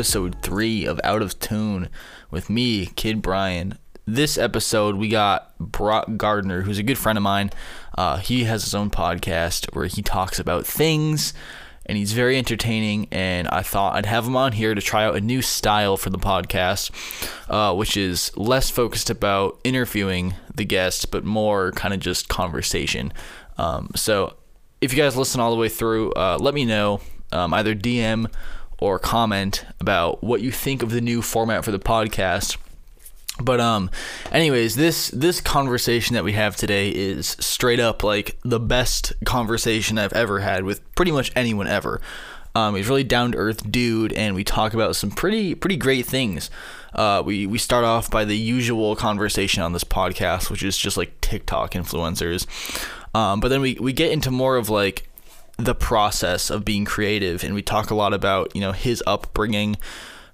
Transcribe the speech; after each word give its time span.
episode 0.00 0.40
three 0.40 0.86
of 0.86 0.98
Out 1.04 1.20
of 1.20 1.38
Tune 1.38 1.90
with 2.30 2.48
me, 2.48 2.86
Kid 2.86 3.20
Brian. 3.20 3.76
This 4.06 4.38
episode, 4.38 4.94
we 4.94 5.10
got 5.10 5.52
Brock 5.58 6.16
Gardner, 6.16 6.62
who's 6.62 6.78
a 6.78 6.82
good 6.82 6.96
friend 6.96 7.18
of 7.18 7.22
mine. 7.22 7.50
Uh, 7.98 8.16
he 8.16 8.44
has 8.44 8.64
his 8.64 8.74
own 8.74 8.88
podcast 8.88 9.74
where 9.74 9.84
he 9.84 10.00
talks 10.00 10.38
about 10.38 10.66
things, 10.66 11.34
and 11.84 11.98
he's 11.98 12.14
very 12.14 12.38
entertaining. 12.38 13.08
And 13.10 13.46
I 13.48 13.60
thought 13.60 13.94
I'd 13.94 14.06
have 14.06 14.26
him 14.26 14.36
on 14.36 14.52
here 14.52 14.74
to 14.74 14.80
try 14.80 15.04
out 15.04 15.16
a 15.16 15.20
new 15.20 15.42
style 15.42 15.98
for 15.98 16.08
the 16.08 16.16
podcast, 16.16 16.90
uh, 17.50 17.74
which 17.74 17.94
is 17.94 18.34
less 18.38 18.70
focused 18.70 19.10
about 19.10 19.60
interviewing 19.64 20.32
the 20.54 20.64
guest, 20.64 21.10
but 21.10 21.24
more 21.24 21.72
kind 21.72 21.92
of 21.92 22.00
just 22.00 22.30
conversation. 22.30 23.12
Um, 23.58 23.90
so 23.94 24.32
if 24.80 24.94
you 24.94 24.98
guys 24.98 25.14
listen 25.14 25.42
all 25.42 25.50
the 25.50 25.60
way 25.60 25.68
through, 25.68 26.12
uh, 26.12 26.38
let 26.40 26.54
me 26.54 26.64
know 26.64 27.02
um, 27.32 27.52
either 27.54 27.74
DM 27.74 28.32
or 28.80 28.98
comment 28.98 29.64
about 29.78 30.22
what 30.24 30.40
you 30.40 30.50
think 30.50 30.82
of 30.82 30.90
the 30.90 31.00
new 31.00 31.22
format 31.22 31.64
for 31.64 31.70
the 31.70 31.78
podcast. 31.78 32.56
But 33.40 33.60
um, 33.60 33.90
anyways, 34.32 34.76
this 34.76 35.08
this 35.08 35.40
conversation 35.40 36.14
that 36.14 36.24
we 36.24 36.32
have 36.32 36.56
today 36.56 36.90
is 36.90 37.28
straight 37.40 37.80
up 37.80 38.02
like 38.02 38.38
the 38.42 38.60
best 38.60 39.12
conversation 39.24 39.98
I've 39.98 40.12
ever 40.12 40.40
had 40.40 40.64
with 40.64 40.82
pretty 40.94 41.12
much 41.12 41.32
anyone 41.34 41.66
ever. 41.66 42.00
Um, 42.54 42.74
he's 42.74 42.88
really 42.88 43.04
down 43.04 43.32
to 43.32 43.38
earth 43.38 43.70
dude, 43.70 44.12
and 44.12 44.34
we 44.34 44.44
talk 44.44 44.74
about 44.74 44.96
some 44.96 45.10
pretty 45.10 45.54
pretty 45.54 45.76
great 45.76 46.04
things. 46.06 46.50
Uh, 46.92 47.22
we 47.24 47.46
we 47.46 47.58
start 47.58 47.84
off 47.84 48.10
by 48.10 48.24
the 48.24 48.36
usual 48.36 48.96
conversation 48.96 49.62
on 49.62 49.72
this 49.72 49.84
podcast, 49.84 50.50
which 50.50 50.62
is 50.62 50.76
just 50.76 50.96
like 50.96 51.20
TikTok 51.20 51.72
influencers. 51.72 52.46
Um, 53.14 53.40
but 53.40 53.48
then 53.48 53.60
we, 53.60 53.74
we 53.80 53.92
get 53.92 54.12
into 54.12 54.30
more 54.30 54.56
of 54.56 54.68
like 54.68 55.08
the 55.64 55.74
process 55.74 56.50
of 56.50 56.64
being 56.64 56.84
creative, 56.84 57.44
and 57.44 57.54
we 57.54 57.62
talk 57.62 57.90
a 57.90 57.94
lot 57.94 58.12
about 58.12 58.54
you 58.54 58.60
know 58.60 58.72
his 58.72 59.02
upbringing, 59.06 59.76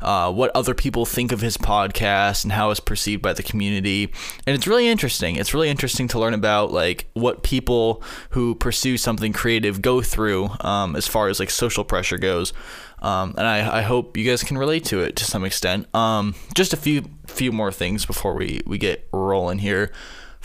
uh, 0.00 0.32
what 0.32 0.50
other 0.54 0.74
people 0.74 1.06
think 1.06 1.32
of 1.32 1.40
his 1.40 1.56
podcast, 1.56 2.44
and 2.44 2.52
how 2.52 2.70
it's 2.70 2.80
perceived 2.80 3.22
by 3.22 3.32
the 3.32 3.42
community. 3.42 4.12
And 4.46 4.56
it's 4.56 4.66
really 4.66 4.88
interesting. 4.88 5.36
It's 5.36 5.54
really 5.54 5.68
interesting 5.68 6.08
to 6.08 6.18
learn 6.18 6.34
about 6.34 6.72
like 6.72 7.08
what 7.14 7.42
people 7.42 8.02
who 8.30 8.54
pursue 8.54 8.96
something 8.96 9.32
creative 9.32 9.82
go 9.82 10.02
through 10.02 10.50
um, 10.60 10.96
as 10.96 11.06
far 11.06 11.28
as 11.28 11.40
like 11.40 11.50
social 11.50 11.84
pressure 11.84 12.18
goes. 12.18 12.52
Um, 13.00 13.34
and 13.36 13.46
I, 13.46 13.78
I 13.78 13.82
hope 13.82 14.16
you 14.16 14.28
guys 14.28 14.42
can 14.42 14.56
relate 14.56 14.84
to 14.86 15.00
it 15.00 15.16
to 15.16 15.24
some 15.24 15.44
extent. 15.44 15.94
Um, 15.94 16.34
just 16.54 16.72
a 16.72 16.76
few 16.76 17.04
few 17.26 17.52
more 17.52 17.70
things 17.70 18.06
before 18.06 18.34
we, 18.34 18.60
we 18.66 18.78
get 18.78 19.06
rolling 19.12 19.58
here. 19.58 19.92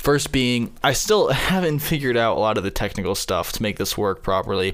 First 0.01 0.31
being, 0.31 0.73
I 0.83 0.93
still 0.93 1.27
haven't 1.31 1.77
figured 1.79 2.17
out 2.17 2.35
a 2.35 2.39
lot 2.39 2.57
of 2.57 2.63
the 2.63 2.71
technical 2.71 3.13
stuff 3.13 3.51
to 3.51 3.61
make 3.61 3.77
this 3.77 3.95
work 3.95 4.23
properly. 4.23 4.73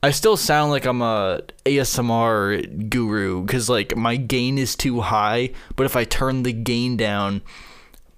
I 0.00 0.12
still 0.12 0.36
sound 0.36 0.70
like 0.70 0.86
I'm 0.86 1.02
a 1.02 1.42
ASMR 1.66 2.88
guru 2.88 3.42
because 3.42 3.68
like 3.68 3.96
my 3.96 4.14
gain 4.14 4.58
is 4.58 4.76
too 4.76 5.00
high, 5.00 5.50
but 5.74 5.86
if 5.86 5.96
I 5.96 6.04
turn 6.04 6.44
the 6.44 6.52
gain 6.52 6.96
down, 6.96 7.42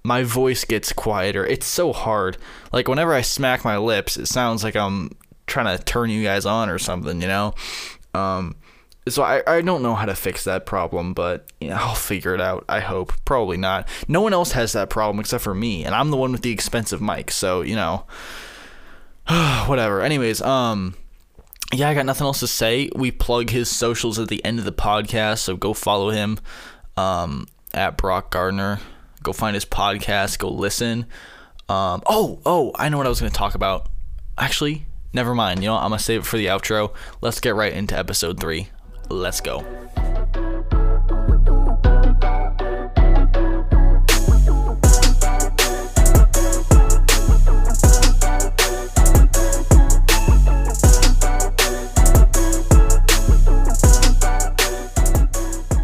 my 0.03 0.21
voice 0.21 0.63
gets 0.63 0.93
quieter. 0.93 1.43
It's 1.43 1.65
so 1.65 1.91
hard. 1.91 2.37
Like 2.71 2.87
whenever 2.87 3.13
I 3.13 3.21
smack 3.21 3.65
my 3.65 3.77
lips, 3.77 4.15
it 4.15 4.27
sounds 4.27 4.63
like 4.63 4.75
I'm 4.75 5.17
trying 5.47 5.75
to 5.75 5.83
turn 5.83 6.11
you 6.11 6.23
guys 6.23 6.45
on 6.45 6.69
or 6.69 6.77
something, 6.77 7.19
you 7.19 7.27
know? 7.27 7.55
Um, 8.13 8.55
so 9.07 9.23
I, 9.23 9.43
I 9.45 9.61
don't 9.61 9.83
know 9.83 9.95
how 9.95 10.05
to 10.05 10.15
fix 10.15 10.43
that 10.45 10.65
problem, 10.65 11.13
but 11.13 11.51
you 11.59 11.69
know, 11.69 11.75
I'll 11.79 11.95
figure 11.95 12.33
it 12.33 12.41
out. 12.41 12.65
I 12.69 12.79
hope. 12.79 13.13
Probably 13.25 13.57
not. 13.57 13.87
No 14.07 14.21
one 14.21 14.33
else 14.33 14.53
has 14.53 14.73
that 14.73 14.89
problem 14.89 15.19
except 15.19 15.43
for 15.43 15.55
me, 15.55 15.83
and 15.83 15.93
I'm 15.93 16.11
the 16.11 16.17
one 16.17 16.31
with 16.31 16.41
the 16.41 16.51
expensive 16.51 17.01
mic. 17.01 17.31
So 17.31 17.61
you 17.61 17.75
know, 17.75 18.05
whatever. 19.65 20.01
Anyways, 20.01 20.41
um, 20.41 20.95
yeah, 21.73 21.89
I 21.89 21.93
got 21.93 22.05
nothing 22.05 22.25
else 22.25 22.39
to 22.41 22.47
say. 22.47 22.89
We 22.95 23.11
plug 23.11 23.49
his 23.49 23.69
socials 23.69 24.19
at 24.19 24.27
the 24.27 24.43
end 24.45 24.59
of 24.59 24.65
the 24.65 24.73
podcast, 24.73 25.39
so 25.39 25.55
go 25.55 25.73
follow 25.73 26.09
him, 26.09 26.39
um, 26.97 27.47
at 27.73 27.97
Brock 27.97 28.31
Gardner. 28.31 28.79
Go 29.21 29.33
find 29.33 29.55
his 29.55 29.65
podcast. 29.65 30.37
Go 30.39 30.49
listen. 30.49 31.05
Um, 31.69 32.03
oh, 32.07 32.39
oh, 32.45 32.71
I 32.75 32.89
know 32.89 32.97
what 32.97 33.05
I 33.05 33.09
was 33.09 33.21
going 33.21 33.31
to 33.31 33.37
talk 33.37 33.55
about. 33.55 33.87
Actually, 34.37 34.85
never 35.13 35.33
mind. 35.33 35.61
You 35.61 35.69
know, 35.69 35.75
I'm 35.75 35.89
gonna 35.89 35.99
save 35.99 36.21
it 36.21 36.25
for 36.25 36.37
the 36.37 36.47
outro. 36.47 36.93
Let's 37.21 37.39
get 37.39 37.55
right 37.55 37.71
into 37.71 37.97
episode 37.97 38.39
three. 38.39 38.67
Let's 39.13 39.41
go. 39.41 39.59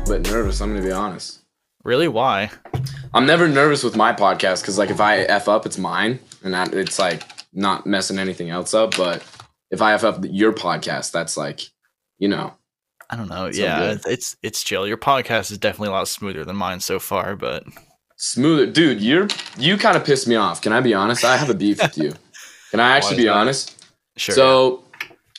But 0.07 0.21
nervous, 0.23 0.59
I'm 0.59 0.73
gonna 0.73 0.81
be 0.81 0.91
honest. 0.91 1.41
Really? 1.83 2.07
Why? 2.07 2.49
I'm 3.13 3.27
never 3.27 3.47
nervous 3.47 3.83
with 3.83 3.95
my 3.95 4.11
podcast 4.11 4.61
because 4.61 4.79
like 4.79 4.89
if 4.89 4.99
I 4.99 5.19
f 5.19 5.47
up, 5.47 5.67
it's 5.67 5.77
mine, 5.77 6.19
and 6.43 6.55
that, 6.55 6.73
it's 6.73 6.97
like 6.97 7.23
not 7.53 7.85
messing 7.85 8.17
anything 8.17 8.49
else 8.49 8.73
up. 8.73 8.97
But 8.97 9.23
if 9.69 9.83
I 9.83 9.93
f 9.93 10.03
up 10.03 10.25
your 10.27 10.51
podcast, 10.51 11.11
that's 11.11 11.37
like, 11.37 11.61
you 12.17 12.27
know, 12.27 12.55
I 13.09 13.15
don't 13.15 13.27
know. 13.27 13.51
So 13.51 13.61
yeah, 13.61 13.79
good. 13.79 14.01
it's 14.05 14.35
it's 14.43 14.63
chill. 14.63 14.87
Your 14.87 14.97
podcast 14.97 15.51
is 15.51 15.57
definitely 15.57 15.89
a 15.89 15.91
lot 15.91 16.07
smoother 16.07 16.45
than 16.45 16.55
mine 16.55 16.79
so 16.79 16.99
far, 16.99 17.35
but 17.35 17.63
smoother, 18.17 18.67
dude. 18.67 19.01
You're 19.01 19.27
you 19.57 19.77
kind 19.77 19.97
of 19.97 20.05
pissed 20.05 20.27
me 20.27 20.35
off. 20.35 20.61
Can 20.61 20.73
I 20.73 20.81
be 20.81 20.93
honest? 20.93 21.23
I 21.25 21.37
have 21.37 21.49
a 21.49 21.55
beef 21.55 21.81
with 21.81 21.97
you. 21.97 22.13
Can 22.71 22.79
I 22.79 22.95
actually 22.95 23.17
be 23.17 23.25
that? 23.25 23.35
honest? 23.35 23.75
sure. 24.15 24.35
So 24.35 24.83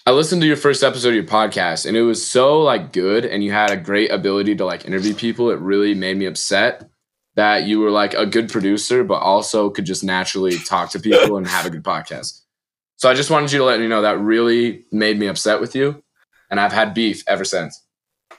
I 0.07 0.13
listened 0.13 0.41
to 0.43 0.49
your 0.49 0.57
first 0.57 0.83
episode 0.83 1.11
of 1.11 1.15
your 1.15 1.25
podcast 1.25 1.87
and 1.87 1.97
it 1.97 2.03
was 2.03 2.27
so 2.27 2.61
like 2.63 2.93
good 2.93 3.25
and 3.25 3.45
you 3.45 3.53
had 3.53 3.71
a 3.71 3.77
great 3.77 4.11
ability 4.11 4.57
to 4.57 4.65
like 4.65 4.85
interview 4.85 5.15
people. 5.15 5.51
It 5.51 5.61
really 5.61 5.95
made 5.95 6.17
me 6.17 6.27
upset 6.27 6.89
that 7.37 7.65
you 7.65 7.79
were 7.79 7.91
like 7.91 8.15
a 8.15 8.27
good 8.27 8.49
producer, 8.49 9.05
but 9.05 9.21
also 9.21 9.71
could 9.71 9.85
just 9.85 10.03
naturally 10.03 10.59
talk 10.59 10.91
to 10.91 10.99
people 10.99 11.37
and 11.37 11.47
have 11.47 11.67
a 11.67 11.71
good 11.71 11.85
podcast. 11.85 12.41
So 12.97 13.09
I 13.09 13.15
just 13.15 13.31
wanted 13.31 13.53
you 13.53 13.59
to 13.59 13.65
let 13.65 13.79
me 13.79 13.87
know 13.87 14.03
that 14.03 14.19
really 14.19 14.85
made 14.91 15.19
me 15.19 15.27
upset 15.27 15.61
with 15.61 15.77
you. 15.77 16.03
And 16.51 16.59
I've 16.61 16.73
had 16.73 16.95
beef 16.95 17.23
ever 17.27 17.45
since. 17.45 17.83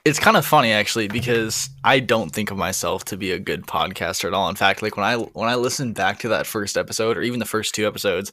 it's 0.04 0.20
kind 0.20 0.36
of 0.36 0.46
funny 0.46 0.72
actually 0.72 1.08
because 1.08 1.70
I 1.84 2.00
don't 2.00 2.32
think 2.32 2.50
of 2.52 2.58
myself 2.58 3.06
to 3.06 3.18
be 3.18 3.32
a 3.32 3.40
good 3.40 3.68
podcaster 3.68 4.26
at 4.26 4.34
all. 4.34 4.50
In 4.50 4.56
fact, 4.56 4.82
like 4.82 4.98
when 4.98 5.06
I 5.06 5.16
when 5.18 5.48
I 5.50 5.56
listen 5.56 5.94
back 5.94 6.20
to 6.20 6.30
that 6.30 6.48
first 6.48 6.76
episode 6.78 7.18
or 7.18 7.22
even 7.22 7.40
the 7.40 7.46
first 7.46 7.76
two 7.76 7.86
episodes, 7.88 8.32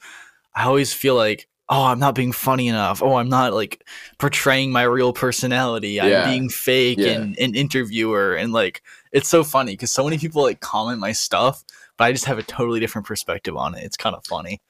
I 0.55 0.65
always 0.65 0.93
feel 0.95 1.15
like, 1.15 1.47
oh, 1.69 1.85
I'm 1.85 1.99
not 1.99 2.15
being 2.15 2.33
funny 2.33 2.69
enough. 2.69 3.03
Oh, 3.03 3.17
I'm 3.17 3.29
not 3.29 3.53
like 3.53 3.85
portraying 4.19 4.73
my 4.73 4.83
real 4.85 5.13
personality. 5.13 6.01
I'm 6.01 6.09
Yeah. 6.09 6.25
being 6.31 6.49
fake 6.49 6.99
Yeah. 6.99 7.13
and 7.13 7.39
an 7.39 7.55
interviewer 7.55 8.35
and 8.35 8.53
like 8.53 8.83
it's 9.13 9.29
so 9.29 9.45
funny 9.45 9.73
because 9.73 9.91
so 9.91 10.05
many 10.05 10.17
people 10.19 10.43
like 10.43 10.61
comment 10.61 10.99
my 11.01 11.13
stuff, 11.13 11.63
but 11.99 12.05
I 12.05 12.13
just 12.13 12.25
have 12.25 12.39
a 12.39 12.43
totally 12.43 12.81
different 12.81 13.07
perspective 13.07 13.57
on 13.57 13.75
it. 13.75 13.85
It's 13.85 13.97
kind 13.97 14.17
of 14.17 14.25
funny. 14.25 14.61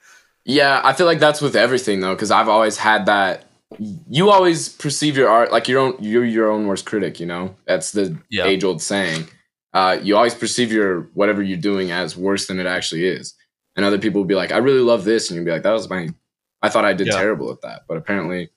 Yeah, 0.45 0.81
I 0.83 0.93
feel 0.93 1.05
like 1.05 1.19
that's 1.19 1.41
with 1.41 1.55
everything 1.55 2.01
though, 2.01 2.13
because 2.15 2.31
I've 2.31 2.49
always 2.49 2.77
had 2.77 3.05
that. 3.05 3.45
You 3.77 4.31
always 4.31 4.67
perceive 4.69 5.15
your 5.15 5.29
art 5.29 5.51
like 5.51 5.67
your 5.67 5.79
own. 5.79 5.95
You're 5.99 6.25
your 6.25 6.49
own 6.49 6.65
worst 6.65 6.85
critic. 6.85 7.19
You 7.19 7.27
know, 7.27 7.55
that's 7.67 7.91
the 7.91 8.17
Yeah. 8.29 8.45
age 8.45 8.63
old 8.63 8.81
saying. 8.81 9.27
Uh, 9.73 9.99
you 10.01 10.15
always 10.17 10.33
perceive 10.33 10.71
your 10.71 11.01
whatever 11.13 11.43
you're 11.43 11.57
doing 11.59 11.91
as 11.91 12.17
worse 12.17 12.47
than 12.47 12.59
it 12.59 12.65
actually 12.65 13.05
is, 13.05 13.35
and 13.75 13.85
other 13.85 13.99
people 13.99 14.21
will 14.21 14.27
be 14.27 14.33
like, 14.33 14.51
"I 14.51 14.57
really 14.57 14.79
love 14.79 15.05
this," 15.05 15.29
and 15.29 15.35
you'll 15.35 15.45
be 15.45 15.51
like, 15.51 15.61
"That 15.61 15.73
was 15.73 15.87
my. 15.87 16.09
I 16.63 16.69
thought 16.69 16.83
I 16.83 16.93
did 16.93 17.07
Yeah. 17.07 17.17
terrible 17.17 17.51
at 17.51 17.61
that, 17.61 17.83
but 17.87 17.95
apparently, 17.97 18.49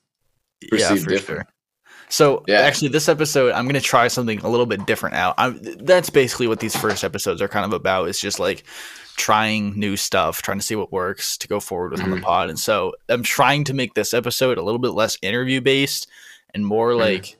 perceived 0.69 1.03
for 1.03 1.09
different. 1.11 1.41
sure. 1.41 1.47
So 2.09 2.43
Yeah. 2.47 2.61
actually, 2.61 2.87
this 2.89 3.07
episode 3.07 3.53
I'm 3.53 3.67
gonna 3.67 3.79
try 3.81 4.07
something 4.07 4.39
a 4.39 4.49
little 4.49 4.65
bit 4.65 4.85
different 4.87 5.15
out. 5.15 5.35
I'm, 5.37 5.59
that's 5.85 6.09
basically 6.09 6.47
what 6.47 6.59
these 6.59 6.75
first 6.75 7.03
episodes 7.03 7.39
are 7.41 7.47
kind 7.47 7.65
of 7.65 7.73
about. 7.73 8.09
Is 8.09 8.19
just 8.19 8.39
like 8.39 8.63
trying 9.17 9.77
new 9.79 9.95
stuff, 9.95 10.41
trying 10.41 10.59
to 10.59 10.65
see 10.65 10.75
what 10.75 10.91
works 10.91 11.37
to 11.37 11.47
go 11.47 11.59
forward 11.59 11.91
with 11.91 12.01
on 12.01 12.11
the 12.11 12.19
pod. 12.21 12.49
And 12.49 12.59
so 12.59 12.93
I'm 13.09 13.23
trying 13.23 13.63
to 13.65 13.73
make 13.73 13.93
this 13.93 14.13
episode 14.13 14.57
a 14.57 14.63
little 14.63 14.79
bit 14.79 14.89
less 14.91 15.17
interview 15.21 15.61
based 15.61 16.07
and 16.53 16.65
more 16.65 16.91
Mhm. 16.91 16.99
like 16.99 17.37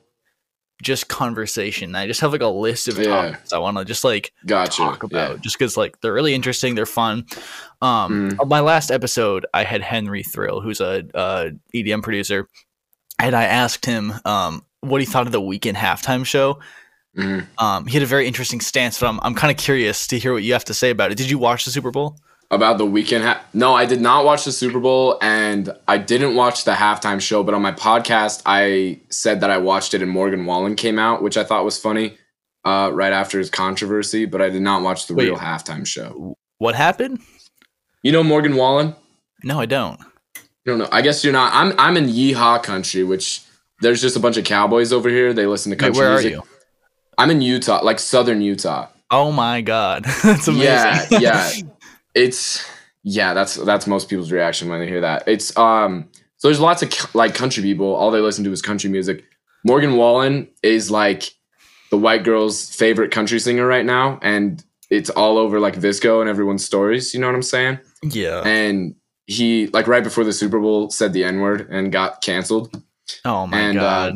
just 0.82 1.08
conversation. 1.08 1.94
I 1.94 2.06
just 2.06 2.20
have 2.20 2.32
like 2.32 2.40
a 2.42 2.46
list 2.48 2.88
of 2.88 2.98
Yeah. 2.98 3.04
topics 3.30 3.52
I 3.52 3.58
want 3.58 3.78
to 3.78 3.84
just 3.84 4.04
like 4.04 4.32
Gotcha. 4.44 4.78
talk 4.82 5.02
about 5.02 5.30
Yeah. 5.32 5.36
just 5.38 5.58
because 5.58 5.76
like 5.76 6.00
they're 6.00 6.12
really 6.12 6.34
interesting 6.34 6.74
they're 6.74 6.84
fun 6.86 7.26
um 7.80 8.36
on 8.40 8.48
my 8.48 8.60
last 8.60 8.90
episode 8.90 9.46
i 9.54 9.62
had 9.64 9.82
henry 9.82 10.22
thrill 10.22 10.60
who's 10.60 10.80
a 10.80 11.04
uh, 11.16 11.50
edm 11.74 12.02
producer 12.02 12.48
and 13.20 13.34
i 13.36 13.44
asked 13.44 13.86
him 13.86 14.12
um 14.24 14.64
what 14.80 15.00
he 15.00 15.06
thought 15.06 15.26
of 15.26 15.32
the 15.32 15.40
Weeknd 15.40 15.74
halftime 15.74 16.26
show 16.26 16.58
Mhm. 17.16 17.46
um 17.58 17.86
he 17.86 17.94
had 17.94 18.02
a 18.02 18.06
very 18.06 18.26
interesting 18.26 18.60
stance 18.60 18.98
but 18.98 19.06
i'm, 19.06 19.20
I'm 19.22 19.34
kind 19.36 19.50
of 19.52 19.56
curious 19.56 20.06
to 20.08 20.18
hear 20.18 20.32
what 20.32 20.42
you 20.42 20.52
have 20.52 20.64
to 20.64 20.74
say 20.74 20.90
about 20.90 21.12
it 21.12 21.16
did 21.16 21.30
you 21.30 21.38
watch 21.38 21.64
the 21.64 21.70
super 21.70 21.90
bowl 21.92 22.16
About 22.50 22.76
the 22.78 22.84
Weeknd. 22.86 23.22
Ha- 23.22 23.40
no, 23.54 23.74
I 23.74 23.86
did 23.86 24.00
not 24.00 24.24
watch 24.24 24.44
the 24.44 24.52
Super 24.52 24.78
Bowl, 24.78 25.18
and 25.22 25.70
I 25.88 25.96
didn't 25.98 26.36
watch 26.36 26.64
the 26.64 26.72
halftime 26.74 27.18
show. 27.20 27.42
But 27.42 27.54
on 27.54 27.62
my 27.62 27.72
podcast, 27.72 28.42
I 28.46 29.00
said 29.08 29.40
that 29.40 29.50
I 29.50 29.58
watched 29.58 29.94
it, 29.94 30.02
and 30.02 30.10
Morgan 30.10 30.44
Wallen 30.44 30.76
came 30.76 30.98
out, 30.98 31.22
which 31.22 31.36
I 31.38 31.42
thought 31.42 31.64
was 31.64 31.78
funny. 31.78 32.18
Uh, 32.64 32.90
right 32.92 33.12
after 33.14 33.38
his 33.38 33.50
controversy, 33.50 34.26
but 34.26 34.40
I 34.42 34.50
did 34.50 34.62
not 34.62 34.82
watch 34.82 35.06
the 35.06 35.14
Wait. 35.14 35.24
real 35.24 35.36
halftime 35.38 35.84
show. 35.86 36.36
what 36.58 36.74
happened 36.74 37.18
You 38.02 38.12
know 38.12 38.22
Morgan 38.22 38.54
Wallen? 38.56 38.94
no 39.42 39.58
i 39.58 39.66
don't 39.66 39.98
I 40.00 40.40
don't 40.66 40.78
know. 40.78 40.88
I 40.92 41.00
guess 41.02 41.24
you're 41.24 41.32
not. 41.32 41.50
I'm 41.54 41.72
I'm 41.78 41.96
in 41.96 42.06
Yeehaw 42.06 42.62
country, 42.62 43.02
which 43.04 43.40
there's 43.80 44.00
just 44.02 44.16
a 44.16 44.20
bunch 44.20 44.36
of 44.36 44.44
cowboys 44.44 44.92
over 44.92 45.08
here. 45.08 45.32
They 45.32 45.46
listen 45.46 45.70
to 45.70 45.76
Wait, 45.76 45.80
country 45.80 46.00
where 46.00 46.12
music. 46.12 46.32
are 46.32 46.36
you? 46.36 46.42
I'm 47.18 47.30
in 47.30 47.40
Utah, 47.40 47.80
like 47.82 47.98
southern 47.98 48.40
Utah. 48.40 48.88
Oh 49.10 49.32
my 49.32 49.60
god, 49.60 50.04
that's 50.22 50.48
amazing. 50.48 50.64
Yeah, 50.64 51.06
yeah. 51.10 51.50
It's 52.14 52.64
yeah, 53.02 53.34
that's 53.34 53.56
that's 53.56 53.88
most 53.88 54.08
people's 54.08 54.30
reaction 54.30 54.68
when 54.68 54.78
they 54.78 54.86
hear 54.86 55.00
that. 55.00 55.24
It's 55.26 55.56
um 55.58 56.08
so 56.36 56.46
there's 56.46 56.60
lots 56.60 56.80
of 56.80 57.14
like 57.14 57.34
country 57.34 57.60
people. 57.62 57.92
All 57.92 58.12
they 58.12 58.20
listen 58.20 58.44
to 58.44 58.52
is 58.52 58.62
country 58.62 58.88
music. 58.88 59.24
Morgan 59.64 59.96
Wallen 59.96 60.48
is 60.62 60.92
like 60.92 61.34
the 61.90 61.98
white 61.98 62.22
girl's 62.22 62.70
favorite 62.72 63.10
country 63.10 63.40
singer 63.40 63.66
right 63.66 63.84
now, 63.84 64.20
and 64.22 64.64
it's 64.90 65.10
all 65.10 65.38
over 65.38 65.58
like 65.58 65.74
VSCO 65.74 66.20
and 66.20 66.30
everyone's 66.30 66.64
stories. 66.64 67.14
You 67.14 67.20
know 67.20 67.26
what 67.26 67.34
I'm 67.34 67.42
saying? 67.42 67.80
yeah. 68.02 68.42
And 68.44 68.94
he 69.26 69.68
like 69.68 69.86
right 69.86 70.04
before 70.04 70.24
the 70.24 70.32
Super 70.32 70.60
Bowl 70.60 70.90
said 70.90 71.12
the 71.12 71.24
N 71.24 71.40
word 71.40 71.68
and 71.70 71.90
got 71.90 72.22
canceled. 72.22 72.80
Oh 73.24 73.46
my 73.46 73.58
and, 73.58 73.78
uh, 73.78 73.82
god. 73.82 74.14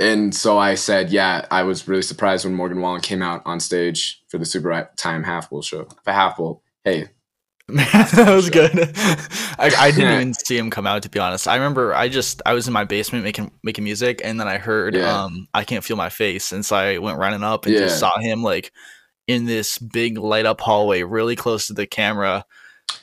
And 0.00 0.34
so 0.34 0.58
I 0.58 0.74
said, 0.74 1.10
yeah, 1.10 1.46
I 1.50 1.62
was 1.62 1.86
really 1.86 2.02
surprised 2.02 2.44
when 2.44 2.54
Morgan 2.54 2.80
Wallen 2.80 3.00
came 3.00 3.22
out 3.22 3.42
on 3.44 3.60
stage 3.60 4.22
for 4.28 4.38
the 4.38 4.44
Super 4.44 4.90
Time 4.96 5.22
Half 5.22 5.50
Bowl 5.50 5.62
show. 5.62 5.86
The 6.04 6.12
Half 6.12 6.36
Bowl. 6.36 6.62
Hey, 6.82 7.08
that 7.68 8.26
was 8.34 8.50
good. 8.50 8.72
I, 9.58 9.72
I 9.78 9.90
didn't 9.90 10.12
even 10.20 10.34
see 10.34 10.58
him 10.58 10.68
come 10.68 10.86
out 10.86 11.02
to 11.04 11.08
be 11.08 11.18
honest. 11.18 11.48
I 11.48 11.54
remember 11.54 11.94
I 11.94 12.10
just 12.10 12.42
I 12.44 12.52
was 12.52 12.66
in 12.66 12.74
my 12.74 12.84
basement 12.84 13.24
making 13.24 13.52
making 13.62 13.84
music 13.84 14.20
and 14.22 14.38
then 14.38 14.46
I 14.46 14.58
heard 14.58 14.94
Yeah. 14.94 15.22
um 15.24 15.48
I 15.54 15.64
can't 15.64 15.82
feel 15.82 15.96
my 15.96 16.10
face 16.10 16.52
and 16.52 16.64
so 16.66 16.76
I 16.76 16.98
went 16.98 17.16
running 17.16 17.42
up 17.42 17.64
and 17.64 17.74
just 17.74 17.98
saw 17.98 18.18
him 18.18 18.42
like 18.42 18.70
in 19.26 19.46
this 19.46 19.78
big 19.78 20.18
light 20.18 20.44
up 20.44 20.60
hallway 20.60 21.04
really 21.04 21.36
close 21.36 21.68
to 21.68 21.72
the 21.72 21.86
camera 21.86 22.44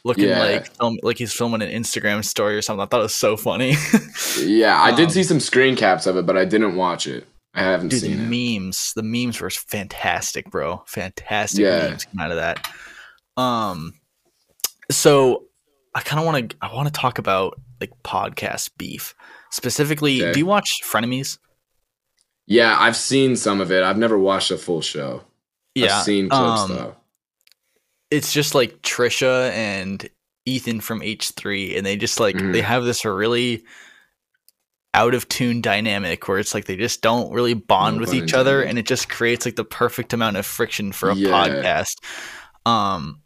looking 0.04 0.30
Yeah. 0.30 0.39
like 0.39 0.75
film, 0.75 0.98
like 1.04 1.18
he's 1.18 1.33
filming 1.33 1.62
an 1.62 1.69
Instagram 1.69 2.24
story 2.25 2.56
or 2.57 2.62
something. 2.62 2.81
I 2.81 2.86
thought 2.88 3.00
it 3.01 3.04
was 3.04 3.16
so 3.16 3.38
funny. 3.38 3.75
Yeah, 4.39 4.81
I 4.81 4.92
did 4.95 5.07
Um, 5.07 5.12
see 5.12 5.24
some 5.24 5.39
screen 5.42 5.75
caps 5.75 6.07
of 6.07 6.16
it, 6.18 6.25
but 6.25 6.38
I 6.38 6.45
didn't 6.45 6.75
watch 6.75 7.06
it. 7.06 7.28
I 7.54 7.63
haven't 7.63 7.89
Dude, 7.89 8.00
seen 8.01 8.13
it. 8.13 8.30
the 8.30 8.57
memes, 8.60 8.94
the 8.95 9.04
memes 9.04 9.42
were 9.42 9.50
fantastic, 9.50 10.50
bro. 10.50 10.83
Fantastic 10.88 11.60
Yeah. 11.63 11.89
memes 11.89 12.06
come 12.06 12.19
out 12.22 12.31
of 12.31 12.38
that. 12.38 12.66
Um, 13.36 13.94
so 14.89 15.44
I 15.94 16.00
kind 16.01 16.19
of 16.19 16.25
want 16.25 16.50
to, 16.51 16.56
I 16.62 16.74
want 16.74 16.88
to 16.88 16.94
talk 16.94 17.18
about 17.19 17.60
like 17.81 17.92
podcast 18.04 18.69
beef 18.77 19.13
specifically. 19.51 20.22
Okay. 20.24 20.31
Do 20.31 20.39
you 20.39 20.45
watch 20.45 20.81
Frenemies? 20.84 21.38
Yeah, 22.48 22.75
I've 22.80 22.95
seen 22.95 23.36
some 23.36 23.60
of 23.62 23.72
it. 23.72 23.84
I've 23.84 23.98
never 23.98 24.18
watched 24.18 24.51
a 24.51 24.57
full 24.57 24.81
show. 24.81 25.24
I've 25.77 26.04
seen 26.04 26.30
clips 26.30 26.62
um, 26.62 26.69
though. 26.69 26.95
It's 28.12 28.31
just 28.34 28.54
like 28.54 28.81
Trisha 28.81 29.50
and 29.52 30.08
Ethan 30.46 30.81
from 30.81 31.02
H3, 31.02 31.78
and 31.78 31.86
they 31.86 31.96
just 31.96 32.19
like 32.19 32.36
Mhm. 32.36 32.52
they 32.54 32.62
have 32.62 32.84
this 32.84 33.06
really 33.06 33.63
out 34.94 35.13
of 35.13 35.30
tune 35.30 35.62
dynamic 35.62 36.28
where 36.28 36.38
it's 36.38 36.54
like 36.54 36.66
they 36.66 36.75
just 36.75 37.02
don't 37.02 37.31
really 37.31 37.54
bond 37.54 38.02
with 38.02 38.13
each 38.13 38.34
other. 38.34 38.62
and 38.62 38.78
it 38.78 38.86
just 38.86 39.08
creates 39.08 39.46
like 39.46 39.56
the 39.56 39.63
perfect 39.63 40.12
amount 40.12 40.36
of 40.36 40.46
friction 40.46 40.92
for 40.92 41.10
a 41.10 41.16
Yeah. 41.16 41.30
podcast. 41.30 41.96
Um 42.66 43.22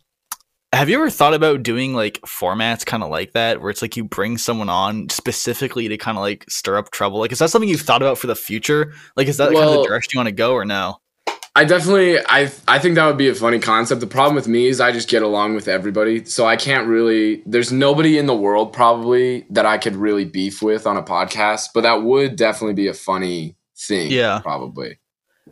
have 0.74 0.90
you 0.90 0.98
ever 0.98 1.10
thought 1.10 1.34
about 1.34 1.64
doing 1.64 1.94
like 1.96 2.20
formats 2.28 2.86
kind 2.86 3.02
of 3.02 3.10
like 3.10 3.32
that 3.32 3.62
where 3.62 3.70
it's 3.72 3.82
like 3.82 3.96
you 3.98 4.04
bring 4.04 4.38
someone 4.38 4.68
on 4.70 5.08
specifically 5.10 5.88
to 5.88 5.98
kind 5.98 6.18
of 6.18 6.22
like 6.22 6.46
stir 6.50 6.78
up 6.78 6.92
trouble? 6.92 7.18
Like 7.20 7.32
is 7.32 7.40
that 7.40 7.50
something 7.50 7.70
you've 7.70 7.82
thought 7.82 8.02
about 8.04 8.18
for 8.20 8.28
the 8.28 8.36
future? 8.36 8.94
Like 9.16 9.28
is 9.28 9.38
that 9.38 9.46
kind 9.54 9.58
of 9.58 9.70
Well- 9.72 9.82
the 9.84 9.88
direction 9.88 10.12
you 10.14 10.20
want 10.20 10.28
to 10.28 10.34
go 10.36 10.52
or 10.54 10.66
no 10.66 10.98
I 11.58 11.64
definitely 11.64 12.20
I 12.20 12.52
I 12.68 12.80
think 12.80 12.96
that 12.96 13.06
would 13.08 13.18
be 13.18 13.30
a 13.30 13.36
funny 13.36 13.60
concept. 13.60 14.02
The 14.02 14.08
problem 14.08 14.36
with 14.36 14.48
me 14.48 14.68
is 14.68 14.82
I 14.82 14.92
just 14.92 15.08
get 15.08 15.24
along 15.24 15.56
with 15.56 15.70
everybody. 15.70 16.26
So 16.26 16.46
I 16.46 16.58
can't 16.58 16.88
really 16.88 17.44
there's 17.46 17.72
nobody 17.72 18.18
in 18.18 18.26
the 18.26 18.36
world 18.36 18.74
probably 18.74 19.46
that 19.52 19.66
I 19.66 19.78
could 19.78 19.96
really 19.96 20.26
beef 20.26 20.62
with 20.62 20.86
on 20.86 20.98
a 20.98 21.04
podcast, 21.04 21.70
but 21.74 21.82
that 21.82 22.04
would 22.04 22.36
definitely 22.36 22.74
be 22.74 22.88
a 22.88 22.94
funny 22.94 23.56
thing. 23.78 24.12
Yeah. 24.12 24.40
Probably. 24.40 25.00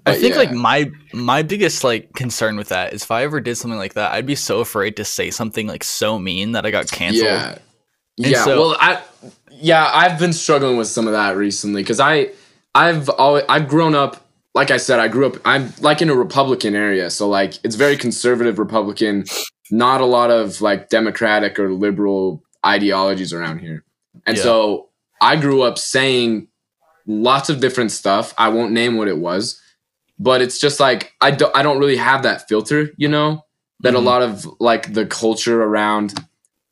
I 0.05 0.15
think 0.15 0.33
yeah. 0.33 0.39
like 0.39 0.51
my 0.51 0.91
my 1.13 1.41
biggest 1.41 1.85
like 1.85 2.11
concern 2.13 2.57
with 2.57 2.69
that 2.69 2.91
is 2.91 3.03
if 3.03 3.11
I 3.11 3.23
ever 3.23 3.39
did 3.39 3.55
something 3.55 3.79
like 3.79 3.93
that, 3.93 4.11
I'd 4.11 4.25
be 4.25 4.35
so 4.35 4.59
afraid 4.59 4.97
to 4.97 5.05
say 5.05 5.31
something 5.31 5.67
like 5.67 5.85
so 5.85 6.19
mean 6.19 6.51
that 6.51 6.65
I 6.65 6.71
got 6.71 6.91
canceled. 6.91 7.23
Yeah. 7.23 7.57
And 8.17 8.27
Yeah. 8.27 8.43
so- 8.43 8.59
well, 8.59 8.77
I 8.77 9.01
yeah, 9.51 9.89
I've 9.93 10.19
been 10.19 10.33
struggling 10.33 10.75
with 10.75 10.89
some 10.89 11.07
of 11.07 11.13
that 11.13 11.37
recently 11.37 11.81
because 11.81 12.01
I 12.01 12.31
I've 12.75 13.07
always 13.07 13.45
I've 13.47 13.69
grown 13.69 13.95
up 13.95 14.22
like 14.55 14.71
I 14.71 14.77
said 14.77 14.99
I 14.99 15.07
grew 15.07 15.25
up 15.27 15.37
I'm 15.45 15.73
like 15.81 16.01
in 16.01 16.09
a 16.09 16.15
Republican 16.15 16.75
area, 16.75 17.09
so 17.09 17.27
like 17.27 17.53
it's 17.63 17.75
very 17.75 17.97
conservative 17.97 18.59
Republican, 18.59 19.25
not 19.71 20.01
a 20.01 20.05
lot 20.05 20.29
of 20.31 20.61
like 20.61 20.89
Democratic 20.89 21.57
or 21.59 21.71
liberal 21.71 22.43
ideologies 22.65 23.33
around 23.33 23.59
here, 23.59 23.83
and 24.25 24.37
Yeah. 24.37 24.43
so 24.43 24.89
I 25.21 25.35
grew 25.37 25.61
up 25.63 25.77
saying 25.77 26.47
lots 27.07 27.49
of 27.49 27.59
different 27.59 27.91
stuff. 27.91 28.33
I 28.37 28.49
won't 28.49 28.71
name 28.71 28.97
what 28.97 29.07
it 29.07 29.17
was, 29.17 29.59
but 30.19 30.41
it's 30.41 30.59
just 30.59 30.79
like 30.79 31.13
I 31.21 31.31
don't 31.31 31.55
I 31.55 31.63
don't 31.63 31.79
really 31.79 31.97
have 31.97 32.23
that 32.23 32.47
filter, 32.47 32.91
you 32.97 33.07
know, 33.07 33.43
that 33.81 33.93
Mhm. 33.93 33.97
a 33.97 33.99
lot 33.99 34.21
of 34.21 34.47
like 34.59 34.93
the 34.93 35.05
culture 35.05 35.61
around 35.63 36.13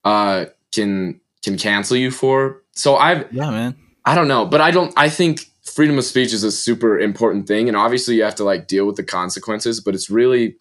uh 0.05 0.45
can 0.73 1.19
can 1.43 1.57
cancel 1.57 1.97
you 1.97 2.11
for. 2.11 2.61
So 2.73 2.95
I've 2.95 3.25
Yeah, 3.33 3.49
man. 3.49 3.75
I 4.05 4.15
don't 4.15 4.27
know, 4.27 4.45
but 4.45 4.61
I 4.61 4.71
don't 4.71 4.93
I 4.95 5.09
think 5.09 5.45
freedom 5.73 5.97
of 5.97 6.03
speech 6.05 6.33
is 6.33 6.43
a 6.43 6.51
super 6.51 6.99
important 6.99 7.47
thing 7.47 7.67
and 7.67 7.77
obviously 7.77 8.15
you 8.15 8.23
have 8.23 8.35
to 8.35 8.43
like 8.43 8.67
deal 8.67 8.85
with 8.85 8.95
the 8.95 9.03
consequences, 9.03 9.79
but 9.79 9.95
it's 9.95 10.09
really 10.09 10.55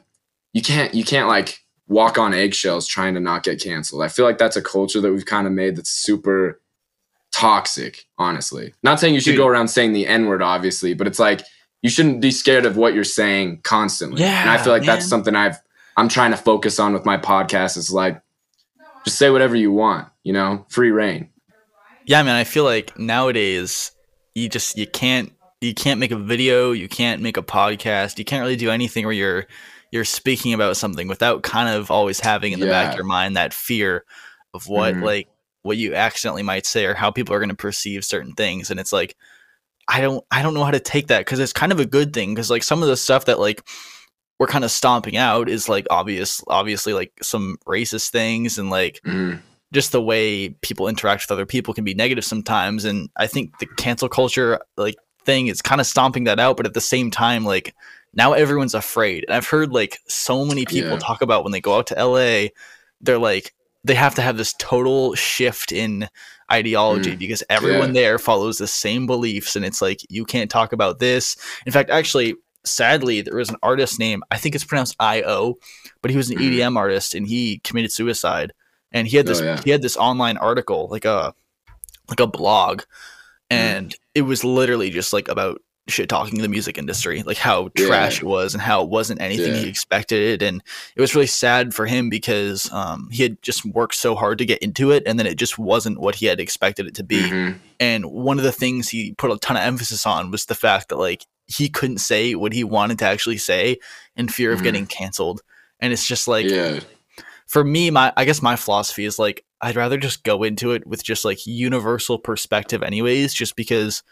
you 0.53 0.63
can't 0.63 0.95
you 0.95 1.05
can't 1.05 1.29
like 1.29 1.65
walk 1.89 2.19
on 2.19 2.33
eggshells 2.33 2.87
trying 2.87 3.15
to 3.15 3.21
not 3.21 3.43
get 3.43 3.61
canceled. 3.61 4.03
I 4.03 4.09
feel 4.09 4.25
like 4.25 4.39
that's 4.39 4.57
a 4.57 4.63
culture 4.63 5.01
that 5.01 5.13
we've 5.13 5.27
kind 5.27 5.47
of 5.47 5.53
made 5.53 5.77
that's 5.77 5.91
super 5.91 6.61
toxic, 7.33 8.07
honestly. 8.17 8.75
Not 8.83 9.01
saying 9.01 9.15
you 9.15 9.21
should 9.21 9.33
Dude. 9.33 9.39
go 9.39 9.47
around 9.47 9.69
saying 9.69 9.93
the 9.93 10.07
N-word 10.07 10.43
obviously, 10.43 10.95
but 10.95 11.07
it's 11.07 11.19
like 11.19 11.43
you 11.83 11.91
shouldn't 11.91 12.21
be 12.21 12.31
scared 12.31 12.67
of 12.67 12.77
what 12.77 12.95
you're 12.95 13.05
saying 13.05 13.61
constantly. 13.63 14.23
yeah, 14.23 14.43
and 14.43 14.51
I 14.51 14.59
feel 14.59 14.73
like 14.73 14.85
that's 14.85 15.07
something 15.07 15.35
I've 15.35 15.59
I'm 15.97 16.09
trying 16.09 16.31
to 16.31 16.37
focus 16.37 16.79
on 16.79 16.93
with 16.93 17.05
my 17.05 17.17
podcast 17.17 17.77
is 17.77 17.93
like 17.93 18.21
just 19.05 19.19
say 19.19 19.31
whatever 19.31 19.57
you 19.57 19.73
want, 19.73 20.09
you 20.23 20.33
know, 20.33 20.67
free 20.69 20.91
reign. 20.91 21.31
Yeah, 22.05 22.23
man. 22.23 22.37
I 22.37 22.45
feel 22.45 22.65
like 22.65 22.99
nowadays 22.99 23.93
you 24.35 24.49
just 24.49 24.77
you 24.79 24.87
can't 24.87 25.33
you 25.61 25.75
can't 25.75 26.01
make 26.01 26.11
a 26.11 26.17
video, 26.17 26.73
you 26.73 26.89
can't 26.89 27.21
make 27.21 27.37
a 27.37 27.43
podcast, 27.43 28.19
you 28.19 28.25
can't 28.25 28.41
really 28.43 28.57
do 28.57 28.71
anything 28.71 29.05
where 29.05 29.15
you're 29.15 29.47
you're 29.93 30.05
speaking 30.05 30.55
about 30.55 30.77
something 30.77 31.09
without 31.09 31.43
kind 31.43 31.69
of 31.69 31.91
always 31.91 32.21
having 32.21 32.53
in 32.53 32.61
the 32.61 32.67
back 32.67 32.87
of 32.91 32.97
your 32.97 33.05
mind 33.05 33.37
that 33.37 33.53
fear 33.53 34.05
of 34.55 34.69
what 34.69 34.95
Mhm. 34.95 35.03
like 35.05 35.29
what 35.63 35.77
you 35.77 35.95
accidentally 35.95 36.43
might 36.43 36.65
say 36.65 36.87
or 36.87 36.95
how 36.95 37.11
people 37.11 37.35
are 37.35 37.39
going 37.41 37.51
to 37.51 37.55
perceive 37.57 38.05
certain 38.05 38.33
things 38.33 38.71
and 38.71 38.81
it's 38.81 38.93
like 38.93 39.17
I 39.89 40.01
don't 40.01 40.25
I 40.31 40.43
don't 40.43 40.55
know 40.55 40.65
how 40.65 40.71
to 40.71 40.81
take 40.81 41.09
that 41.09 41.27
cuz 41.27 41.39
it's 41.39 41.53
kind 41.53 41.73
of 41.73 41.81
a 41.81 41.85
good 41.87 42.13
thing 42.15 42.35
cuz 42.37 42.51
like 42.51 42.63
some 42.63 42.83
of 42.83 42.89
the 42.89 42.97
stuff 42.97 43.25
that 43.27 43.39
like 43.41 43.63
we're 44.39 44.47
kind 44.47 44.65
of 44.65 44.71
stomping 44.71 45.17
out 45.19 45.51
is 45.51 45.69
like 45.69 45.87
obvious 45.91 46.43
obviously 46.49 46.95
like 46.95 47.13
some 47.21 47.59
racist 47.67 48.11
things 48.11 48.57
and 48.59 48.71
like 48.71 49.01
Mhm. 49.05 49.43
Just 49.73 49.93
the 49.93 50.03
way 50.03 50.49
people 50.63 50.89
interact 50.89 51.23
with 51.25 51.31
other 51.33 51.47
people 51.47 51.73
can 51.75 51.85
be 51.85 51.95
negative 51.95 52.25
sometimes. 52.25 52.85
And 52.85 53.09
i 53.17 53.27
think 53.27 53.59
the 53.59 53.67
cancel 53.67 54.09
culture 54.09 54.61
like 54.77 54.97
thing 55.25 55.49
is 55.49 55.61
kind 55.63 55.81
of 55.81 55.87
stomping 55.87 56.25
that 56.25 56.41
out 56.41 56.57
but 56.57 56.67
at 56.67 56.73
the 56.75 56.81
same 56.81 57.11
time 57.11 57.45
like 57.45 57.75
now 58.15 58.33
everyone's 58.33 58.75
afraid. 58.75 59.25
And 59.27 59.35
i've 59.35 59.47
heard 59.47 59.73
like 59.73 59.99
so 60.09 60.45
many 60.45 60.65
people 60.65 60.93
Yeah. 60.93 60.99
talk 60.99 61.23
about 61.23 61.45
when 61.45 61.53
they 61.53 61.61
go 61.61 61.77
out 61.77 61.87
to 61.89 62.05
la 62.07 62.49
they're 63.01 63.19
like 63.19 63.53
they 63.85 63.95
have 63.95 64.15
to 64.17 64.23
have 64.23 64.37
this 64.37 64.55
total 64.59 65.15
shift 65.15 65.73
in 65.73 66.09
ideology 66.53 67.13
Mm, 67.15 67.19
because 67.19 67.43
everyone 67.49 67.95
yeah. 67.95 68.01
there 68.03 68.19
follows 68.19 68.59
the 68.59 68.67
same 68.67 69.07
beliefs 69.07 69.57
and 69.57 69.65
it's 69.65 69.81
like 69.81 70.01
you 70.11 70.25
can't 70.25 70.51
talk 70.51 70.73
about 70.73 70.99
this. 70.99 71.37
In 71.65 71.73
fact 71.73 71.91
actually 71.91 72.35
sadly 72.65 73.21
there 73.23 73.37
was 73.37 73.49
an 73.51 73.57
artist 73.63 73.99
name, 73.99 74.23
i 74.31 74.37
think 74.37 74.55
it's 74.55 74.65
pronounced 74.65 74.97
io 75.01 75.55
but 76.03 76.11
he 76.11 76.17
was 76.17 76.29
an 76.31 76.37
edm 76.39 76.77
artist 76.77 77.15
and 77.15 77.27
he 77.27 77.59
committed 77.61 77.91
suicide 77.93 78.53
and 78.93 79.07
he 79.09 79.17
had 79.17 79.27
this 79.27 79.41
Oh, 79.41 79.45
yeah. 79.45 79.61
he 79.65 79.71
had 79.71 79.83
this 79.83 79.97
online 79.97 80.37
article 80.37 80.89
like 80.91 81.05
a 81.05 81.35
like 82.09 82.21
a 82.21 82.27
blog 82.27 82.83
Mm. 83.51 83.57
and 83.57 83.97
it 84.15 84.23
was 84.23 84.45
literally 84.45 84.91
just 84.91 85.13
like 85.13 85.27
about 85.27 85.61
shit 85.89 86.09
talking 86.09 86.41
the 86.41 86.49
music 86.49 86.79
industry 86.79 87.25
like 87.25 87.37
how 87.37 87.69
Yeah. 87.77 87.87
trash 87.89 88.19
it 88.19 88.25
was 88.25 88.55
and 88.55 88.63
how 88.63 88.83
it 88.85 88.89
wasn't 88.89 89.21
anything 89.21 89.57
he 89.57 89.69
expected 89.69 90.41
and 90.41 90.63
it 90.95 91.01
was 91.01 91.17
really 91.17 91.27
sad 91.27 91.75
for 91.75 91.85
him 91.87 92.09
because 92.11 92.71
um, 92.71 93.09
he 93.11 93.25
had 93.25 93.43
just 93.43 93.65
worked 93.65 93.97
so 93.97 94.15
hard 94.15 94.39
to 94.39 94.45
get 94.45 94.61
into 94.61 94.93
it 94.93 95.03
and 95.05 95.19
then 95.19 95.27
it 95.27 95.35
just 95.35 95.59
wasn't 95.59 95.99
what 95.99 96.15
he 96.15 96.27
had 96.27 96.39
expected 96.39 96.87
it 96.87 96.95
to 96.95 97.03
be 97.03 97.23
Mhm. 97.23 97.59
and 97.81 98.05
one 98.07 98.39
of 98.39 98.45
the 98.45 98.53
things 98.53 98.89
he 98.91 99.15
put 99.15 99.33
a 99.33 99.39
ton 99.39 99.57
of 99.57 99.65
emphasis 99.65 100.07
on 100.07 100.31
was 100.31 100.45
the 100.45 100.55
fact 100.55 100.91
that 100.91 100.97
like 100.99 101.27
he 101.49 101.69
couldn't 101.69 101.99
say 101.99 102.37
what 102.37 102.53
he 102.53 102.63
wanted 102.63 103.01
to 103.01 103.05
actually 103.07 103.39
say 103.39 103.79
in 104.15 104.29
fear 104.29 104.53
of 104.53 104.61
Mhm. 104.61 104.65
getting 104.65 104.87
canceled 104.87 105.41
and 105.81 105.93
it's 105.93 106.07
just 106.07 106.29
like 106.29 106.47
yeah. 106.49 106.79
For 107.51 107.65
me 107.65 107.91
my 107.91 108.13
i 108.17 108.25
guess 108.25 108.41
my 108.43 108.55
philosophy 108.55 109.05
is 109.05 109.19
like 109.19 109.45
i'd 109.63 109.75
rather 109.77 109.97
just 109.99 110.23
go 110.23 110.43
into 110.45 110.71
it 110.73 110.87
with 110.87 111.03
just 111.03 111.25
like 111.25 111.47
universal 111.47 112.19
perspective 112.19 112.83
anyways 112.83 113.35
just 113.35 113.57
because 113.57 114.03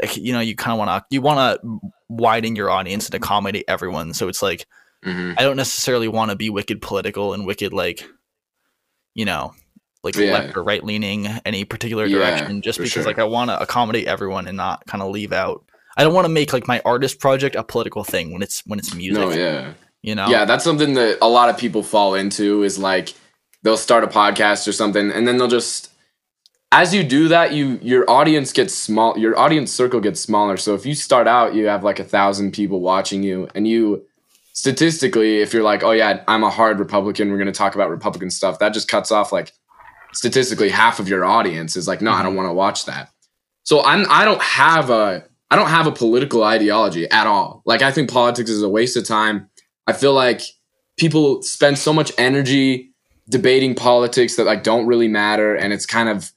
like, 0.00 0.16
you 0.16 0.32
know 0.32 0.40
you 0.40 0.54
kind 0.54 0.72
of 0.72 0.78
want 0.78 0.88
to 0.90 1.04
you 1.14 1.20
want 1.20 1.60
to 1.60 1.80
widen 2.08 2.54
your 2.54 2.70
audience 2.70 3.06
and 3.06 3.14
accommodate 3.16 3.64
everyone 3.68 4.14
so 4.14 4.28
it's 4.28 4.42
like 4.42 4.66
Mhm. 5.04 5.34
i 5.36 5.42
don't 5.42 5.56
necessarily 5.56 6.06
want 6.06 6.30
to 6.30 6.36
be 6.36 6.48
wicked 6.50 6.80
political 6.80 7.34
and 7.34 7.44
wicked 7.44 7.72
like 7.72 8.08
you 9.14 9.24
know 9.24 9.52
like 10.04 10.14
Yeah. 10.16 10.32
left 10.32 10.56
or 10.56 10.62
right 10.62 10.84
leaning 10.84 11.26
any 11.44 11.64
particular 11.64 12.06
Yeah, 12.06 12.18
direction 12.18 12.62
just 12.62 12.78
because 12.78 12.92
sure. 12.92 13.04
like 13.04 13.18
I 13.18 13.24
want 13.24 13.50
to 13.50 13.60
accommodate 13.60 14.06
everyone 14.08 14.46
and 14.48 14.56
not 14.56 14.84
kind 14.86 15.00
of 15.02 15.10
leave 15.12 15.32
out. 15.32 15.64
I 15.96 16.02
don't 16.02 16.12
want 16.14 16.24
to 16.24 16.28
make 16.32 16.52
like 16.52 16.66
my 16.66 16.80
artist 16.84 17.20
project 17.20 17.54
a 17.54 17.62
political 17.62 18.02
thing 18.02 18.32
when 18.32 18.42
it's 18.42 18.62
when 18.66 18.80
it's 18.80 18.94
music. 18.94 19.22
No, 19.22 19.30
yeah. 19.30 19.74
You 20.02 20.16
know. 20.16 20.28
Yeah, 20.28 20.44
that's 20.44 20.64
something 20.64 20.94
that 20.94 21.18
a 21.22 21.28
lot 21.28 21.48
of 21.48 21.56
people 21.56 21.82
fall 21.82 22.14
into 22.14 22.64
is 22.64 22.78
like 22.78 23.14
they'll 23.62 23.76
start 23.76 24.04
a 24.04 24.08
podcast 24.08 24.66
or 24.66 24.72
something 24.72 25.10
and 25.10 25.26
then 25.26 25.38
they'll 25.38 25.48
just 25.48 25.90
as 26.72 26.94
you 26.94 27.04
do 27.04 27.28
that 27.28 27.52
you 27.52 27.78
your 27.82 28.08
audience 28.10 28.52
gets 28.52 28.74
small 28.74 29.16
your 29.18 29.38
audience 29.38 29.72
circle 29.72 30.00
gets 30.00 30.20
smaller. 30.20 30.56
So 30.56 30.74
if 30.74 30.84
you 30.84 30.94
start 30.94 31.28
out 31.28 31.54
you 31.54 31.66
have 31.66 31.84
like 31.84 32.00
a 32.00 32.04
thousand 32.04 32.52
people 32.52 32.80
watching 32.80 33.22
you 33.22 33.48
and 33.54 33.66
you 33.66 34.04
statistically 34.54 35.40
if 35.40 35.54
you're 35.54 35.62
like 35.62 35.82
oh 35.82 35.92
yeah 35.92 36.22
i'm 36.28 36.44
a 36.44 36.50
hard 36.50 36.78
republican 36.78 37.30
we're 37.30 37.38
going 37.38 37.46
to 37.46 37.52
talk 37.52 37.74
about 37.74 37.88
republican 37.88 38.30
stuff 38.30 38.58
that 38.58 38.74
just 38.74 38.86
cuts 38.86 39.10
off 39.10 39.32
like 39.32 39.50
statistically 40.12 40.68
half 40.68 41.00
of 41.00 41.08
your 41.08 41.24
audience 41.24 41.74
is 41.74 41.88
like 41.88 42.02
no 42.02 42.10
i 42.10 42.22
don't 42.22 42.32
mm-hmm. 42.32 42.38
want 42.38 42.48
to 42.48 42.52
watch 42.52 42.84
that. 42.84 43.08
So 43.62 43.82
i'm 43.84 44.04
i 44.10 44.24
don't 44.24 44.42
have 44.42 44.90
a 44.90 45.24
i 45.50 45.56
don't 45.56 45.68
have 45.68 45.86
a 45.86 45.92
political 45.92 46.42
ideology 46.44 47.08
at 47.10 47.26
all. 47.26 47.62
Like 47.64 47.82
i 47.82 47.90
think 47.90 48.10
politics 48.10 48.50
is 48.50 48.62
a 48.62 48.68
waste 48.68 48.96
of 48.96 49.06
time 49.06 49.48
i 49.86 49.92
feel 49.92 50.14
like 50.14 50.42
people 50.96 51.42
spend 51.42 51.78
so 51.78 51.92
much 51.92 52.12
energy 52.18 52.90
debating 53.28 53.74
politics 53.74 54.36
that 54.36 54.44
like 54.44 54.62
don't 54.62 54.86
really 54.86 55.08
matter 55.08 55.54
and 55.54 55.72
it's 55.72 55.86
kind 55.86 56.08
of 56.08 56.32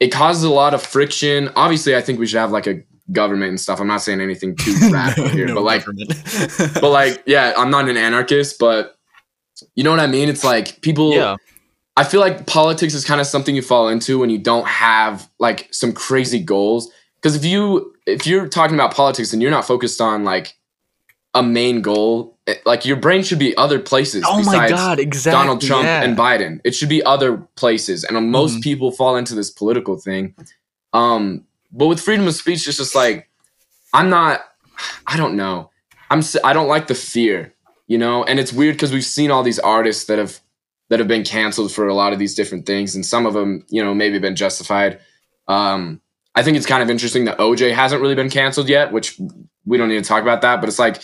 it 0.00 0.08
causes 0.08 0.44
a 0.44 0.50
lot 0.50 0.74
of 0.74 0.82
friction 0.82 1.50
obviously 1.56 1.94
i 1.96 2.00
think 2.00 2.18
we 2.18 2.26
should 2.26 2.38
have 2.38 2.52
like 2.52 2.66
a 2.66 2.82
government 3.12 3.50
and 3.50 3.60
stuff 3.60 3.80
i'm 3.80 3.86
not 3.86 4.00
saying 4.00 4.20
anything 4.20 4.56
too 4.56 4.74
radical 4.90 5.28
here 5.28 5.46
No 5.46 5.56
but 5.56 5.62
like 5.62 5.84
but 6.74 6.90
like 6.90 7.22
yeah 7.26 7.52
i'm 7.56 7.70
not 7.70 7.88
an 7.88 7.96
anarchist 7.96 8.58
but 8.58 8.96
you 9.74 9.84
know 9.84 9.90
what 9.90 10.00
i 10.00 10.06
mean 10.06 10.28
it's 10.28 10.44
like 10.44 10.80
people 10.80 11.14
yeah. 11.14 11.36
I 11.96 12.04
feel 12.04 12.20
like 12.20 12.46
politics 12.46 12.94
is 12.94 13.04
kind 13.04 13.20
of 13.20 13.26
something 13.26 13.54
you 13.54 13.62
fall 13.62 13.88
into 13.88 14.18
when 14.18 14.30
you 14.30 14.38
don't 14.38 14.66
have 14.66 15.28
like 15.38 15.68
some 15.72 15.92
crazy 15.92 16.40
goals. 16.40 16.90
Because 17.16 17.36
if 17.36 17.44
you 17.44 17.94
if 18.06 18.26
you're 18.26 18.48
talking 18.48 18.74
about 18.74 18.94
politics 18.94 19.32
and 19.32 19.40
you're 19.40 19.50
not 19.50 19.66
focused 19.66 20.00
on 20.00 20.24
like 20.24 20.54
a 21.34 21.42
main 21.42 21.82
goal, 21.82 22.36
like 22.64 22.84
your 22.84 22.96
brain 22.96 23.22
should 23.22 23.38
be 23.38 23.56
other 23.56 23.80
places 23.80 24.22
Oh 24.26 24.42
my 24.44 24.68
god, 24.68 24.98
exactly. 25.00 25.40
Donald 25.42 25.60
Trump 25.60 25.84
yeah. 25.84 26.02
and 26.02 26.16
Biden. 26.16 26.60
It 26.64 26.74
should 26.74 26.88
be 26.88 27.02
other 27.02 27.38
places, 27.56 28.04
and 28.04 28.16
uh, 28.16 28.20
most 28.20 28.58
Mhm. 28.58 28.62
people 28.62 28.90
fall 28.92 29.16
into 29.16 29.34
this 29.34 29.50
political 29.50 29.96
thing. 29.96 30.34
Um, 30.92 31.44
but 31.72 31.86
with 31.86 32.00
freedom 32.00 32.26
of 32.28 32.34
speech, 32.34 32.68
it's 32.68 32.76
just 32.76 32.94
like 32.94 33.28
I'm 33.92 34.10
not. 34.10 34.40
I 35.06 35.16
don't 35.16 35.36
know. 35.36 35.70
I'm. 36.10 36.22
I 36.44 36.52
don't 36.52 36.68
like 36.68 36.86
the 36.86 36.94
fear, 36.94 37.52
you 37.86 37.98
know. 37.98 38.24
And 38.24 38.38
it's 38.38 38.52
weird 38.52 38.74
because 38.76 38.92
we've 38.92 39.04
seen 39.04 39.30
all 39.30 39.42
these 39.42 39.58
artists 39.58 40.04
that 40.06 40.18
have 40.18 40.40
that 40.90 40.98
have 40.98 41.08
been 41.08 41.24
canceled 41.24 41.72
for 41.72 41.88
a 41.88 41.94
lot 41.94 42.12
of 42.12 42.18
these 42.18 42.34
different 42.34 42.66
things, 42.66 42.94
and 42.94 43.04
some 43.04 43.26
of 43.26 43.34
them, 43.34 43.64
you 43.70 43.82
know, 43.82 43.94
maybe 43.94 44.18
been 44.18 44.36
justified. 44.36 45.00
Um, 45.48 46.00
I 46.36 46.42
think 46.42 46.56
it's 46.56 46.66
kind 46.66 46.82
of 46.82 46.90
interesting 46.90 47.24
that 47.24 47.38
OJ 47.38 47.72
hasn't 47.72 48.02
really 48.02 48.14
been 48.14 48.30
canceled 48.30 48.68
yet, 48.68 48.92
which 48.92 49.18
we 49.64 49.78
don't 49.78 49.88
need 49.88 50.02
to 50.02 50.08
talk 50.08 50.22
about 50.22 50.42
that. 50.42 50.60
But 50.60 50.68
it's 50.68 50.78
like, 50.78 51.00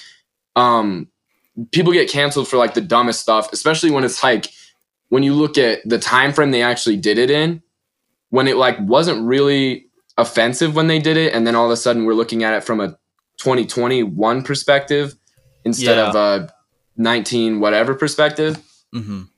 um, 0.57 1.09
people 1.73 1.93
get 1.93 2.11
canceled 2.11 2.49
for 2.49 2.57
like 2.57 2.75
the 2.75 2.81
dumbest 2.81 3.21
stuff, 3.21 3.53
especially 3.53 3.91
when 3.91 4.05
it's 4.05 4.23
like 4.23 4.47
when 5.09 5.23
you 5.23 5.35
look 5.35 5.59
at 5.59 5.81
the 5.89 5.99
time 5.99 6.33
frame 6.33 6.51
they 6.51 6.63
actually 6.63 6.97
did 6.97 7.19
it 7.19 7.31
in, 7.31 7.63
when 8.31 8.47
it 8.49 8.57
like 8.57 8.77
wasn't 8.81 9.27
really 9.27 9.87
offensive 10.19 10.75
when 10.75 10.87
they 10.87 10.99
did 10.99 11.17
it, 11.17 11.33
and 11.35 11.47
then 11.47 11.55
all 11.55 11.65
of 11.67 11.71
a 11.71 11.77
sudden 11.77 12.05
we're 12.05 12.15
looking 12.15 12.45
at 12.45 12.55
it 12.55 12.63
from 12.65 12.81
a 12.81 12.97
2021 13.39 14.43
perspective 14.43 15.15
instead 15.65 15.97
Yeah. 15.97 16.09
of 16.11 16.15
a 16.15 16.53
19 16.97 17.61
whatever 17.61 17.95
perspective. 17.95 18.59
Mhm. 18.95 19.29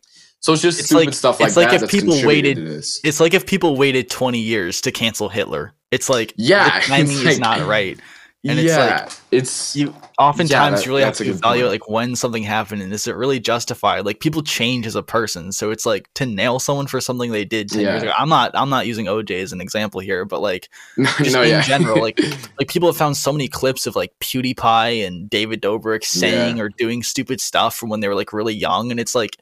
So 0.41 0.53
it's 0.53 0.63
just 0.63 0.81
It's 0.81 0.89
stupid 0.89 1.07
like- 1.07 1.15
stuff 1.15 1.41
like 1.41 1.49
it's 1.49 1.57
like 1.57 1.73
if 1.73 1.89
people 1.89 2.21
waited- 2.27 2.59
It's 2.59 3.21
like 3.21 3.33
if 3.35 3.47
people 3.47 3.77
waited 3.77 4.11
20 4.11 4.41
years 4.41 4.81
to 4.83 4.91
cancel 4.93 5.29
Hitler. 5.29 5.73
It's 5.93 6.09
like 6.09 6.35
Yeah, 6.37 6.81
the 6.81 6.87
timing 6.87 7.07
it's 7.13 7.21
is 7.21 7.25
like- 7.25 7.39
not 7.39 7.67
right. 7.69 7.99
And 8.45 8.59
it's 8.59 8.69
yeah, 8.69 9.09
it's 9.31 9.77
You 9.77 9.95
oftentimes 10.19 10.81
that- 10.81 10.85
you 10.87 10.91
really 10.93 11.05
have 11.05 11.17
to 11.19 11.25
evaluate 11.29 11.63
point. 11.71 11.73
like 11.83 11.89
when 11.89 12.17
something 12.17 12.43
happened 12.43 12.83
and 12.83 12.93
is 12.93 13.07
it 13.07 13.15
really 13.15 13.39
justified? 13.39 14.05
Like 14.05 14.19
people 14.19 14.43
change 14.43 14.87
as 14.87 14.97
a 14.97 15.03
person, 15.03 15.53
so 15.53 15.71
it's 15.71 15.87
like 15.87 16.13
to 16.15 16.27
nail 16.27 16.59
someone 16.59 16.87
for 16.89 17.01
something 17.01 17.31
they 17.31 17.45
did 17.45 17.69
10 17.71 17.81
years 17.81 18.03
Yeah. 18.03 18.11
ago. 18.11 18.13
I'm 18.19 18.29
not 18.29 18.51
I'm 18.55 18.69
not 18.69 18.87
using 18.87 19.07
OJ 19.07 19.41
as 19.43 19.53
an 19.53 19.61
example 19.61 20.01
here, 20.01 20.25
but 20.25 20.41
like 20.41 20.69
just 21.19 21.33
no, 21.35 21.43
in 21.43 21.51
yeah. 21.51 21.63
general, 21.63 22.01
like 22.01 22.19
like 22.59 22.69
people 22.69 22.89
have 22.89 22.97
found 22.97 23.17
so 23.17 23.31
many 23.33 23.47
clips 23.47 23.87
of 23.87 23.95
like 23.95 24.13
PewDiePie 24.21 25.07
and 25.07 25.31
David 25.31 25.63
Dobrik 25.63 26.03
saying 26.05 26.61
or 26.61 26.69
doing 26.69 27.03
stupid 27.05 27.41
stuff 27.41 27.77
from 27.77 27.91
when 27.91 28.01
they 28.01 28.09
were 28.09 28.17
like 28.17 28.33
really 28.33 28.55
young, 28.55 28.91
and 28.91 28.99
it's 28.99 29.15
like 29.15 29.37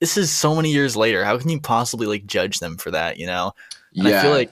this 0.00 0.16
is 0.16 0.32
so 0.32 0.56
many 0.56 0.72
years 0.72 0.96
later. 0.96 1.24
How 1.24 1.38
can 1.38 1.48
you 1.48 1.60
possibly 1.60 2.08
like 2.08 2.26
judge 2.26 2.58
them 2.58 2.76
for 2.76 2.90
that? 2.90 3.18
You 3.18 3.26
know? 3.28 3.52
And 3.94 4.08
yeah, 4.08 4.18
I 4.18 4.22
feel 4.22 4.32
like 4.32 4.50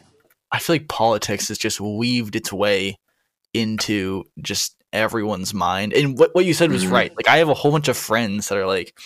I 0.52 0.59
feel 0.61 0.75
like 0.75 0.87
politics 0.87 1.49
has 1.49 1.59
just 1.59 1.80
weaved 1.80 2.37
its 2.37 2.52
way 2.52 3.00
into 3.54 4.25
just 4.40 4.76
everyone's 4.92 5.54
mind. 5.54 5.92
And 5.92 6.19
what 6.19 6.35
what 6.35 6.45
you 6.45 6.54
said 6.54 6.71
was 6.73 6.85
Mhm. 6.85 6.90
right. 6.92 7.12
Like 7.16 7.28
I 7.28 7.38
have 7.38 7.49
a 7.49 7.54
whole 7.54 7.73
bunch 7.73 7.88
of 7.88 7.97
friends 7.97 8.49
that 8.49 8.59
are 8.59 8.66
like 8.66 8.99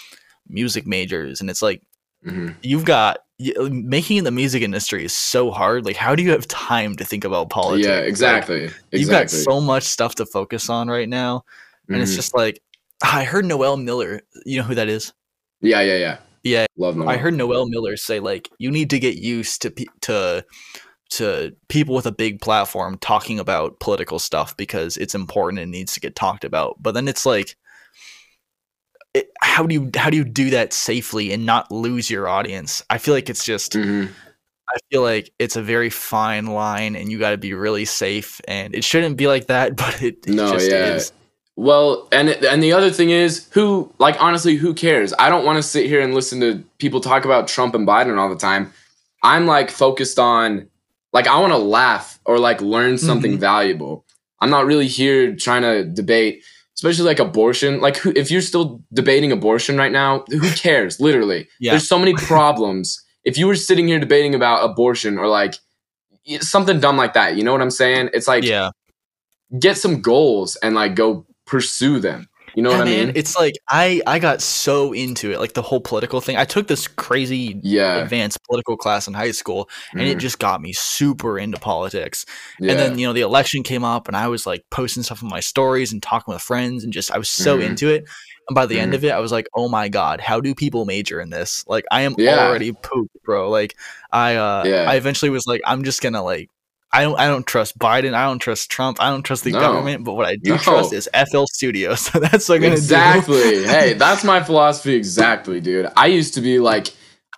music 0.49 0.87
majors, 0.87 1.41
and 1.41 1.51
it's 1.51 1.63
like 1.63 1.83
Mhm. 2.27 2.55
you've 2.63 2.85
got 2.85 3.19
uh, 3.59 3.69
making 3.71 4.17
in 4.19 4.25
the 4.25 4.31
music 4.31 4.63
industry 4.63 5.05
is 5.05 5.13
so 5.13 5.51
hard. 5.51 5.85
Like 5.85 5.97
how 5.97 6.15
do 6.15 6.23
you 6.23 6.31
have 6.31 6.47
time 6.49 6.95
to 6.97 7.05
think 7.05 7.25
about 7.25 7.51
politics? 7.51 7.87
yeah, 7.89 7.97
Like, 7.97 8.05
exactly, 8.09 8.71
You've 8.93 9.11
got 9.11 9.29
so 9.29 9.61
much 9.61 9.83
stuff 9.83 10.15
to 10.17 10.27
focus 10.27 10.71
on 10.71 10.89
right 10.89 11.09
now, 11.09 11.45
and 11.89 12.01
it's 12.01 12.13
Mhm. 12.13 12.17
just 12.17 12.35
like 12.37 12.61
I 13.03 13.25
heard 13.25 13.45
Noel 13.45 13.77
Miller. 13.77 14.21
You 14.47 14.59
know 14.59 14.65
who 14.65 14.77
that 14.77 14.89
is? 14.89 15.13
yeah, 15.61 15.81
yeah, 15.81 15.97
yeah. 15.97 16.17
Yeah, 16.45 16.67
Love 16.77 16.97
Noel. 16.97 17.09
I 17.09 17.17
heard 17.17 17.35
Noel 17.35 17.67
Miller 17.69 17.97
say 17.97 18.21
like 18.21 18.49
you 18.59 18.71
need 18.71 18.91
to 18.91 18.99
get 18.99 19.17
used 19.17 19.63
to 19.63 19.71
to 20.03 20.45
to 21.19 21.55
people 21.69 21.95
with 21.95 22.07
a 22.07 22.13
big 22.13 22.41
platform 22.41 22.99
talking 22.99 23.39
about 23.39 23.81
political 23.81 24.19
stuff 24.19 24.57
because 24.57 24.97
it's 24.97 25.15
important 25.15 25.61
and 25.61 25.71
needs 25.71 25.95
to 25.95 26.01
get 26.01 26.15
talked 26.17 26.45
about. 26.45 26.83
But 26.83 26.93
then 26.95 27.09
it's 27.09 27.27
like 27.27 27.57
it, 29.15 29.31
how 29.41 29.65
do 29.67 29.75
you 29.75 29.91
how 29.97 30.11
do 30.11 30.17
you 30.17 30.25
do 30.25 30.51
that 30.51 30.73
safely 30.73 31.33
and 31.33 31.47
not 31.47 31.71
lose 31.71 32.11
your 32.11 32.29
audience? 32.29 32.83
I 32.91 32.99
feel 32.99 33.15
like 33.15 33.31
it's 33.31 33.45
just 33.45 33.73
Mhm. 33.73 34.09
I 34.69 34.79
feel 34.91 35.03
like 35.03 35.31
it's 35.39 35.57
a 35.57 35.63
very 35.63 35.91
fine 35.91 36.47
line 36.47 36.97
and 36.97 37.11
you 37.13 37.19
got 37.19 37.31
to 37.31 37.37
be 37.37 37.53
really 37.55 37.85
safe 37.85 38.41
and 38.49 38.75
it 38.75 38.83
shouldn't 38.83 39.17
be 39.17 39.27
like 39.29 39.47
that, 39.47 39.77
but 39.77 40.03
it, 40.03 40.27
it 40.27 40.35
No, 40.35 40.51
just 40.53 40.71
yeah. 40.71 40.95
is. 40.95 41.13
Well, 41.57 42.09
and 42.11 42.31
and 42.31 42.61
the 42.61 42.73
other 42.73 42.91
thing 42.91 43.11
is, 43.11 43.49
who 43.53 43.93
like 43.99 44.21
honestly, 44.21 44.57
who 44.57 44.75
cares? 44.75 45.15
I 45.21 45.29
don't 45.29 45.45
want 45.45 45.57
to 45.59 45.63
sit 45.63 45.87
here 45.87 46.01
and 46.01 46.13
listen 46.13 46.41
to 46.41 46.65
people 46.79 47.01
talk 47.01 47.25
about 47.25 47.47
Trump 47.47 47.77
and 47.77 47.87
Biden 47.87 48.19
all 48.19 48.29
the 48.29 48.35
time. 48.35 48.73
I'm 49.23 49.47
like 49.47 49.71
focused 49.71 50.19
on 50.19 50.69
like 51.15 51.27
I 51.27 51.39
want 51.41 51.53
to 51.53 51.59
laugh 51.59 52.21
or 52.27 52.39
like 52.39 52.61
learn 52.61 52.99
something 52.99 53.37
Mhm. 53.37 53.41
valuable. 53.41 54.05
I'm 54.41 54.51
not 54.51 54.67
really 54.67 54.89
here 54.89 55.35
trying 55.37 55.63
to 55.63 55.85
debate, 55.85 56.43
especially 56.77 57.05
like 57.07 57.21
abortion. 57.21 57.81
Like, 57.81 57.97
who, 57.97 58.13
if 58.15 58.31
you're 58.31 58.43
still 58.43 58.83
debating 58.93 59.33
abortion 59.33 59.79
right 59.79 59.93
now, 59.93 60.25
who 60.29 60.51
cares? 60.51 61.01
Literally, 61.01 61.49
Yeah. 61.61 61.73
there's 61.73 61.89
so 61.89 61.99
many 61.99 62.13
problems. 62.15 63.01
if 63.25 63.39
you 63.39 63.47
were 63.47 63.57
sitting 63.57 63.89
here 63.89 63.99
debating 63.99 64.35
about 64.35 64.63
abortion 64.69 65.17
or 65.17 65.27
like 65.29 65.55
something 66.41 66.79
dumb 66.79 66.99
like 66.99 67.15
that, 67.15 67.37
you 67.37 67.43
know 67.43 67.53
what 67.53 67.63
I'm 67.63 67.71
saying? 67.71 68.11
It's 68.13 68.29
like 68.29 68.45
Yeah. 68.45 68.69
get 69.59 69.79
some 69.79 70.03
goals 70.03 70.57
and 70.57 70.75
like 70.75 70.95
go 70.95 71.25
pursue 71.47 72.01
them. 72.01 72.29
You 72.55 72.63
know 72.63 72.71
Yeah, 72.71 72.79
what 72.79 72.87
I 72.89 72.91
man, 72.91 73.07
mean? 73.09 73.17
it's 73.17 73.37
like 73.37 73.55
I 73.69 74.01
I 74.07 74.19
got 74.19 74.41
so 74.41 74.93
into 74.93 75.33
it, 75.33 75.41
like 75.41 75.55
the 75.55 75.63
whole 75.63 75.81
political 75.81 76.21
thing. 76.21 76.37
I 76.37 76.45
took 76.45 76.69
this 76.69 76.87
crazy 76.87 77.59
yeah. 77.63 77.97
advanced 77.97 78.39
political 78.49 78.77
class 78.77 79.09
in 79.09 79.15
high 79.15 79.33
school 79.33 79.69
and 79.93 80.03
it 80.03 80.17
Mhm. 80.19 80.21
just 80.21 80.39
got 80.39 80.61
me 80.61 80.73
super 80.73 81.39
into 81.39 81.59
politics 81.59 82.25
yeah. 82.61 82.71
and 82.71 82.79
then 82.81 82.99
you 82.99 83.07
know 83.07 83.13
the 83.13 83.21
election 83.23 83.63
came 83.63 83.85
up 83.85 84.09
and 84.09 84.17
i 84.17 84.29
was 84.29 84.47
like 84.47 84.65
posting 84.71 85.03
stuff 85.03 85.23
on 85.23 85.29
my 85.31 85.41
stories 85.41 85.93
and 85.93 86.03
talking 86.03 86.33
with 86.33 86.43
friends 86.43 86.85
and 86.85 86.93
just 86.93 87.11
i 87.13 87.19
was 87.19 87.29
so 87.29 87.59
Mhm. 87.59 87.67
into 87.71 87.89
it 87.89 88.05
and 88.49 88.55
by 88.55 88.67
the 88.67 88.79
end 88.79 88.93
Mhm. 88.93 88.97
of 88.97 89.05
it 89.05 89.11
i 89.13 89.19
was 89.19 89.33
like 89.33 89.49
oh 89.55 89.69
my 89.69 89.89
god 89.89 90.21
how 90.21 90.41
do 90.41 90.55
people 90.55 90.85
major 90.85 91.21
in 91.21 91.31
this 91.31 91.65
like 91.67 91.85
i 91.91 92.03
am 92.03 92.15
already 92.19 92.73
pooped 92.73 93.17
bro 93.25 93.51
like 93.51 93.75
i 94.13 94.37
uh 94.37 94.65
Yeah. 94.67 94.87
i 94.89 94.95
eventually 94.97 95.31
was 95.31 95.47
like 95.47 95.61
i'm 95.67 95.85
just 95.85 96.01
gonna 96.03 96.23
like 96.23 96.51
I 96.95 97.03
don't. 97.03 97.19
I 97.19 97.27
don't 97.27 97.47
trust 97.47 97.79
Biden. 97.79 98.15
I 98.15 98.27
don't 98.27 98.39
trust 98.39 98.71
Trump. 98.71 98.99
I 99.01 99.11
don't 99.11 99.23
trust 99.23 99.45
the 99.45 99.51
No. 99.51 99.61
government. 99.61 100.05
But 100.05 100.15
what 100.15 100.27
I 100.27 100.37
do 100.37 100.53
No. 100.53 100.57
trust 100.59 100.93
is 100.93 101.09
FL 101.13 101.45
Studios. 101.47 102.01
So 102.01 102.19
that's 102.21 102.49
what 102.49 102.57
I'm 102.57 102.63
gonna 102.63 102.75
do. 102.77 102.81
exactly. 102.81 103.65
hey, 103.67 103.95
that's 103.95 104.23
my 104.25 104.43
philosophy 104.43 104.95
exactly, 104.95 105.61
dude. 105.61 105.91
I 105.97 106.07
used 106.07 106.35
to 106.35 106.41
be 106.41 106.59
like 106.59 106.89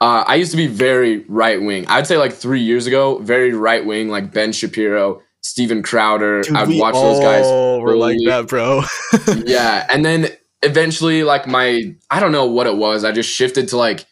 uh, 0.01 0.25
I 0.27 0.35
used 0.35 0.51
to 0.51 0.57
be 0.59 0.67
very 0.67 1.25
right 1.29 1.61
wing. 1.61 1.87
I'd 1.89 2.07
say 2.07 2.19
like 2.19 2.33
three 2.35 2.61
years 2.61 2.87
ago, 2.87 3.19
very 3.19 3.53
right 3.55 3.85
wing, 3.85 4.11
like 4.11 4.31
Ben 4.33 4.53
Shapiro, 4.53 5.23
Steven 5.41 5.83
Crowder. 5.83 6.43
Dude, 6.43 6.55
I'd 6.55 6.79
watch 6.79 6.95
those 6.95 7.19
guys. 7.21 7.47
were 7.47 7.97
like 7.97 8.19
that, 8.27 8.47
bro. 8.49 8.83
yeah, 9.47 9.87
and 9.91 10.05
then 10.05 10.29
eventually, 10.63 11.23
like 11.23 11.47
my, 11.47 11.95
I 12.11 12.21
don't 12.21 12.33
know 12.33 12.45
what 12.45 12.67
it 12.67 12.77
was. 12.77 13.05
I 13.05 13.13
just 13.13 13.31
shifted 13.31 13.69
to 13.69 13.79
like 13.79 14.05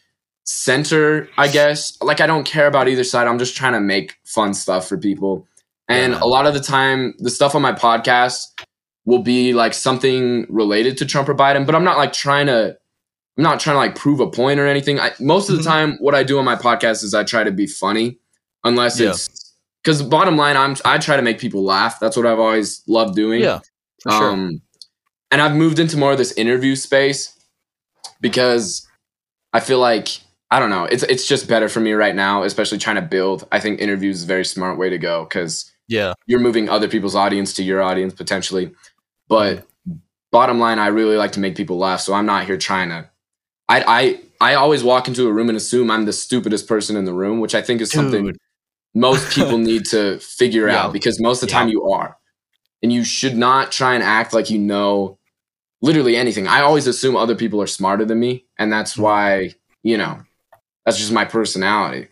center, 0.45 1.27
I 1.37 1.47
guess. 1.47 1.97
Like 2.01 2.21
I 2.21 2.27
don't 2.27 2.45
care 2.45 2.67
about 2.67 2.87
either 2.87 3.03
side. 3.03 3.27
I'm 3.27 3.39
just 3.39 3.55
trying 3.57 3.73
to 3.73 3.79
make 3.79 4.15
fun 4.23 4.53
stuff 4.53 4.87
for 4.87 4.97
people. 4.97 5.47
And 5.89 6.13
Yeah. 6.13 6.19
a 6.23 6.25
lot 6.27 6.45
of 6.47 6.53
the 6.53 6.59
time, 6.59 7.13
the 7.19 7.29
stuff 7.29 7.53
on 7.55 7.61
my 7.61 7.73
podcast 7.73 8.47
will 9.05 9.19
be 9.21 9.53
like 9.53 9.73
something 9.73 10.45
related 10.49 10.97
to 10.99 11.05
Trump 11.05 11.29
or 11.29 11.35
Biden, 11.35 11.65
but 11.65 11.75
I'm 11.75 11.83
not 11.83 11.97
like 11.97 12.13
trying 12.13 12.47
to 12.47 12.77
I'm 13.37 13.43
not 13.43 13.59
trying 13.59 13.73
to 13.73 13.79
like 13.79 13.95
prove 13.95 14.21
a 14.21 14.27
point 14.31 14.61
or 14.61 14.65
anything. 14.65 14.97
I, 14.97 15.11
most 15.19 15.49
of 15.49 15.57
the 15.57 15.61
Mhm. 15.61 15.65
time, 15.65 15.97
what 15.99 16.15
I 16.15 16.23
do 16.23 16.39
on 16.39 16.45
my 16.45 16.55
podcast 16.55 17.03
is 17.03 17.13
I 17.13 17.25
try 17.25 17.43
to 17.43 17.51
be 17.51 17.67
funny, 17.67 18.17
unless 18.63 18.97
Yeah. 18.97 19.09
it's 19.09 19.51
because 19.83 20.01
bottom 20.01 20.37
line, 20.37 20.55
I'm 20.55 20.77
I 20.85 20.97
try 20.99 21.17
to 21.17 21.21
make 21.21 21.37
people 21.37 21.61
laugh. 21.63 21.99
That's 21.99 22.15
what 22.15 22.25
I've 22.25 22.39
always 22.39 22.81
loved 22.87 23.13
doing. 23.13 23.41
Yeah, 23.41 23.59
sure. 24.09 24.31
Um, 24.31 24.61
and 25.31 25.41
I've 25.41 25.53
moved 25.53 25.79
into 25.79 25.97
more 25.97 26.13
of 26.13 26.17
this 26.17 26.31
interview 26.33 26.77
space 26.77 27.33
because 28.21 28.87
I 29.51 29.59
feel 29.59 29.79
like 29.79 30.07
I 30.51 30.59
don't 30.59 30.69
know. 30.69 30.85
It's 30.85 31.03
it's 31.03 31.27
just 31.27 31.47
better 31.47 31.67
for 31.69 31.79
me 31.79 31.93
right 31.93 32.15
now, 32.15 32.43
especially 32.43 32.77
trying 32.77 32.97
to 32.97 33.01
build. 33.01 33.47
I 33.51 33.59
think 33.59 33.79
interviews 33.79 34.17
is 34.17 34.23
a 34.23 34.27
very 34.27 34.45
smart 34.45 34.77
way 34.77 34.89
to 34.89 34.97
go 34.97 35.23
because 35.23 35.71
yeah, 35.87 36.13
you're 36.27 36.39
moving 36.39 36.69
other 36.69 36.87
people's 36.87 37.15
audience 37.15 37.53
to 37.55 37.63
your 37.63 37.81
audience 37.81 38.13
potentially. 38.13 38.71
But 39.27 39.65
bottom 40.31 40.59
line, 40.59 40.79
I 40.79 40.87
really 40.87 41.17
like 41.17 41.31
to 41.33 41.39
make 41.39 41.55
people 41.55 41.77
laugh, 41.77 42.01
so 42.01 42.13
I'm 42.13 42.25
not 42.25 42.45
here 42.45 42.57
trying 42.57 42.89
to. 42.89 43.09
I 43.67 44.19
I 44.41 44.51
I 44.51 44.53
always 44.55 44.83
walk 44.83 45.07
into 45.07 45.27
a 45.27 45.33
room 45.33 45.49
and 45.49 45.57
assume 45.57 45.89
I'm 45.89 46.05
the 46.05 46.13
stupidest 46.13 46.67
person 46.67 46.95
in 46.95 47.05
the 47.05 47.13
room, 47.13 47.39
which 47.39 47.55
I 47.55 47.61
think 47.61 47.81
is 47.81 47.91
something 47.91 48.35
most 48.93 49.31
people 49.35 49.57
need 49.57 49.85
to 49.85 50.19
figure 50.19 50.69
Yeah. 50.69 50.85
out 50.85 50.93
because 50.93 51.19
most 51.19 51.41
of 51.43 51.49
the 51.49 51.53
Yeah. 51.53 51.59
time 51.59 51.69
you 51.69 51.89
are. 51.91 52.17
And 52.83 52.93
you 52.93 53.03
should 53.03 53.35
not 53.35 53.71
try 53.71 53.95
and 53.95 54.03
act 54.03 54.33
like 54.33 54.49
you 54.51 54.59
know 54.59 55.17
literally 55.81 56.15
anything. 56.15 56.47
I 56.47 56.61
always 56.61 56.87
assume 56.87 57.15
other 57.15 57.35
people 57.35 57.61
are 57.61 57.67
smarter 57.67 58.05
than 58.05 58.19
me, 58.19 58.45
and 58.59 58.71
that's 58.71 58.93
Mm-hmm. 58.93 59.01
why, 59.03 59.55
you 59.83 59.97
know, 59.97 60.19
that's 60.85 60.97
just 60.97 61.11
my 61.11 61.25
personality. 61.25 62.07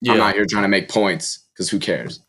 yeah. 0.00 0.12
I'm 0.12 0.18
not 0.18 0.34
here 0.34 0.46
trying 0.48 0.64
to 0.64 0.68
make 0.68 0.88
points 0.88 1.44
because 1.54 1.70
who 1.70 1.78
cares? 1.78 2.20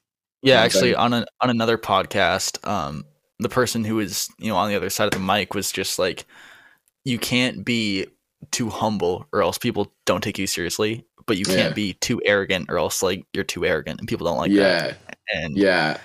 Yeah, 0.42 0.58
Okay. 0.58 0.66
actually, 0.66 0.96
on 0.96 1.14
a, 1.14 1.26
on 1.42 1.50
another 1.50 1.78
podcast, 1.78 2.66
um, 2.68 3.04
the 3.40 3.50
person 3.50 3.84
who 3.84 3.96
was 3.96 4.30
you 4.40 4.50
know 4.50 4.56
on 4.56 4.70
the 4.70 4.76
other 4.76 4.90
side 4.90 5.06
of 5.06 5.12
the 5.12 5.20
mic 5.20 5.54
was 5.54 5.72
just 5.72 5.98
like, 6.00 6.26
you 7.04 7.18
can't 7.20 7.66
be 7.66 8.06
too 8.52 8.70
humble 8.70 9.26
or 9.34 9.42
else 9.42 9.58
people 9.58 9.92
don't 10.06 10.24
take 10.24 10.38
you 10.38 10.46
seriously, 10.48 11.04
but 11.26 11.38
you 11.38 11.46
can't 11.46 11.58
Yeah. 11.70 11.74
be 11.74 11.94
too 11.94 12.22
arrogant 12.24 12.70
or 12.70 12.78
else 12.78 13.02
like 13.02 13.26
you're 13.34 13.44
too 13.44 13.66
arrogant 13.66 14.00
and 14.00 14.08
people 14.08 14.26
don't 14.28 14.38
like 14.38 14.52
yeah, 14.52 14.94
that. 15.08 15.18
And 15.34 15.58
yeah, 15.58 15.98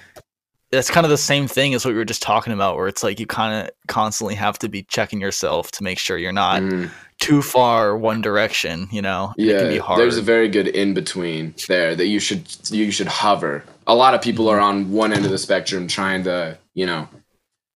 that's 0.70 0.90
kind 0.90 1.04
of 1.04 1.10
the 1.10 1.18
same 1.18 1.46
thing 1.46 1.74
as 1.74 1.84
what 1.84 1.92
we 1.92 1.98
were 1.98 2.04
just 2.06 2.22
talking 2.22 2.52
about, 2.54 2.76
where 2.76 2.88
it's 2.88 3.02
like 3.02 3.20
you 3.20 3.26
kind 3.26 3.66
of 3.68 3.70
constantly 3.86 4.34
have 4.34 4.58
to 4.60 4.68
be 4.68 4.82
checking 4.84 5.20
yourself 5.20 5.70
to 5.72 5.82
make 5.84 5.98
sure 5.98 6.16
you're 6.16 6.32
not 6.32 6.62
mhm. 6.62 6.90
Too 7.22 7.40
far 7.40 7.96
one 7.96 8.20
direction. 8.20 8.88
You 8.90 9.00
know, 9.02 9.32
it 9.38 9.58
can 9.58 9.68
be 9.68 9.76
yeah. 9.76 9.96
There's 9.96 10.18
a 10.18 10.22
very 10.22 10.48
good 10.48 10.68
in 10.68 10.92
between 10.94 11.54
there 11.68 11.94
that 11.94 12.06
you 12.06 12.18
should 12.20 12.44
you 12.70 12.90
should 12.90 13.06
hover. 13.06 13.64
A 13.86 13.94
lot 13.94 14.14
of 14.14 14.20
people 14.22 14.48
are 14.48 14.60
on 14.60 14.90
one 14.92 15.12
end 15.12 15.24
of 15.24 15.30
the 15.30 15.38
spectrum 15.38 15.86
trying 15.88 16.24
to, 16.24 16.58
you 16.74 16.86
know, 16.86 17.08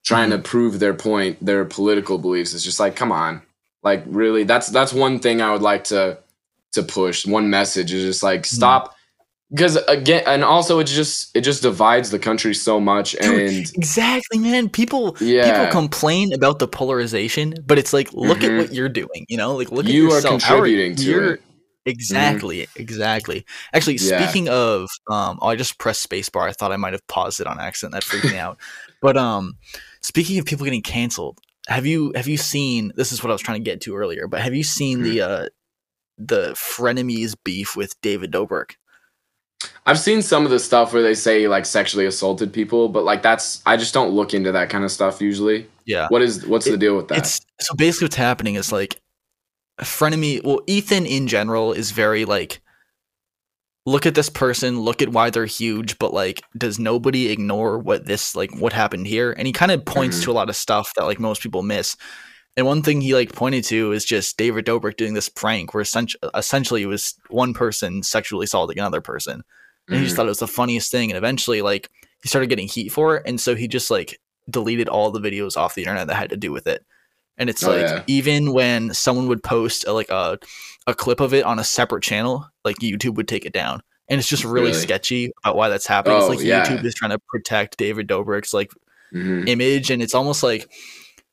trying 0.05 0.31
Mm-hmm. 0.31 0.43
to 0.43 0.49
prove 0.49 0.79
their 0.81 0.95
point, 0.95 1.45
their 1.45 1.65
political 1.65 2.19
beliefs. 2.19 2.55
It's 2.55 2.65
just 2.65 2.81
like, 2.81 2.97
come 2.97 3.13
on, 3.13 3.43
like 3.83 4.03
really. 4.07 4.45
That's 4.45 4.69
that's 4.69 4.93
one 4.93 5.19
thing 5.21 5.41
I 5.41 5.53
would 5.53 5.63
like 5.63 5.85
to 5.85 6.19
to 6.73 6.83
push. 6.83 7.25
One 7.27 7.49
message 7.51 7.93
is 7.93 8.03
just 8.05 8.23
like 8.23 8.43
Mm-hmm. 8.43 8.57
stop. 8.57 8.96
Because 9.51 9.77
again, 9.89 10.25
and 10.27 10.43
also 10.43 10.81
it 10.81 10.85
just 10.89 11.35
it 11.37 11.43
just 11.43 11.63
divides 11.63 12.11
the 12.11 12.19
country 12.19 12.53
so 12.53 12.81
much, 12.81 13.15
and 13.15 13.39
exactly, 13.77 14.39
man. 14.41 14.69
People 14.69 15.17
yeah, 15.21 15.53
people 15.53 15.71
complain 15.73 16.33
about 16.33 16.59
the 16.59 16.67
polarization, 16.67 17.55
but 17.65 17.79
it's 17.79 17.93
like 17.93 18.13
look 18.13 18.39
Mhm. 18.39 18.51
at 18.51 18.59
what 18.59 18.75
you're 18.75 18.89
doing. 18.89 19.25
You 19.29 19.37
know, 19.37 19.55
like 19.55 19.71
look 19.71 19.87
you 19.87 20.07
at 20.07 20.13
are 20.13 20.15
yourself. 20.17 20.35
are 20.43 20.47
contributing 20.49 20.97
to 20.97 21.03
you're- 21.05 21.33
it. 21.35 21.43
Exactly, 21.89 22.67
exactly. 22.75 23.47
Actually, 23.73 23.99
Yeah. 23.99 24.21
speaking 24.21 24.49
of, 24.49 24.89
um, 25.09 25.39
oh, 25.41 25.47
I 25.47 25.55
just 25.55 25.79
pressed 25.79 26.09
spacebar. 26.11 26.49
I 26.49 26.53
thought 26.53 26.73
I 26.73 26.77
might 26.77 26.93
have 26.95 27.07
paused 27.07 27.41
it 27.41 27.47
on 27.47 27.61
accident. 27.61 27.93
That 27.93 28.03
freaked 28.03 28.25
me 28.25 28.37
out. 28.39 28.59
But 29.01 29.17
um, 29.17 29.57
speaking 30.01 30.37
of 30.41 30.47
people 30.47 30.65
getting 30.65 30.83
canceled, 30.83 31.39
have 31.69 31.87
you 31.87 32.13
have 32.17 32.27
you 32.27 32.37
seen? 32.39 32.93
This 32.97 33.13
is 33.13 33.23
what 33.23 33.31
I 33.31 33.35
was 33.35 33.43
trying 33.43 33.63
to 33.63 33.65
get 33.71 33.81
to 33.83 33.95
earlier. 33.95 34.27
But 34.27 34.41
have 34.41 34.53
you 34.57 34.65
seen 34.65 35.03
the 35.05 35.21
uh, 35.21 35.47
the 36.19 36.55
frenemies 36.55 37.37
beef 37.45 37.77
with 37.77 37.95
David 38.01 38.33
Dobrik? 38.33 38.73
I've 39.87 39.99
seen 39.99 40.21
some 40.23 40.45
of 40.45 40.51
the 40.51 40.59
stuff 40.59 40.93
where 40.93 41.03
they 41.03 41.15
say 41.15 41.49
like 41.49 41.65
sexually 41.65 42.07
assaulted 42.07 42.53
people, 42.53 42.89
but 42.89 43.05
like 43.05 43.23
that's 43.23 43.63
I 43.67 43.77
just 43.77 43.95
don't 43.95 44.11
look 44.11 44.35
into 44.35 44.53
that 44.53 44.69
kind 44.69 44.85
of 44.85 44.91
stuff 44.93 45.21
usually. 45.21 45.67
Yeah, 45.85 46.09
What 46.09 46.23
is 46.23 46.45
what's 46.47 46.67
the 46.67 46.77
deal 46.77 46.97
with 46.97 47.09
that? 47.09 47.19
It's 47.19 47.41
so 47.61 47.75
basically 47.77 48.07
what's 48.07 48.17
happening 48.17 48.57
is 48.57 48.73
like 48.73 49.01
a 49.79 49.85
frenemy. 49.85 50.45
Well, 50.45 50.61
Ethan 50.67 51.07
in 51.07 51.29
general 51.29 51.73
is 51.73 51.93
very 51.93 52.25
like, 52.25 52.61
look 53.87 54.05
at 54.05 54.15
this 54.17 54.29
person, 54.29 54.81
look 54.81 55.01
at 55.01 55.11
why 55.11 55.31
they're 55.31 55.47
huge, 55.47 55.99
but 55.99 56.13
like, 56.13 56.43
does 56.59 56.79
nobody 56.81 57.29
ignore 57.31 57.79
what 57.79 58.07
this 58.07 58.35
like 58.35 58.51
what 58.59 58.73
happened 58.73 59.07
here? 59.07 59.33
And 59.33 59.47
he 59.47 59.53
kind 59.53 59.71
of 59.71 59.85
points 59.85 60.19
Mhm. 60.19 60.25
to 60.25 60.31
a 60.33 60.35
lot 60.35 60.49
of 60.49 60.57
stuff 60.57 60.93
that 60.97 61.05
like 61.05 61.21
most 61.21 61.41
people 61.43 61.63
miss. 61.63 61.97
And 62.57 62.67
one 62.67 62.83
thing 62.83 63.01
he 63.01 63.15
like 63.15 63.33
pointed 63.35 63.65
to 63.65 63.93
is 63.93 64.05
just 64.05 64.37
David 64.39 64.65
Dobrik 64.65 64.97
doing 64.97 65.15
this 65.15 65.29
prank 65.29 65.75
where 65.75 65.83
essentially, 65.83 66.21
essentially 66.35 66.83
it 66.83 66.87
was 66.87 67.15
one 67.29 67.53
person 67.53 68.03
sexually 68.03 68.45
assaulting 68.45 68.79
another 68.79 69.01
person. 69.01 69.43
And 69.89 69.99
he 69.99 70.05
just 70.05 70.15
Mhm. 70.15 70.17
thought 70.17 70.27
it 70.27 70.31
was 70.31 70.39
the 70.39 70.49
funniest 70.49 70.91
thing. 70.91 71.11
And 71.11 71.19
eventually, 71.19 71.63
like, 71.63 71.91
he 72.23 72.29
started 72.29 72.49
getting 72.49 72.67
heat 72.67 72.89
for 72.91 73.17
it. 73.17 73.23
And 73.27 73.41
so 73.41 73.55
he 73.55 73.69
just, 73.69 73.91
like, 73.91 74.19
deleted 74.51 74.89
all 74.89 75.11
the 75.11 75.21
videos 75.21 75.57
off 75.57 75.75
the 75.75 75.83
internet 75.83 76.09
that 76.09 76.15
had 76.17 76.31
to 76.31 76.37
do 76.37 76.51
with 76.51 76.67
it. 76.67 76.85
And 77.39 77.51
it's 77.51 77.63
Oh, 77.63 77.71
like, 77.71 77.87
yeah. 77.87 78.03
even 78.07 78.53
when 78.53 78.93
someone 78.95 79.29
would 79.29 79.43
post 79.43 79.87
a, 79.87 79.93
like 79.93 80.09
a, 80.09 80.39
a 80.87 80.95
clip 80.95 81.21
of 81.21 81.35
it 81.35 81.45
on 81.45 81.59
a 81.59 81.65
separate 81.65 82.03
channel, 82.03 82.49
like 82.65 82.77
YouTube 82.79 83.15
would 83.17 83.29
take 83.29 83.45
it 83.45 83.53
down. 83.53 83.83
And 84.09 84.19
it's 84.19 84.29
just 84.29 84.45
really, 84.45 84.71
Really? 84.71 84.81
sketchy 84.81 85.31
about 85.45 85.57
why 85.57 85.69
that's 85.69 85.87
happening. 85.87 86.17
Oh, 86.17 86.21
it's 86.21 86.29
like 86.37 86.47
yeah. 86.47 86.65
YouTube 86.67 86.85
is 86.85 86.95
trying 86.95 87.11
to 87.11 87.19
protect 87.29 87.77
David 87.77 88.09
Dobrik's 88.09 88.55
like 88.55 88.71
Mhm. 89.13 89.47
image, 89.49 89.91
and 89.91 90.03
it's 90.03 90.15
almost 90.15 90.43
like 90.43 90.69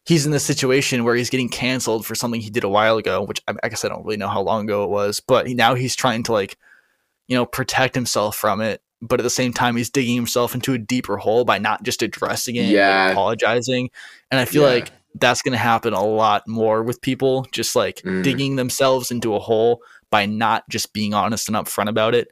he's 0.05 0.25
in 0.25 0.31
this 0.31 0.43
situation 0.43 1.03
where 1.03 1.15
he's 1.15 1.29
getting 1.29 1.49
canceled 1.49 2.05
for 2.05 2.15
something 2.15 2.41
he 2.41 2.49
did 2.49 2.63
a 2.63 2.69
while 2.69 2.97
ago, 2.97 3.23
which 3.23 3.41
I, 3.47 3.53
I 3.63 3.69
guess 3.69 3.85
I 3.85 3.89
don't 3.89 4.03
really 4.03 4.17
know 4.17 4.27
how 4.27 4.41
long 4.41 4.65
ago 4.65 4.83
it 4.83 4.89
was, 4.89 5.19
but 5.19 5.47
he, 5.47 5.53
now 5.53 5.75
he's 5.75 5.95
trying 5.95 6.23
to 6.23 6.33
like, 6.33 6.57
you 7.27 7.35
know, 7.37 7.45
protect 7.45 7.95
himself 7.95 8.35
from 8.35 8.59
it. 8.61 8.81
But 9.01 9.19
at 9.19 9.23
the 9.23 9.29
same 9.29 9.51
time, 9.53 9.75
he's 9.75 9.89
digging 9.89 10.15
himself 10.15 10.53
into 10.55 10.73
a 10.73 10.77
deeper 10.77 11.17
hole 11.17 11.43
by 11.45 11.57
not 11.57 11.83
just 11.83 12.01
addressing 12.01 12.55
it, 12.55 12.65
Yeah. 12.69 13.03
and 13.03 13.11
apologizing. 13.13 13.89
And 14.31 14.39
I 14.39 14.45
feel 14.45 14.63
Yeah. 14.63 14.69
like 14.69 14.91
that's 15.15 15.41
going 15.41 15.51
to 15.51 15.57
happen 15.57 15.93
a 15.93 16.03
lot 16.03 16.47
more 16.47 16.81
with 16.83 17.01
people 17.01 17.45
just 17.51 17.75
like 17.75 17.97
Mm. 18.03 18.23
digging 18.23 18.55
themselves 18.55 19.11
into 19.11 19.35
a 19.35 19.39
hole 19.39 19.81
by 20.09 20.25
not 20.25 20.67
just 20.69 20.93
being 20.93 21.13
honest 21.13 21.47
and 21.47 21.55
upfront 21.57 21.89
about 21.89 22.15
it. 22.15 22.29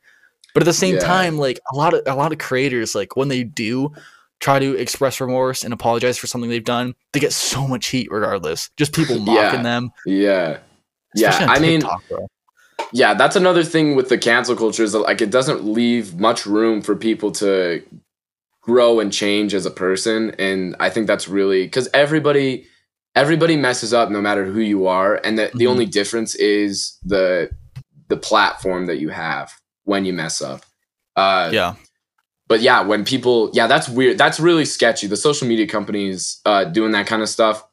But 0.54 0.64
at 0.64 0.66
the 0.66 0.74
same 0.74 0.96
Yeah. 0.96 1.02
time, 1.02 1.38
like 1.38 1.60
a 1.72 1.76
lot 1.76 1.94
of 1.94 2.02
a 2.06 2.16
lot 2.16 2.32
of 2.32 2.38
creators, 2.38 2.96
like 2.96 3.16
when 3.16 3.28
they 3.28 3.44
do 3.44 3.92
try 4.42 4.60
to 4.60 4.76
express 4.76 5.22
remorse 5.22 5.64
and 5.64 5.72
apologize 5.74 6.18
for 6.18 6.28
something 6.28 6.50
they've 6.50 6.64
done, 6.64 6.94
they 7.14 7.20
get 7.22 7.32
so 7.32 7.66
much 7.68 7.88
heat 7.88 8.10
regardless. 8.12 8.70
Just 8.76 8.94
people 8.94 9.18
mocking 9.20 9.36
Yeah. 9.36 9.62
them. 9.64 9.92
Yeah. 10.06 10.58
Yeah. 11.16 11.30
especially 11.30 11.56
I 11.56 11.60
mean, 11.60 11.82
bro. 12.10 12.28
yeah, 12.92 13.14
that's 13.14 13.36
another 13.38 13.64
thing 13.64 13.96
with 13.96 14.10
the 14.10 14.18
cancel 14.18 14.56
culture 14.58 14.84
is 14.84 14.92
that 14.92 15.00
like 15.00 15.22
it 15.22 15.30
doesn't 15.32 15.64
leave 15.64 16.20
much 16.20 16.46
room 16.46 16.82
for 16.82 16.96
people 16.96 17.32
to 17.34 17.82
grow 18.62 19.00
and 19.00 19.12
change 19.14 19.54
as 19.54 19.66
a 19.66 19.72
person. 19.72 20.32
And 20.40 20.76
I 20.80 20.90
think 20.90 21.08
that's 21.08 21.28
really 21.28 21.64
because 21.66 21.88
everybody 21.94 22.66
everybody 23.16 23.58
messes 23.58 23.94
up 23.94 24.10
no 24.10 24.22
matter 24.22 24.46
who 24.46 24.60
you 24.62 24.88
are. 24.88 25.16
And 25.24 25.38
the, 25.38 25.52
the 25.54 25.66
Mhm. 25.66 25.70
only 25.70 25.86
difference 25.86 26.34
is 26.36 26.98
the 27.04 27.50
the 28.08 28.18
platform 28.18 28.86
that 28.88 28.98
you 29.00 29.10
have 29.10 29.52
when 29.84 30.06
you 30.06 30.14
mess 30.14 30.42
up. 30.42 30.66
Uh 31.16 31.50
yeah, 31.52 31.76
but 32.52 32.60
yeah, 32.60 32.82
when 32.82 33.06
people, 33.06 33.50
yeah, 33.54 33.66
that's 33.66 33.88
weird. 33.88 34.18
That's 34.18 34.38
really 34.38 34.66
sketchy. 34.66 35.08
The 35.08 35.16
social 35.16 35.48
media 35.48 35.66
companies 35.66 36.42
uh, 36.46 36.66
doing 36.66 36.92
that 36.92 37.08
kind 37.08 37.22
of 37.22 37.30
stuff, 37.30 37.66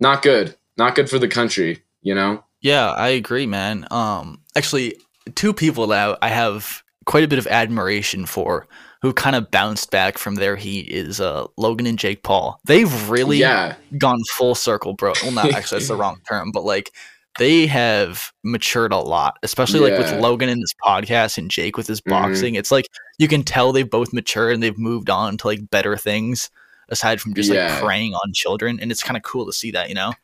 not 0.00 0.20
good. 0.20 0.54
Not 0.76 0.94
good 0.94 1.08
for 1.08 1.18
the 1.18 1.28
country. 1.28 1.82
You 2.02 2.14
know? 2.14 2.44
yeah, 2.60 2.90
I 2.90 3.08
agree, 3.08 3.46
man. 3.46 3.86
Um, 3.90 4.42
actually, 4.54 4.96
two 5.34 5.54
people 5.54 5.86
that 5.86 6.18
I 6.20 6.28
have 6.28 6.82
quite 7.06 7.24
a 7.24 7.28
bit 7.28 7.38
of 7.38 7.46
admiration 7.46 8.26
for 8.26 8.68
who 9.00 9.14
kind 9.14 9.34
of 9.34 9.50
bounced 9.50 9.90
back 9.90 10.18
from 10.18 10.34
their 10.34 10.56
heat 10.56 10.90
is 10.90 11.22
uh, 11.22 11.46
Logan 11.56 11.86
and 11.86 11.98
Jake 11.98 12.22
Paul. 12.22 12.60
They've 12.66 13.08
really 13.08 13.38
yeah, 13.38 13.76
gone 13.96 14.20
full 14.36 14.54
circle, 14.54 14.92
bro. 14.92 15.14
Well, 15.22 15.32
not 15.32 15.54
actually, 15.54 15.78
that's 15.78 15.88
the 15.88 15.96
wrong 15.96 16.20
term, 16.28 16.50
but 16.52 16.66
like 16.66 16.92
they 17.38 17.66
have 17.66 18.32
matured 18.42 18.92
a 18.92 18.98
lot, 18.98 19.38
especially 19.42 19.80
like 19.80 19.98
with 19.98 20.12
Logan 20.20 20.48
in 20.48 20.60
this 20.60 20.74
podcast 20.84 21.38
and 21.38 21.50
Jake 21.50 21.76
with 21.76 21.86
his 21.86 22.00
Mhm. 22.00 22.10
boxing. 22.10 22.54
It's 22.56 22.70
like 22.70 22.86
you 23.18 23.28
can 23.28 23.42
tell 23.44 23.72
they've 23.72 23.88
both 23.88 24.12
matured 24.12 24.54
and 24.54 24.62
they've 24.62 24.78
moved 24.78 25.10
on 25.10 25.36
to 25.38 25.46
like 25.46 25.70
better 25.70 25.96
things 25.96 26.50
aside 26.88 27.20
from 27.20 27.34
just 27.34 27.50
Yeah. 27.52 27.72
like 27.74 27.82
preying 27.84 28.14
on 28.14 28.32
children. 28.32 28.78
And 28.80 28.90
it's 28.90 29.02
kind 29.02 29.16
of 29.16 29.22
cool 29.22 29.46
to 29.46 29.52
see 29.52 29.70
that, 29.72 29.88
you 29.88 29.94
know? 29.94 30.14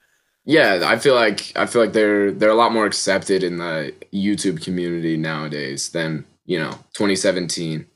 yeah. 0.44 0.82
I 0.84 0.98
feel 0.98 1.14
like 1.14 1.52
I 1.56 1.66
feel 1.66 1.82
like 1.82 1.92
they're 1.92 2.30
they're 2.32 2.50
a 2.50 2.54
lot 2.54 2.72
more 2.72 2.86
accepted 2.86 3.42
in 3.42 3.58
the 3.58 3.92
YouTube 4.12 4.62
community 4.62 5.16
nowadays 5.16 5.90
than 5.90 6.24
you 6.46 6.58
know 6.58 6.72
2017. 6.94 7.86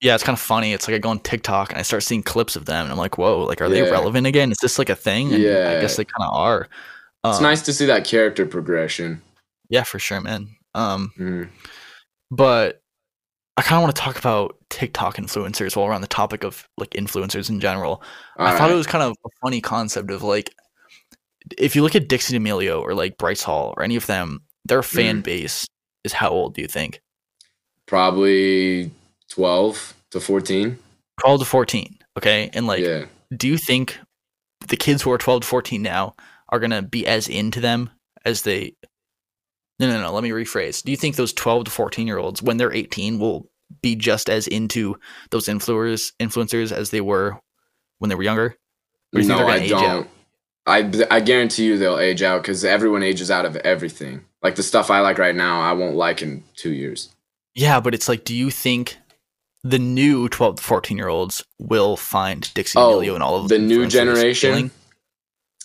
Yeah, 0.00 0.14
it's 0.16 0.24
kind 0.24 0.34
of 0.34 0.40
funny. 0.40 0.72
It's 0.72 0.88
like 0.88 0.96
I 0.96 0.98
go 0.98 1.10
on 1.10 1.20
TikTok 1.20 1.70
and 1.70 1.78
I 1.78 1.82
start 1.82 2.02
seeing 2.02 2.24
clips 2.24 2.56
of 2.56 2.64
them 2.64 2.84
and 2.84 2.90
I'm 2.92 2.98
like, 2.98 3.18
whoa, 3.18 3.44
like 3.44 3.60
are 3.60 3.68
they 3.68 3.82
relevant 3.82 4.26
again? 4.26 4.50
Is 4.50 4.58
this 4.60 4.76
like 4.78 4.88
a 4.88 4.96
thing? 4.96 5.32
And 5.32 5.44
I 5.44 5.80
guess 5.80 5.96
they 5.96 6.04
kind 6.04 6.28
of 6.28 6.34
are. 6.34 6.68
It's 7.24 7.38
Um, 7.38 7.42
nice 7.44 7.62
to 7.62 7.72
see 7.72 7.86
that 7.86 8.04
character 8.04 8.46
progression. 8.46 9.22
Yeah, 9.68 9.84
for 9.84 9.98
sure, 9.98 10.20
man. 10.20 10.56
Um, 10.74 11.12
Mhm. 11.18 11.48
but 12.30 12.82
I 13.56 13.62
kind 13.62 13.76
of 13.76 13.82
want 13.82 13.94
to 13.94 14.00
talk 14.02 14.18
about 14.18 14.56
TikTok 14.70 15.16
influencers 15.16 15.76
while 15.76 15.86
we're 15.86 15.92
on 15.92 16.00
the 16.00 16.06
topic 16.06 16.42
of 16.42 16.66
like 16.78 16.90
influencers 16.90 17.48
in 17.50 17.60
general. 17.60 18.02
I 18.38 18.52
All 18.52 18.58
thought 18.58 18.70
it 18.70 18.74
was 18.74 18.86
kind 18.86 19.04
of 19.04 19.12
a 19.24 19.28
funny 19.42 19.60
concept 19.60 20.10
of 20.10 20.22
like, 20.22 20.54
if 21.58 21.76
you 21.76 21.82
look 21.82 21.94
at 21.94 22.08
Dixie 22.08 22.36
D'Amelio 22.38 22.80
or 22.80 22.94
like 22.94 23.18
Bryce 23.18 23.42
Hall 23.42 23.74
or 23.76 23.82
any 23.82 23.94
of 23.96 24.06
them, 24.06 24.42
their 24.64 24.82
fan 24.82 25.20
Mhm. 25.20 25.24
base 25.24 25.66
is 26.04 26.12
how 26.14 26.30
old 26.30 26.54
do 26.54 26.62
you 26.62 26.68
think? 26.68 27.00
Probably 27.86 28.90
12 29.28 29.94
to 30.10 30.20
14. 30.20 30.78
12 31.20 31.40
to 31.40 31.44
14. 31.46 31.98
Okay. 32.18 32.50
And 32.54 32.66
like, 32.66 32.82
yeah. 32.84 33.04
do 33.36 33.46
you 33.48 33.58
think 33.58 33.98
the 34.68 34.76
kids 34.76 35.02
who 35.02 35.12
are 35.12 35.18
12 35.18 35.42
to 35.42 35.46
14 35.48 35.82
now 35.82 36.14
are 36.52 36.60
going 36.60 36.70
to 36.70 36.82
be 36.82 37.04
as 37.06 37.26
into 37.26 37.60
them 37.60 37.90
as 38.24 38.42
they. 38.42 38.76
No, 39.80 39.88
no, 39.88 40.00
no. 40.00 40.12
Let 40.12 40.22
me 40.22 40.30
rephrase. 40.30 40.84
Do 40.84 40.92
you 40.92 40.96
think 40.96 41.16
those 41.16 41.32
12 41.32 41.64
to 41.64 41.70
14 41.72 42.06
year 42.06 42.18
olds, 42.18 42.40
when 42.42 42.56
they're 42.58 42.72
18, 42.72 43.18
will 43.18 43.48
be 43.80 43.96
just 43.96 44.28
as 44.30 44.46
into 44.46 44.96
those 45.30 45.46
influencers, 45.46 46.12
influencers 46.20 46.70
as 46.70 46.90
they 46.90 47.00
were 47.00 47.38
when 47.98 48.08
they 48.10 48.14
were 48.14 48.22
younger? 48.22 48.54
Or 49.14 49.20
do 49.20 49.20
you 49.20 49.24
think 49.26 49.40
No, 49.40 49.46
I 49.48 49.56
age 49.56 49.70
don't. 49.70 49.84
out? 49.84 50.08
I, 50.64 50.92
I 51.10 51.18
guarantee 51.20 51.64
you 51.64 51.78
they'll 51.78 51.98
age 51.98 52.22
out 52.22 52.42
because 52.42 52.64
everyone 52.64 53.02
ages 53.02 53.30
out 53.30 53.44
of 53.44 53.56
everything. 53.56 54.24
Like 54.42 54.54
the 54.54 54.62
stuff 54.62 54.90
I 54.90 55.00
like 55.00 55.18
right 55.18 55.34
now, 55.34 55.60
I 55.60 55.72
won't 55.72 55.96
like 55.96 56.22
in 56.22 56.44
two 56.54 56.72
years. 56.72 57.08
Yeah, 57.54 57.80
but 57.80 57.94
it's 57.94 58.08
like, 58.08 58.22
do 58.24 58.34
you 58.34 58.50
think 58.50 58.96
the 59.64 59.78
new 59.78 60.28
12 60.28 60.56
to 60.56 60.62
14 60.62 60.96
year 60.96 61.08
olds 61.08 61.42
will 61.58 61.96
find 61.96 62.52
Dixie 62.54 62.78
Oh, 62.78 63.00
D'Amelio 63.00 63.14
and 63.14 63.22
all 63.22 63.36
of 63.36 63.48
the 63.48 63.58
new 63.58 63.88
generation. 63.88 64.50
appealing? 64.50 64.70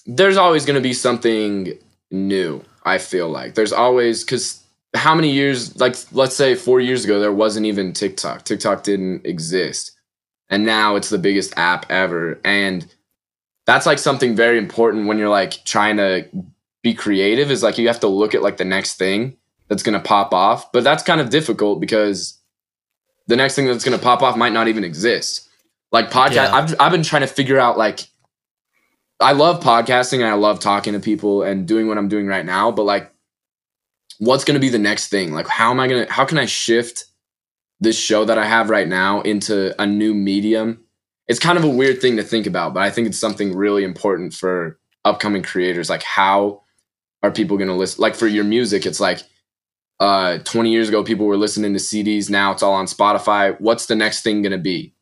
There's 0.07 0.37
always 0.37 0.65
going 0.65 0.75
to 0.75 0.81
be 0.81 0.93
something 0.93 1.77
new. 2.09 2.63
I 2.83 2.97
feel 2.97 3.29
like 3.29 3.55
there's 3.55 3.73
always 3.73 4.23
because 4.23 4.63
how 4.95 5.13
many 5.13 5.31
years? 5.31 5.77
Like 5.79 5.95
let's 6.13 6.35
say 6.35 6.55
four 6.55 6.79
years 6.79 7.03
ago, 7.05 7.19
there 7.19 7.33
wasn't 7.33 7.65
even 7.65 7.93
TikTok. 7.93 8.45
TikTok 8.45 8.83
didn't 8.83 9.25
exist, 9.25 9.91
and 10.49 10.65
now 10.65 10.95
it's 10.95 11.09
the 11.09 11.17
biggest 11.17 11.53
app 11.57 11.85
ever. 11.91 12.39
And 12.45 12.85
that's 13.65 13.85
like 13.85 13.99
something 13.99 14.35
very 14.35 14.57
important 14.57 15.07
when 15.07 15.17
you're 15.17 15.29
like 15.29 15.63
trying 15.65 15.97
to 15.97 16.27
be 16.81 16.93
creative. 16.93 17.51
Is 17.51 17.61
like 17.61 17.77
you 17.77 17.87
have 17.87 17.99
to 17.99 18.07
look 18.07 18.33
at 18.33 18.41
like 18.41 18.55
the 18.55 18.65
next 18.65 18.95
thing 18.95 19.35
that's 19.67 19.83
going 19.83 19.99
to 20.01 20.07
pop 20.07 20.33
off, 20.33 20.71
but 20.71 20.85
that's 20.85 21.03
kind 21.03 21.19
of 21.19 21.29
difficult 21.29 21.81
because 21.81 22.39
the 23.27 23.35
next 23.35 23.55
thing 23.55 23.67
that's 23.67 23.83
going 23.83 23.97
to 23.97 24.03
pop 24.03 24.21
off 24.21 24.37
might 24.37 24.53
not 24.53 24.69
even 24.69 24.85
exist. 24.85 25.49
Like 25.91 26.09
podcast, 26.09 26.35
Yeah. 26.35 26.55
I've 26.55 26.75
I've 26.79 26.91
been 26.93 27.03
trying 27.03 27.23
to 27.23 27.27
figure 27.27 27.59
out 27.59 27.77
like 27.77 28.07
I 29.19 29.31
love 29.31 29.63
podcasting 29.63 30.19
and 30.19 30.27
I 30.27 30.33
love 30.33 30.59
talking 30.59 30.93
to 30.93 30.99
people 30.99 31.43
and 31.43 31.67
doing 31.67 31.87
what 31.87 31.97
I'm 31.97 32.07
doing 32.07 32.27
right 32.27 32.45
now, 32.45 32.71
but 32.71 32.83
like 32.83 33.11
what's 34.19 34.43
going 34.43 34.55
to 34.55 34.61
be 34.61 34.69
the 34.69 34.77
next 34.79 35.09
thing? 35.09 35.31
Like 35.31 35.47
how 35.47 35.71
am 35.71 35.79
I 35.79 35.87
going 35.87 36.05
to 36.05 36.11
how 36.11 36.25
can 36.25 36.37
I 36.37 36.45
shift 36.45 37.05
this 37.79 37.97
show 37.97 38.25
that 38.25 38.37
I 38.37 38.45
have 38.45 38.69
right 38.69 38.87
now 38.87 39.21
into 39.21 39.79
a 39.81 39.85
new 39.85 40.13
medium? 40.13 40.83
It's 41.27 41.39
kind 41.39 41.57
of 41.57 41.63
a 41.63 41.69
weird 41.69 41.99
thing 41.99 42.17
to 42.17 42.23
think 42.23 42.47
about, 42.47 42.73
but 42.73 42.83
I 42.83 42.89
think 42.89 43.07
it's 43.07 43.19
something 43.19 43.55
really 43.55 43.83
important 43.83 44.33
for 44.33 44.79
upcoming 45.07 45.41
creators 45.41 45.89
like 45.89 46.03
how 46.03 46.61
are 47.23 47.31
people 47.31 47.57
going 47.57 47.69
to 47.69 47.73
listen 47.73 48.01
like 48.01 48.13
for 48.13 48.27
your 48.27 48.43
music 48.43 48.85
it's 48.85 48.99
like 48.99 49.21
uh 49.99 50.37
20 50.39 50.69
years 50.69 50.89
ago 50.89 51.03
people 51.03 51.25
were 51.25 51.37
listening 51.37 51.73
to 51.73 51.79
CDs 51.79 52.29
now 52.29 52.51
it's 52.51 52.61
all 52.61 52.73
on 52.73 52.85
Spotify 52.85 53.59
what's 53.59 53.85
the 53.85 53.95
next 53.95 54.21
thing 54.21 54.41
going 54.41 54.51
to 54.51 54.57
be 54.57 54.93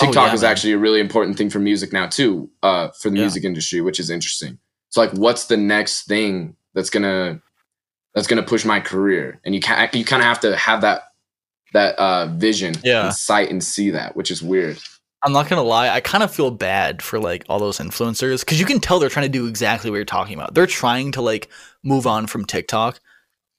Oh, 0.00 0.06
TikTok 0.06 0.28
yeah, 0.28 0.34
is 0.34 0.42
man. 0.42 0.50
actually 0.50 0.72
a 0.74 0.78
really 0.78 1.00
important 1.00 1.38
thing 1.38 1.48
for 1.50 1.58
music 1.58 1.92
now 1.92 2.06
too, 2.06 2.50
uh, 2.62 2.88
for 2.98 3.08
the 3.10 3.16
Yeah. 3.16 3.22
music 3.22 3.44
industry, 3.44 3.80
which 3.80 3.98
is 3.98 4.10
interesting. 4.10 4.58
So 4.90 5.00
like, 5.00 5.12
what's 5.12 5.46
the 5.46 5.56
next 5.56 6.06
thing 6.06 6.56
that's 6.74 6.90
gonna 6.90 7.40
that's 8.14 8.26
gonna 8.26 8.42
push 8.42 8.64
my 8.64 8.80
career? 8.80 9.40
And 9.44 9.54
you 9.54 9.60
can 9.60 9.88
you 9.92 10.04
kind 10.04 10.22
of 10.22 10.26
have 10.26 10.40
to 10.40 10.56
have 10.56 10.80
that 10.82 11.02
that 11.72 11.96
uh, 11.98 12.26
vision, 12.28 12.74
Yeah. 12.84 13.06
and 13.06 13.14
sight, 13.14 13.50
and 13.50 13.62
see 13.62 13.90
that, 13.90 14.16
which 14.16 14.30
is 14.30 14.42
weird. 14.42 14.78
I'm 15.22 15.32
not 15.32 15.48
gonna 15.48 15.62
lie, 15.62 15.88
I 15.88 16.00
kind 16.00 16.22
of 16.22 16.32
feel 16.32 16.50
bad 16.50 17.02
for 17.02 17.18
like 17.18 17.44
all 17.48 17.58
those 17.58 17.78
influencers 17.78 18.40
because 18.40 18.60
you 18.60 18.66
can 18.66 18.80
tell 18.80 18.98
they're 18.98 19.08
trying 19.08 19.26
to 19.26 19.38
do 19.38 19.46
exactly 19.46 19.90
what 19.90 19.96
you're 19.96 20.04
talking 20.04 20.34
about. 20.34 20.54
They're 20.54 20.66
trying 20.66 21.12
to 21.12 21.22
like 21.22 21.48
move 21.82 22.06
on 22.06 22.26
from 22.26 22.44
TikTok, 22.44 23.00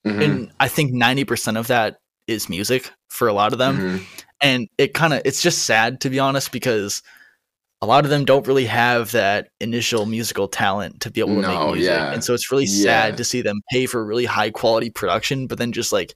Mhm, 0.05 0.23
and 0.23 0.51
I 0.59 0.67
think 0.69 0.93
90% 0.93 1.57
of 1.57 1.67
that 1.67 1.99
is 2.27 2.47
music 2.47 2.91
for 3.09 3.27
a 3.27 3.33
lot 3.33 3.53
of 3.53 3.59
them. 3.59 3.77
mhm. 3.77 4.03
And 4.41 4.67
it 4.77 4.93
kind 4.93 5.13
of 5.13 5.21
it's 5.25 5.41
just 5.41 5.65
sad 5.65 6.01
to 6.01 6.09
be 6.09 6.19
honest 6.19 6.51
because 6.51 7.01
a 7.81 7.85
lot 7.85 8.03
of 8.05 8.09
them 8.09 8.25
don't 8.25 8.47
really 8.47 8.65
have 8.65 9.11
that 9.11 9.49
initial 9.61 10.05
musical 10.05 10.47
talent 10.47 10.99
to 11.01 11.11
be 11.11 11.21
able 11.21 11.35
to 11.35 11.41
No, 11.41 11.47
make 11.67 11.75
music, 11.75 11.91
yeah. 11.91 12.11
and 12.11 12.23
so 12.23 12.33
it's 12.33 12.51
really 12.51 12.65
Yeah. 12.65 12.83
sad 12.83 13.17
to 13.17 13.23
see 13.23 13.41
them 13.41 13.61
pay 13.71 13.85
for 13.85 14.03
really 14.05 14.25
high 14.25 14.49
quality 14.49 14.89
production, 14.89 15.45
but 15.47 15.57
then 15.57 15.71
just 15.71 15.91
like 15.91 16.15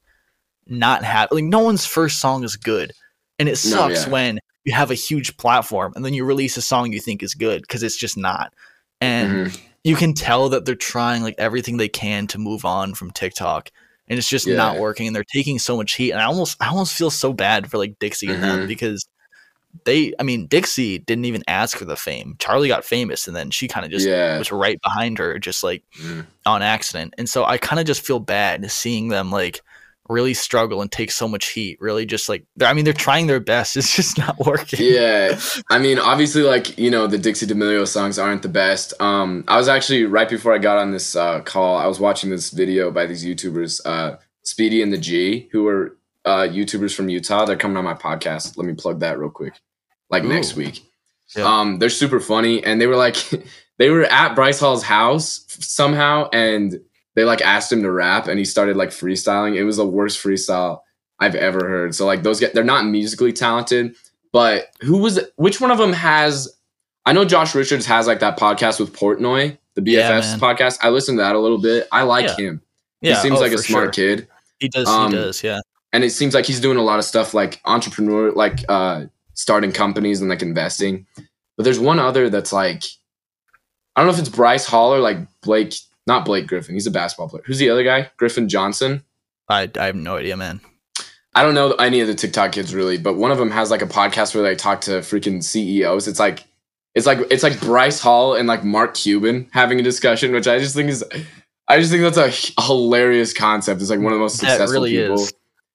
not 0.68 1.04
have 1.04 1.30
like 1.32 1.44
no 1.44 1.60
one's 1.60 1.86
first 1.86 2.20
song 2.20 2.44
is 2.44 2.56
good, 2.56 2.92
and 3.40 3.48
it 3.48 3.52
No, 3.52 3.56
sucks 3.56 4.06
yeah. 4.06 4.12
when 4.12 4.40
you 4.66 4.74
have 4.74 4.92
a 4.92 4.96
huge 4.96 5.38
platform 5.38 5.94
and 5.96 6.06
then 6.06 6.14
you 6.14 6.24
release 6.26 6.58
a 6.58 6.62
song 6.62 6.94
you 6.94 7.00
think 7.00 7.24
is 7.24 7.34
good 7.34 7.62
because 7.62 7.82
it's 7.84 7.98
just 7.98 8.18
not, 8.18 8.54
and 9.00 9.48
Mhm. 9.48 9.60
you 9.84 9.96
can 9.96 10.14
tell 10.14 10.50
that 10.50 10.66
they're 10.66 10.76
trying 10.76 11.24
like 11.24 11.36
everything 11.40 11.78
they 11.78 11.90
can 11.90 12.28
to 12.28 12.38
move 12.38 12.66
on 12.66 12.94
from 12.94 13.10
TikTok. 13.12 13.70
And 14.12 14.20
it's 14.20 14.30
just 14.30 14.48
not 14.48 14.78
working, 14.78 15.08
and 15.08 15.16
they're 15.16 15.26
taking 15.34 15.60
so 15.60 15.78
much 15.78 15.94
heat. 15.94 16.12
And 16.12 16.22
I 16.22 16.26
almost, 16.26 16.58
I 16.62 16.68
almost 16.70 16.94
feel 16.96 17.10
so 17.12 17.34
bad 17.34 17.72
for 17.72 17.80
like 17.80 17.98
Dixie 18.00 18.30
and 18.30 18.44
them 18.44 18.62
Mhm. 18.62 18.68
because 18.68 19.08
they, 19.86 20.14
I 20.20 20.24
mean, 20.24 20.48
Dixie 20.48 21.00
didn't 21.00 21.26
even 21.26 21.44
ask 21.48 21.78
for 21.78 21.86
the 21.86 21.96
fame. 21.96 22.36
Charlie 22.40 22.68
got 22.68 22.86
famous, 22.86 23.28
and 23.28 23.36
then 23.36 23.52
she 23.52 23.68
kind 23.70 23.86
of 23.86 23.92
just 23.92 24.08
yeah, 24.08 24.38
was 24.38 24.52
right 24.52 24.80
behind 24.82 25.18
her, 25.18 25.40
just 25.40 25.64
like 25.64 25.84
Mhm. 26.00 26.28
on 26.46 26.62
accident. 26.62 27.14
And 27.18 27.30
so 27.30 27.46
I 27.46 27.58
kind 27.58 27.80
of 27.80 27.88
just 27.88 28.06
feel 28.06 28.20
bad 28.20 28.70
seeing 28.72 29.08
them 29.08 29.32
like 29.32 29.62
really 30.12 30.34
struggle 30.34 30.82
and 30.82 30.92
take 30.92 31.12
so 31.12 31.28
much 31.28 31.48
heat. 31.48 31.80
Really, 31.82 32.06
just 32.06 32.30
like 32.30 32.46
I 32.62 32.74
mean, 32.74 32.86
they're 32.86 32.94
trying 32.94 33.28
their 33.28 33.40
best. 33.40 33.76
It's 33.82 33.96
just 33.96 34.18
not 34.18 34.38
working. 34.46 34.80
yeah. 34.82 35.40
I 35.70 35.80
mean, 35.80 35.98
obviously, 35.98 36.44
like 36.44 36.78
you 36.78 36.92
know, 36.92 37.08
the 37.08 37.18
Dixie 37.18 37.46
D'Amelio 37.46 37.88
songs 37.88 38.20
aren't 38.20 38.44
the 38.44 38.50
best. 38.50 38.94
Um, 39.02 39.44
I 39.48 39.58
was 39.58 39.68
actually 39.68 40.06
right 40.06 40.30
before 40.30 40.54
I 40.54 40.58
got 40.58 40.78
on 40.78 40.92
this 40.92 41.16
uh, 41.16 41.42
call, 41.42 41.78
I 41.78 41.88
was 41.88 42.00
watching 42.00 42.30
this 42.30 42.52
video 42.52 42.92
by 42.92 43.06
these 43.06 43.26
YouTubers, 43.26 43.82
uh, 43.86 44.18
Speedy 44.44 44.82
and 44.82 44.94
the 44.94 44.98
G, 44.98 45.50
who 45.52 45.68
are 45.68 45.98
uh, 46.26 46.48
YouTubers 46.48 46.94
from 46.94 47.10
Utah. 47.10 47.46
They're 47.46 47.56
coming 47.56 47.78
on 47.78 47.84
my 47.84 47.94
podcast. 47.94 48.58
Let 48.58 48.68
me 48.68 48.74
plug 48.74 49.00
that 49.00 49.18
real 49.18 49.30
quick, 49.30 49.54
like 50.10 50.24
next 50.24 50.56
week. 50.56 50.84
Yeah. 51.36 51.46
Um, 51.46 51.80
they're 51.80 51.90
super 51.90 52.20
funny, 52.20 52.64
and 52.64 52.80
they 52.80 52.88
were 52.88 52.98
like, 52.98 53.16
they 53.78 53.90
were 53.90 54.04
at 54.04 54.36
Bryce 54.36 54.60
Hall's 54.60 54.84
house 54.84 55.46
somehow, 55.48 56.30
and 56.34 56.82
they 57.16 57.24
like 57.24 57.42
asked 57.42 57.72
him 57.72 57.84
to 57.84 57.92
rap, 57.92 58.28
and 58.28 58.40
he 58.40 58.46
started 58.46 58.76
like 58.78 58.90
freestyling. 58.90 59.56
It 59.56 59.64
was 59.64 59.78
the 59.78 59.86
worst 59.88 60.22
freestyle 60.24 60.82
I've 61.20 61.36
ever 61.36 61.68
heard. 61.68 61.94
So 61.96 62.06
like 62.06 62.24
those 62.24 62.40
guys, 62.40 62.52
they're 62.54 62.64
not 62.64 62.86
musically 62.86 63.34
talented, 63.34 63.96
but 64.32 64.68
who 64.82 64.98
was 64.98 65.20
which 65.36 65.60
one 65.62 65.72
of 65.72 65.78
them 65.78 65.94
has? 65.94 66.48
I 67.06 67.14
know 67.14 67.26
Josh 67.26 67.56
Richards 67.56 67.86
has 67.88 68.08
like 68.08 68.20
that 68.20 68.38
podcast 68.40 68.80
with 68.80 68.94
Portnoy, 68.94 69.58
the 69.76 69.82
Yeah, 69.92 70.12
BFFs 70.12 70.40
man. 70.40 70.40
podcast. 70.40 70.78
I 70.82 70.90
listened 70.90 71.18
to 71.18 71.24
that 71.24 71.36
a 71.36 71.40
little 71.40 71.58
bit. 71.60 71.88
I 71.92 72.04
like 72.04 72.26
Yeah. 72.28 72.36
him. 72.46 72.62
Yeah, 73.02 73.16
he 73.16 73.22
seems 73.22 73.40
oh, 73.40 73.42
like 73.42 73.52
a 73.54 73.58
smart 73.58 73.96
sure. 73.96 74.16
kid 74.18 74.28
He 74.60 74.70
does. 74.70 74.88
Um, 74.88 75.12
he 75.12 75.18
does. 75.18 75.44
Yeah. 75.44 75.60
and 75.92 76.04
it 76.04 76.12
seems 76.12 76.36
like 76.36 76.46
he's 76.46 76.60
doing 76.60 76.78
a 76.78 76.84
lot 76.84 77.00
of 77.00 77.06
stuff 77.06 77.34
like 77.34 77.60
entrepreneur 77.66 78.32
like 78.32 78.60
uh 78.70 79.06
starting 79.34 79.72
companies 79.72 80.22
and 80.22 80.30
like 80.30 80.44
investing 80.44 81.08
but 81.58 81.64
there's 81.64 81.80
one 81.80 81.98
other 81.98 82.30
that's 82.30 82.54
like 82.54 82.84
i 83.96 84.02
don't 84.02 84.08
know 84.08 84.14
if 84.14 84.20
it's 84.20 84.30
bryce 84.30 84.66
hall 84.68 84.94
or 84.94 85.00
like 85.00 85.18
blake 85.42 85.74
not 86.08 86.26
blake 86.26 86.48
griffin 86.48 86.76
he's 86.76 86.88
a 86.88 86.92
basketball 86.92 87.30
player 87.30 87.44
who's 87.46 87.58
the 87.58 87.70
other 87.70 87.84
guy 87.84 88.10
griffin 88.18 88.50
johnson 88.50 89.04
I, 89.50 89.70
I 89.78 89.88
have 89.88 89.96
no 89.96 90.18
idea, 90.18 90.38
man. 90.38 90.62
i 91.36 91.44
don't 91.44 91.54
know 91.54 91.72
any 91.74 92.00
of 92.00 92.08
the 92.08 92.16
tiktok 92.16 92.54
kids 92.54 92.74
really 92.74 92.98
but 92.98 93.16
one 93.16 93.32
of 93.32 93.38
them 93.38 93.52
has 93.52 93.72
like 93.72 93.82
a 93.82 93.88
podcast 93.88 94.34
where 94.34 94.44
they 94.44 94.56
talk 94.56 94.82
to 94.82 94.92
freaking 95.00 95.44
ceos 95.44 96.08
it's 96.08 96.20
like 96.20 96.46
it's 96.96 97.06
like 97.06 97.20
it's 97.30 97.44
like 97.44 97.60
bryce 97.60 98.00
hall 98.00 98.36
and 98.36 98.48
like 98.48 98.64
mark 98.64 98.94
cuban 98.94 99.50
having 99.52 99.80
a 99.80 99.84
discussion 99.84 100.32
which 100.32 100.48
i 100.48 100.60
just 100.60 100.76
think 100.76 100.90
is 100.90 101.04
i 101.68 101.80
just 101.80 101.92
think 101.92 102.04
that's 102.04 102.18
a, 102.58 102.62
hilarious 102.62 103.34
concept 103.34 103.82
it's 103.82 103.90
like 103.90 104.00
one 104.00 104.12
of 104.14 104.18
the 104.18 104.24
most 104.24 104.38
successful 104.38 104.82
really 104.82 104.92
people. 104.92 105.26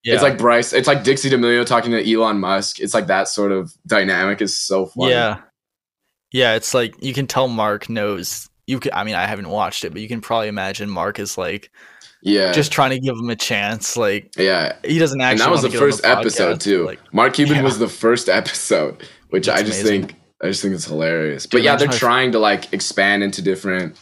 Yeah. 0.03 0.13
It's 0.13 0.23
like 0.23 0.37
Bryce. 0.37 0.71
It's 0.71 0.87
like 0.87 1.03
Dixie 1.03 1.29
D'Amelio 1.29 1.65
talking 1.65 1.91
to 1.91 2.13
Elon 2.13 2.39
Musk. 2.39 2.79
It's 2.79 2.93
like 2.93 3.07
that 3.07 3.27
sort 3.27 3.51
of 3.51 3.73
dynamic 3.85 4.41
is 4.41 4.57
so 4.57 4.85
funny. 4.85 5.11
Yeah. 5.11 5.41
Yeah, 6.31 6.55
it's 6.55 6.73
like 6.73 7.03
you 7.03 7.13
can 7.13 7.27
tell 7.27 7.49
Mark 7.49 7.89
knows 7.89 8.49
you 8.67 8.79
can 8.79 8.93
I 8.93 9.03
mean 9.03 9.15
I 9.15 9.25
haven't 9.25 9.49
watched 9.49 9.83
it, 9.83 9.91
but 9.91 10.01
you 10.01 10.07
can 10.07 10.21
probably 10.21 10.49
imagine 10.49 10.89
Mark 10.89 11.17
is 11.17 11.37
like 11.37 11.71
yeah, 12.21 12.51
just 12.51 12.71
trying 12.71 12.89
to 12.91 12.99
give 12.99 13.15
him 13.15 13.29
a 13.29 13.35
chance. 13.35 13.95
Like 13.95 14.31
yeah. 14.37 14.75
he 14.83 14.99
doesn't 14.99 15.19
actually. 15.21 15.41
And 15.43 15.47
that 15.47 15.51
was 15.51 15.61
the 15.61 15.67
wanna 15.67 15.79
get 15.79 15.83
on 15.83 15.89
first 15.89 16.05
episode 16.05 16.55
podcast, 16.57 16.61
too. 16.61 16.85
Like 16.85 17.13
Mark 17.13 17.33
Cuban 17.33 17.57
yeah. 17.57 17.63
was 17.63 17.79
the 17.79 17.87
first 17.87 18.27
episode, 18.29 19.07
which 19.29 19.47
I 19.47 19.63
just 19.63 19.81
amazing. 19.81 20.07
think 20.07 20.21
I 20.43 20.47
just 20.47 20.61
think 20.61 20.73
it's 20.75 20.85
hilarious. 20.85 21.43
Dude, 21.43 21.51
but 21.51 21.61
yeah, 21.63 21.75
they're 21.75 21.87
trying 21.87 22.31
to 22.33 22.39
like 22.39 22.73
expand 22.73 23.23
into 23.23 23.41
different. 23.41 23.97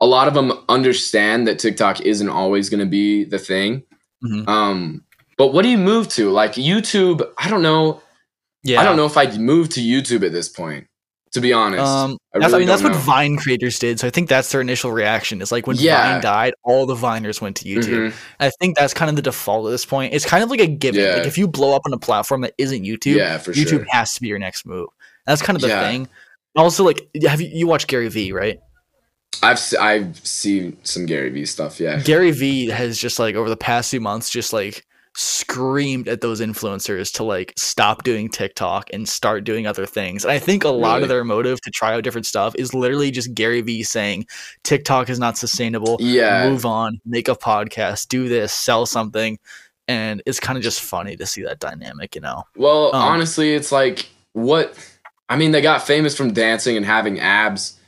A 0.00 0.06
lot 0.06 0.28
of 0.28 0.34
them 0.34 0.52
understand 0.68 1.46
that 1.46 1.58
TikTok 1.58 2.00
isn't 2.00 2.28
always 2.28 2.68
going 2.68 2.80
to 2.80 2.86
be 2.86 3.24
the 3.24 3.38
thing. 3.38 3.82
Mhm. 4.24 4.46
Um, 4.48 5.04
but 5.38 5.52
what 5.52 5.62
do 5.62 5.68
you 5.68 5.78
move 5.78 6.08
to? 6.10 6.30
Like 6.30 6.52
YouTube? 6.52 7.26
I 7.38 7.48
don't 7.48 7.62
know. 7.62 8.02
yeah. 8.62 8.80
I 8.80 8.84
don't 8.84 8.96
know 8.96 9.06
if 9.06 9.16
I'd 9.16 9.38
move 9.38 9.68
to 9.70 9.80
YouTube 9.80 10.24
at 10.24 10.32
this 10.32 10.48
point. 10.48 10.86
To 11.36 11.40
be 11.42 11.52
honest, 11.52 11.82
Um, 11.84 12.16
I, 12.34 12.38
that's, 12.38 12.54
I 12.54 12.58
mean, 12.58 12.66
that's 12.66 12.80
don't 12.80 12.92
what. 12.92 13.00
Vine 13.02 13.36
creators 13.36 13.78
did. 13.78 14.00
So 14.00 14.06
I 14.06 14.10
think 14.10 14.28
that's 14.30 14.50
their 14.50 14.62
initial 14.62 14.90
reaction. 14.90 15.42
Is 15.42 15.52
like 15.52 15.66
when 15.66 15.76
Yeah. 15.76 16.12
Vine 16.14 16.22
died, 16.22 16.54
all 16.64 16.86
the 16.86 16.94
Viners 16.94 17.42
went 17.42 17.56
to 17.58 17.64
YouTube. 17.66 18.08
Mhm. 18.08 18.14
I 18.40 18.50
think 18.58 18.78
that's 18.78 18.94
kind 18.94 19.10
of 19.10 19.16
the 19.16 19.22
default 19.22 19.66
at 19.66 19.70
this 19.70 19.84
point. 19.84 20.14
It's 20.14 20.24
kind 20.24 20.42
of 20.42 20.48
like 20.48 20.60
a 20.60 20.66
given. 20.66 21.02
Yeah. 21.02 21.16
Like 21.16 21.26
if 21.26 21.36
you 21.36 21.46
blow 21.46 21.76
up 21.76 21.82
on 21.84 21.92
a 21.92 21.98
platform 21.98 22.40
that 22.40 22.54
isn't 22.56 22.84
YouTube, 22.84 23.16
Yeah, 23.16 23.36
for 23.36 23.52
YouTube 23.52 23.68
sure. 23.68 23.86
has 23.90 24.14
to 24.14 24.20
be 24.22 24.28
your 24.28 24.38
next 24.38 24.64
move. 24.66 24.88
That's 25.26 25.42
kind 25.42 25.56
of 25.56 25.60
the 25.62 25.68
Yeah. 25.68 25.86
thing. 25.86 26.08
Also, 26.56 26.82
like, 26.84 27.06
have 27.26 27.42
you 27.42 27.50
you 27.52 27.66
watch 27.66 27.86
Gary 27.86 28.08
Vee, 28.08 28.32
right? 28.32 28.58
I've 29.42 29.58
se- 29.58 29.76
I've 29.76 30.18
seen 30.26 30.78
some 30.84 31.04
Gary 31.04 31.28
Vee 31.28 31.44
stuff. 31.44 31.78
Yeah. 31.78 32.00
Gary 32.02 32.30
Vee 32.30 32.68
has 32.70 32.96
just 32.96 33.18
like 33.18 33.34
over 33.34 33.50
the 33.50 33.58
past 33.58 33.90
few 33.90 34.00
months 34.00 34.30
just 34.30 34.54
like 34.54 34.86
screamed 35.16 36.08
at 36.08 36.20
those 36.20 36.40
influencers 36.40 37.12
to 37.14 37.24
like 37.24 37.52
stop 37.56 38.04
doing 38.04 38.28
TikTok 38.28 38.90
and 38.92 39.08
start 39.08 39.44
doing 39.44 39.66
other 39.66 39.86
things. 39.86 40.24
And 40.24 40.30
I 40.32 40.38
think 40.38 40.62
a 40.64 40.68
lot 40.68 40.94
Really? 40.94 41.02
of 41.04 41.08
their 41.08 41.24
motive 41.24 41.60
to 41.62 41.70
try 41.70 41.94
out 41.94 42.04
different 42.04 42.26
stuff 42.26 42.54
is 42.56 42.74
literally 42.74 43.10
just 43.10 43.32
Gary 43.34 43.62
Vee 43.62 43.82
saying 43.82 44.26
TikTok 44.62 45.08
is 45.08 45.18
not 45.18 45.38
sustainable. 45.38 45.96
Yeah. 46.00 46.48
Move 46.48 46.66
on, 46.66 47.00
make 47.06 47.28
a 47.28 47.34
podcast, 47.34 48.08
do 48.08 48.28
this, 48.28 48.52
sell 48.52 48.84
something. 48.86 49.38
And 49.88 50.22
it's 50.26 50.38
kind 50.40 50.56
of 50.58 50.62
just 50.62 50.80
funny 50.80 51.16
to 51.16 51.26
see 51.26 51.42
that 51.44 51.60
dynamic, 51.60 52.14
you 52.14 52.20
know. 52.20 52.44
Well, 52.56 52.94
Um, 52.94 53.02
honestly, 53.02 53.54
it's 53.54 53.72
like 53.72 54.08
what 54.32 54.74
I 55.28 55.36
mean, 55.36 55.50
they 55.52 55.60
got 55.62 55.86
famous 55.86 56.16
from 56.16 56.32
dancing 56.32 56.76
and 56.76 56.84
having 56.84 57.18
abs. 57.20 57.78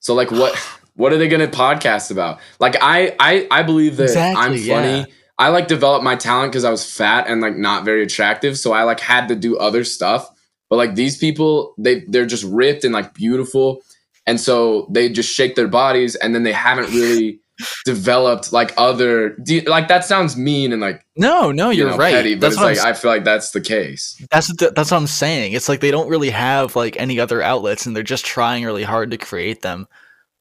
So 0.00 0.14
like 0.14 0.30
what 0.30 0.56
what 0.94 1.12
are 1.12 1.18
they 1.18 1.28
gonna 1.28 1.48
podcast 1.48 2.10
about? 2.10 2.38
Like 2.60 2.76
I 2.80 3.14
I 3.20 3.46
I 3.50 3.62
believe 3.62 3.96
that 3.98 4.16
I'm 4.16 4.56
funny. 4.56 4.60
yeah. 4.98 5.04
I 5.42 5.48
like 5.48 5.66
developed 5.68 6.04
my 6.04 6.14
talent 6.16 6.52
because 6.52 6.64
I 6.64 6.70
was 6.70 6.84
fat 6.90 7.26
and 7.28 7.40
like 7.40 7.56
not 7.56 7.84
very 7.84 8.02
attractive. 8.02 8.56
So 8.56 8.72
I 8.72 8.82
like 8.84 9.00
had 9.00 9.28
to 9.28 9.34
do 9.36 9.56
other 9.58 9.82
stuff. 9.84 10.28
But 10.70 10.76
like 10.76 10.94
these 10.94 11.18
people, 11.18 11.74
they 11.78 12.00
they're 12.08 12.26
just 12.26 12.44
ripped 12.44 12.84
and 12.84 12.94
like 12.94 13.12
beautiful. 13.14 13.82
And 14.26 14.40
so 14.40 14.86
they 14.90 15.08
just 15.08 15.34
shake 15.34 15.56
their 15.56 15.68
bodies 15.68 16.14
and 16.14 16.34
then 16.34 16.44
they 16.44 16.52
haven't 16.52 16.90
really 16.94 17.40
developed 17.84 18.52
like 18.52 18.72
other 18.76 19.30
do 19.44 19.56
you- 19.56 19.60
like 19.62 19.88
that 19.88 20.04
sounds 20.04 20.36
mean 20.36 20.72
and 20.72 20.80
like 20.80 21.04
No, 21.16 21.52
no, 21.52 21.70
you 21.70 21.80
you're 21.82 21.90
know, 21.90 21.96
right. 21.96 22.14
petty, 22.14 22.34
but 22.34 22.40
that's 22.50 22.56
what 22.56 22.64
like 22.64 22.78
I 22.78 22.92
feel 22.92 23.10
like 23.10 23.24
that's 23.24 23.50
the 23.50 23.60
case. 23.60 24.24
That's 24.30 24.48
what 24.48 24.74
that's 24.74 24.90
what 24.90 24.96
I'm 24.96 25.06
saying. 25.06 25.52
It's 25.52 25.68
like 25.68 25.80
they 25.80 25.90
don't 25.90 26.08
really 26.08 26.30
have 26.30 26.76
like 26.76 26.96
any 26.98 27.20
other 27.20 27.42
outlets, 27.42 27.84
and 27.86 27.94
they're 27.94 28.02
just 28.02 28.24
trying 28.24 28.64
really 28.64 28.84
hard 28.84 29.10
to 29.10 29.18
create 29.18 29.62
them. 29.62 29.86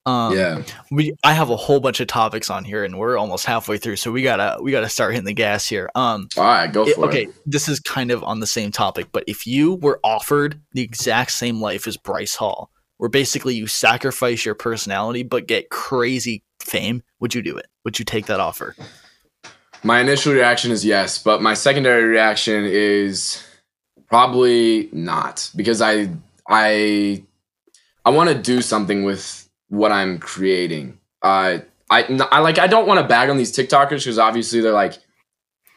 Um, 0.05 0.35
yeah. 0.35 0.63
we 0.89 1.13
I 1.23 1.33
have 1.33 1.49
a 1.51 1.55
whole 1.55 1.79
bunch 1.79 1.99
of 1.99 2.07
topics 2.07 2.49
on 2.49 2.63
here, 2.65 2.83
and 2.83 2.97
we're 2.97 3.17
almost 3.17 3.45
halfway 3.45 3.77
through, 3.77 3.97
so 3.97 4.11
we 4.11 4.23
gotta 4.23 4.57
we 4.61 4.71
gotta 4.71 4.89
start 4.89 5.13
hitting 5.13 5.25
the 5.25 5.33
gas 5.33 5.67
here. 5.67 5.89
Um, 5.93 6.27
All 6.37 6.43
right, 6.43 6.71
go 6.73 6.85
for 6.85 6.89
it- 6.89 6.95
for 6.95 7.05
okay, 7.07 7.27
this 7.45 7.69
is 7.69 7.79
kind 7.79 8.09
of 8.09 8.23
on 8.23 8.39
the 8.39 8.47
same 8.47 8.71
topic, 8.71 9.07
but 9.11 9.23
if 9.27 9.45
you 9.45 9.75
were 9.75 9.99
offered 10.03 10.59
the 10.71 10.81
exact 10.81 11.31
same 11.31 11.61
life 11.61 11.87
as 11.87 11.97
Bryce 11.97 12.33
Hall, 12.35 12.71
where 12.97 13.09
basically 13.09 13.53
you 13.53 13.67
sacrifice 13.67 14.43
your 14.43 14.55
personality 14.55 15.21
but 15.23 15.45
get 15.47 15.69
crazy 15.69 16.43
fame, 16.59 17.03
would 17.19 17.35
you 17.35 17.43
do 17.43 17.55
it? 17.55 17.67
Would 17.85 17.99
you 17.99 18.05
take 18.05 18.25
that 18.25 18.39
offer? 18.39 18.75
My 19.83 19.99
initial 19.99 20.33
reaction 20.33 20.71
is 20.71 20.83
yes, 20.85 21.17
but 21.21 21.41
my 21.41 21.53
secondary 21.53 22.03
reaction 22.05 22.65
is 22.65 23.43
probably 24.07 24.89
not 24.91 25.49
because 25.55 25.81
I 25.81 26.09
I 26.49 27.23
I 28.03 28.09
want 28.09 28.29
to 28.29 28.35
do 28.35 28.61
something 28.61 29.03
with 29.03 29.40
what 29.71 29.91
I'm 29.91 30.19
creating. 30.19 30.99
Uh, 31.23 31.59
I 31.89 32.03
I 32.31 32.39
like 32.39 32.59
I 32.59 32.67
don't 32.67 32.87
want 32.87 32.99
to 32.99 33.07
bag 33.07 33.29
on 33.29 33.37
these 33.37 33.55
TikTokers 33.55 33.99
because 33.99 34.19
obviously 34.19 34.61
they're 34.61 34.71
like 34.71 34.97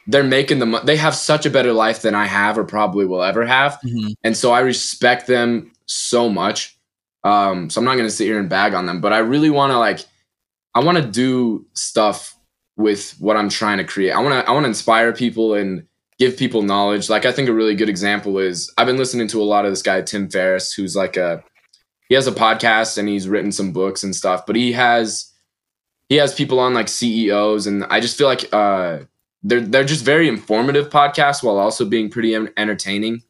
they're 0.07 0.25
making 0.25 0.59
the 0.59 0.81
they 0.85 0.97
have 0.97 1.15
such 1.15 1.47
a 1.47 1.51
better 1.51 1.73
life 1.73 2.03
than 2.03 2.15
I 2.15 2.27
have 2.27 2.59
or 2.59 2.65
probably 2.65 3.07
will 3.07 3.23
ever 3.23 3.47
have, 3.47 3.81
and 4.23 4.37
so 4.37 4.53
I 4.53 4.61
respect 4.61 5.27
them 5.27 5.73
so 5.87 6.29
much. 6.29 6.77
Um, 7.23 7.71
so 7.71 7.81
I'm 7.81 7.85
not 7.85 7.97
gonna 7.97 8.11
sit 8.11 8.27
here 8.27 8.39
and 8.39 8.49
bag 8.49 8.75
on 8.75 8.87
them, 8.87 9.01
but 9.01 9.13
I 9.13 9.19
really 9.19 9.51
want 9.51 9.73
to 9.73 9.79
like 9.79 10.01
I 10.75 10.81
want 10.81 10.99
to 10.99 11.05
do 11.05 11.65
stuff 11.75 12.37
with 12.77 13.13
what 13.21 13.37
I'm 13.37 13.49
trying 13.49 13.79
to 13.79 13.85
create. 13.85 14.11
I 14.11 14.21
want 14.21 14.35
to 14.35 14.49
I 14.49 14.53
want 14.53 14.65
to 14.65 14.69
inspire 14.69 15.13
people 15.13 15.55
and 15.55 15.87
give 16.19 16.37
people 16.37 16.63
knowledge. 16.63 17.09
Like 17.09 17.27
I 17.27 17.33
think 17.33 17.49
a 17.49 17.55
really 17.55 17.77
good 17.77 17.89
example 17.89 18.39
is 18.39 18.73
I've 18.77 18.87
been 18.87 18.97
listening 18.97 19.29
to 19.29 19.41
a 19.41 19.45
lot 19.45 19.65
of 19.65 19.73
this 19.73 19.83
guy 19.83 20.03
Tim 20.03 20.29
Ferriss 20.29 20.73
who's 20.73 20.97
like 20.97 21.17
a 21.17 21.45
he 22.09 22.15
has 22.15 22.27
a 22.27 22.33
podcast 22.33 22.99
and 22.99 23.09
he's 23.09 23.29
written 23.29 23.53
some 23.53 23.73
books 23.73 24.03
and 24.03 24.15
stuff, 24.15 24.47
but 24.47 24.57
he 24.57 24.73
has 24.73 25.31
he 26.09 26.17
has 26.17 26.35
people 26.35 26.61
on 26.61 26.75
like 26.75 26.89
CEOs 26.89 27.67
and 27.67 27.85
I 27.85 28.01
just 28.01 28.17
feel 28.19 28.27
like 28.27 28.53
uh 28.53 28.99
they're 29.43 29.61
they're 29.61 29.85
just 29.85 30.05
very 30.05 30.29
informative 30.29 30.91
podcasts 30.91 31.43
while 31.43 31.59
also 31.59 31.85
being 31.85 32.11
pretty 32.11 32.35
en- 32.35 32.51
entertaining. 32.57 33.23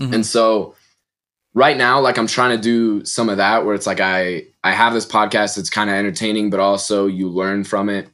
Mhm. 0.00 0.14
And 0.14 0.26
so 0.26 0.74
right 1.54 1.76
now 1.76 2.00
like 2.00 2.18
I'm 2.18 2.26
trying 2.26 2.56
to 2.56 2.62
do 2.62 3.04
some 3.04 3.28
of 3.28 3.38
that 3.38 3.64
where 3.64 3.74
it's 3.74 3.86
like 3.86 4.00
I 4.00 4.46
I 4.62 4.72
have 4.72 4.92
this 4.92 5.06
podcast 5.06 5.56
that's 5.56 5.70
kind 5.70 5.90
of 5.90 5.96
entertaining 5.96 6.50
but 6.50 6.60
also 6.60 7.06
you 7.06 7.28
learn 7.28 7.64
from 7.64 7.88
it. 7.88 8.08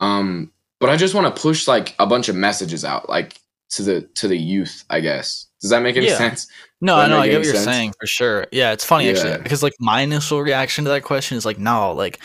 Um 0.00 0.52
but 0.78 0.90
I 0.90 0.96
just 0.96 1.14
want 1.14 1.34
to 1.34 1.40
push 1.42 1.66
like 1.66 1.94
a 1.98 2.06
bunch 2.06 2.28
of 2.28 2.36
messages 2.36 2.84
out 2.84 3.08
like 3.08 3.38
to 3.70 3.82
the 3.82 4.02
to 4.14 4.28
the 4.28 4.36
youth, 4.38 4.84
I 4.90 5.00
guess. 5.00 5.46
Does 5.60 5.70
that 5.70 5.82
make 5.82 5.96
any 5.96 6.06
Yeah. 6.06 6.18
sense? 6.18 6.46
No, 6.80 6.96
I 6.96 7.08
know. 7.08 7.18
I 7.18 7.28
get 7.28 7.38
what 7.38 7.44
you're 7.46 7.54
sense? 7.54 7.64
saying 7.64 7.92
for 7.98 8.06
sure. 8.06 8.46
Yeah, 8.52 8.72
it's 8.72 8.84
funny 8.84 9.06
Yeah. 9.06 9.12
actually 9.12 9.38
because 9.42 9.62
like 9.62 9.74
my 9.80 10.02
initial 10.02 10.42
reaction 10.42 10.84
to 10.84 10.90
that 10.90 11.02
question 11.04 11.36
is 11.38 11.46
like, 11.46 11.58
no, 11.58 11.92
like 11.92 12.20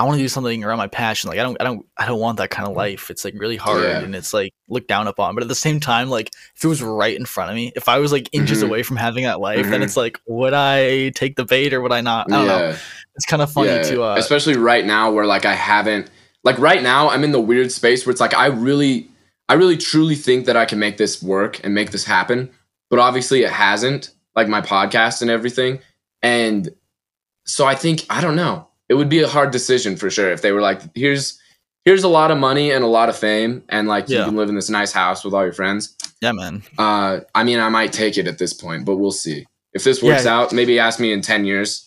I 0.00 0.04
want 0.04 0.16
to 0.18 0.22
do 0.22 0.28
something 0.28 0.62
around 0.62 0.78
my 0.78 0.86
passion. 0.86 1.28
Like 1.28 1.40
I 1.40 1.42
don't, 1.42 1.56
I 1.60 1.64
don't, 1.64 1.84
I 1.96 2.06
don't 2.06 2.20
want 2.20 2.38
that 2.38 2.50
kind 2.50 2.68
of 2.68 2.76
life. 2.76 3.10
It's 3.10 3.24
like 3.24 3.34
really 3.36 3.56
hard 3.56 3.82
Yeah. 3.82 3.98
and 3.98 4.14
it's 4.14 4.32
like 4.32 4.54
looked 4.68 4.86
down 4.86 5.08
upon. 5.08 5.34
But 5.34 5.42
at 5.42 5.48
the 5.48 5.56
same 5.56 5.80
time, 5.80 6.08
like 6.08 6.30
if 6.54 6.62
it 6.64 6.68
was 6.68 6.80
right 6.80 7.18
in 7.18 7.26
front 7.26 7.50
of 7.50 7.56
me, 7.56 7.72
if 7.74 7.88
I 7.88 7.98
was 7.98 8.12
like 8.12 8.28
inches 8.32 8.62
Mhm. 8.62 8.66
away 8.68 8.82
from 8.84 8.96
having 8.96 9.24
that 9.24 9.40
life, 9.40 9.68
then 9.68 9.80
Mhm. 9.80 9.84
it's 9.84 9.96
like, 9.96 10.20
would 10.28 10.54
I 10.54 11.08
take 11.10 11.34
the 11.34 11.44
bait 11.44 11.74
or 11.74 11.80
would 11.80 11.90
I 11.90 12.00
not? 12.00 12.30
I 12.32 12.36
don't 12.36 12.46
know. 12.46 12.76
It's 13.16 13.26
kind 13.26 13.42
of 13.42 13.50
funny 13.50 13.70
Yeah, 13.70 13.82
to. 13.82 14.02
uh 14.04 14.14
especially 14.16 14.56
right 14.56 14.86
now 14.86 15.10
where 15.10 15.26
like 15.26 15.44
I 15.44 15.54
haven't 15.54 16.08
like 16.44 16.56
right 16.60 16.84
now 16.84 17.10
I'm 17.10 17.24
in 17.24 17.32
the 17.32 17.40
weird 17.40 17.72
space 17.72 18.06
where 18.06 18.12
it's 18.12 18.20
like 18.20 18.34
I 18.34 18.46
really 18.46 19.08
I 19.48 19.54
really 19.54 19.76
truly 19.76 20.14
think 20.14 20.46
that 20.46 20.56
I 20.56 20.64
can 20.66 20.78
make 20.78 20.98
this 20.98 21.20
work 21.20 21.58
and 21.64 21.74
make 21.74 21.90
this 21.90 22.04
happen, 22.04 22.50
but 22.90 22.98
obviously 22.98 23.42
it 23.42 23.50
hasn't 23.50 24.10
like 24.36 24.48
my 24.48 24.60
podcast 24.60 25.22
and 25.22 25.30
everything. 25.30 25.80
And 26.22 26.68
so 27.46 27.66
I 27.66 27.74
think 27.74 28.04
I 28.10 28.20
don't 28.20 28.36
know. 28.36 28.68
It 28.88 28.94
would 28.94 29.08
be 29.08 29.20
a 29.22 29.28
hard 29.28 29.50
decision 29.50 29.96
for 29.96 30.10
sure 30.10 30.30
if 30.30 30.42
they 30.42 30.52
were 30.52 30.60
like 30.60 30.80
here's 30.94 31.38
here's 31.84 32.04
a 32.04 32.08
lot 32.08 32.30
of 32.30 32.38
money 32.38 32.70
and 32.70 32.84
a 32.84 32.88
lot 32.88 33.08
of 33.08 33.16
fame 33.16 33.62
and 33.68 33.88
like 33.88 34.08
Yeah. 34.08 34.20
you 34.20 34.24
can 34.26 34.36
live 34.36 34.48
in 34.48 34.54
this 34.54 34.70
nice 34.70 34.92
house 34.92 35.24
with 35.24 35.34
all 35.34 35.44
your 35.44 35.52
friends. 35.52 35.94
Yeah, 36.20 36.32
man. 36.32 36.62
Uh 36.78 37.20
I 37.34 37.44
mean 37.44 37.58
I 37.60 37.68
might 37.68 37.92
take 37.92 38.18
it 38.18 38.26
at 38.26 38.38
this 38.38 38.52
point, 38.52 38.84
but 38.84 38.96
we'll 38.96 39.10
see. 39.12 39.46
If 39.74 39.84
this 39.84 40.02
works 40.02 40.24
Yeah. 40.24 40.34
out, 40.38 40.52
maybe 40.52 40.78
ask 40.78 40.98
me 41.00 41.12
in 41.12 41.20
10 41.22 41.44
years. 41.44 41.84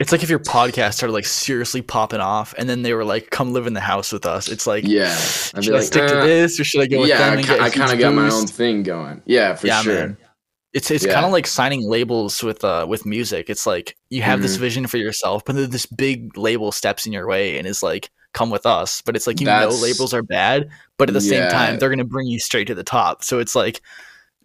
It's 0.00 0.10
like 0.12 0.22
if 0.22 0.28
your 0.30 0.40
podcast 0.40 0.94
started 0.94 1.12
like 1.12 1.24
seriously 1.24 1.80
popping 1.80 2.20
off, 2.20 2.52
and 2.58 2.68
then 2.68 2.82
they 2.82 2.92
were 2.94 3.04
like, 3.04 3.30
"Come 3.30 3.52
live 3.52 3.68
in 3.68 3.74
the 3.74 3.80
house 3.80 4.12
with 4.12 4.26
us." 4.26 4.48
It's 4.48 4.66
like, 4.66 4.82
Yeah. 4.84 5.12
I'd 5.54 5.64
should 5.64 5.72
I 5.72 5.78
like, 5.78 5.86
stick 5.86 6.08
to 6.08 6.18
"Uh, 6.18 6.24
this 6.26 6.58
or 6.58 6.64
should 6.64 6.80
I 6.82 6.86
go 6.88 7.00
with 7.00 7.08
yeah, 7.10 7.30
them 7.30 7.38
I, 7.38 7.42
get 7.42 7.72
kind 7.72 7.92
of 7.92 7.98
got 8.00 8.12
my 8.12 8.28
own 8.28 8.46
thing 8.48 8.82
going. 8.82 9.22
Yeah, 9.24 9.54
for 9.54 9.68
yeah, 9.68 9.82
sure. 9.82 9.94
man. 9.94 10.16
It's 10.74 10.90
it's 10.90 11.06
Yeah. 11.06 11.14
kind 11.14 11.24
of 11.24 11.32
like 11.32 11.46
signing 11.46 11.88
labels 11.88 12.42
with 12.42 12.62
uh 12.64 12.84
with 12.88 13.06
music. 13.06 13.48
It's 13.48 13.66
like 13.66 13.96
you 14.10 14.22
have 14.22 14.42
this 14.42 14.56
Mhm. 14.56 14.60
vision 14.60 14.86
for 14.86 14.98
yourself, 14.98 15.44
but 15.44 15.54
then 15.56 15.70
this 15.70 15.86
big 15.86 16.36
label 16.36 16.72
steps 16.72 17.06
in 17.06 17.12
your 17.12 17.26
way 17.26 17.56
and 17.58 17.66
is 17.66 17.82
like, 17.82 18.10
"Come 18.32 18.50
with 18.50 18.66
us." 18.66 19.00
But 19.00 19.14
it's 19.16 19.26
like 19.26 19.40
you 19.40 19.46
That's- 19.46 19.72
know 19.72 19.80
labels 19.80 20.12
are 20.12 20.22
bad, 20.24 20.68
but 20.98 21.08
at 21.08 21.12
the 21.14 21.20
same 21.20 21.48
time 21.48 21.78
they're 21.78 21.90
gonna 21.90 22.04
bring 22.04 22.26
you 22.26 22.40
straight 22.40 22.66
to 22.66 22.74
the 22.74 22.82
top. 22.84 23.22
So 23.24 23.38
it's 23.38 23.54
like, 23.54 23.80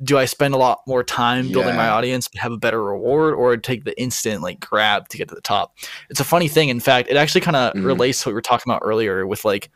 do 0.03 0.17
I 0.19 0.25
spend 0.25 0.53
a 0.53 0.57
lot 0.57 0.79
more 0.87 1.03
time 1.03 1.51
building 1.51 1.75
my 1.75 1.89
audience 1.89 2.27
but 2.31 2.39
have 2.41 2.51
a 2.53 2.57
better 2.57 2.81
reward, 2.83 3.33
or 3.33 3.57
take 3.57 3.83
the 3.83 3.99
instant 3.99 4.41
like 4.43 4.59
grab 4.59 5.09
to 5.09 5.17
get 5.17 5.27
to 5.29 5.35
the 5.35 5.41
top? 5.41 5.75
It's 6.11 6.19
a 6.21 6.23
funny 6.23 6.47
thing. 6.47 6.69
In 6.69 6.79
fact, 6.79 7.09
it 7.09 7.17
actually 7.17 7.41
kind 7.41 7.57
of 7.57 7.73
Mhm. 7.73 7.85
relates 7.85 8.21
to 8.21 8.29
what 8.29 8.33
we 8.33 8.35
were 8.35 8.41
talking 8.43 8.71
about 8.71 8.81
earlier 8.85 9.25
with 9.27 9.43
like 9.45 9.69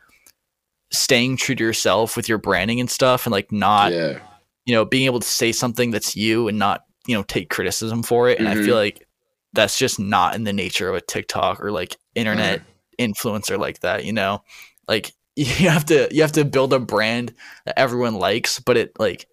staying 0.92 1.36
true 1.36 1.56
to 1.56 1.64
yourself 1.64 2.16
with 2.16 2.28
your 2.28 2.38
branding 2.38 2.78
and 2.78 2.88
stuff, 2.90 3.26
and 3.26 3.32
like 3.32 3.50
not 3.50 3.92
yeah, 3.92 4.20
you 4.66 4.74
know, 4.74 4.84
being 4.84 5.06
able 5.06 5.20
to 5.20 5.26
say 5.26 5.52
something 5.52 5.90
that's 5.90 6.16
you 6.16 6.48
and 6.48 6.58
not, 6.58 6.84
you 7.06 7.14
know, 7.14 7.22
take 7.22 7.50
criticism 7.50 8.02
for 8.02 8.28
it. 8.28 8.38
And 8.38 8.48
I 8.48 8.54
Mhm. 8.54 8.64
feel 8.64 8.76
like 8.76 9.06
that's 9.52 9.78
just 9.78 9.98
not 9.98 10.34
in 10.34 10.44
the 10.44 10.52
nature 10.52 10.88
of 10.88 10.94
a 10.94 11.00
TikTok 11.00 11.60
or 11.62 11.70
like 11.70 11.96
internet 12.14 12.62
influencer 12.98 13.58
like 13.58 13.80
that, 13.80 14.04
you 14.04 14.12
know? 14.12 14.42
Like 14.88 15.12
you 15.36 15.68
have 15.68 15.84
to 15.86 16.08
you 16.12 16.22
have 16.22 16.32
to 16.32 16.44
build 16.44 16.72
a 16.72 16.78
brand 16.78 17.34
that 17.66 17.78
everyone 17.78 18.14
likes, 18.14 18.58
but 18.60 18.76
it 18.76 18.92
like 18.98 19.26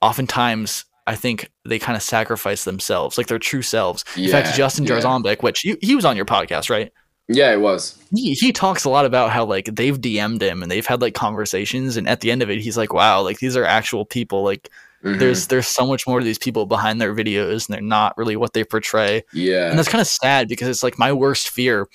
oftentimes 0.00 0.84
I 1.06 1.16
think 1.16 1.50
they 1.64 1.78
kind 1.80 1.96
of 1.96 2.02
sacrifice 2.02 2.64
themselves, 2.64 3.18
like 3.18 3.26
their 3.26 3.38
true 3.40 3.62
selves. 3.62 4.04
In 4.16 4.28
fact, 4.30 4.54
Justin 4.56 4.84
yeah. 4.84 5.34
Which 5.42 5.64
you, 5.64 5.76
he 5.80 5.96
was 5.96 6.04
on 6.04 6.16
your 6.16 6.24
podcast, 6.24 6.70
right? 6.70 6.92
Yeah. 7.34 7.52
It 7.52 7.60
was. 7.60 7.98
he, 8.14 8.34
he 8.34 8.52
talks 8.52 8.84
a 8.84 8.90
lot 8.90 9.04
about 9.06 9.30
how 9.30 9.44
like 9.44 9.66
they've 9.66 9.98
DM'd 10.00 10.42
him 10.42 10.62
and 10.62 10.70
they've 10.70 10.86
had 10.86 11.00
like 11.00 11.14
conversations 11.14 11.96
and 11.96 12.08
at 12.08 12.20
the 12.20 12.30
end 12.30 12.42
of 12.42 12.50
it 12.50 12.60
he's 12.60 12.76
like 12.76 12.92
wow 12.92 13.22
like 13.22 13.38
these 13.38 13.56
are 13.56 13.64
actual 13.64 14.04
people 14.04 14.42
like 14.44 14.70
Mhm. 15.02 15.18
there's 15.18 15.48
there's 15.48 15.66
so 15.66 15.84
much 15.84 16.06
more 16.06 16.20
to 16.20 16.24
these 16.24 16.38
people 16.38 16.64
behind 16.64 17.00
their 17.00 17.12
videos 17.12 17.66
and 17.66 17.74
they're 17.74 17.80
not 17.80 18.16
really 18.16 18.36
what 18.36 18.52
they 18.52 18.62
portray 18.62 19.24
yeah, 19.32 19.68
and 19.68 19.76
that's 19.76 19.88
kind 19.88 20.00
of 20.00 20.06
sad 20.06 20.46
because 20.46 20.68
it's 20.68 20.84
like 20.84 20.96
my 20.96 21.12
worst 21.12 21.48
fear 21.48 21.88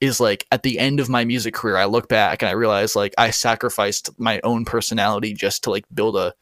is 0.00 0.20
like 0.20 0.46
at 0.52 0.62
the 0.62 0.78
end 0.78 1.00
of 1.00 1.08
my 1.08 1.24
music 1.24 1.52
career 1.52 1.76
i 1.76 1.84
look 1.84 2.06
back 2.08 2.42
and 2.42 2.48
i 2.48 2.52
realize 2.52 2.94
like 2.94 3.12
i 3.18 3.30
sacrificed 3.30 4.08
my 4.20 4.40
own 4.44 4.64
personality 4.64 5.34
just 5.34 5.64
to 5.64 5.70
like 5.70 5.84
build 5.92 6.16
a 6.16 6.32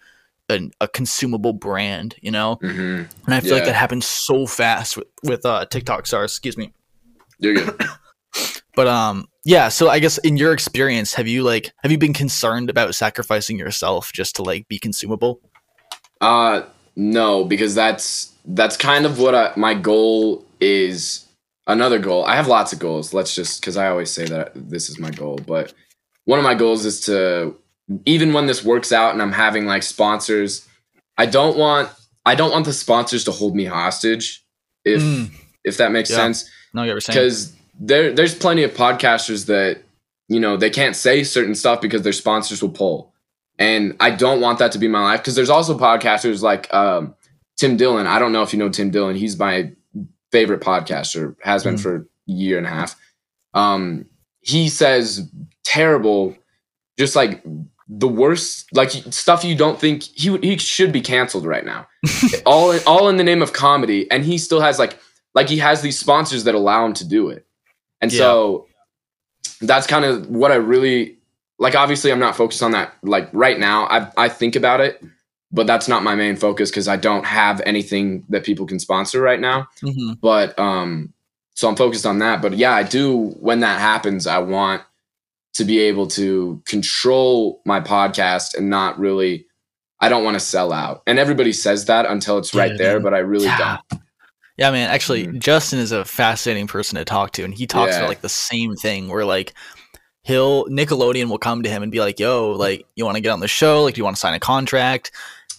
an, 0.50 0.70
a 0.82 0.88
consumable 0.88 1.54
brand 1.54 2.14
you 2.20 2.30
know 2.30 2.56
hmm 2.60 3.04
and 3.24 3.34
i 3.34 3.40
feel 3.40 3.52
like 3.54 3.64
that 3.64 3.74
happens 3.74 4.04
so 4.06 4.46
fast 4.46 4.98
with 4.98 5.06
with 5.22 5.46
uh 5.46 5.64
tiktok 5.70 6.06
stars 6.06 6.32
excuse 6.32 6.58
me 6.58 6.72
You're 7.38 7.54
good. 7.54 7.80
but 8.74 8.86
um 8.86 9.26
yeah 9.44 9.68
so 9.68 9.88
i 9.88 9.98
guess 9.98 10.18
in 10.18 10.36
your 10.36 10.52
experience 10.52 11.14
have 11.14 11.28
you 11.28 11.42
like 11.42 11.72
have 11.82 11.90
you 11.92 11.98
been 11.98 12.12
concerned 12.12 12.70
about 12.70 12.94
sacrificing 12.94 13.58
yourself 13.58 14.12
just 14.12 14.36
to 14.36 14.42
like 14.42 14.66
be 14.68 14.78
consumable 14.78 15.40
Uh, 16.20 16.62
no, 16.94 17.44
because 17.44 17.74
that's 17.74 18.32
that's 18.44 18.76
kind 18.76 19.06
of 19.06 19.18
what 19.18 19.34
I, 19.34 19.52
my 19.56 19.74
goal 19.74 20.44
is 20.60 21.26
another 21.66 21.98
goal. 21.98 22.24
I 22.24 22.36
have 22.36 22.46
lots 22.48 22.72
of 22.72 22.78
goals. 22.78 23.12
Let's 23.14 23.34
just 23.34 23.60
because 23.60 23.76
I 23.76 23.88
always 23.88 24.10
say 24.10 24.26
that 24.26 24.52
this 24.54 24.88
is 24.90 24.98
my 24.98 25.10
goal, 25.10 25.38
but 25.46 25.72
one 26.26 26.38
of 26.38 26.44
my 26.44 26.54
goals 26.54 26.84
is 26.84 27.00
to 27.06 27.56
even 28.04 28.32
when 28.32 28.46
this 28.46 28.62
works 28.64 28.92
out 28.92 29.12
and 29.12 29.22
I'm 29.22 29.32
having 29.32 29.66
like 29.66 29.82
sponsors, 29.82 30.68
I 31.18 31.26
don't 31.26 31.56
want 31.56 31.88
I 32.24 32.34
don't 32.36 32.52
want 32.52 32.66
the 32.66 32.72
sponsors 32.72 33.24
to 33.24 33.32
hold 33.32 33.56
me 33.56 33.64
hostage. 33.64 34.44
If 34.84 35.00
Mm. 35.02 35.30
if 35.64 35.76
that 35.78 35.90
makes 35.92 36.10
Yeah. 36.10 36.16
sense 36.16 36.48
No, 36.74 36.82
you 36.84 36.92
were 36.94 37.00
saying. 37.00 37.16
because 37.18 37.52
there 37.78 38.12
there's 38.12 38.34
plenty 38.34 38.62
of 38.62 38.72
podcasters 38.74 39.46
that 39.46 39.82
you 40.28 40.40
know 40.40 40.56
they 40.56 40.70
can't 40.70 40.96
say 40.96 41.24
certain 41.24 41.54
stuff 41.54 41.80
because 41.80 42.02
their 42.02 42.12
sponsors 42.12 42.62
will 42.62 42.70
pull. 42.70 43.12
And 43.58 43.96
i 44.00 44.10
don't 44.10 44.40
want 44.40 44.58
that 44.60 44.72
to 44.72 44.78
be 44.78 44.88
my 44.88 45.02
life 45.02 45.20
because 45.20 45.34
there's 45.34 45.50
also 45.50 45.76
podcasters 45.78 46.42
like 46.42 46.72
um, 46.74 47.14
tim 47.58 47.76
dillon. 47.76 48.06
I 48.06 48.18
don't 48.18 48.32
know 48.32 48.42
if 48.42 48.52
you 48.52 48.58
know 48.58 48.68
tim 48.68 48.90
dillon. 48.90 49.16
He's 49.16 49.38
my 49.38 49.72
favorite 50.32 50.60
podcaster 50.62 51.36
has 51.42 51.62
been 51.64 51.74
Mhm. 51.74 51.80
for 51.82 51.96
a 51.96 52.04
year 52.26 52.56
and 52.58 52.66
a 52.66 52.70
half. 52.70 52.96
Um, 53.54 54.06
he 54.40 54.68
says 54.68 55.28
terrible 55.64 56.36
just 56.98 57.14
like 57.16 57.42
the 57.88 58.08
worst 58.08 58.66
like 58.74 58.90
stuff 58.90 59.44
you 59.44 59.54
don't 59.54 59.78
think 59.78 60.02
he 60.02 60.30
would- 60.30 60.42
he 60.44 60.56
should 60.56 60.92
be 60.92 61.00
canceled 61.02 61.44
right 61.44 61.64
now. 61.66 61.86
All 62.46 62.70
in, 62.70 62.80
all 62.86 63.08
in 63.08 63.16
the 63.16 63.24
name 63.24 63.42
of 63.42 63.52
comedy. 63.52 64.10
And 64.10 64.24
he 64.24 64.38
still 64.38 64.60
has 64.60 64.78
like 64.78 64.98
like 65.34 65.48
he 65.48 65.58
has 65.58 65.82
these 65.82 65.98
sponsors 65.98 66.44
that 66.44 66.54
allow 66.54 66.84
him 66.86 66.94
to 66.94 67.06
do 67.06 67.28
it 67.28 67.46
and 68.02 68.12
so 68.12 68.66
that's 69.62 69.86
kind 69.86 70.04
of 70.04 70.28
what 70.28 70.52
i 70.52 70.56
really 70.56 71.16
like 71.58 71.74
obviously 71.74 72.12
i'm 72.12 72.18
not 72.18 72.36
focused 72.36 72.62
on 72.62 72.72
that 72.72 72.92
like 73.02 73.28
right 73.32 73.58
now. 73.58 73.86
I 73.86 74.10
i 74.16 74.28
think 74.28 74.56
about 74.56 74.80
it 74.80 75.02
but 75.54 75.66
that's 75.66 75.86
not 75.86 76.02
my 76.02 76.14
main 76.14 76.36
focus 76.36 76.70
because 76.70 76.88
i 76.88 76.96
don't 76.96 77.24
have 77.24 77.60
anything 77.64 78.24
that 78.28 78.44
people 78.44 78.66
can 78.66 78.78
sponsor 78.78 79.20
right 79.20 79.40
now. 79.40 79.68
Mhm. 79.82 80.20
but 80.20 80.58
um 80.58 81.12
so 81.54 81.68
i'm 81.68 81.76
focused 81.76 82.06
on 82.06 82.18
that. 82.18 82.42
But 82.42 82.54
yeah 82.56 82.72
i 82.72 82.82
do 82.82 83.28
when 83.40 83.60
that 83.60 83.78
happens 83.80 84.26
i 84.26 84.38
want 84.38 84.82
to 85.54 85.64
be 85.64 85.78
able 85.80 86.06
to 86.06 86.62
control 86.64 87.60
my 87.66 87.78
podcast 87.80 88.56
and 88.56 88.68
not 88.70 88.98
really 88.98 89.46
i 90.00 90.08
don't 90.08 90.24
want 90.24 90.34
to 90.34 90.40
sell 90.40 90.72
out. 90.72 91.02
And 91.06 91.18
everybody 91.18 91.52
says 91.52 91.84
that 91.84 92.06
until 92.06 92.38
it's 92.38 92.54
right 92.54 92.72
Yeah, 92.72 92.78
there 92.78 93.00
but 93.00 93.14
i 93.14 93.18
really 93.18 93.44
Yeah. 93.46 93.78
don't 93.90 94.00
Yeah, 94.58 94.70
man. 94.70 94.90
Actually, 94.90 95.26
Mhm. 95.26 95.38
Justin 95.40 95.78
is 95.78 95.92
a 95.92 96.04
fascinating 96.04 96.66
person 96.66 96.96
to 96.96 97.04
talk 97.04 97.32
to, 97.32 97.44
and 97.44 97.54
he 97.54 97.66
talks 97.66 97.92
Yeah. 97.92 97.98
about 97.98 98.08
like 98.08 98.20
the 98.20 98.28
same 98.28 98.76
thing. 98.76 99.08
Where 99.08 99.24
like 99.24 99.54
he'll 100.24 100.66
Nickelodeon 100.66 101.28
will 101.28 101.38
come 101.38 101.62
to 101.62 101.70
him 101.70 101.82
and 101.82 101.90
be 101.90 102.00
like, 102.00 102.20
"Yo, 102.20 102.50
like 102.50 102.84
you 102.94 103.04
want 103.04 103.16
to 103.16 103.20
get 103.20 103.30
on 103.30 103.40
the 103.40 103.48
show? 103.48 103.82
Like, 103.84 103.94
do 103.94 103.98
you 104.00 104.04
want 104.04 104.16
to 104.16 104.20
sign 104.20 104.34
a 104.34 104.40
contract?" 104.40 105.10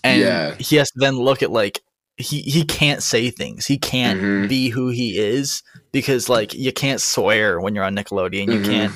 And 0.03 0.21
Yeah. 0.21 0.55
he 0.59 0.75
has 0.77 0.89
to 0.91 0.99
then 0.99 1.17
look 1.17 1.41
at 1.43 1.51
like 1.51 1.81
he 2.17 2.41
he 2.41 2.63
can't 2.63 3.01
say 3.01 3.31
things. 3.31 3.65
He 3.65 3.77
can't 3.79 4.21
Mhm. 4.21 4.47
be 4.47 4.69
who 4.69 4.89
he 4.89 5.17
is 5.17 5.63
because 5.91 6.29
like 6.29 6.53
you 6.53 6.71
can't 6.71 7.01
swear 7.01 7.59
when 7.59 7.73
you're 7.73 7.83
on 7.83 7.95
Nickelodeon. 7.95 8.53
You 8.53 8.59
Mhm. 8.59 8.65
can't 8.65 8.93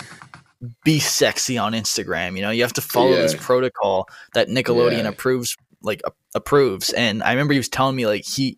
be 0.86 0.99
sexy 0.99 1.57
on 1.57 1.73
Instagram. 1.73 2.36
You 2.36 2.43
know, 2.43 2.51
you 2.51 2.62
have 2.62 2.73
to 2.73 2.81
follow 2.81 3.15
this 3.15 3.36
protocol 3.36 4.07
that 4.36 4.47
Nickelodeon 4.49 5.03
Yeah. 5.03 5.10
approves, 5.10 5.55
like 5.81 6.01
approves. 6.36 6.91
And 6.91 7.23
I 7.23 7.31
remember 7.31 7.53
he 7.53 7.60
was 7.60 7.69
telling 7.69 7.95
me 7.95 8.05
like 8.05 8.25
he, 8.25 8.57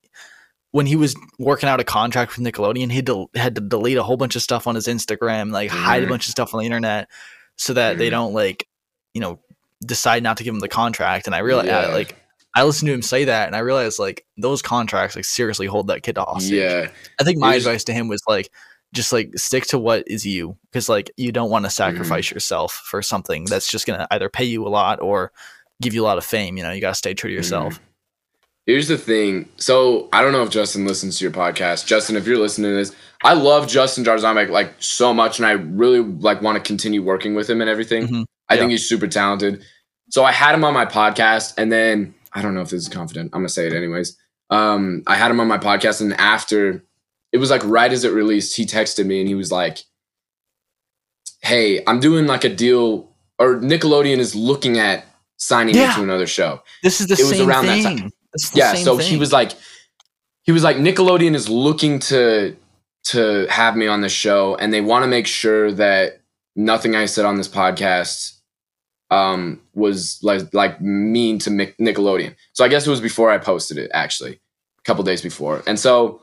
when 0.71 0.85
he 0.85 0.95
was 0.95 1.15
working 1.39 1.67
out 1.69 1.79
a 1.79 1.83
contract 1.83 2.37
with 2.37 2.45
Nickelodeon, 2.45 2.91
he 2.91 3.01
del- 3.01 3.29
had 3.35 3.55
to 3.55 3.61
delete 3.61 3.97
a 3.97 4.03
whole 4.03 4.17
bunch 4.17 4.35
of 4.35 4.41
stuff 4.41 4.67
on 4.67 4.75
his 4.75 4.87
Instagram, 4.87 5.51
like 5.51 5.69
hide 5.71 6.03
a 6.03 6.05
Mhm. 6.05 6.09
bunch 6.09 6.25
of 6.27 6.31
stuff 6.31 6.53
on 6.53 6.59
the 6.59 6.65
internet, 6.65 7.07
so 7.55 7.73
that 7.73 7.97
they 7.97 8.07
Mhm. 8.07 8.11
don't 8.11 8.33
like, 8.33 8.67
you 9.13 9.21
know, 9.21 9.39
decide 9.85 10.21
not 10.23 10.37
to 10.37 10.43
give 10.43 10.53
him 10.53 10.59
the 10.59 10.67
contract. 10.67 11.25
And 11.25 11.35
I 11.35 11.39
realized, 11.39 11.67
Yeah. 11.69 11.87
like, 11.87 12.15
I 12.55 12.63
listened 12.63 12.87
to 12.87 12.93
him 12.93 13.01
say 13.01 13.25
that, 13.25 13.47
and 13.47 13.55
I 13.55 13.59
realized 13.59 13.99
like 13.99 14.25
those 14.37 14.61
contracts 14.61 15.15
like 15.15 15.25
seriously 15.25 15.67
hold 15.67 15.87
that 15.87 16.03
kid 16.03 16.17
hostage. 16.17 16.51
yeah 16.51 16.87
I 17.19 17.23
think 17.23 17.37
my 17.37 17.55
was- 17.55 17.65
advice 17.65 17.83
to 17.85 17.93
him 17.93 18.07
was 18.07 18.21
like, 18.27 18.49
just 18.93 19.13
like 19.13 19.29
stick 19.37 19.65
to 19.67 19.77
what 19.77 20.03
is 20.07 20.25
you, 20.25 20.57
because 20.71 20.89
like 20.89 21.11
you 21.15 21.31
don't 21.31 21.49
want 21.51 21.63
to 21.65 21.69
Mm-hmm. 21.69 21.95
sacrifice 21.95 22.31
yourself 22.31 22.73
for 22.85 23.01
something 23.03 23.45
that's 23.45 23.67
just 23.71 23.85
gonna 23.85 24.07
either 24.11 24.29
pay 24.29 24.45
you 24.45 24.65
a 24.65 24.69
lot 24.69 24.99
or 25.01 25.31
give 25.81 25.93
you 25.93 26.03
a 26.03 26.07
lot 26.07 26.17
of 26.17 26.25
fame. 26.25 26.57
You 26.57 26.63
know, 26.63 26.71
you 26.71 26.81
gotta 26.81 26.95
stay 26.95 27.13
true 27.13 27.29
to 27.29 27.35
yourself. 27.35 27.79
Here's 28.69 28.87
the 28.87 28.99
thing. 28.99 29.49
So 29.57 30.09
I 30.13 30.21
don't 30.21 30.31
know 30.31 30.43
if 30.43 30.51
Justin 30.51 30.85
listens 30.85 31.17
to 31.17 31.25
your 31.25 31.31
podcast. 31.31 31.87
Justin, 31.87 32.15
if 32.15 32.27
you're 32.27 32.37
listening 32.37 32.69
to 32.69 32.75
this, 32.75 32.95
I 33.23 33.33
love 33.33 33.67
Justin 33.67 34.03
Jarzamek 34.03 34.51
like 34.51 34.75
so 34.77 35.11
much, 35.11 35.39
and 35.39 35.47
I 35.47 35.53
really 35.53 36.01
like 36.01 36.43
want 36.43 36.55
to 36.55 36.61
continue 36.63 37.01
working 37.01 37.33
with 37.33 37.49
him 37.49 37.61
and 37.61 37.69
everything. 37.69 38.07
Mhm. 38.07 38.25
I 38.47 38.53
Yeah. 38.53 38.59
think 38.59 38.69
he's 38.71 38.87
super 38.87 39.07
talented. 39.07 39.63
So 40.11 40.23
I 40.23 40.31
had 40.31 40.53
him 40.53 40.63
on 40.63 40.75
my 40.75 40.85
podcast, 40.85 41.55
and 41.57 41.71
then 41.71 42.13
I 42.31 42.43
don't 42.43 42.53
know 42.53 42.61
if 42.61 42.69
this 42.69 42.83
is 42.83 42.89
confident. 42.89 43.31
I'm 43.33 43.39
gonna 43.39 43.49
say 43.49 43.65
it 43.65 43.73
anyways. 43.73 44.15
Um, 44.51 45.01
I 45.07 45.15
had 45.15 45.31
him 45.31 45.39
on 45.39 45.47
my 45.47 45.57
podcast, 45.57 45.99
and 46.01 46.13
after 46.19 46.83
it 47.31 47.39
was 47.39 47.49
like 47.49 47.63
right 47.65 47.91
as 47.91 48.03
it 48.03 48.13
released, 48.13 48.55
he 48.55 48.67
texted 48.67 49.07
me 49.07 49.19
and 49.19 49.27
he 49.27 49.33
was 49.33 49.51
like, 49.51 49.79
"Hey, 51.41 51.81
I'm 51.87 51.99
doing 51.99 52.27
like 52.27 52.43
a 52.43 52.49
deal, 52.49 53.09
or 53.39 53.55
Nickelodeon 53.55 54.19
is 54.19 54.35
looking 54.35 54.77
at 54.77 55.07
signing 55.37 55.73
Yeah. 55.73 55.87
me 55.89 55.93
to 55.95 56.03
another 56.03 56.27
show." 56.27 56.61
This 56.83 57.01
is 57.01 57.07
the 57.07 57.15
It 57.15 57.25
was 57.25 57.39
around 57.41 57.65
that 57.65 57.81
thing. 57.81 57.97
time. 57.97 58.11
Yeah 58.53 58.73
so 58.75 58.97
he 58.97 59.17
was 59.17 59.31
like 59.31 59.51
he 60.43 60.51
was 60.51 60.63
like 60.63 60.77
nickelodeon 60.77 61.35
is 61.35 61.49
looking 61.49 61.99
to 61.99 62.55
to 63.05 63.47
have 63.49 63.75
me 63.75 63.87
on 63.87 64.01
the 64.01 64.09
show 64.09 64.55
and 64.55 64.73
they 64.73 64.81
want 64.81 65.03
to 65.03 65.07
make 65.07 65.25
sure 65.27 65.71
that 65.71 66.21
nothing 66.55 66.95
i 66.95 67.05
said 67.05 67.25
on 67.25 67.37
this 67.37 67.47
podcast 67.47 68.37
um 69.11 69.59
was 69.73 70.19
like 70.21 70.53
like 70.53 70.79
mean 70.81 71.39
to 71.39 71.49
nickelodeon. 71.49 72.35
So 72.53 72.63
i 72.63 72.67
guess 72.67 72.85
it 72.85 72.89
was 72.89 73.01
before 73.01 73.31
i 73.31 73.37
posted 73.37 73.77
it 73.77 73.89
actually 73.93 74.33
a 74.33 74.81
couple 74.83 75.03
days 75.03 75.21
before. 75.21 75.63
And 75.65 75.79
so 75.79 76.21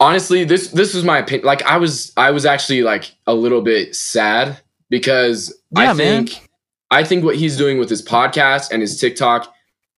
honestly 0.00 0.44
this 0.44 0.68
this 0.68 0.94
was 0.94 1.04
my 1.04 1.18
opinion 1.18 1.44
like 1.46 1.62
i 1.64 1.76
was 1.76 2.12
i 2.16 2.30
was 2.30 2.46
actually 2.46 2.82
like 2.82 3.14
a 3.26 3.34
little 3.34 3.62
bit 3.62 3.96
sad 3.96 4.60
because 4.90 5.52
Yeah, 5.72 5.90
i 5.90 5.94
man. 5.94 6.26
think 6.26 6.48
i 6.90 7.02
think 7.02 7.24
what 7.24 7.34
he's 7.36 7.56
doing 7.56 7.78
with 7.78 7.90
his 7.90 8.00
podcast 8.02 8.70
and 8.70 8.80
his 8.80 8.98
tiktok 9.00 9.52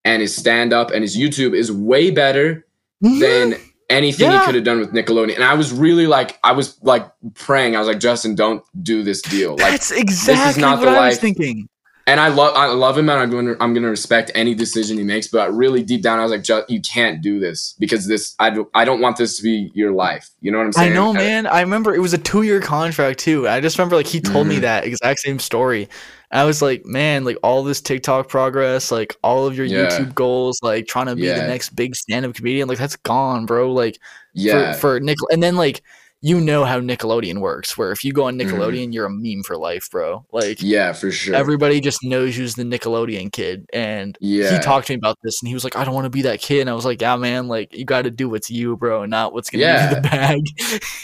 and 0.05 0.23
his 0.23 0.35
stand 0.35 0.73
up 0.73 0.91
and 0.91 1.03
his 1.03 1.17
YouTube 1.17 1.55
is 1.55 1.71
way 1.71 2.11
better 2.11 2.67
than 3.01 3.55
anything 3.89 4.31
Yeah. 4.31 4.41
he 4.41 4.47
could 4.47 4.55
have 4.55 4.65
done 4.65 4.79
with 4.79 4.93
Nickelodeon. 4.93 5.35
And 5.35 5.45
I 5.45 5.55
was 5.55 5.73
really 5.73 6.07
like, 6.07 6.39
I 6.45 6.53
was 6.53 6.79
like 6.83 7.11
praying. 7.35 7.77
I 7.77 7.79
was 7.81 7.89
like, 7.89 8.01
Justin, 8.01 8.35
don't 8.35 8.63
do 8.83 9.03
this 9.03 9.21
deal. 9.23 9.51
Like, 9.53 9.73
That's 9.73 9.91
exactly 9.91 10.45
this 10.45 10.57
is 10.57 10.61
not 10.61 10.79
what 10.79 10.85
the 10.87 10.91
I 10.93 11.09
was 11.09 11.19
thinking. 11.19 11.69
and 12.07 12.21
I 12.21 12.29
love, 12.29 12.55
I 12.57 12.67
love 12.67 12.97
him, 12.99 13.09
and 13.09 13.19
I'm 13.21 13.31
going 13.31 13.47
to, 13.47 13.53
I'm 13.61 13.73
going 13.75 13.83
to 13.83 13.89
respect 13.91 14.31
any 14.35 14.55
decision 14.55 14.97
he 14.97 15.05
makes. 15.05 15.29
But 15.29 15.53
really 15.55 15.83
deep 15.83 16.03
down, 16.03 16.19
I 16.19 16.25
was 16.25 16.31
like, 16.33 16.69
you 16.71 16.81
can't 16.81 17.21
do 17.23 17.39
this 17.41 17.75
because 17.79 18.07
this, 18.07 18.35
I 18.39 18.51
don't, 18.51 18.69
I 18.75 18.85
don't 18.85 19.01
want 19.01 19.17
this 19.17 19.37
to 19.39 19.43
be 19.43 19.71
your 19.75 19.93
life. 19.93 20.29
You 20.41 20.51
know 20.53 20.59
what 20.59 20.67
I'm 20.67 20.73
saying? 20.73 20.93
I 20.93 20.95
know, 20.95 21.13
man. 21.13 21.47
I 21.47 21.61
remember 21.61 21.95
it 21.95 22.01
was 22.01 22.13
a 22.15 22.19
two-year 22.19 22.61
contract 22.61 23.19
too. 23.21 23.49
I 23.49 23.61
just 23.61 23.77
remember 23.79 23.97
like 23.97 24.07
he 24.07 24.21
told 24.21 24.47
me 24.47 24.57
Mhm. 24.59 24.61
that 24.63 24.85
exact 24.85 25.21
same 25.21 25.39
story. 25.39 25.89
I 26.33 26.45
was 26.45 26.63
like, 26.63 26.87
man, 26.87 27.25
like 27.25 27.37
all 27.43 27.65
this 27.65 27.81
TikTok 27.81 28.29
progress, 28.29 28.93
like 28.93 29.17
all 29.23 29.47
of 29.47 29.57
your 29.57 29.67
Yeah. 29.67 29.89
YouTube 29.89 30.15
goals, 30.15 30.61
like 30.63 30.87
trying 30.87 31.07
to 31.07 31.17
be 31.17 31.27
the 31.27 31.47
next 31.49 31.71
big 31.71 31.97
stand-up 31.97 32.35
comedian, 32.35 32.69
like 32.69 32.79
that's 32.79 32.97
gone, 32.97 33.47
bro. 33.47 33.73
Like 33.73 33.99
Yeah. 34.33 34.75
for, 34.75 34.79
for 34.79 35.01
Nick 35.01 35.17
and 35.33 35.43
then 35.43 35.57
like 35.57 35.83
you 36.23 36.39
know 36.39 36.65
how 36.67 36.79
Nickelodeon 36.81 37.39
works, 37.41 37.79
where 37.79 37.93
if 37.93 38.05
you 38.05 38.13
go 38.13 38.25
on 38.25 38.37
Mhm. 38.39 38.43
Nickelodeon, 38.51 38.93
you're 38.93 39.07
a 39.07 39.11
meme 39.11 39.43
for 39.43 39.57
life, 39.57 39.89
bro. 39.91 40.27
Like 40.33 40.59
yeah, 40.61 40.93
for 40.93 41.11
sure. 41.11 41.35
everybody 41.35 41.81
just 41.81 42.05
knows 42.05 42.37
you's 42.37 42.57
the 42.57 42.63
Nickelodeon 42.63 43.33
kid. 43.33 43.65
And 43.73 44.19
yeah. 44.21 44.53
he 44.53 44.59
talked 44.59 44.89
to 44.89 44.93
me 44.93 44.99
about 44.99 45.17
this 45.23 45.41
and 45.41 45.49
he 45.49 45.55
was 45.55 45.65
like, 45.65 45.77
I 45.77 45.85
don't 45.85 45.95
want 45.95 46.05
to 46.05 46.11
be 46.11 46.23
that 46.23 46.41
kid. 46.41 46.61
And 46.61 46.69
I 46.71 46.75
was 46.75 46.85
like, 46.85 47.01
Yeah, 47.01 47.17
man, 47.17 47.49
like 47.49 47.75
you 47.75 47.87
gotta 47.87 48.11
do 48.11 48.29
what's 48.29 48.51
you, 48.51 48.77
bro, 48.77 49.03
and 49.03 49.11
not 49.11 49.33
what's 49.33 49.49
gonna 49.49 49.65
Yeah. 49.65 49.89
give 49.89 49.97
you 49.97 50.03
the 50.03 50.09
bag. 50.11 50.41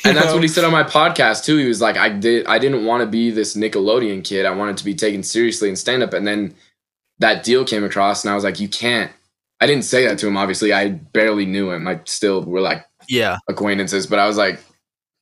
and 0.04 0.16
that's 0.18 0.34
what 0.34 0.42
he 0.42 0.48
said 0.48 0.64
on 0.64 0.72
my 0.72 0.82
podcast 0.84 1.44
too. 1.44 1.56
He 1.56 1.66
was 1.66 1.80
like, 1.80 1.96
I 1.96 2.10
did 2.10 2.46
I 2.46 2.58
didn't 2.58 2.84
want 2.84 3.00
to 3.02 3.06
be 3.06 3.30
this 3.30 3.56
Nickelodeon 3.56 4.22
kid. 4.22 4.44
I 4.44 4.50
wanted 4.50 4.76
to 4.76 4.84
be 4.84 4.94
taken 4.94 5.22
seriously 5.22 5.68
in 5.70 5.76
stand 5.76 6.02
up. 6.02 6.12
And 6.12 6.26
then 6.26 6.54
that 7.20 7.42
deal 7.42 7.64
came 7.64 7.84
across 7.84 8.22
and 8.22 8.30
I 8.30 8.34
was 8.34 8.44
like, 8.44 8.60
you 8.60 8.68
can't. 8.68 9.10
I 9.62 9.66
didn't 9.66 9.84
say 9.84 10.06
that 10.06 10.18
to 10.18 10.26
him, 10.26 10.36
obviously. 10.36 10.74
I 10.74 10.90
barely 10.90 11.46
knew 11.46 11.70
him. 11.70 11.88
I 11.88 12.00
still 12.04 12.42
were 12.44 12.60
like 12.60 12.84
Yeah. 13.08 13.38
acquaintances, 13.48 14.06
but 14.06 14.18
I 14.18 14.26
was 14.26 14.36
like, 14.36 14.60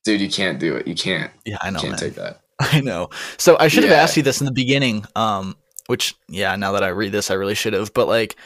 dude, 0.05 0.21
you 0.21 0.29
can't 0.29 0.59
do 0.59 0.75
it. 0.77 0.87
You 0.87 0.95
can't. 0.95 1.31
Yeah, 1.45 1.57
I 1.61 1.67
You 1.67 1.73
know, 1.73 1.79
can't 1.79 1.91
man. 1.91 1.99
take 1.99 2.15
that. 2.15 2.39
I 2.59 2.79
know. 2.79 3.09
So 3.37 3.57
I 3.59 3.67
should 3.67 3.83
have 3.83 3.91
asked 3.91 4.15
you 4.15 4.23
this 4.23 4.39
in 4.39 4.45
the 4.45 4.51
beginning. 4.53 5.05
Um, 5.15 5.55
which 5.87 6.15
yeah, 6.29 6.55
now 6.55 6.71
that 6.71 6.83
I 6.83 6.87
read 6.89 7.11
this, 7.11 7.29
I 7.29 7.33
really 7.33 7.55
should 7.55 7.73
have. 7.73 7.93
But 7.93 8.07
like, 8.07 8.37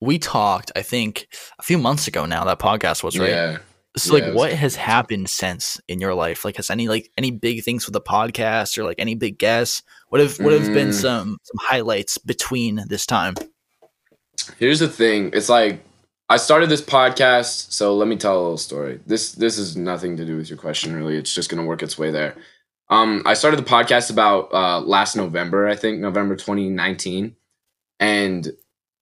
we 0.00 0.18
talked, 0.18 0.70
I 0.76 0.82
think, 0.82 1.26
a 1.58 1.62
few 1.62 1.78
months 1.78 2.06
ago. 2.06 2.26
Now 2.26 2.44
that 2.44 2.58
podcast 2.58 3.02
was 3.02 3.18
right. 3.18 3.30
Yeah. 3.30 3.58
So 3.96 4.12
like, 4.12 4.24
yeah, 4.24 4.28
was 4.28 4.36
what 4.36 4.52
has 4.52 4.76
happened 4.76 5.30
since 5.30 5.80
in 5.88 6.00
your 6.00 6.12
life? 6.12 6.44
Like, 6.44 6.56
has 6.56 6.68
any 6.68 6.86
like 6.86 7.10
any 7.16 7.30
big 7.30 7.62
things 7.64 7.86
with 7.86 7.94
the 7.94 8.00
podcast 8.02 8.76
or 8.76 8.84
like 8.84 8.98
any 8.98 9.14
big 9.14 9.38
guests? 9.38 9.82
What 10.10 10.20
have 10.20 10.38
what 10.38 10.52
have 10.52 10.66
been 10.74 10.90
Mm. 10.90 10.94
some 10.94 11.38
some 11.42 11.56
highlights 11.66 12.18
between 12.18 12.84
this 12.88 13.06
time? 13.06 13.34
Here's 14.58 14.80
the 14.80 14.88
thing. 14.88 15.30
It's 15.32 15.48
like 15.48 15.82
I 16.28 16.38
started 16.38 16.68
this 16.68 16.82
podcast, 16.82 17.70
so 17.72 17.94
let 17.94 18.08
me 18.08 18.16
tell 18.16 18.36
a 18.36 18.42
little 18.42 18.56
story. 18.58 19.00
This 19.06 19.32
this 19.32 19.58
is 19.58 19.76
nothing 19.76 20.16
to 20.16 20.24
do 20.24 20.36
with 20.36 20.50
your 20.50 20.58
question, 20.58 20.94
really. 20.94 21.16
It's 21.16 21.32
just 21.32 21.48
gonna 21.48 21.64
work 21.64 21.82
its 21.82 21.96
way 21.96 22.10
there. 22.10 22.34
Um, 22.88 23.22
I 23.26 23.34
started 23.34 23.58
the 23.58 23.68
podcast 23.68 24.10
about 24.10 24.52
uh, 24.52 24.80
last 24.80 25.16
November, 25.16 25.68
I 25.68 25.76
think, 25.76 26.00
November 26.00 26.34
2019, 26.34 27.36
and 28.00 28.46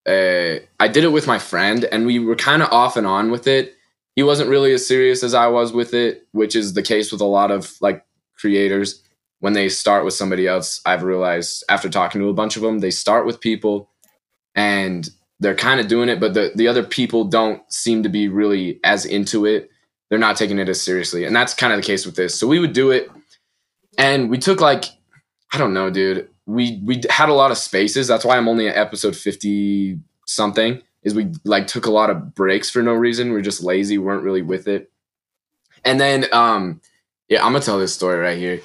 uh, 0.06 0.60
I 0.78 0.88
did 0.88 1.04
it 1.04 1.12
with 1.12 1.26
my 1.26 1.38
friend, 1.38 1.84
and 1.84 2.04
we 2.04 2.18
were 2.18 2.36
kind 2.36 2.62
of 2.62 2.70
off 2.70 2.96
and 2.96 3.06
on 3.06 3.30
with 3.30 3.46
it. 3.46 3.74
he 4.16 4.22
wasn't 4.22 4.50
really 4.50 4.72
as 4.72 4.86
serious 4.86 5.22
as 5.22 5.34
I 5.34 5.46
was 5.48 5.72
with 5.72 5.94
it, 5.94 6.26
which 6.32 6.54
is 6.54 6.74
the 6.74 6.82
case 6.82 7.10
with 7.10 7.22
a 7.22 7.26
lot 7.26 7.50
of 7.50 7.74
like 7.80 8.04
creators. 8.38 9.02
When 9.40 9.54
they 9.54 9.68
start 9.70 10.04
with 10.04 10.14
somebody 10.14 10.46
else, 10.46 10.80
I've 10.86 11.02
realized 11.02 11.64
after 11.68 11.88
talking 11.88 12.20
to 12.20 12.28
a 12.28 12.34
bunch 12.34 12.56
of 12.56 12.62
them, 12.62 12.78
they 12.80 12.90
start 12.90 13.26
with 13.26 13.40
people 13.40 13.90
and 14.54 15.08
they're 15.40 15.54
kind 15.54 15.80
of 15.80 15.88
doing 15.88 16.08
it, 16.08 16.20
but 16.20 16.34
the, 16.34 16.52
the 16.54 16.68
other 16.68 16.82
people 16.82 17.24
don't 17.24 17.60
seem 17.72 18.02
to 18.02 18.08
be 18.08 18.28
really 18.28 18.80
as 18.84 19.04
into 19.04 19.46
it. 19.46 19.70
They're 20.08 20.18
not 20.18 20.36
taking 20.36 20.58
it 20.58 20.68
as 20.68 20.80
seriously. 20.80 21.24
And 21.24 21.34
that's 21.34 21.54
kind 21.54 21.72
of 21.72 21.80
the 21.80 21.86
case 21.86 22.06
with 22.06 22.16
this. 22.16 22.38
So 22.38 22.46
we 22.46 22.58
would 22.58 22.72
do 22.72 22.90
it 22.90 23.10
and 23.98 24.30
we 24.30 24.38
took 24.38 24.60
like, 24.60 24.84
I 25.52 25.58
don't 25.58 25.74
know, 25.74 25.90
dude. 25.90 26.28
We 26.46 26.82
we 26.84 27.02
had 27.08 27.30
a 27.30 27.34
lot 27.34 27.50
of 27.50 27.58
spaces. 27.58 28.06
That's 28.06 28.24
why 28.24 28.36
I'm 28.36 28.48
only 28.48 28.68
at 28.68 28.76
episode 28.76 29.16
50 29.16 29.98
something 30.26 30.82
is 31.02 31.14
we 31.14 31.32
like 31.44 31.66
took 31.66 31.86
a 31.86 31.90
lot 31.90 32.10
of 32.10 32.34
breaks 32.34 32.70
for 32.70 32.82
no 32.82 32.92
reason. 32.92 33.32
We 33.32 33.38
are 33.38 33.42
just 33.42 33.62
lazy, 33.62 33.98
weren't 33.98 34.22
really 34.22 34.42
with 34.42 34.66
it. 34.68 34.90
And 35.84 36.00
then 36.00 36.26
um 36.32 36.80
yeah, 37.28 37.44
I'm 37.44 37.52
gonna 37.52 37.64
tell 37.64 37.78
this 37.78 37.94
story 37.94 38.18
right 38.18 38.38
here. 38.38 38.60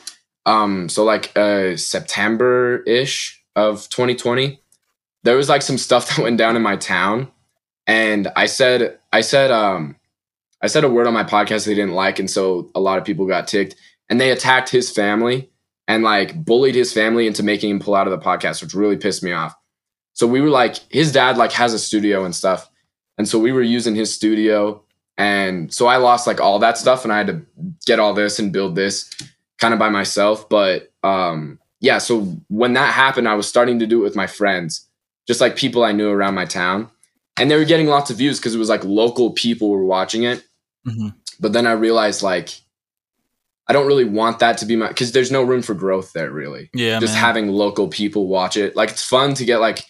Um 0.45 0.89
so 0.89 1.03
like 1.03 1.35
uh 1.37 1.77
September-ish 1.77 3.43
of 3.55 3.87
2020, 3.89 4.61
there 5.23 5.35
was 5.35 5.49
like 5.49 5.61
some 5.61 5.77
stuff 5.77 6.09
that 6.15 6.23
went 6.23 6.37
down 6.37 6.55
in 6.55 6.61
my 6.61 6.75
town. 6.75 7.31
And 7.87 8.27
I 8.35 8.45
said 8.45 8.99
I 9.11 9.21
said 9.21 9.51
um 9.51 9.95
I 10.61 10.67
said 10.67 10.83
a 10.83 10.89
word 10.89 11.07
on 11.07 11.13
my 11.13 11.23
podcast 11.23 11.65
they 11.65 11.75
didn't 11.75 11.93
like, 11.93 12.19
and 12.19 12.29
so 12.29 12.69
a 12.75 12.79
lot 12.79 12.97
of 12.97 13.05
people 13.05 13.25
got 13.25 13.47
ticked. 13.47 13.75
And 14.09 14.19
they 14.19 14.31
attacked 14.31 14.69
his 14.69 14.91
family 14.91 15.49
and 15.87 16.03
like 16.03 16.43
bullied 16.45 16.75
his 16.75 16.93
family 16.93 17.27
into 17.27 17.43
making 17.43 17.69
him 17.71 17.79
pull 17.79 17.95
out 17.95 18.07
of 18.07 18.11
the 18.11 18.23
podcast, 18.23 18.61
which 18.61 18.73
really 18.73 18.97
pissed 18.97 19.23
me 19.23 19.31
off. 19.31 19.55
So 20.13 20.27
we 20.27 20.41
were 20.41 20.49
like, 20.49 20.77
his 20.91 21.11
dad 21.11 21.37
like 21.37 21.51
has 21.53 21.73
a 21.73 21.79
studio 21.79 22.25
and 22.25 22.35
stuff. 22.35 22.69
And 23.17 23.27
so 23.27 23.39
we 23.39 23.51
were 23.51 23.61
using 23.61 23.95
his 23.95 24.13
studio. 24.13 24.83
And 25.17 25.73
so 25.73 25.87
I 25.87 25.97
lost 25.97 26.27
like 26.27 26.41
all 26.41 26.59
that 26.59 26.77
stuff 26.77 27.03
and 27.03 27.13
I 27.13 27.17
had 27.17 27.27
to 27.27 27.41
get 27.85 27.99
all 27.99 28.13
this 28.13 28.39
and 28.39 28.53
build 28.53 28.75
this 28.75 29.13
kind 29.59 29.73
of 29.73 29.79
by 29.79 29.89
myself. 29.89 30.49
But 30.49 30.91
um 31.03 31.59
yeah, 31.81 31.97
so 31.97 32.21
when 32.49 32.73
that 32.73 32.93
happened, 32.93 33.27
I 33.27 33.35
was 33.35 33.47
starting 33.47 33.79
to 33.79 33.87
do 33.87 34.01
it 34.01 34.03
with 34.03 34.15
my 34.15 34.27
friends, 34.27 34.88
just 35.29 35.41
like 35.41 35.55
people 35.55 35.83
I 35.83 35.91
knew 35.91 36.09
around 36.09 36.33
my 36.33 36.45
town. 36.45 36.89
And 37.37 37.51
they 37.51 37.55
were 37.55 37.63
getting 37.63 37.85
lots 37.85 38.09
of 38.09 38.17
views 38.17 38.39
because 38.39 38.55
it 38.55 38.57
was 38.57 38.67
like 38.67 38.83
local 38.83 39.29
people 39.29 39.69
were 39.69 39.85
watching 39.85 40.23
it. 40.23 40.43
Mm-hmm. 40.87 41.09
But 41.39 41.53
then 41.53 41.67
I 41.67 41.73
realized 41.73 42.23
like 42.23 42.49
I 43.67 43.73
don't 43.73 43.85
really 43.85 44.05
want 44.05 44.39
that 44.39 44.57
to 44.57 44.65
be 44.65 44.75
my 44.75 44.87
because 44.87 45.11
there's 45.11 45.31
no 45.31 45.43
room 45.43 45.61
for 45.61 45.75
growth 45.75 46.13
there 46.13 46.31
really. 46.31 46.71
Yeah. 46.73 46.99
Just 46.99 47.13
man. 47.13 47.21
having 47.21 47.49
local 47.49 47.89
people 47.89 48.25
watch 48.25 48.57
it. 48.57 48.75
Like 48.75 48.89
it's 48.89 49.05
fun 49.05 49.35
to 49.35 49.45
get 49.45 49.59
like 49.59 49.85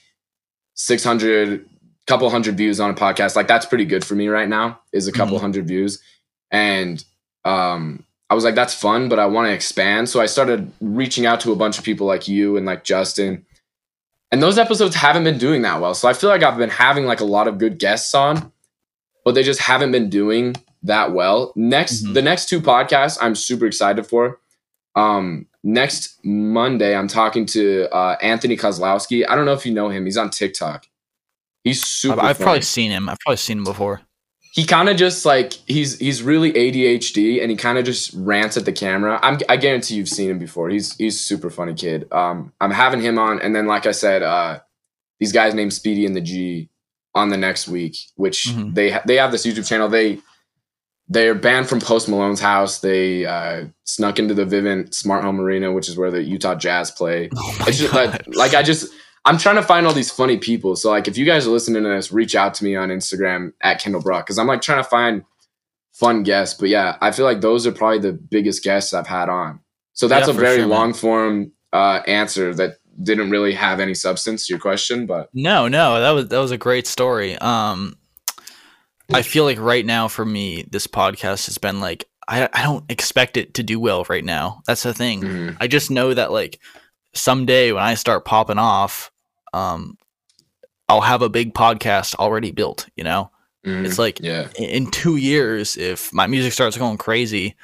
600 0.74 1.66
couple 2.06 2.30
hundred 2.30 2.58
views 2.58 2.82
on 2.82 2.90
a 2.90 2.94
podcast 2.94 3.36
like 3.36 3.48
that's 3.48 3.68
pretty 3.68 3.86
good 3.86 4.04
for 4.04 4.16
me 4.16 4.30
right 4.30 4.50
now 4.50 4.80
is 4.92 5.08
a 5.08 5.12
couple 5.12 5.36
mm-hmm. 5.36 5.44
hundred 5.44 5.68
views 5.68 6.02
and 6.50 7.06
um 7.46 8.04
i 8.32 8.34
was 8.34 8.44
like 8.44 8.56
that's 8.56 8.74
fun 8.74 9.08
but 9.10 9.20
i 9.20 9.28
want 9.28 9.48
to 9.48 9.54
expand 9.54 10.10
so 10.10 10.20
i 10.20 10.26
started 10.26 10.72
reaching 10.82 11.28
out 11.28 11.40
to 11.40 11.52
a 11.52 11.56
bunch 11.56 11.78
of 11.78 11.84
people 11.84 12.08
like 12.08 12.28
you 12.28 12.58
and 12.58 12.66
like 12.66 12.84
justin 12.84 13.46
and 14.32 14.42
those 14.42 14.58
episodes 14.58 14.96
haven't 14.96 15.24
been 15.24 15.38
doing 15.38 15.62
that 15.62 15.82
well 15.82 15.94
so 15.94 16.08
i 16.08 16.14
feel 16.14 16.30
like 16.30 16.44
i've 16.44 16.58
been 16.58 16.70
having 16.70 17.06
like 17.06 17.20
a 17.20 17.26
lot 17.26 17.48
of 17.48 17.58
good 17.58 17.80
guests 17.80 18.14
on 18.14 18.52
but 19.26 19.36
they 19.36 19.44
just 19.44 19.62
haven't 19.62 19.92
been 19.92 20.10
doing 20.10 20.56
that 20.84 21.14
well 21.14 21.54
next 21.56 22.04
mm-hmm. 22.04 22.14
the 22.14 22.22
next 22.22 22.48
two 22.50 22.62
podcasts 22.62 23.18
i'm 23.22 23.36
super 23.36 23.66
excited 23.66 24.06
for 24.06 24.40
um 24.96 25.46
next 25.64 26.20
Monday, 26.24 26.96
I'm 26.96 27.08
talking 27.08 27.46
to 27.48 27.88
uh, 27.94 28.18
Anthony 28.22 28.58
Kozlowski. 28.58 29.26
I 29.28 29.36
don't 29.36 29.46
know 29.46 29.54
if 29.54 29.66
you 29.66 29.74
know 29.74 29.90
him. 29.90 30.06
He's 30.06 30.18
on 30.18 30.30
TikTok. 30.30 30.88
He's 31.64 31.86
super. 31.86 32.20
I've, 32.20 32.26
I've 32.26 32.40
probably 32.40 32.62
seen 32.62 32.92
him. 32.92 33.10
I've 33.10 33.20
probably 33.20 33.38
seen 33.38 33.60
him 33.60 33.64
before. 33.64 34.02
He 34.52 34.66
kind 34.66 34.90
of 34.90 34.98
just 34.98 35.26
like 35.26 35.54
he's 35.68 36.00
he's 36.00 36.24
really 36.24 36.52
ADHD 36.52 37.42
and 37.42 37.52
he 37.52 37.58
kind 37.58 37.78
of 37.78 37.86
just 37.86 38.12
rants 38.14 38.58
at 38.58 38.66
the 38.66 38.72
camera. 38.72 39.20
I'm, 39.22 39.38
I 39.48 39.58
guarantee 39.58 39.96
you've 39.96 40.10
seen 40.10 40.30
him 40.30 40.40
before. 40.40 40.70
He's 40.70 40.96
he's 40.96 41.20
super 41.20 41.50
funny 41.50 41.76
kid. 41.76 42.12
Um, 42.12 42.52
I'm 42.60 42.72
having 42.72 43.02
him 43.02 43.20
on, 43.20 43.40
and 43.40 43.56
then 43.56 43.68
like 43.68 43.86
I 43.86 43.92
said, 43.92 44.24
uh, 44.24 44.60
these 45.20 45.32
guys 45.32 45.54
named 45.54 45.74
Speedy 45.74 46.06
and 46.06 46.16
the 46.16 46.22
G 46.22 46.70
on 47.14 47.30
the 47.30 47.38
next 47.38 47.68
week, 47.68 47.98
which 48.16 48.48
mm-hmm. 48.48 48.74
they 48.74 48.92
ha- 48.92 49.04
they 49.06 49.16
have 49.16 49.32
this 49.32 49.46
YouTube 49.46 49.68
channel. 49.68 49.88
They 49.88 50.20
they're 51.10 51.36
banned 51.36 51.68
from 51.68 51.82
Post 51.82 52.08
Malone's 52.08 52.40
house. 52.40 52.80
They 52.80 53.26
uh, 53.26 53.66
snuck 53.84 54.20
into 54.20 54.34
the 54.34 54.46
Vivint 54.46 54.94
Smart 54.94 55.24
Home 55.24 55.42
Arena, 55.42 55.72
which 55.72 55.90
is 55.90 55.98
where 55.98 56.12
the 56.12 56.24
Utah 56.24 56.56
Jazz 56.56 56.92
play. 56.92 57.30
Oh 57.36 57.58
it's 57.68 57.80
just 57.80 57.94
like, 57.94 58.36
like 58.36 58.54
I 58.54 58.64
just 58.64 58.94
I'm 59.26 59.38
trying 59.38 59.58
to 59.58 59.64
find 59.64 59.86
all 59.86 59.94
these 59.94 60.12
funny 60.12 60.38
people. 60.38 60.76
So 60.76 60.90
like 60.90 61.08
if 61.08 61.18
you 61.18 61.26
guys 61.26 61.46
are 61.46 61.52
listening 61.52 61.84
to 61.84 61.90
this, 61.90 62.12
reach 62.12 62.36
out 62.36 62.54
to 62.56 62.64
me 62.64 62.76
on 62.76 62.90
Instagram 62.90 63.54
at 63.62 63.80
Kendall 63.80 64.02
Brock 64.02 64.26
because 64.26 64.40
I'm 64.40 64.48
like 64.48 64.62
trying 64.62 64.84
to 64.84 64.90
find 64.90 65.24
fun 65.94 66.24
guests. 66.24 66.60
But 66.60 66.70
yeah, 66.70 66.98
I 67.02 67.12
feel 67.12 67.26
like 67.26 67.42
those 67.42 67.68
are 67.68 67.72
probably 67.72 68.00
the 68.00 68.14
biggest 68.14 68.64
guests 68.64 68.94
I've 68.94 69.08
had 69.08 69.30
on. 69.30 69.60
So 69.94 70.08
that's 70.08 70.28
yeah, 70.28 70.34
a 70.34 70.38
very 70.38 70.60
sure, 70.60 70.68
long 70.68 70.94
form 70.94 71.52
uh, 71.74 72.02
answer 72.08 72.54
that 72.56 72.78
didn't 73.02 73.30
really 73.30 73.54
have 73.54 73.80
any 73.80 73.94
substance 73.94 74.48
to 74.48 74.54
your 74.54 74.60
question, 74.60 75.06
but 75.06 75.30
no, 75.34 75.68
no, 75.68 76.00
that 76.00 76.12
was 76.12 76.28
that 76.30 76.40
was 76.40 76.52
a 76.52 76.58
great 76.58 76.88
story. 76.88 77.38
Um, 77.38 77.98
I 79.12 79.22
feel 79.22 79.44
like 79.44 79.60
right 79.60 79.86
now 79.86 80.08
for 80.08 80.26
me, 80.26 80.64
this 80.70 80.88
podcast 80.88 81.46
has 81.48 81.58
been 81.58 81.80
like 81.80 82.06
I 82.28 82.48
I 82.54 82.64
don't 82.64 82.90
expect 82.90 83.38
it 83.38 83.56
to 83.56 83.64
do 83.64 83.80
well 83.80 84.06
right 84.10 84.24
now. 84.24 84.62
That's 84.68 84.84
the 84.84 84.94
thing. 84.94 85.22
Mm-hmm. 85.22 85.58
I 85.60 85.68
just 85.68 85.92
know 85.92 86.14
that 86.14 86.32
like 86.32 86.60
someday 87.14 87.72
when 87.72 87.84
I 87.84 87.96
start 87.96 88.26
popping 88.26 88.60
off, 88.60 89.12
um, 89.54 89.98
I'll 90.88 91.02
have 91.02 91.22
a 91.22 91.30
big 91.30 91.54
podcast 91.54 92.16
already 92.16 92.52
built. 92.52 92.88
You 92.96 93.04
know, 93.04 93.32
mm-hmm. 93.66 93.86
it's 93.86 94.00
like 94.00 94.20
yeah. 94.20 94.50
in 94.58 94.90
two 94.92 95.16
years, 95.18 95.78
if 95.78 96.14
my 96.14 96.28
music 96.28 96.54
starts 96.54 96.78
going 96.78 96.98
crazy, 96.98 97.56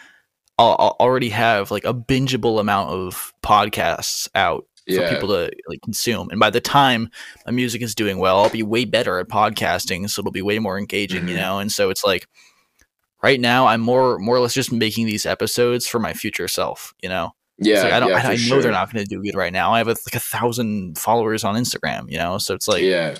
I'll, 0.58 0.76
I'll 0.80 0.96
already 1.00 1.30
have 1.30 1.72
like 1.72 1.86
a 1.86 1.94
bingeable 1.94 2.60
amount 2.60 2.92
of 2.92 3.34
podcasts 3.44 4.28
out 4.36 4.66
yeah. 4.88 5.08
for 5.08 5.14
people 5.14 5.30
to 5.30 5.52
like 5.68 5.82
consume. 5.82 6.30
And 6.30 6.40
by 6.40 6.50
the 6.50 6.62
time 6.62 7.10
my 7.46 7.52
music 7.52 7.82
is 7.82 7.96
doing 7.96 8.18
well, 8.18 8.40
I'll 8.40 8.50
be 8.50 8.64
way 8.64 8.86
better 8.86 9.20
at 9.20 9.28
podcasting, 9.28 10.10
so 10.10 10.22
it'll 10.22 10.32
be 10.32 10.42
way 10.42 10.60
more 10.60 10.78
engaging, 10.78 11.22
mm-hmm. 11.22 11.30
you 11.30 11.38
know. 11.38 11.60
And 11.60 11.72
so 11.72 11.90
it's 11.90 12.06
like 12.06 12.28
right 13.24 13.40
now 13.40 13.68
I'm 13.68 13.82
more 13.82 14.20
more 14.20 14.36
or 14.36 14.40
less 14.40 14.54
just 14.54 14.72
making 14.72 15.08
these 15.08 15.26
episodes 15.26 15.88
for 15.88 16.00
my 16.00 16.14
future 16.14 16.48
self, 16.48 16.94
you 17.02 17.10
know. 17.10 17.32
Yeah, 17.58 17.84
like 17.84 17.94
I 17.94 18.00
don't. 18.00 18.10
Yeah, 18.10 18.16
I, 18.18 18.32
I 18.32 18.32
know 18.32 18.38
sure. 18.38 18.62
they're 18.62 18.72
not 18.72 18.92
going 18.92 19.06
to 19.06 19.10
do 19.10 19.22
good 19.22 19.36
right 19.36 19.54
now. 19.54 19.72
I 19.74 19.78
have 19.78 19.88
a, 19.88 19.92
like 19.92 20.16
a 20.16 20.20
thousand 20.20 20.98
followers 20.98 21.44
on 21.44 21.56
Instagram, 21.56 22.10
you 22.12 22.18
know. 22.18 22.38
So 22.38 22.54
it's 22.54 22.68
like, 22.68 22.84
yeah, 22.84 23.16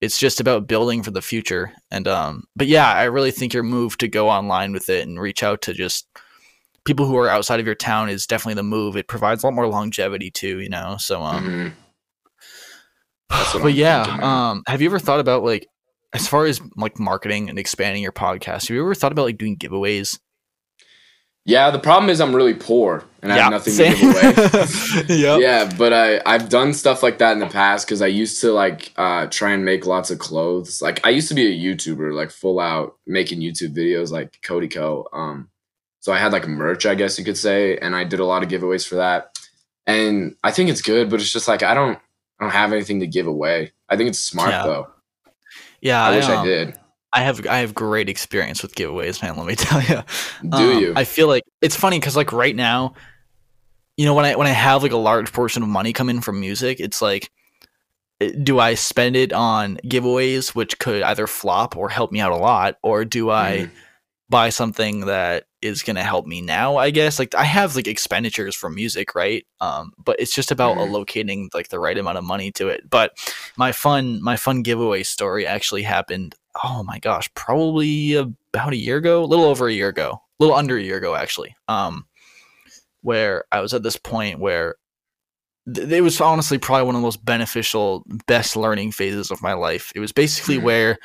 it's 0.00 0.18
just 0.18 0.40
about 0.40 0.66
building 0.66 1.02
for 1.02 1.10
the 1.10 1.22
future. 1.22 1.72
And 1.90 2.08
um, 2.08 2.44
but 2.56 2.66
yeah, 2.66 2.92
I 2.92 3.04
really 3.04 3.30
think 3.30 3.54
your 3.54 3.62
move 3.62 3.98
to 3.98 4.08
go 4.08 4.28
online 4.28 4.72
with 4.72 4.88
it 4.88 5.06
and 5.06 5.20
reach 5.20 5.42
out 5.42 5.62
to 5.62 5.74
just 5.74 6.08
people 6.84 7.06
who 7.06 7.16
are 7.16 7.28
outside 7.28 7.60
of 7.60 7.66
your 7.66 7.74
town 7.74 8.08
is 8.08 8.26
definitely 8.26 8.54
the 8.54 8.62
move. 8.62 8.96
It 8.96 9.08
provides 9.08 9.42
a 9.42 9.46
lot 9.46 9.54
more 9.54 9.68
longevity 9.68 10.30
too, 10.30 10.60
you 10.60 10.68
know. 10.68 10.96
So 10.98 11.22
um 11.22 11.74
mm-hmm. 13.28 13.62
but 13.62 13.74
yeah, 13.74 14.04
thinking, 14.04 14.24
um 14.24 14.62
have 14.66 14.80
you 14.80 14.88
ever 14.88 14.98
thought 14.98 15.20
about 15.20 15.44
like 15.44 15.66
as 16.12 16.26
far 16.26 16.46
as 16.46 16.60
like 16.76 16.98
marketing 16.98 17.48
and 17.48 17.58
expanding 17.58 18.02
your 18.02 18.12
podcast, 18.12 18.62
have 18.62 18.70
you 18.70 18.82
ever 18.82 18.94
thought 18.94 19.12
about 19.12 19.26
like 19.26 19.38
doing 19.38 19.56
giveaways? 19.56 20.18
Yeah, 21.44 21.70
the 21.70 21.78
problem 21.78 22.10
is 22.10 22.20
I'm 22.20 22.34
really 22.34 22.54
poor 22.54 23.04
and 23.22 23.32
I 23.32 23.38
have 23.38 23.50
nothing 23.50 23.72
same. 23.72 23.94
to 23.94 24.00
give 24.00 25.08
away. 25.08 25.16
yep. 25.16 25.40
Yeah, 25.40 25.70
but 25.76 25.92
I 25.92 26.20
I've 26.24 26.48
done 26.48 26.72
stuff 26.72 27.02
like 27.02 27.18
that 27.18 27.32
in 27.32 27.38
the 27.38 27.46
past 27.46 27.86
because 27.86 28.02
I 28.02 28.06
used 28.06 28.40
to 28.40 28.52
like 28.52 28.92
uh, 28.96 29.26
try 29.26 29.52
and 29.52 29.64
make 29.64 29.86
lots 29.86 30.10
of 30.10 30.18
clothes. 30.18 30.80
Like 30.80 31.04
I 31.04 31.10
used 31.10 31.28
to 31.28 31.34
be 31.34 31.46
a 31.46 31.74
YouTuber, 31.74 32.14
like 32.14 32.30
full 32.30 32.58
out 32.58 32.96
making 33.06 33.40
YouTube 33.40 33.76
videos, 33.76 34.10
like 34.10 34.38
Cody 34.42 34.68
Ko. 34.68 35.06
Um, 35.12 35.50
so 36.00 36.12
I 36.12 36.18
had 36.18 36.32
like 36.32 36.48
merch, 36.48 36.86
I 36.86 36.94
guess 36.94 37.18
you 37.18 37.24
could 37.24 37.36
say, 37.36 37.76
and 37.76 37.94
I 37.94 38.04
did 38.04 38.20
a 38.20 38.24
lot 38.24 38.42
of 38.42 38.48
giveaways 38.48 38.88
for 38.88 38.96
that. 38.96 39.38
And 39.86 40.36
I 40.42 40.50
think 40.50 40.70
it's 40.70 40.82
good, 40.82 41.10
but 41.10 41.20
it's 41.20 41.32
just 41.32 41.48
like 41.48 41.62
I 41.62 41.74
don't 41.74 41.98
I 42.40 42.44
don't 42.44 42.52
have 42.52 42.72
anything 42.72 43.00
to 43.00 43.06
give 43.06 43.26
away. 43.26 43.72
I 43.88 43.96
think 43.96 44.08
it's 44.08 44.18
smart 44.18 44.50
yeah. 44.50 44.62
though. 44.64 44.88
Yeah, 45.82 46.02
I, 46.02 46.12
I 46.12 46.16
wish 46.16 46.24
um, 46.26 46.38
I 46.38 46.44
did. 46.44 46.79
I 47.12 47.22
have 47.22 47.46
I 47.46 47.58
have 47.58 47.74
great 47.74 48.08
experience 48.08 48.62
with 48.62 48.74
giveaways, 48.74 49.22
man. 49.22 49.36
Let 49.36 49.46
me 49.46 49.54
tell 49.56 49.82
you. 49.82 50.02
Do 50.48 50.56
um, 50.56 50.78
you? 50.78 50.92
I 50.96 51.04
feel 51.04 51.28
like 51.28 51.44
it's 51.60 51.76
funny 51.76 51.98
because 51.98 52.16
like 52.16 52.32
right 52.32 52.54
now, 52.54 52.94
you 53.96 54.04
know, 54.04 54.14
when 54.14 54.24
I 54.24 54.36
when 54.36 54.46
I 54.46 54.52
have 54.52 54.82
like 54.82 54.92
a 54.92 54.96
large 54.96 55.32
portion 55.32 55.62
of 55.62 55.68
money 55.68 55.92
come 55.92 56.08
in 56.08 56.20
from 56.20 56.40
music, 56.40 56.80
it's 56.80 57.02
like, 57.02 57.30
eh, 58.20 58.32
do 58.42 58.58
I 58.58 58.74
spend 58.74 59.16
it 59.16 59.32
on 59.32 59.76
giveaways, 59.84 60.54
which 60.54 60.78
could 60.78 61.02
either 61.02 61.26
flop 61.26 61.76
or 61.76 61.88
help 61.88 62.12
me 62.12 62.20
out 62.20 62.32
a 62.32 62.36
lot, 62.36 62.76
or 62.82 63.04
do 63.04 63.30
I 63.30 63.68
mm. 63.68 63.70
buy 64.28 64.50
something 64.50 65.06
that 65.06 65.46
is 65.62 65.82
going 65.82 65.96
to 65.96 66.02
help 66.02 66.26
me 66.26 66.40
now 66.40 66.76
i 66.76 66.90
guess 66.90 67.18
like 67.18 67.34
i 67.34 67.44
have 67.44 67.76
like 67.76 67.86
expenditures 67.86 68.54
for 68.54 68.70
music 68.70 69.14
right 69.14 69.46
um 69.60 69.92
but 70.02 70.18
it's 70.18 70.34
just 70.34 70.50
about 70.50 70.76
allocating 70.78 71.48
like 71.52 71.68
the 71.68 71.78
right 71.78 71.98
amount 71.98 72.16
of 72.16 72.24
money 72.24 72.50
to 72.50 72.68
it 72.68 72.88
but 72.88 73.12
my 73.56 73.70
fun 73.70 74.22
my 74.22 74.36
fun 74.36 74.62
giveaway 74.62 75.02
story 75.02 75.46
actually 75.46 75.82
happened 75.82 76.34
oh 76.64 76.82
my 76.82 76.98
gosh 76.98 77.32
probably 77.34 78.14
about 78.14 78.72
a 78.72 78.76
year 78.76 78.96
ago 78.96 79.22
a 79.22 79.26
little 79.26 79.44
over 79.44 79.68
a 79.68 79.72
year 79.72 79.88
ago 79.88 80.12
a 80.12 80.42
little 80.42 80.56
under 80.56 80.76
a 80.76 80.82
year 80.82 80.96
ago 80.96 81.14
actually 81.14 81.54
um 81.68 82.04
where 83.02 83.44
i 83.52 83.60
was 83.60 83.72
at 83.72 83.82
this 83.82 83.96
point 83.96 84.38
where 84.38 84.76
th- 85.72 85.88
it 85.88 86.00
was 86.02 86.20
honestly 86.20 86.58
probably 86.58 86.84
one 86.84 86.94
of 86.94 87.00
the 87.00 87.06
most 87.06 87.24
beneficial 87.24 88.04
best 88.26 88.56
learning 88.56 88.92
phases 88.92 89.30
of 89.30 89.42
my 89.42 89.52
life 89.52 89.92
it 89.94 90.00
was 90.00 90.12
basically 90.12 90.56
mm-hmm. 90.56 90.66
where 90.66 90.98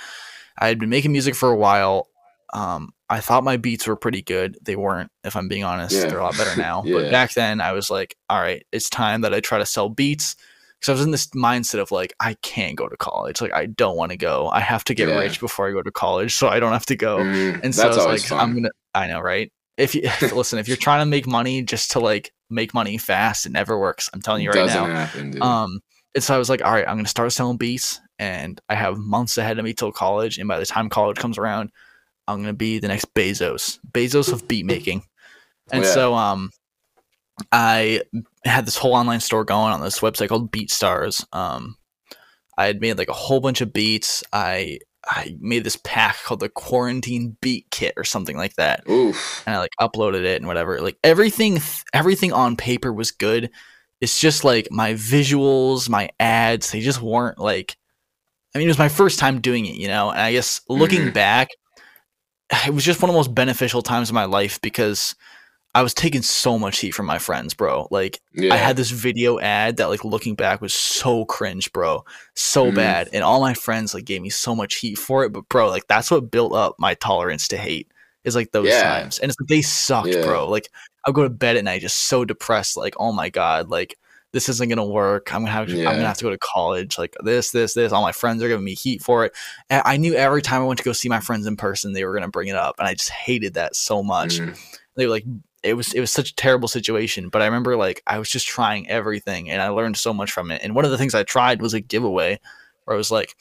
i 0.59 0.67
had 0.67 0.79
been 0.79 0.89
making 0.89 1.11
music 1.11 1.35
for 1.35 1.49
a 1.49 1.57
while 1.57 2.07
um 2.53 2.91
I 3.09 3.19
thought 3.19 3.43
my 3.43 3.57
beats 3.57 3.87
were 3.87 3.95
pretty 3.95 4.21
good. 4.21 4.57
They 4.63 4.75
weren't, 4.75 5.11
if 5.23 5.35
I'm 5.35 5.47
being 5.47 5.63
honest. 5.63 5.95
Yeah. 5.95 6.07
They're 6.07 6.19
a 6.19 6.23
lot 6.23 6.37
better 6.37 6.57
now. 6.59 6.83
Yeah. 6.85 6.95
But 6.95 7.11
back 7.11 7.33
then, 7.33 7.61
I 7.61 7.71
was 7.71 7.89
like, 7.89 8.15
all 8.29 8.41
right, 8.41 8.65
it's 8.71 8.89
time 8.89 9.21
that 9.21 9.33
I 9.33 9.39
try 9.39 9.59
to 9.59 9.65
sell 9.65 9.89
beats. 9.89 10.35
Because 10.79 10.89
I 10.89 10.91
was 10.93 11.01
in 11.05 11.11
this 11.11 11.27
mindset 11.27 11.79
of 11.79 11.91
like, 11.91 12.13
I 12.19 12.35
can't 12.41 12.75
go 12.75 12.87
to 12.87 12.97
college. 12.97 13.41
Like, 13.41 13.53
I 13.53 13.65
don't 13.67 13.97
want 13.97 14.11
to 14.11 14.17
go. 14.17 14.49
I 14.49 14.59
have 14.59 14.83
to 14.85 14.93
get 14.93 15.07
Yeah. 15.07 15.15
rich 15.17 15.39
before 15.39 15.67
I 15.67 15.71
go 15.71 15.81
to 15.81 15.91
college, 15.91 16.33
so 16.35 16.47
I 16.47 16.59
don't 16.59 16.73
have 16.73 16.85
to 16.87 16.95
go. 16.95 17.19
Mm, 17.19 17.59
And 17.63 17.73
so 17.75 17.83
I 17.83 17.87
was 17.87 18.05
like, 18.05 18.21
fun. 18.21 18.39
I'm 18.39 18.53
gonna. 18.55 18.69
I 18.93 19.07
know, 19.07 19.19
right? 19.21 19.51
If 19.77 19.95
you 19.95 20.03
listen, 20.33 20.59
if 20.59 20.67
you're 20.67 20.77
trying 20.77 21.01
to 21.01 21.05
make 21.05 21.27
money 21.27 21.61
just 21.63 21.91
to 21.91 21.99
like 21.99 22.31
make 22.49 22.73
money 22.73 22.97
fast, 22.97 23.45
it 23.45 23.51
never 23.51 23.79
works. 23.79 24.09
I'm 24.13 24.21
telling 24.21 24.43
you 24.43 24.49
right 24.49 24.55
Doesn't 24.57 24.83
now. 24.89 24.93
happen, 24.95 25.31
dude. 25.31 25.41
Um, 25.41 25.79
and 26.13 26.23
so 26.23 26.35
I 26.35 26.37
was 26.37 26.49
like, 26.49 26.63
all 26.63 26.71
right, 26.71 26.87
I'm 26.87 26.95
gonna 26.97 27.07
start 27.07 27.31
selling 27.33 27.57
beats, 27.57 27.99
and 28.19 28.59
I 28.69 28.75
have 28.75 28.97
months 28.97 29.37
ahead 29.37 29.57
of 29.57 29.65
me 29.65 29.73
till 29.73 29.91
college. 29.91 30.37
And 30.37 30.47
by 30.47 30.59
the 30.59 30.65
time 30.65 30.87
college 30.89 31.17
comes 31.17 31.37
around, 31.37 31.71
I'm 32.27 32.37
gonna 32.41 32.53
be 32.53 32.79
the 32.79 32.87
next 32.87 33.13
Bezos, 33.15 33.79
Bezos 33.91 34.31
of 34.31 34.47
beat 34.47 34.65
making. 34.65 35.03
And 35.71 35.83
Yeah. 35.83 35.93
so, 35.93 36.13
um, 36.13 36.51
I 37.51 38.01
had 38.43 38.65
this 38.65 38.77
whole 38.77 38.93
online 38.93 39.19
store 39.19 39.43
going 39.43 39.73
on 39.73 39.81
this 39.81 39.99
website 39.99 40.29
called 40.29 40.51
BeatStars. 40.51 41.25
Um, 41.33 41.77
I 42.57 42.65
had 42.67 42.79
made 42.81 42.97
like 42.97 43.09
a 43.09 43.13
whole 43.13 43.39
bunch 43.41 43.61
of 43.61 43.73
beats. 43.73 44.23
I 44.31 44.79
I 45.07 45.35
made 45.39 45.63
this 45.63 45.77
pack 45.83 46.17
called 46.23 46.39
the 46.39 46.49
Quarantine 46.49 47.37
Beat 47.41 47.67
Kit 47.69 47.93
or 47.95 48.03
something 48.03 48.37
like 48.37 48.55
that 48.55 48.89
Oof. 48.89 49.43
and 49.45 49.55
I 49.55 49.59
like 49.59 49.69
uploaded 49.79 50.23
it 50.23 50.37
and 50.37 50.47
whatever. 50.47 50.81
Like 50.81 50.97
everything, 51.03 51.59
everything 51.93 52.33
on 52.33 52.55
paper 52.57 52.91
was 52.91 53.11
good. 53.11 53.51
It's 54.01 54.19
just 54.19 54.43
like 54.43 54.67
my 54.71 54.93
visuals, 54.93 55.89
my 55.89 56.09
ads, 56.19 56.71
they 56.71 56.79
just 56.81 57.01
weren't 57.01 57.37
like. 57.37 57.75
I 58.53 58.57
mean, 58.57 58.67
it 58.67 58.71
was 58.71 58.79
my 58.79 58.89
first 58.89 59.19
time 59.19 59.41
doing 59.41 59.65
it, 59.65 59.75
you 59.75 59.87
know. 59.89 60.09
And 60.09 60.19
I 60.21 60.31
guess 60.31 60.61
looking 60.69 61.07
Mhm. 61.09 61.13
back, 61.13 61.49
it 62.65 62.73
was 62.73 62.85
just 62.85 63.01
one 63.01 63.09
of 63.09 63.13
the 63.13 63.19
most 63.19 63.35
beneficial 63.35 63.81
times 63.81 64.09
of 64.09 64.13
my 64.15 64.25
life 64.25 64.59
because 64.61 65.13
I 65.75 65.83
was 65.83 65.93
taking 65.93 66.21
so 66.21 66.57
much 66.57 66.79
heat 66.79 66.91
from 66.91 67.05
my 67.05 67.19
friends, 67.19 67.53
bro. 67.53 67.87
Like 67.91 68.21
Yeah. 68.33 68.53
I 68.53 68.57
had 68.57 68.77
this 68.77 68.89
video 68.91 69.39
ad 69.39 69.75
that, 69.77 69.89
like, 69.89 70.05
looking 70.05 70.33
back 70.33 70.61
was 70.61 70.73
so 70.73 71.25
cringe, 71.25 71.71
bro, 71.73 72.03
so 72.33 72.71
Mhm. 72.71 72.75
bad, 72.75 73.09
and 73.13 73.23
all 73.23 73.41
my 73.41 73.53
friends 73.53 73.93
like 73.93 74.05
gave 74.05 74.21
me 74.21 74.29
so 74.29 74.55
much 74.55 74.75
heat 74.75 74.97
for 74.97 75.25
it. 75.25 75.33
But 75.33 75.47
bro, 75.49 75.69
like 75.69 75.87
that's 75.87 76.09
what 76.09 76.31
built 76.31 76.53
up 76.53 76.75
my 76.79 76.93
tolerance 76.95 77.47
to 77.49 77.57
hate 77.57 77.87
is 78.23 78.35
like 78.35 78.51
those 78.53 78.69
Yeah. 78.69 78.81
times, 78.83 79.19
and 79.19 79.29
it's 79.29 79.39
like 79.39 79.49
they 79.49 79.61
sucked, 79.61 80.15
Yeah. 80.15 80.23
bro. 80.23 80.47
Like 80.47 80.69
I'll 81.05 81.13
go 81.13 81.23
to 81.23 81.29
bed 81.29 81.57
at 81.57 81.63
night 81.65 81.81
just 81.81 81.97
so 81.97 82.25
depressed, 82.25 82.77
like 82.77 82.95
oh 82.97 83.11
my 83.11 83.29
god, 83.29 83.69
like 83.69 83.97
this 84.31 84.49
isn't 84.49 84.69
gonna 84.69 84.83
work. 84.85 85.33
I'm 85.33 85.41
gonna 85.41 85.51
have 85.51 85.69
I'm 85.69 85.83
gonna 85.83 86.07
have 86.07 86.17
to 86.17 86.23
go 86.23 86.29
to 86.29 86.37
college. 86.37 86.97
Like 86.97 87.15
this, 87.23 87.51
this, 87.51 87.73
this. 87.73 87.91
All 87.91 88.01
my 88.01 88.11
friends 88.13 88.41
are 88.41 88.47
giving 88.47 88.65
me 88.65 88.75
heat 88.75 89.01
for 89.03 89.25
it. 89.25 89.33
And 89.69 89.81
I 89.85 89.97
knew 89.97 90.13
every 90.15 90.41
time 90.41 90.61
I 90.61 90.65
went 90.65 90.77
to 90.79 90.83
go 90.85 90.93
see 90.93 91.09
my 91.09 91.19
friends 91.21 91.45
in 91.45 91.55
person, 91.57 91.91
they 91.93 92.05
were 92.05 92.13
gonna 92.13 92.29
bring 92.29 92.47
it 92.47 92.55
up, 92.55 92.75
and 92.79 92.87
I 92.87 92.93
just 92.93 93.09
hated 93.11 93.53
that 93.55 93.75
so 93.75 94.01
much 94.03 94.39
Mhm. 94.39 94.57
they 94.97 95.05
were 95.05 95.11
like 95.11 95.25
it 95.65 95.73
was 95.73 95.93
it 95.93 95.99
was 95.99 96.11
such 96.11 96.29
a 96.31 96.35
terrible 96.35 96.67
situation 96.67 97.29
but 97.29 97.41
i 97.41 97.45
remember 97.45 97.75
like 97.75 98.01
i 98.07 98.17
was 98.19 98.29
just 98.29 98.47
trying 98.47 98.87
everything 98.89 99.49
and 99.49 99.61
i 99.61 99.67
learned 99.69 99.97
so 99.97 100.13
much 100.13 100.31
from 100.31 100.51
it. 100.51 100.61
And 100.63 100.75
one 100.75 100.85
of 100.85 100.91
the 100.91 100.97
things 100.97 101.13
i 101.15 101.23
tried 101.23 101.61
was 101.61 101.73
a 101.73 101.79
giveaway 101.81 102.39
where 102.85 102.95
i 102.95 102.97
was 102.97 103.11
like 103.11 103.35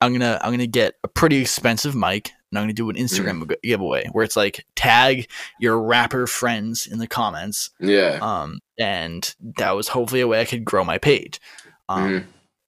i'm 0.00 0.12
gonna 0.12 0.38
i'm 0.42 0.52
gonna 0.52 0.66
get 0.66 0.94
a 1.04 1.08
pretty 1.08 1.38
expensive 1.38 1.94
mic 1.94 2.30
and 2.50 2.58
i'm 2.58 2.64
gonna 2.64 2.72
do 2.72 2.90
an 2.90 2.96
instagram 2.96 3.48
gi- 3.48 3.56
giveaway 3.62 4.06
where 4.12 4.24
it's 4.24 4.36
like 4.36 4.64
tag 4.76 5.28
your 5.58 5.80
rapper 5.80 6.26
friends 6.26 6.86
in 6.86 6.98
the 6.98 7.06
comments. 7.06 7.70
Yeah. 7.80 8.18
um 8.20 8.60
and 8.78 9.34
that 9.58 9.72
was 9.72 9.88
hopefully 9.88 10.20
a 10.20 10.28
way 10.28 10.40
i 10.40 10.44
could 10.44 10.64
grow 10.64 10.84
my 10.84 10.98
page. 10.98 11.40
Um 11.88 12.02
Mhm. 12.10 12.24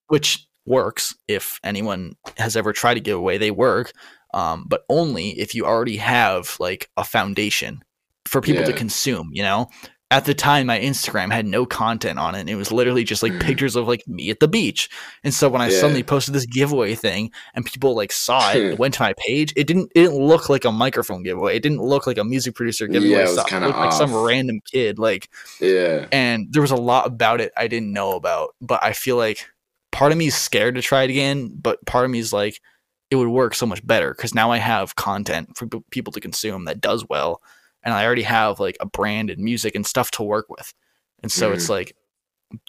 which 0.09 0.47
works 0.67 1.15
if 1.27 1.59
anyone 1.65 2.15
has 2.39 2.57
ever 2.57 2.73
tried 2.73 2.95
to 2.95 3.01
give 3.01 3.17
away 3.19 3.37
they 3.39 3.51
work. 3.51 3.93
Um, 4.35 4.65
but 4.67 4.85
only 4.89 5.31
if 5.39 5.55
you 5.55 5.67
already 5.67 5.97
have 5.99 6.57
like 6.61 6.89
a 6.97 7.05
foundation 7.05 7.83
for 8.33 8.41
people 8.41 8.64
to 8.64 8.72
consume 8.72 9.28
you 9.33 9.43
know 9.43 9.68
at 10.11 10.24
the 10.26 10.35
time 10.35 10.66
my 10.66 10.78
instagram 10.78 11.30
had 11.33 11.47
no 11.47 11.64
content 11.64 12.18
on 12.18 12.35
it 12.35 12.41
and 12.41 12.51
it 12.51 12.55
was 12.57 12.70
literally 12.72 13.05
just 13.05 13.22
like 13.22 13.33
Mhm. 13.33 13.41
pictures 13.41 13.76
of 13.76 13.87
like 13.89 14.07
me 14.07 14.28
at 14.30 14.41
the 14.41 14.49
beach 14.49 14.89
and 15.24 15.33
so 15.33 15.49
when 15.49 15.62
i 15.62 15.68
Yeah. 15.68 15.78
suddenly 15.80 16.03
posted 16.03 16.35
this 16.35 16.45
giveaway 16.47 16.95
thing 16.95 17.30
and 17.55 17.64
people 17.64 17.95
like 17.95 18.12
saw 18.12 18.51
it 18.53 18.62
and 18.62 18.78
went 18.83 18.95
to 18.95 19.03
my 19.03 19.14
page 19.18 19.53
it 19.57 19.66
didn't 19.66 19.93
it 19.95 20.01
didn't 20.03 20.16
look 20.18 20.49
like 20.49 20.64
a 20.66 20.72
microphone 20.72 21.22
giveaway 21.22 21.57
it 21.57 21.62
didn't 21.62 21.80
look 21.83 22.07
like 22.07 22.18
a 22.18 22.24
music 22.24 22.55
producer 22.55 22.87
giveaway 22.89 23.20
Yeah, 23.22 23.28
it 23.28 23.37
was 23.37 23.45
kinda 23.45 23.66
looked 23.68 23.78
like 23.78 23.93
some 23.93 24.14
random 24.14 24.61
kid 24.70 24.99
like 24.99 25.28
Yeah. 25.61 26.07
and 26.12 26.47
there 26.51 26.62
was 26.62 26.72
a 26.72 26.76
lot 26.91 27.07
about 27.07 27.41
it 27.41 27.53
I 27.57 27.66
didn't 27.68 27.93
know 27.93 28.12
about. 28.16 28.55
But 28.61 28.83
I 28.83 28.93
feel 28.93 29.16
like 29.16 29.47
part 29.93 30.12
of 30.12 30.18
me 30.18 30.26
is 30.28 30.35
scared 30.35 30.74
to 30.76 30.83
try 30.83 31.03
it 31.05 31.11
again, 31.11 31.55
but 31.61 31.85
part 31.87 32.05
of 32.07 32.11
me 32.11 32.18
is 32.18 32.33
like 32.33 32.61
it 33.11 33.16
would 33.16 33.28
work 33.28 33.55
so 33.55 33.66
much 33.66 33.87
better 33.87 34.12
because 34.14 34.35
now 34.35 34.51
I 34.51 34.57
have 34.59 34.97
content 34.97 35.57
for 35.57 35.66
people 35.91 36.12
to 36.14 36.20
consume 36.20 36.64
that 36.64 36.80
does 36.80 37.07
well, 37.09 37.43
and 37.83 37.93
I 37.95 38.05
already 38.05 38.22
have 38.22 38.61
like 38.61 38.76
a 38.80 38.87
brand 38.87 39.30
and 39.30 39.43
music 39.43 39.74
and 39.74 39.87
stuff 39.87 40.11
to 40.12 40.22
work 40.22 40.47
with, 40.49 40.72
and 41.22 41.30
so 41.33 41.53
it's 41.53 41.68
like 41.68 41.95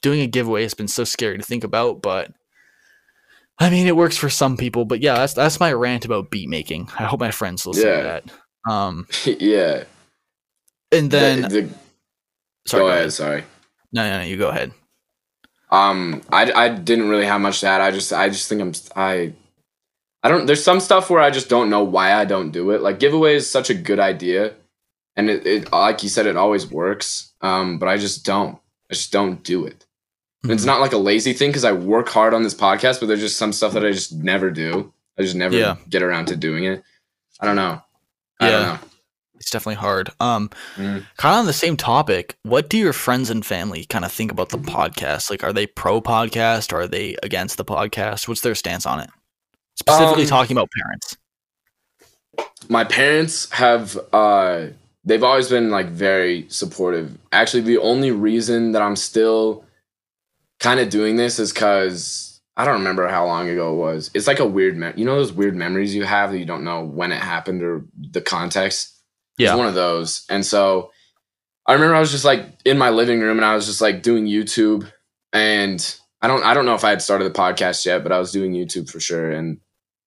doing 0.01 0.21
a 0.21 0.27
giveaway 0.27 0.63
has 0.63 0.73
been 0.73 0.87
so 0.87 1.03
scary 1.03 1.37
to 1.37 1.43
think 1.43 1.63
about, 1.63 2.01
but. 2.01 2.31
I 3.59 3.69
mean, 3.69 3.85
it 3.85 3.95
works 3.95 4.17
for 4.17 4.31
some 4.31 4.57
people, 4.57 4.83
but 4.83 4.99
yeah, 4.99 5.13
that's 5.13 5.33
that's 5.33 5.59
my 5.59 5.71
rant 5.71 6.05
about 6.05 6.31
beat 6.31 6.49
making. 6.49 6.89
I 6.97 7.03
hope 7.03 7.19
my 7.19 7.29
friends 7.29 7.67
listen 7.67 7.85
Yeah. 7.87 7.97
to 7.97 8.03
that. 8.65 8.71
Um, 8.71 9.07
yeah. 9.25 9.83
and 10.91 11.11
then 11.11 11.41
The- 11.43 11.47
the- 11.49 11.69
sorry, 12.65 12.81
go 12.81 12.85
go 12.85 12.87
ahead. 12.87 12.97
ahead. 13.01 13.13
Sorry. 13.13 13.43
No, 13.91 14.09
no, 14.09 14.17
no, 14.17 14.23
you 14.25 14.37
go 14.37 14.49
ahead. 14.49 14.71
Um, 15.69 16.23
I, 16.31 16.51
I 16.51 16.69
didn't 16.69 17.09
really 17.09 17.25
have 17.27 17.41
much 17.41 17.59
to 17.61 17.67
add. 17.67 17.79
I 17.79 17.91
just 17.91 18.11
I 18.11 18.27
just 18.29 18.49
think 18.49 18.59
I'm 18.61 18.73
I 18.95 19.33
I 20.23 20.29
don't. 20.29 20.47
There's 20.47 20.63
some 20.63 20.79
stuff 20.79 21.11
where 21.11 21.21
I 21.21 21.29
just 21.29 21.47
don't 21.47 21.69
know 21.69 21.83
why 21.83 22.13
I 22.15 22.25
don't 22.25 22.49
do 22.49 22.71
it. 22.71 22.81
Like 22.81 22.99
giveaway 22.99 23.35
is 23.35 23.47
such 23.49 23.69
a 23.69 23.75
good 23.75 23.99
idea, 23.99 24.55
and 25.15 25.29
it, 25.29 25.45
it 25.45 25.71
like 25.71 26.03
you 26.03 26.09
said, 26.09 26.25
it 26.25 26.35
always 26.37 26.65
works. 26.69 27.33
Um, 27.41 27.77
but 27.79 27.87
I 27.89 27.97
just 27.97 28.25
don't. 28.25 28.55
I 28.89 28.93
just 28.93 29.11
don't 29.11 29.43
do 29.43 29.65
it. 29.65 29.85
And 30.43 30.49
Mm-hmm. 30.49 30.51
it's 30.51 30.65
not 30.65 30.81
like 30.81 30.91
a 30.93 30.97
lazy 30.97 31.31
thing 31.33 31.49
because 31.49 31.63
I 31.63 31.71
work 31.71 32.09
hard 32.09 32.33
on 32.33 32.43
this 32.43 32.53
podcast, 32.55 32.99
but 32.99 33.05
there's 33.07 33.21
just 33.21 33.37
some 33.37 33.53
stuff 33.53 33.71
that 33.73 33.85
I 33.85 33.91
just 33.91 34.13
never 34.13 34.51
do. 34.51 34.91
I 35.17 35.21
just 35.21 35.35
never 35.35 35.55
Yeah. 35.55 35.75
get 35.89 36.03
around 36.03 36.25
to 36.27 36.35
doing 36.35 36.65
it. 36.65 36.83
I 37.39 37.45
don't 37.45 37.55
know. 37.55 37.81
I 38.41 38.49
don't 38.49 38.61
Yeah. 38.61 38.73
know. 38.73 38.79
It's 39.35 39.49
definitely 39.49 39.75
hard. 39.75 40.09
Um, 40.19 40.49
Mm. 40.75 41.05
kind 41.17 41.33
of 41.35 41.39
on 41.39 41.45
the 41.45 41.53
same 41.53 41.75
topic. 41.77 42.35
What 42.43 42.69
do 42.69 42.77
your 42.77 42.93
friends 42.93 43.29
and 43.29 43.45
family 43.45 43.85
kind 43.85 44.03
of 44.05 44.11
think 44.11 44.31
about 44.31 44.49
the 44.49 44.57
podcast? 44.57 45.29
Like, 45.29 45.43
are 45.43 45.53
they 45.53 45.65
pro 45.67 46.01
podcast 46.01 46.73
or 46.73 46.81
are 46.81 46.87
they 46.87 47.15
against 47.23 47.57
the 47.57 47.65
podcast? 47.65 48.27
What's 48.27 48.41
their 48.41 48.55
stance 48.55 48.85
on 48.85 48.99
it? 48.99 49.09
Specifically 49.75 50.23
Um, 50.23 50.29
talking 50.29 50.57
about 50.57 50.69
parents. 50.83 51.17
my 52.69 52.83
parents 52.83 53.49
have 53.51 53.97
uh 54.13 54.67
they've 55.05 55.23
always 55.23 55.49
been 55.49 55.69
like 55.69 55.87
very 55.89 56.45
supportive. 56.49 57.17
Actually 57.31 57.61
the 57.61 57.77
only 57.79 58.11
reason 58.11 58.71
that 58.71 58.81
i'm 58.81 58.95
still 58.95 59.65
kind 60.59 60.79
of 60.79 60.89
doing 60.89 61.15
this 61.15 61.39
is 61.39 61.51
because 61.51 62.41
i 62.55 62.63
don't 62.63 62.75
remember 62.79 63.07
how 63.07 63.25
long 63.25 63.49
ago 63.49 63.73
it 63.73 63.77
was. 63.77 64.11
It's 64.13 64.27
like 64.27 64.39
a 64.39 64.45
weird 64.45 64.77
mem- 64.77 64.97
you 64.97 65.05
know 65.05 65.15
those 65.15 65.33
weird 65.33 65.55
memories 65.55 65.93
you 65.95 66.03
have 66.03 66.31
that 66.31 66.39
you 66.39 66.45
don't 66.45 66.63
know 66.63 66.83
when 66.83 67.11
it 67.11 67.21
happened 67.21 67.63
or 67.63 67.85
the 68.11 68.21
context? 68.21 68.91
Yeah. 69.37 69.49
it's 69.49 69.57
one 69.57 69.67
of 69.67 69.73
those. 69.75 70.25
And 70.29 70.45
so 70.45 70.91
i 71.65 71.73
remember 71.73 71.95
i 71.95 71.99
was 71.99 72.11
just 72.11 72.25
like 72.25 72.45
in 72.65 72.77
my 72.77 72.89
living 72.89 73.21
room 73.21 73.37
and 73.37 73.45
i 73.45 73.55
was 73.55 73.65
just 73.65 73.81
like 73.81 74.03
doing 74.03 74.25
youtube. 74.25 74.89
And 75.31 75.79
i 76.21 76.27
don't 76.27 76.43
i 76.43 76.53
don't 76.53 76.65
know 76.65 76.75
if 76.75 76.83
i 76.83 76.89
had 76.91 77.01
started 77.01 77.25
the 77.25 77.39
podcast 77.39 77.85
yet 77.85 78.03
but 78.03 78.11
i 78.11 78.19
was 78.19 78.31
doing 78.31 78.53
youtube 78.53 78.89
for 78.89 78.99
sure. 78.99 79.31
And 79.31 79.59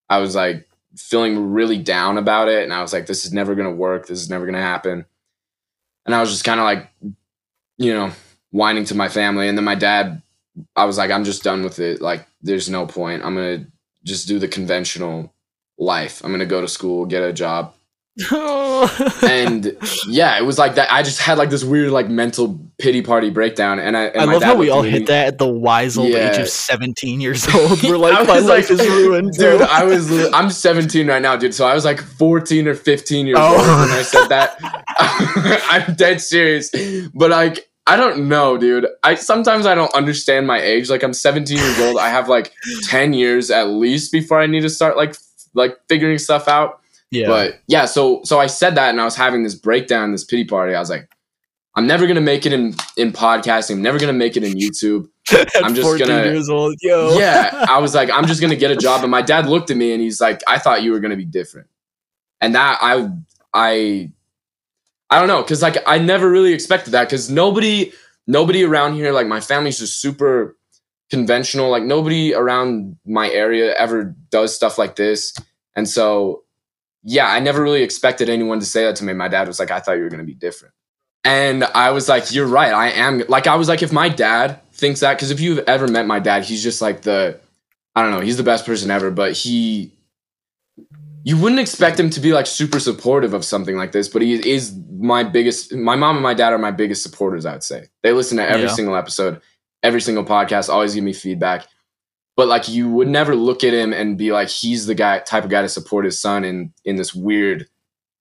i 0.09 0.18
was 0.18 0.34
like 0.34 0.66
feeling 0.97 1.53
really 1.53 1.78
down 1.78 2.18
about 2.18 2.49
it 2.49 2.64
and 2.64 2.72
i 2.72 2.80
was 2.80 2.92
like 2.92 3.07
this 3.07 3.24
is 3.24 3.32
never 3.32 3.55
going 3.55 3.68
to 3.68 3.74
work. 3.74 4.07
This 4.07 4.20
is 4.20 4.30
never 4.30 4.44
going 4.44 4.55
to 4.55 4.61
happen. 4.61 5.05
And 6.05 6.14
i 6.14 6.20
was 6.20 6.30
just 6.30 6.44
kind 6.44 6.61
of 6.61 6.64
like 6.64 6.90
you 7.78 7.92
know 7.92 8.11
whining 8.51 8.84
to 8.86 8.94
my 8.94 9.09
family 9.09 9.49
and 9.49 9.59
then 9.59 9.64
my 9.64 9.74
dad 9.74 10.22
i 10.74 10.84
was 10.84 10.97
like 10.97 11.11
i'm 11.11 11.24
just 11.24 11.42
done 11.42 11.62
with 11.62 11.78
it. 11.78 12.01
Like 12.01 12.26
there's 12.42 12.70
no 12.70 12.86
point. 12.86 13.24
I'm 13.24 13.34
going 13.34 13.64
to 13.64 13.70
just 14.05 14.28
do 14.28 14.38
the 14.38 14.49
conventional 14.49 15.32
life. 15.78 16.22
I'm 16.24 16.30
going 16.30 16.40
to 16.40 16.47
go 16.47 16.61
to 16.61 16.68
school 16.68 17.07
get 17.07 17.22
a 17.22 17.32
job 17.32 17.74
and 19.22 19.76
yeah, 20.06 20.38
it 20.38 20.44
was 20.44 20.58
like 20.58 20.76
that. 20.76 20.90
I 20.90 21.02
just 21.02 21.20
had 21.20 21.36
like 21.38 21.50
this 21.50 21.62
weird 21.64 21.90
like 21.90 22.08
mental 22.08 22.58
pity 22.78 23.02
party 23.02 23.30
breakdown, 23.30 23.78
and 23.78 23.96
I. 23.96 24.04
And 24.06 24.30
I 24.30 24.34
love 24.34 24.42
how 24.42 24.56
we 24.56 24.70
all 24.70 24.82
me- 24.82 24.90
hit 24.90 25.06
that 25.06 25.26
at 25.28 25.38
the 25.38 25.46
wise 25.46 25.98
old 25.98 26.10
age 26.12 26.38
of 26.38 26.48
17 26.48 27.20
years 27.20 27.46
old. 27.54 27.82
We're 27.82 27.96
like, 27.98 28.26
my 28.26 28.38
life 28.38 28.70
like- 28.70 28.70
is 28.70 28.88
ruined, 28.88 29.32
dude. 29.38 29.58
bro." 29.58 29.66
I 29.70 29.84
was 29.84 30.10
I'm 30.32 30.50
17 30.50 31.06
right 31.06 31.20
now, 31.20 31.36
dude. 31.36 31.54
So 31.54 31.66
I 31.66 31.74
was 31.74 31.84
like 31.84 32.00
14 32.00 32.68
or 32.68 32.74
15 32.74 33.26
years 33.26 33.38
Oh. 33.40 33.48
old 33.50 33.58
when 33.58 33.98
I 33.98 34.02
said 34.02 34.28
that. 34.28 34.56
I'm 35.70 35.94
dead 35.94 36.20
serious, 36.20 36.70
but 37.14 37.30
like. 37.30 37.68
I 37.88 37.94
don't 37.94 38.28
know, 38.28 38.58
dude. 38.58 38.84
I 39.04 39.14
sometimes 39.14 39.64
I 39.64 39.76
don't 39.76 39.94
understand 39.94 40.44
my 40.48 40.60
age. 40.60 40.90
Like 40.90 41.04
I'm 41.04 41.12
17 41.12 41.56
years 41.56 41.78
old. 41.78 41.98
I 41.98 42.08
have 42.08 42.28
like 42.28 42.52
10 42.88 43.12
years 43.12 43.48
at 43.48 43.68
least 43.68 44.10
before 44.10 44.40
I 44.40 44.46
need 44.46 44.62
to 44.62 44.68
start 44.68 44.96
like 44.96 45.10
f- 45.10 45.22
like 45.54 45.76
figuring 45.88 46.18
stuff 46.18 46.48
out. 46.48 46.80
Yeah. 47.11 47.26
But 47.26 47.61
yeah, 47.68 47.84
so 47.86 48.20
so 48.24 48.38
I 48.40 48.46
said 48.46 48.74
that 48.76 48.90
and 48.90 49.00
I 49.00 49.04
was 49.04 49.16
having 49.16 49.42
this 49.42 49.54
breakdown, 49.54 50.12
this 50.12 50.24
pity 50.24 50.44
party. 50.44 50.74
I 50.74 50.80
was 50.80 50.90
like, 50.90 51.09
I'm 51.74 51.86
never 51.86 52.07
gonna 52.07 52.20
make 52.20 52.46
it 52.46 52.52
in 52.52 52.74
in 52.96 53.12
podcasting. 53.12 53.72
I'm 53.76 53.82
never 53.82 53.98
gonna 53.98 54.12
make 54.12 54.36
it 54.36 54.44
in 54.44 54.54
YouTube. 54.54 55.09
I'm 55.57 55.74
just 55.74 55.86
14 55.86 56.07
gonna- 56.07 56.24
years 56.24 56.48
old, 56.48 56.74
yo. 56.80 57.16
Yeah, 57.18 57.64
I 57.68 57.78
was 57.78 57.94
like, 57.94 58.11
I'm 58.11 58.26
just 58.26 58.40
gonna 58.40 58.57
get 58.57 58.70
a 58.70 58.76
job. 58.76 59.02
And 59.02 59.11
my 59.11 59.22
dad 59.22 59.46
looked 59.48 59.70
at 59.70 59.76
me 59.76 59.92
and 59.92 60.00
he's 60.00 60.20
like, 60.20 60.40
I 60.46 60.59
thought 60.59 60.82
you 60.82 60.92
were 60.92 61.00
gonna 61.00 61.16
be 61.16 61.24
different. 61.24 61.68
And 62.40 62.54
that 62.54 62.78
I 62.80 63.09
I 63.54 64.11
I 65.11 65.18
don't 65.18 65.28
know 65.28 65.42
cuz 65.42 65.62
like 65.62 65.76
I 65.86 65.98
never 65.98 66.28
really 66.30 66.52
expected 66.52 66.90
that 66.90 67.09
cuz 67.09 67.30
nobody 67.30 67.92
nobody 68.26 68.64
around 68.64 68.94
here 68.94 69.12
like 69.12 69.26
my 69.28 69.40
family's 69.40 69.78
just 69.78 70.00
super 70.00 70.57
conventional 71.11 71.70
like 71.70 71.84
nobody 71.84 72.34
around 72.34 72.96
my 73.07 73.30
area 73.30 73.72
ever 73.76 74.14
does 74.30 74.54
stuff 74.54 74.76
like 74.78 74.96
this. 74.96 75.32
And 75.76 75.88
so 75.88 76.42
yeah, 77.09 77.28
I 77.28 77.38
never 77.38 77.62
really 77.62 77.84
expected 77.84 78.28
anyone 78.28 78.59
to 78.59 78.66
say 78.66 78.84
that 78.84 78.96
to 78.96 79.04
me. 79.04 79.12
My 79.12 79.28
dad 79.28 79.46
was 79.46 79.61
like 79.61 79.70
I 79.70 79.78
thought 79.78 79.92
you 79.92 80.02
were 80.02 80.09
going 80.09 80.20
to 80.20 80.26
be 80.26 80.34
different. 80.34 80.74
And 81.24 81.62
I 81.62 81.92
was 81.92 82.09
like, 82.09 82.34
you're 82.34 82.48
right. 82.48 82.72
I 82.72 82.90
am 82.90 83.22
like, 83.28 83.46
I 83.46 83.54
was 83.54 83.68
like, 83.68 83.82
if 83.82 83.92
my 83.92 84.09
dad 84.09 84.61
thinks 84.72 85.00
that, 85.00 85.14
because 85.14 85.30
if 85.30 85.38
you've 85.40 85.61
ever 85.61 85.86
met 85.86 86.07
my 86.07 86.18
dad, 86.18 86.44
he's 86.44 86.64
just 86.64 86.82
like 86.82 87.02
the, 87.02 87.38
I 87.94 88.02
don't 88.02 88.11
know, 88.11 88.20
he's 88.20 88.36
the 88.36 88.42
best 88.42 88.66
person 88.66 88.90
ever, 88.90 89.12
but 89.12 89.32
he, 89.32 89.92
you 91.22 91.36
wouldn't 91.36 91.61
expect 91.61 91.98
him 91.98 92.11
to 92.11 92.20
be 92.20 92.32
like 92.32 92.46
super 92.46 92.80
supportive 92.80 93.34
of 93.34 93.44
something 93.44 93.76
like 93.76 93.92
this, 93.92 94.09
but 94.09 94.22
he 94.22 94.34
is 94.48 94.76
my 94.98 95.22
biggest, 95.22 95.72
my 95.74 95.94
mom 95.94 96.16
and 96.16 96.22
my 96.24 96.34
dad 96.34 96.52
are 96.52 96.59
my 96.59 96.72
biggest 96.72 97.04
supporters, 97.04 97.46
I 97.46 97.52
would 97.52 97.62
say. 97.62 97.86
They 98.02 98.12
listen 98.12 98.36
to 98.38 98.48
every 98.48 98.66
yeah. 98.66 98.74
single 98.74 98.96
episode, 98.96 99.40
every 99.82 100.00
single 100.00 100.24
podcast, 100.24 100.68
always 100.68 100.94
give 100.94 101.04
me 101.04 101.12
feedback. 101.12 101.66
But 102.37 102.49
like, 102.49 102.68
you 102.68 102.91
would 102.91 103.09
never 103.09 103.34
look 103.34 103.64
at 103.64 103.72
him 103.72 103.93
and 103.93 104.18
be 104.18 104.30
like, 104.30 104.49
he's 104.49 104.87
the 104.87 104.95
guy, 104.95 105.20
type 105.20 105.45
of 105.45 105.51
guy 105.51 105.62
to 105.62 105.68
support 105.68 106.05
his 106.05 106.20
son 106.20 106.45
in, 106.45 106.72
in 106.84 106.97
this 106.97 107.14
weird, 107.14 107.66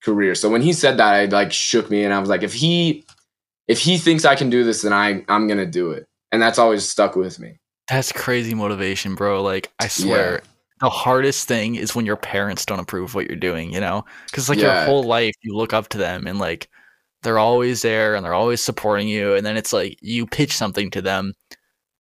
career. 0.06 0.36
So 0.36 0.50
when 0.50 0.62
he 0.62 0.72
said 0.72 0.98
that, 0.98 1.24
it 1.24 1.32
like 1.32 1.52
shook 1.52 1.90
me, 1.90 2.04
and 2.06 2.14
I 2.14 2.20
was 2.20 2.30
like, 2.30 2.44
if 2.44 2.54
he 2.54 3.04
if 3.68 3.80
he 3.80 3.98
thinks 3.98 4.24
I 4.24 4.36
can 4.36 4.50
do 4.50 4.64
this, 4.64 4.84
then 4.84 4.94
I 4.94 5.26
I'm 5.28 5.48
gonna 5.48 5.66
do 5.66 5.92
it, 5.92 6.08
and 6.32 6.42
that's 6.42 6.60
always 6.60 6.88
stuck 6.88 7.16
with 7.16 7.40
me. 7.40 7.58
That's 7.90 8.12
crazy 8.12 8.54
motivation, 8.54 9.16
bro. 9.16 9.42
Like 9.42 9.72
I 9.80 9.88
swear. 9.88 10.34
Yeah. 10.34 10.40
The 10.82 10.90
hardest 10.90 11.48
thing 11.48 11.76
is 11.76 11.96
when 11.96 12.06
your 12.06 12.18
parents 12.18 12.66
don't 12.66 12.80
approve 12.80 13.16
what 13.16 13.28
you're 13.28 13.38
doing, 13.38 13.72
you 13.72 13.80
know? 13.80 14.04
Because 14.26 14.50
like 14.50 14.60
yeah. 14.60 14.80
your 14.80 14.86
whole 14.86 15.06
life, 15.06 15.34
you 15.42 15.56
look 15.56 15.72
up 15.72 15.88
to 15.90 15.98
them 15.98 16.28
and 16.28 16.38
like 16.38 16.70
they're 17.24 17.40
always 17.40 17.82
there 17.82 18.14
and 18.14 18.26
they're 18.26 18.34
always 18.34 18.62
supporting 18.62 19.08
you. 19.08 19.36
And 19.36 19.46
then 19.46 19.56
it's 19.56 19.72
like 19.72 19.98
you 20.02 20.28
pitch 20.28 20.52
something 20.52 20.92
to 20.92 21.02
them, 21.02 21.34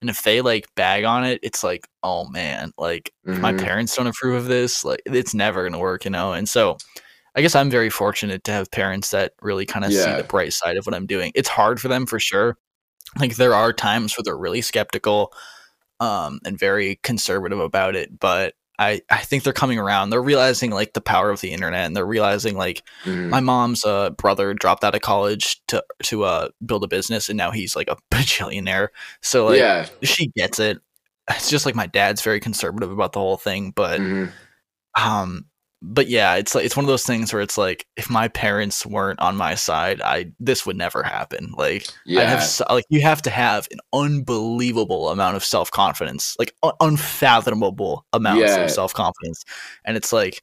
and 0.06 0.10
if 0.12 0.22
they 0.22 0.42
like 0.42 0.68
bag 0.76 1.04
on 1.04 1.26
it, 1.26 1.40
it's 1.42 1.64
like, 1.64 1.88
oh 2.04 2.30
man, 2.30 2.72
like 2.78 3.12
mm-hmm. 3.26 3.42
my 3.42 3.54
parents 3.54 3.96
don't 3.96 4.06
approve 4.06 4.36
of 4.36 4.46
this, 4.46 4.86
like 4.86 5.02
it's 5.08 5.34
never 5.34 5.64
gonna 5.64 5.80
work, 5.80 6.06
you 6.06 6.12
know. 6.12 6.34
And 6.34 6.48
so 6.48 6.78
I 7.34 7.42
guess 7.42 7.56
I'm 7.56 7.72
very 7.72 7.90
fortunate 7.90 8.44
to 8.44 8.52
have 8.52 8.70
parents 8.70 9.10
that 9.10 9.34
really 9.42 9.66
kind 9.66 9.84
of 9.84 9.90
yeah. 9.90 10.04
see 10.04 10.22
the 10.22 10.28
bright 10.28 10.54
side 10.54 10.78
of 10.78 10.86
what 10.86 10.94
I'm 10.94 11.08
doing. 11.08 11.32
It's 11.34 11.50
hard 11.50 11.82
for 11.82 11.88
them 11.88 12.06
for 12.06 12.20
sure. 12.20 12.56
Like 13.20 13.36
there 13.38 13.56
are 13.56 13.74
times 13.74 14.16
where 14.16 14.22
they're 14.24 14.38
really 14.38 14.62
skeptical 14.62 15.34
um, 16.00 16.40
and 16.46 16.56
very 16.60 17.00
conservative 17.02 17.60
about 17.60 17.96
it, 17.96 18.20
but 18.20 18.54
I, 18.78 19.02
I 19.10 19.20
think 19.20 19.44
they're 19.44 19.54
coming 19.54 19.80
around. 19.80 20.10
They're 20.10 20.22
realizing 20.22 20.72
like 20.72 20.94
the 20.94 21.02
power 21.02 21.32
of 21.32 21.42
the 21.42 21.52
internet, 21.52 21.86
and 21.86 21.96
they're 21.96 22.06
realizing 22.06 22.56
like 22.56 22.84
mm. 23.04 23.30
my 23.30 23.40
mom's 23.40 23.86
uh, 23.86 24.10
brother 24.12 24.54
dropped 24.54 24.84
out 24.84 24.96
of 24.96 25.02
college 25.02 25.62
to 25.68 25.84
to 26.04 26.24
uh, 26.24 26.50
build 26.66 26.84
a 26.84 26.88
business, 26.88 27.30
and 27.30 27.38
now 27.38 27.52
he's 27.52 27.76
like 27.76 27.88
a 27.88 27.98
bajillionaire. 28.12 28.90
So 29.22 29.48
like 29.48 29.60
yeah. 29.60 29.88
she 30.04 30.28
gets 30.28 30.60
it. 30.60 30.80
It's 31.30 31.50
just 31.50 31.66
like 31.66 31.76
my 31.76 31.88
dad's 31.88 32.22
very 32.22 32.40
conservative 32.40 32.92
about 32.92 33.14
the 33.14 33.20
whole 33.20 33.38
thing, 33.38 33.72
but 33.72 34.00
mm. 34.00 34.32
um, 35.00 35.46
but 35.88 36.08
yeah, 36.08 36.36
it's 36.36 36.56
like 36.56 36.66
it's 36.66 36.76
one 36.76 36.84
of 36.84 36.90
those 36.90 37.04
things 37.04 37.32
where 37.32 37.42
it's 37.42 37.58
like 37.58 37.86
if 37.96 38.10
my 38.10 38.28
parents 38.28 38.86
weren't 38.86 39.20
on 39.20 39.38
my 39.38 39.54
side, 39.54 40.02
I 40.02 40.32
this 40.40 40.66
would 40.66 40.76
never 40.76 41.04
happen. 41.04 41.54
Like 41.56 41.88
yeah. 42.06 42.22
I 42.22 42.24
have 42.24 42.62
like 42.72 42.86
you 42.90 43.02
have 43.02 43.22
to 43.24 43.30
have 43.30 43.68
an 43.72 43.80
unbelievable 43.94 45.10
amount 45.10 45.36
of 45.36 45.46
self 45.46 45.70
confidence, 45.70 46.36
like 46.40 46.56
un- 46.64 46.74
unfathomable 46.80 48.06
amounts 48.14 48.42
yeah. 48.42 48.64
of 48.64 48.72
self 48.72 48.96
confidence, 48.96 49.46
and 49.86 49.96
it's 49.96 50.12
like 50.12 50.42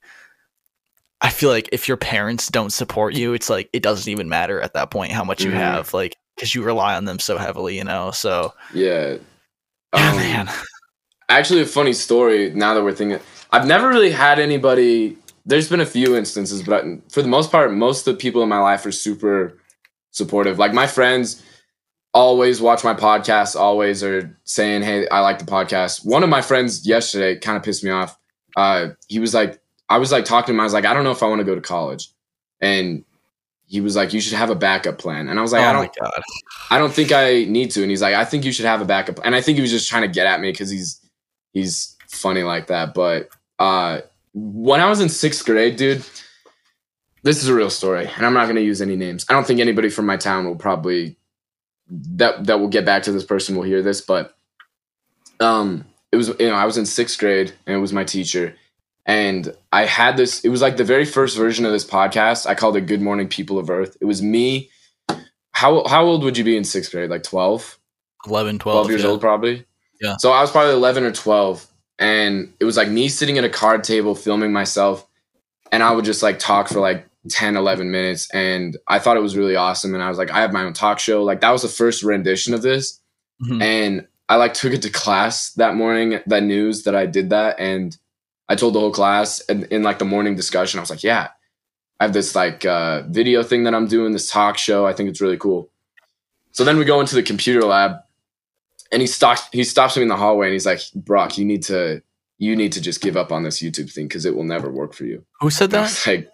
I 1.21 1.31
feel 1.31 1.51
like 1.51 1.69
if 1.73 1.89
your 1.89 1.97
parents 1.97 2.49
don't 2.49 2.73
support 2.73 3.15
you, 3.15 3.35
it's 3.35 3.51
like 3.51 3.69
it 3.73 3.83
doesn't 3.83 4.11
even 4.11 4.29
matter 4.29 4.61
at 4.61 4.75
that 4.75 4.93
point 4.93 5.11
how 5.11 5.25
much 5.25 5.41
mm-hmm. 5.41 5.51
you 5.51 5.57
have, 5.57 5.93
like 5.93 6.17
because 6.37 6.55
you 6.55 6.63
rely 6.63 6.95
on 6.95 7.05
them 7.05 7.19
so 7.19 7.37
heavily, 7.37 7.77
you 7.77 7.85
know. 7.85 8.13
So 8.13 8.55
yeah, 8.73 9.17
yeah, 9.95 10.11
um, 10.11 10.17
man. 10.17 10.51
Actually, 11.29 11.63
a 11.63 11.67
funny 11.67 11.95
story. 11.95 12.53
Now 12.55 12.75
that 12.75 12.85
we're 12.85 12.93
thinking, 12.93 13.19
I've 13.51 13.67
never 13.67 13.89
really 13.89 14.11
had 14.11 14.39
anybody 14.39 15.17
there's 15.45 15.69
been 15.69 15.81
a 15.81 15.87
few 15.87 16.17
instances, 16.17 16.63
but 16.63 16.85
for 17.11 17.23
the 17.23 17.29
most 17.29 17.51
part, 17.51 17.73
most 17.73 18.07
of 18.07 18.15
the 18.15 18.19
people 18.19 18.43
in 18.43 18.49
my 18.49 18.59
life 18.59 18.87
are 18.87 18.93
super 18.93 19.59
supportive. 20.11 20.59
Like 20.59 20.73
my 20.73 20.87
friends 20.87 21.43
always 22.15 22.61
watch 22.61 22.85
my 22.85 22.95
podcast, 22.95 23.57
always 23.57 24.03
are 24.05 24.39
saying, 24.45 24.83
Hey, 24.83 25.09
I 25.09 25.21
like 25.21 25.39
the 25.39 25.45
podcast. 25.45 26.05
One 26.05 26.23
of 26.23 26.29
my 26.29 26.43
friends 26.43 26.87
yesterday 26.87 27.39
kind 27.39 27.57
of 27.57 27.63
pissed 27.63 27.83
me 27.83 27.91
off. 27.91 28.17
Uh, 28.57 28.89
he 29.09 29.19
was 29.19 29.35
like, 29.35 29.61
I 29.89 29.99
was 29.99 30.13
like 30.13 30.25
talking 30.25 30.47
to 30.47 30.53
him, 30.53 30.61
I 30.61 30.65
was 30.65 30.73
like, 30.73 30.85
I 30.85 30.95
don't 30.95 31.05
know 31.05 31.11
if 31.11 31.23
I 31.23 31.27
want 31.27 31.41
to 31.41 31.45
go 31.45 31.55
to 31.55 31.61
college. 31.61 32.09
And 32.61 33.05
he 33.67 33.81
was 33.81 33.97
like, 33.97 34.13
You 34.13 34.21
should 34.21 34.37
have 34.37 34.51
a 34.51 34.55
backup 34.55 34.99
plan. 34.99 35.29
And 35.29 35.39
I 35.39 35.43
was 35.43 35.53
like, 35.53 35.63
oh 35.63 35.69
I 35.69 35.73
don't 35.73 35.97
I 36.71 36.79
don't 36.79 36.93
think 36.93 37.11
I 37.11 37.45
need 37.45 37.71
to. 37.73 37.83
And 37.83 37.91
he's 37.91 38.03
like, 38.03 38.15
I 38.15 38.25
think 38.25 38.45
you 38.45 38.53
should 38.53 38.67
have 38.67 38.81
a 38.81 38.85
backup. 38.85 39.19
And 39.25 39.35
I 39.35 39.41
think 39.41 39.57
he 39.57 39.63
was 39.63 39.71
just 39.71 39.89
trying 39.89 40.03
to 40.03 40.09
get 40.09 40.27
at 40.27 40.41
me 40.41 40.53
because 40.53 40.71
he's 40.71 41.01
he's 41.53 41.97
funny 42.09 42.43
like 42.43 42.69
that. 42.69 42.95
But 42.95 43.31
uh 43.59 44.03
when 44.35 44.81
I 44.81 44.89
was 44.89 45.01
in 45.01 45.09
sixth 45.09 45.45
grade, 45.45 45.77
dude, 45.77 46.05
this 47.23 47.43
is 47.43 47.49
a 47.49 47.55
real 47.55 47.71
story, 47.71 48.09
and 48.17 48.27
I'm 48.27 48.35
not 48.35 48.45
going 48.45 48.57
to 48.57 48.63
use 48.63 48.83
any 48.83 48.97
names. 48.97 49.27
I 49.29 49.33
don't 49.33 49.47
think 49.47 49.61
anybody 49.61 49.89
from 49.89 50.07
my 50.07 50.17
town 50.17 50.47
will 50.47 50.57
probably 50.57 51.17
that 51.89 52.47
that 52.47 52.59
will 52.59 52.69
get 52.69 52.85
back 52.85 53.03
to 53.05 53.13
this 53.13 53.25
person 53.25 53.55
will 53.55 53.63
hear 53.63 53.83
this, 53.83 54.01
but 54.01 54.37
um, 55.41 55.85
it 56.11 56.17
was 56.17 56.29
you 56.29 56.49
know 56.49 56.55
I 56.55 56.65
was 56.65 56.79
in 56.79 56.87
sixth 56.87 57.19
grade, 57.19 57.53
and 57.67 57.77
it 57.77 57.81
was 57.81 57.93
my 57.93 58.05
teacher, 58.05 58.57
and 59.07 59.55
I 59.73 59.85
had 59.85 60.17
this. 60.17 60.45
It 60.45 60.49
was 60.49 60.63
like 60.63 60.77
the 60.77 60.85
very 60.85 61.05
first 61.05 61.37
version 61.37 61.65
of 61.65 61.73
this 61.73 61.85
podcast. 61.85 62.47
I 62.47 62.55
called 62.55 62.77
it 62.77 62.87
"Good 62.87 63.03
Morning 63.03 63.29
People 63.29 63.59
of 63.59 63.71
Earth." 63.71 63.97
It 64.01 64.07
was 64.07 64.23
me. 64.23 64.71
How 65.53 65.87
how 65.87 66.05
old 66.05 66.25
would 66.25 66.39
you 66.39 66.45
be 66.45 66.57
in 66.57 66.65
sixth 66.65 66.91
grade? 66.91 67.11
Like 67.11 67.23
12? 67.23 67.79
11, 68.27 68.59
12. 68.61 68.77
12 68.77 68.91
years 68.91 69.03
yeah. 69.03 69.09
old, 69.09 69.21
probably. 69.21 69.65
Yeah. 70.01 70.17
So 70.17 70.33
I 70.33 70.41
was 70.41 70.51
probably 70.51 70.73
11 70.73 71.05
or 71.05 71.13
12 71.13 71.67
and 72.03 72.53
it 72.59 72.65
was 72.65 72.77
like 72.77 72.89
me 72.89 73.09
sitting 73.09 73.39
at 73.39 73.45
a 73.45 73.49
card 73.49 73.85
table 73.85 74.15
filming 74.15 74.53
myself 74.53 75.07
and 75.71 75.83
i 75.83 75.93
would 75.93 76.05
just 76.05 76.23
like 76.23 76.39
talk 76.39 76.69
for 76.69 76.81
like 76.81 77.09
10 77.31 77.57
11 77.57 77.91
minutes 77.91 78.29
and 78.35 78.77
i 78.89 78.99
thought 78.99 79.17
it 79.17 79.21
was 79.21 79.37
really 79.37 79.55
awesome 79.55 79.95
and 79.95 80.03
i 80.03 80.09
was 80.09 80.19
like 80.19 80.31
i 80.31 80.41
have 80.41 80.53
my 80.53 80.65
own 80.65 80.73
talk 80.73 80.99
show 80.99 81.23
like 81.23 81.41
that 81.41 81.51
was 81.51 81.63
the 81.63 81.69
first 81.69 82.03
rendition 82.03 82.53
of 82.53 82.61
this 82.61 83.01
mm-hmm. 83.41 83.63
and 83.63 84.07
i 84.29 84.35
like 84.35 84.53
took 84.53 84.73
it 84.73 84.83
to 84.83 84.91
class 84.91 85.53
that 85.53 85.77
morning 85.77 86.19
that 86.27 86.43
news 86.43 86.83
that 86.83 86.97
i 86.97 87.07
did 87.07 87.31
that 87.31 87.59
and 87.61 87.97
i 88.49 88.57
told 88.57 88.75
the 88.75 88.81
whole 88.81 88.91
class 88.91 89.41
and 89.49 89.65
in 89.65 89.85
like 89.85 90.01
the 90.01 90.05
morning 90.05 90.35
discussion 90.35 90.81
i 90.81 90.83
was 90.83 90.91
like 90.91 91.05
yeah 91.05 91.29
i 92.01 92.05
have 92.05 92.13
this 92.13 92.35
like 92.35 92.67
uh, 92.67 93.03
video 93.03 93.45
thing 93.45 93.63
that 93.63 93.75
i'm 93.77 93.87
doing 93.87 94.13
this 94.13 94.29
talk 94.29 94.59
show 94.59 94.85
i 94.85 94.93
think 94.93 95.09
it's 95.09 95.21
really 95.21 95.39
cool 95.39 95.71
so 96.51 96.65
then 96.65 96.77
we 96.77 96.85
go 96.85 97.01
into 97.01 97.15
the 97.15 97.23
computer 97.23 97.63
lab 97.63 97.99
and 98.93 99.01
he 99.01 99.07
stops 99.07 99.49
he 99.53 99.65
stops 99.65 99.97
me 99.97 100.03
in 100.03 100.09
the 100.09 100.17
hallway 100.17 100.47
and 100.47 100.53
he's 100.53 100.67
like 100.67 100.81
brock 100.95 101.39
you 101.39 101.45
need 101.45 101.63
to 101.63 102.03
you 102.39 102.55
need 102.55 102.73
to 102.73 102.81
just 102.81 103.01
give 103.01 103.17
up 103.17 103.33
on 103.33 103.43
this 103.43 103.61
youtube 103.61 103.93
thing 103.93 104.07
because 104.07 104.25
it 104.25 104.37
will 104.37 104.45
never 104.45 104.71
work 104.71 104.93
for 104.93 105.05
you 105.05 105.25
who 105.41 105.51
said 105.51 105.71
that 105.71 106.03
like 106.07 106.31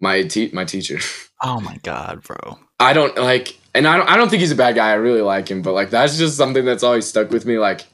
my 0.00 0.22
te- 0.22 0.50
my 0.52 0.64
teacher 0.64 0.98
oh 1.42 1.60
my 1.60 1.76
god 1.82 2.22
bro 2.22 2.58
i 2.80 2.92
don't 2.92 3.16
like 3.16 3.58
and 3.74 3.86
i 3.86 3.96
don't 3.96 4.08
i 4.08 4.16
don't 4.16 4.30
think 4.30 4.40
he's 4.40 4.52
a 4.52 4.56
bad 4.56 4.74
guy 4.74 4.90
i 4.90 4.94
really 4.94 5.22
like 5.22 5.48
him 5.50 5.62
but 5.62 5.72
like 5.72 5.90
that's 5.90 6.16
just 6.16 6.36
something 6.36 6.64
that's 6.64 6.82
always 6.82 7.06
stuck 7.06 7.30
with 7.30 7.44
me 7.44 7.58
like 7.58 7.84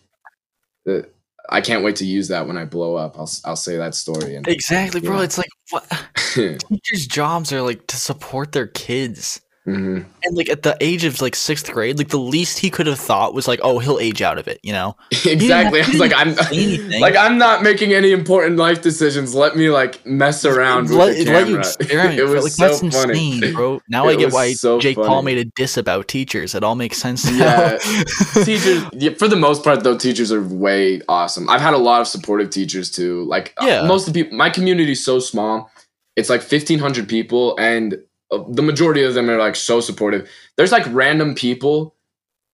the, 0.85 1.09
I 1.49 1.61
can't 1.61 1.85
wait 1.85 1.97
to 1.97 2.07
use 2.07 2.29
that 2.29 2.47
when 2.47 2.57
I 2.57 2.65
blow 2.65 2.97
up. 2.97 3.19
I'll 3.19 3.31
I'll 3.45 3.57
say 3.57 3.77
that 3.77 3.95
story. 3.95 4.37
And, 4.37 4.49
exactly, 4.49 5.01
bro. 5.01 5.21
It's 5.21 5.37
like 5.37 5.51
what 5.71 5.85
teachers' 6.35 7.07
jobs 7.07 7.53
are 7.53 7.61
like 7.61 7.87
to 7.89 7.97
support 7.97 8.53
their 8.53 8.69
kids. 8.69 9.42
Mm-hmm. 9.67 10.09
And 10.25 10.37
like 10.37 10.49
at 10.49 10.65
the 10.65 10.77
age 10.81 11.05
of 11.05 11.21
like 11.21 11.37
sixth 11.37 11.71
grade, 11.71 11.97
like 11.97 12.09
the 12.09 12.19
least 12.19 12.59
he 12.59 12.69
could 12.69 12.89
have 12.89 12.99
thought 12.99 13.33
was 13.33 13.47
like, 13.47 13.61
oh, 13.63 13.79
he'll 13.79 14.01
age 14.01 14.21
out 14.21 14.37
of 14.37 14.49
it, 14.49 14.59
you 14.65 14.73
know? 14.73 14.97
exactly. 15.25 15.81
I 15.81 15.87
was 15.87 15.99
like, 16.01 16.13
I'm 16.17 16.35
like, 17.01 17.15
I'm 17.17 17.39
not 17.39 17.63
making 17.63 17.93
any 17.93 18.11
important 18.11 18.57
life 18.57 18.83
decisions. 18.83 19.37
Let 19.37 19.57
me 19.57 19.71
like 19.71 20.05
mess 20.05 20.45
around 20.45 20.91
let, 20.91 21.11
with 21.11 21.19
the 21.19 21.25
camera. 21.27 21.41
Let 21.41 21.49
you 21.49 21.59
experiment. 21.59 22.19
it 22.19 22.25
was 22.25 22.43
like, 22.43 22.53
so 22.53 22.67
that's 22.67 22.97
funny. 22.97 23.37
insane, 23.37 23.55
bro. 23.55 23.81
Now 23.89 24.09
I 24.09 24.17
get 24.17 24.33
why 24.33 24.53
so 24.55 24.81
Jake 24.81 24.97
funny. 24.97 25.07
Paul 25.07 25.23
made 25.23 25.39
a 25.39 25.45
diss 25.45 25.77
about 25.77 26.09
teachers. 26.09 26.57
It 26.57 26.65
all 26.65 26.75
makes 26.75 26.99
sense 26.99 27.25
now. 27.25 27.33
Yeah, 27.33 27.79
teachers. 28.45 28.85
Yeah, 28.95 29.11
for 29.17 29.29
the 29.29 29.37
most 29.37 29.63
part, 29.63 29.85
though, 29.85 29.97
teachers 29.97 30.33
are 30.33 30.43
way 30.43 31.03
awesome. 31.09 31.49
I've 31.49 31.61
had 31.61 31.75
a 31.75 31.79
lot 31.79 32.01
of 32.01 32.09
supportive 32.09 32.51
teachers 32.51 32.91
too. 32.91 33.23
Like, 33.25 33.55
uh, 33.59 33.67
yeah. 33.67 33.87
most 33.87 34.09
of 34.09 34.15
the 34.15 34.25
people, 34.25 34.37
my 34.37 34.51
community 34.51 34.93
is 34.93 35.05
so 35.05 35.21
small. 35.21 35.71
It's 36.17 36.29
like 36.29 36.41
1,500 36.41 37.09
people, 37.09 37.57
and 37.59 37.97
the 38.49 38.63
majority 38.63 39.03
of 39.03 39.15
them 39.15 39.29
are 39.31 39.39
like 39.39 39.57
so 39.57 39.81
supportive. 39.81 40.31
There's 40.57 40.73
like 40.73 40.85
random 40.89 41.35
people 41.35 41.95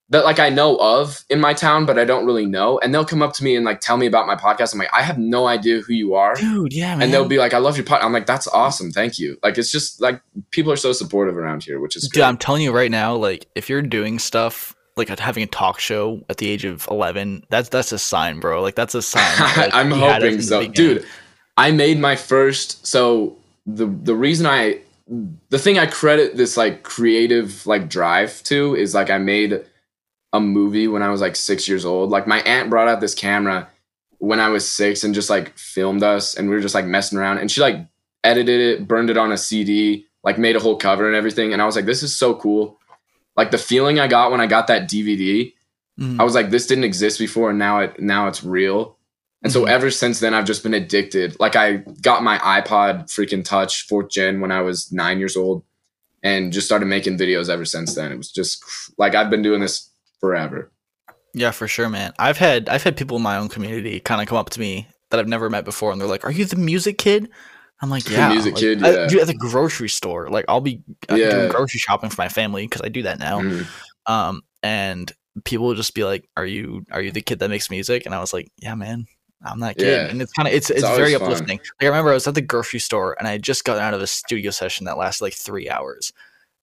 that 0.09 0.25
like 0.25 0.39
I 0.39 0.49
know 0.49 0.75
of 0.77 1.23
in 1.29 1.39
my 1.39 1.53
town, 1.53 1.85
but 1.85 1.99
I 1.99 2.05
don't 2.05 2.25
really 2.25 2.45
know. 2.45 2.79
And 2.79 2.93
they'll 2.93 3.05
come 3.05 3.21
up 3.21 3.33
to 3.33 3.43
me 3.43 3.55
and 3.55 3.63
like 3.63 3.79
tell 3.79 3.97
me 3.97 4.07
about 4.07 4.25
my 4.25 4.35
podcast. 4.35 4.73
I'm 4.73 4.79
like, 4.79 4.93
I 4.93 5.03
have 5.03 5.17
no 5.17 5.47
idea 5.47 5.81
who 5.81 5.93
you 5.93 6.15
are. 6.15 6.35
Dude, 6.35 6.73
yeah, 6.73 6.95
man. 6.95 7.03
And 7.03 7.13
they'll 7.13 7.27
be 7.27 7.37
like, 7.37 7.53
I 7.53 7.59
love 7.59 7.77
your 7.77 7.85
podcast. 7.85 8.03
I'm 8.03 8.13
like, 8.13 8.25
that's 8.25 8.47
awesome. 8.47 8.91
Thank 8.91 9.19
you. 9.19 9.37
Like 9.43 9.57
it's 9.57 9.71
just 9.71 10.01
like 10.01 10.21
people 10.51 10.71
are 10.71 10.77
so 10.77 10.91
supportive 10.93 11.37
around 11.37 11.63
here, 11.63 11.79
which 11.79 11.95
is 11.95 12.09
Dude, 12.09 12.23
I'm 12.23 12.37
telling 12.37 12.63
you 12.63 12.71
right 12.71 12.91
now, 12.91 13.15
like 13.15 13.47
if 13.55 13.69
you're 13.69 13.83
doing 13.83 14.19
stuff 14.19 14.75
like 14.97 15.07
having 15.19 15.43
a 15.43 15.47
talk 15.47 15.79
show 15.79 16.21
at 16.29 16.37
the 16.37 16.49
age 16.49 16.65
of 16.65 16.87
11, 16.89 17.45
that's 17.49 17.69
that's 17.69 17.91
a 17.91 17.99
sign, 17.99 18.39
bro. 18.39 18.61
Like 18.61 18.75
that's 18.75 18.95
a 18.95 19.01
sign. 19.01 19.23
Like, 19.57 19.73
I'm 19.73 19.91
hoping 19.91 20.41
so. 20.41 20.67
Dude, 20.67 21.05
I 21.55 21.71
made 21.71 21.99
my 21.99 22.15
first 22.15 22.85
so 22.87 23.37
the 23.65 23.85
the 23.85 24.15
reason 24.15 24.47
I 24.47 24.81
the 25.49 25.57
thing 25.59 25.79
I 25.79 25.87
credit 25.87 26.37
this 26.37 26.55
like 26.55 26.83
creative 26.83 27.65
like 27.65 27.89
drive 27.89 28.43
to 28.43 28.75
is 28.75 28.93
like 28.93 29.09
I 29.09 29.17
made 29.17 29.65
a 30.33 30.39
movie 30.39 30.87
when 30.87 31.01
I 31.01 31.09
was 31.09 31.21
like 31.21 31.35
six 31.35 31.67
years 31.67 31.83
old. 31.85 32.11
Like 32.11 32.27
my 32.27 32.41
aunt 32.41 32.69
brought 32.69 32.87
out 32.87 33.01
this 33.01 33.15
camera 33.15 33.67
when 34.19 34.39
I 34.39 34.49
was 34.49 34.69
six 34.69 35.03
and 35.03 35.15
just 35.15 35.29
like 35.29 35.57
filmed 35.57 36.03
us 36.03 36.35
and 36.35 36.47
we 36.49 36.55
were 36.55 36.61
just 36.61 36.75
like 36.75 36.85
messing 36.85 37.17
around 37.17 37.39
and 37.39 37.49
she 37.49 37.61
like 37.61 37.77
edited 38.23 38.59
it, 38.61 38.87
burned 38.87 39.09
it 39.09 39.17
on 39.17 39.31
a 39.31 39.37
CD, 39.37 40.05
like 40.23 40.37
made 40.37 40.55
a 40.55 40.59
whole 40.59 40.75
cover 40.75 41.07
and 41.07 41.15
everything. 41.15 41.53
And 41.53 41.61
I 41.61 41.65
was 41.65 41.75
like, 41.75 41.85
this 41.85 42.03
is 42.03 42.15
so 42.15 42.35
cool. 42.35 42.77
Like 43.35 43.49
the 43.49 43.57
feeling 43.57 43.99
I 43.99 44.07
got 44.07 44.29
when 44.31 44.41
I 44.41 44.45
got 44.47 44.67
that 44.67 44.87
DVD, 44.87 45.53
Mhm. 45.99 46.19
I 46.19 46.23
was 46.23 46.35
like, 46.35 46.49
this 46.51 46.67
didn't 46.67 46.83
exist 46.83 47.17
before 47.19 47.49
and 47.49 47.57
now 47.59 47.79
it 47.79 47.99
now 47.99 48.27
it's 48.27 48.43
real. 48.43 48.97
And 49.43 49.51
so 49.53 49.63
Mhm. 49.65 49.69
ever 49.69 49.89
since 49.91 50.19
then 50.19 50.33
I've 50.33 50.45
just 50.45 50.63
been 50.63 50.73
addicted. 50.73 51.39
Like 51.39 51.55
I 51.55 51.77
got 52.01 52.23
my 52.23 52.37
iPod 52.39 53.05
freaking 53.05 53.43
touch 53.45 53.87
fourth 53.87 54.09
gen 54.09 54.41
when 54.41 54.51
I 54.51 54.61
was 54.61 54.91
nine 54.91 55.17
years 55.19 55.37
old 55.37 55.63
and 56.23 56.51
just 56.51 56.67
started 56.67 56.87
making 56.87 57.17
videos 57.17 57.49
ever 57.49 57.63
since 57.65 57.95
then. 57.95 58.11
It 58.11 58.17
was 58.17 58.31
just 58.31 58.63
like 58.97 59.15
I've 59.15 59.29
been 59.29 59.41
doing 59.41 59.61
this 59.61 59.89
forever. 60.19 60.71
Yeah, 61.33 61.51
for 61.51 61.67
sure, 61.67 61.87
man. 61.89 62.11
I've 62.19 62.37
had 62.37 62.67
I've 62.67 62.83
had 62.83 62.97
people 62.97 63.15
in 63.17 63.23
my 63.23 63.37
own 63.37 63.47
community 63.49 63.99
kind 64.01 64.21
of 64.21 64.27
come 64.27 64.37
up 64.37 64.49
to 64.51 64.59
me 64.59 64.87
that 65.09 65.19
I've 65.19 65.27
never 65.27 65.49
met 65.49 65.63
before, 65.63 65.91
and 65.91 66.01
they're 66.01 66.07
like, 66.07 66.25
"Are 66.25 66.31
you 66.31 66.43
the 66.45 66.55
music 66.55 66.97
kid?" 66.97 67.29
I'm 67.81 67.89
like, 67.89 68.09
"Yeah, 68.09 68.15
The 68.15 68.21
"Yeah, 68.21 68.29
music 68.33 68.53
like, 68.55 68.59
kid, 68.61 68.83
I- 68.83 68.91
yeah. 68.91 69.07
dude, 69.07 69.21
at 69.21 69.27
the 69.27 69.33
grocery 69.35 69.89
store. 69.89 70.29
Like, 70.29 70.45
I'll 70.49 70.59
be 70.59 70.83
uh, 71.09 71.15
Yeah. 71.15 71.29
doing 71.31 71.49
grocery 71.49 71.79
shopping 71.79 72.09
for 72.09 72.21
my 72.21 72.27
family 72.29 72.65
because 72.67 72.81
I 72.81 72.89
do 72.89 73.03
that 73.03 73.19
now. 73.19 73.39
Mhm. 73.41 73.65
Um, 74.05 74.41
and 74.63 75.11
people 75.45 75.65
will 75.67 75.75
just 75.75 75.93
be 75.95 76.03
like, 76.03 76.27
"Are 76.35 76.45
you 76.45 76.83
are 76.91 77.01
you 77.01 77.11
the 77.11 77.21
kid 77.21 77.39
that 77.39 77.49
makes 77.49 77.69
music?" 77.69 78.05
And 78.05 78.13
I 78.13 78.19
was 78.19 78.33
like, 78.33 78.51
"Yeah, 78.57 78.75
man." 78.75 79.05
I'm 79.43 79.59
not 79.59 79.77
kidding. 79.77 79.93
Yeah. 79.93 80.07
and 80.07 80.21
it's 80.21 80.33
kind 80.33 80.47
of 80.47 80.53
it's 80.53 80.69
it's, 80.69 80.83
It's 80.83 80.97
very 80.97 81.13
fun. 81.13 81.23
uplifting. 81.23 81.57
Like 81.59 81.83
I 81.83 81.85
remember 81.85 82.11
I 82.11 82.15
was 82.15 82.27
at 82.27 82.35
the 82.35 82.41
grocery 82.41 82.79
store 82.79 83.15
and 83.19 83.27
I 83.27 83.31
had 83.31 83.41
just 83.43 83.63
gotten 83.63 83.81
out 83.83 83.93
of 83.93 84.01
a 84.01 84.07
studio 84.07 84.51
session 84.51 84.85
that 84.85 84.97
lasted 84.97 85.23
like 85.23 85.33
three 85.33 85.69
hours, 85.69 86.11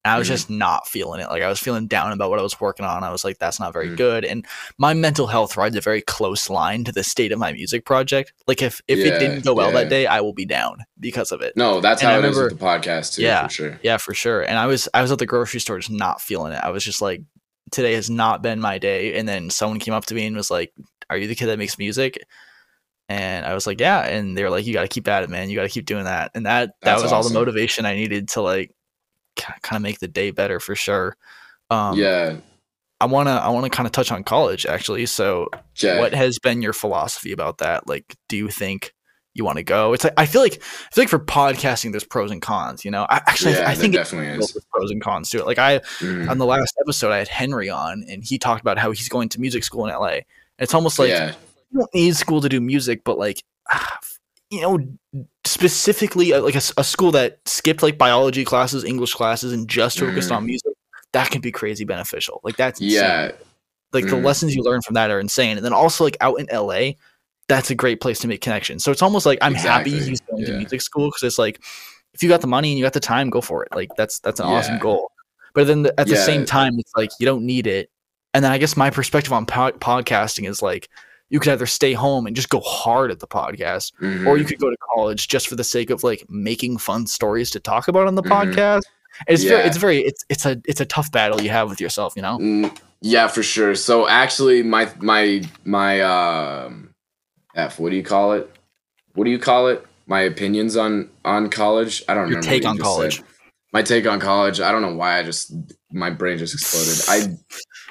and 0.04 0.12
I 0.12 0.18
was 0.18 0.28
Mhm. 0.28 0.32
just 0.32 0.50
not 0.50 0.86
feeling 0.86 1.20
it. 1.20 1.28
Like 1.30 1.42
I 1.42 1.48
was 1.48 1.58
feeling 1.58 1.86
down 1.86 2.12
about 2.12 2.28
what 2.30 2.38
I 2.38 2.42
was 2.42 2.60
working 2.60 2.84
on. 2.84 3.02
I 3.02 3.10
was 3.10 3.24
like, 3.24 3.38
"That's 3.38 3.58
not 3.58 3.72
very 3.72 3.88
Mhm. 3.88 3.96
good." 3.96 4.24
And 4.26 4.46
my 4.78 4.92
mental 4.92 5.26
health 5.26 5.56
rides 5.56 5.74
a 5.74 5.80
very 5.80 6.02
close 6.02 6.50
line 6.50 6.84
to 6.84 6.92
the 6.92 7.02
state 7.02 7.32
of 7.32 7.38
my 7.38 7.52
music 7.52 7.86
project. 7.86 8.34
Like 8.46 8.60
if 8.60 8.82
if 8.88 8.98
Yeah, 8.98 9.06
it 9.14 9.18
didn't 9.20 9.44
go 9.46 9.54
well 9.54 9.72
yeah. 9.72 9.80
that 9.84 9.88
day, 9.88 10.06
I 10.06 10.20
will 10.20 10.34
be 10.34 10.44
down 10.44 10.84
because 11.00 11.32
of 11.32 11.40
it. 11.40 11.56
No, 11.56 11.80
that's 11.80 12.02
And 12.02 12.10
how 12.10 12.16
I 12.16 12.18
it 12.18 12.24
is 12.26 12.36
with 12.36 12.52
remember- 12.52 12.54
the 12.56 12.64
podcast 12.90 13.14
too, 13.14 13.22
Yeah. 13.22 13.46
for 13.46 13.52
sure. 13.54 13.80
Yeah, 13.82 13.96
for 13.96 14.12
sure. 14.12 14.42
And 14.42 14.58
I 14.58 14.66
was 14.66 14.86
I 14.92 15.00
was 15.00 15.10
at 15.10 15.18
the 15.18 15.26
grocery 15.26 15.60
store 15.60 15.78
just 15.78 15.90
not 15.90 16.20
feeling 16.20 16.52
it. 16.52 16.60
I 16.62 16.68
was 16.68 16.84
just 16.84 17.00
like, 17.00 17.22
today 17.72 17.94
has 17.94 18.10
not 18.10 18.42
been 18.42 18.60
my 18.60 18.76
day. 18.78 19.14
And 19.18 19.26
then 19.26 19.48
someone 19.48 19.80
came 19.80 19.94
up 19.94 20.04
to 20.06 20.14
me 20.14 20.26
and 20.26 20.36
was 20.36 20.50
like, 20.50 20.72
"Are 21.10 21.16
you 21.16 21.26
the 21.26 21.34
kid 21.34 21.46
that 21.46 21.58
makes 21.58 21.78
music?" 21.78 22.18
And 23.08 23.46
I 23.46 23.54
was 23.54 23.66
like, 23.66 23.80
"Yeah." 23.80 24.04
And 24.04 24.36
they 24.36 24.42
were 24.42 24.50
like, 24.50 24.66
"You 24.66 24.72
got 24.72 24.82
to 24.82 24.88
keep 24.88 25.06
at 25.08 25.22
it, 25.22 25.30
man. 25.30 25.48
You 25.48 25.56
got 25.56 25.62
to 25.62 25.68
keep 25.68 25.86
doing 25.86 26.04
that." 26.04 26.32
And 26.34 26.46
that 26.46 26.70
that 26.82 26.92
That's 26.92 27.02
was 27.02 27.12
all 27.12 27.22
the 27.22 27.32
motivation 27.34 27.86
I 27.86 27.94
needed 27.94 28.28
to 28.30 28.42
like 28.42 28.72
kind 29.36 29.76
of 29.76 29.82
make 29.82 29.98
the 30.00 30.08
day 30.08 30.30
better 30.30 30.58
for 30.60 30.74
sure. 30.74 31.16
Um, 31.70 31.98
yeah. 31.98 32.36
I 33.00 33.04
wanna 33.06 33.32
I 33.32 33.48
wanna 33.50 33.68
kind 33.70 33.86
of 33.86 33.92
touch 33.92 34.10
on 34.10 34.24
college 34.24 34.64
actually. 34.64 35.04
So 35.06 35.48
Okay. 35.78 35.98
what 35.98 36.14
has 36.14 36.38
been 36.38 36.62
your 36.62 36.72
philosophy 36.72 37.32
about 37.32 37.58
that? 37.58 37.86
Like, 37.86 38.16
do 38.28 38.36
you 38.38 38.48
think 38.48 38.94
you 39.34 39.44
want 39.44 39.58
to 39.58 39.62
go? 39.62 39.92
It's 39.92 40.02
like 40.02 40.14
I 40.16 40.24
feel 40.24 40.40
like 40.40 40.54
I 40.54 40.94
feel 40.94 41.02
like 41.02 41.08
for 41.10 41.18
podcasting, 41.18 41.90
there's 41.92 42.04
pros 42.04 42.30
and 42.30 42.40
cons. 42.40 42.86
You 42.86 42.90
know, 42.90 43.02
I, 43.10 43.16
actually, 43.26 43.52
yeah, 43.52 43.68
I, 43.68 43.72
I 43.72 43.74
think 43.74 43.92
definitely 43.92 44.28
is. 44.42 44.56
pros 44.72 44.90
and 44.90 45.02
cons 45.02 45.28
to 45.30 45.38
it. 45.38 45.46
Like 45.46 45.58
I 45.58 45.80
Mhm. 46.00 46.30
on 46.30 46.38
the 46.38 46.46
last 46.46 46.74
episode, 46.80 47.12
I 47.12 47.18
had 47.18 47.28
Henry 47.28 47.68
on, 47.68 48.02
and 48.08 48.24
he 48.24 48.38
talked 48.38 48.62
about 48.62 48.78
how 48.78 48.90
he's 48.92 49.10
going 49.10 49.28
to 49.28 49.40
music 49.40 49.62
school 49.62 49.84
in 49.86 49.92
LA. 49.92 50.20
It's 50.58 50.72
almost 50.72 50.98
like 50.98 51.10
yeah. 51.10 51.34
You 51.70 51.80
don't 51.80 51.94
need 51.94 52.16
school 52.16 52.40
to 52.40 52.48
do 52.48 52.60
music, 52.60 53.02
but 53.04 53.18
like 53.18 53.42
you 54.50 54.60
know, 54.60 54.78
specifically 55.44 56.32
uh, 56.32 56.40
like 56.40 56.54
a 56.54 56.60
school 56.84 57.10
that 57.12 57.38
skipped 57.46 57.82
like 57.82 57.98
biology 57.98 58.44
classes, 58.44 58.84
English 58.84 59.14
classes, 59.14 59.52
and 59.52 59.68
just 59.68 59.98
focused 59.98 60.30
Mhm. 60.30 60.36
on 60.36 60.46
music. 60.46 60.72
That 61.12 61.30
can 61.30 61.40
be 61.40 61.50
crazy 61.50 61.84
beneficial. 61.84 62.40
Like 62.44 62.56
that's 62.56 62.80
insane 62.80 63.02
Yeah. 63.02 63.30
like 63.92 64.06
the 64.06 64.16
Mhm. 64.16 64.24
lessons 64.24 64.54
you 64.54 64.62
learn 64.62 64.82
from 64.82 64.94
that 64.94 65.10
are 65.10 65.18
insane 65.20 65.56
and 65.56 65.64
then 65.64 65.72
also 65.72 66.04
like 66.04 66.16
out 66.20 66.38
in 66.38 66.46
la 66.52 66.90
that's 67.48 67.70
a 67.70 67.74
great 67.74 68.00
place 68.00 68.18
to 68.18 68.26
make 68.28 68.40
connections 68.40 68.82
so 68.84 68.90
it's 68.90 69.00
almost 69.02 69.24
like 69.24 69.38
i'm 69.40 69.54
happy 69.54 69.90
he's 69.90 70.20
going 70.22 70.44
to 70.44 70.52
music 70.58 70.80
school 70.82 71.06
because 71.08 71.22
it's 71.22 71.38
like 71.38 71.60
if 72.12 72.22
you 72.22 72.28
got 72.28 72.40
the 72.40 72.46
money 72.48 72.70
and 72.72 72.78
you 72.78 72.84
got 72.84 72.92
the 72.92 73.00
time 73.00 73.30
go 73.30 73.40
for 73.40 73.62
it 73.64 73.68
like 73.74 73.88
that's 73.96 74.18
that's 74.18 74.40
an 74.40 74.46
awesome 74.46 74.78
goal 74.78 75.10
but 75.54 75.66
then 75.68 75.82
the, 75.84 76.00
at 76.00 76.08
the 76.08 76.16
same 76.16 76.44
time 76.44 76.74
it's 76.78 76.92
like 76.96 77.10
you 77.20 77.24
don't 77.24 77.46
need 77.46 77.66
it 77.68 77.88
and 78.34 78.44
then 78.44 78.50
i 78.50 78.58
guess 78.58 78.76
my 78.76 78.90
perspective 78.90 79.32
on 79.32 79.46
po- 79.46 79.72
podcasting 79.72 80.46
is 80.48 80.60
like 80.60 80.88
you 81.28 81.40
could 81.40 81.52
either 81.52 81.66
stay 81.66 81.92
home 81.92 82.26
and 82.26 82.36
just 82.36 82.48
go 82.48 82.60
hard 82.60 83.10
at 83.10 83.18
the 83.20 83.26
podcast 83.26 83.92
or 84.26 84.36
you 84.38 84.44
Mhm. 84.44 84.48
could 84.48 84.58
go 84.60 84.70
to 84.70 84.76
college 84.94 85.28
just 85.28 85.48
for 85.48 85.56
the 85.56 85.64
sake 85.64 85.90
of 85.90 86.02
like 86.04 86.24
making 86.28 86.78
fun 86.78 87.06
stories 87.06 87.50
to 87.50 87.60
talk 87.60 87.88
about 87.88 88.06
on 88.06 88.14
the 88.14 88.22
Mhm. 88.22 88.30
podcast 88.54 88.82
it's 89.26 89.42
very 89.44 89.62
it's 89.66 89.76
very 89.78 89.98
it's 90.04 90.24
it's 90.28 90.44
a 90.46 90.60
it's 90.66 90.80
a 90.80 90.84
tough 90.84 91.10
battle 91.10 91.40
you 91.40 91.50
have 91.50 91.68
with 91.70 91.80
yourself 91.80 92.14
you 92.16 92.22
know 92.22 92.38
Mm, 92.38 92.78
yeah, 93.02 93.28
for 93.28 93.42
sure. 93.42 93.74
So 93.74 94.08
actually, 94.08 94.62
my 94.62 94.90
my 95.00 95.42
my 95.64 96.00
um, 96.00 96.90
F. 97.54 97.78
What 97.78 97.90
do 97.90 97.96
you 97.96 98.02
call 98.02 98.32
it? 98.32 98.50
What 99.14 99.24
do 99.24 99.30
you 99.30 99.38
call 99.38 99.68
it? 99.68 99.84
My 100.06 100.20
opinions 100.20 100.76
on 100.76 101.10
on 101.24 101.50
college. 101.50 102.02
I 102.08 102.14
don't 102.14 102.30
know. 102.30 102.40
take 102.40 102.64
what 102.64 102.70
on 102.70 102.78
college 102.78 103.16
said. 103.16 103.24
My 103.72 103.82
take 103.82 104.06
on 104.06 104.18
college. 104.20 104.60
I 104.60 104.70
don't 104.72 104.82
know 104.82 104.94
why. 104.94 105.18
I 105.18 105.22
just 105.22 105.52
my 105.92 106.10
brain 106.10 106.38
just 106.38 106.54
exploded. 106.54 106.96
I. 107.08 107.36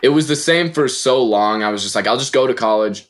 It 0.02 0.10
was 0.10 0.28
the 0.28 0.36
same 0.36 0.72
for 0.74 0.88
so 0.88 1.24
long. 1.24 1.64
I 1.64 1.70
was 1.70 1.82
just 1.84 1.96
like, 1.96 2.06
I'll 2.08 2.18
just 2.18 2.34
go 2.34 2.46
to 2.48 2.54
college, 2.54 3.08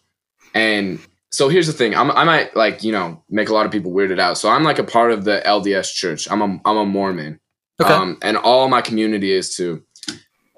and 0.56 1.00
so 1.32 1.50
here's 1.50 1.68
the 1.68 1.74
thing. 1.74 1.94
I'm, 1.94 2.10
I 2.12 2.24
might 2.24 2.56
like 2.56 2.84
you 2.84 2.92
know 2.92 3.22
make 3.30 3.50
a 3.50 3.54
lot 3.54 3.66
of 3.66 3.72
people 3.72 3.92
weirded 3.92 4.20
out. 4.20 4.38
So 4.38 4.50
I'm 4.50 4.64
like 4.64 4.80
a 4.80 4.84
part 4.84 5.12
of 5.12 5.26
the 5.26 5.44
LDS 5.46 5.94
church. 5.94 6.28
I'm 6.32 6.42
a 6.42 6.60
I'm 6.66 6.78
a 6.78 6.86
Mormon. 6.86 7.40
okay 7.80 7.94
Um, 7.94 8.18
and 8.24 8.38
all 8.38 8.68
my 8.70 8.82
community 8.82 9.32
is 9.32 9.56
too. 9.56 9.84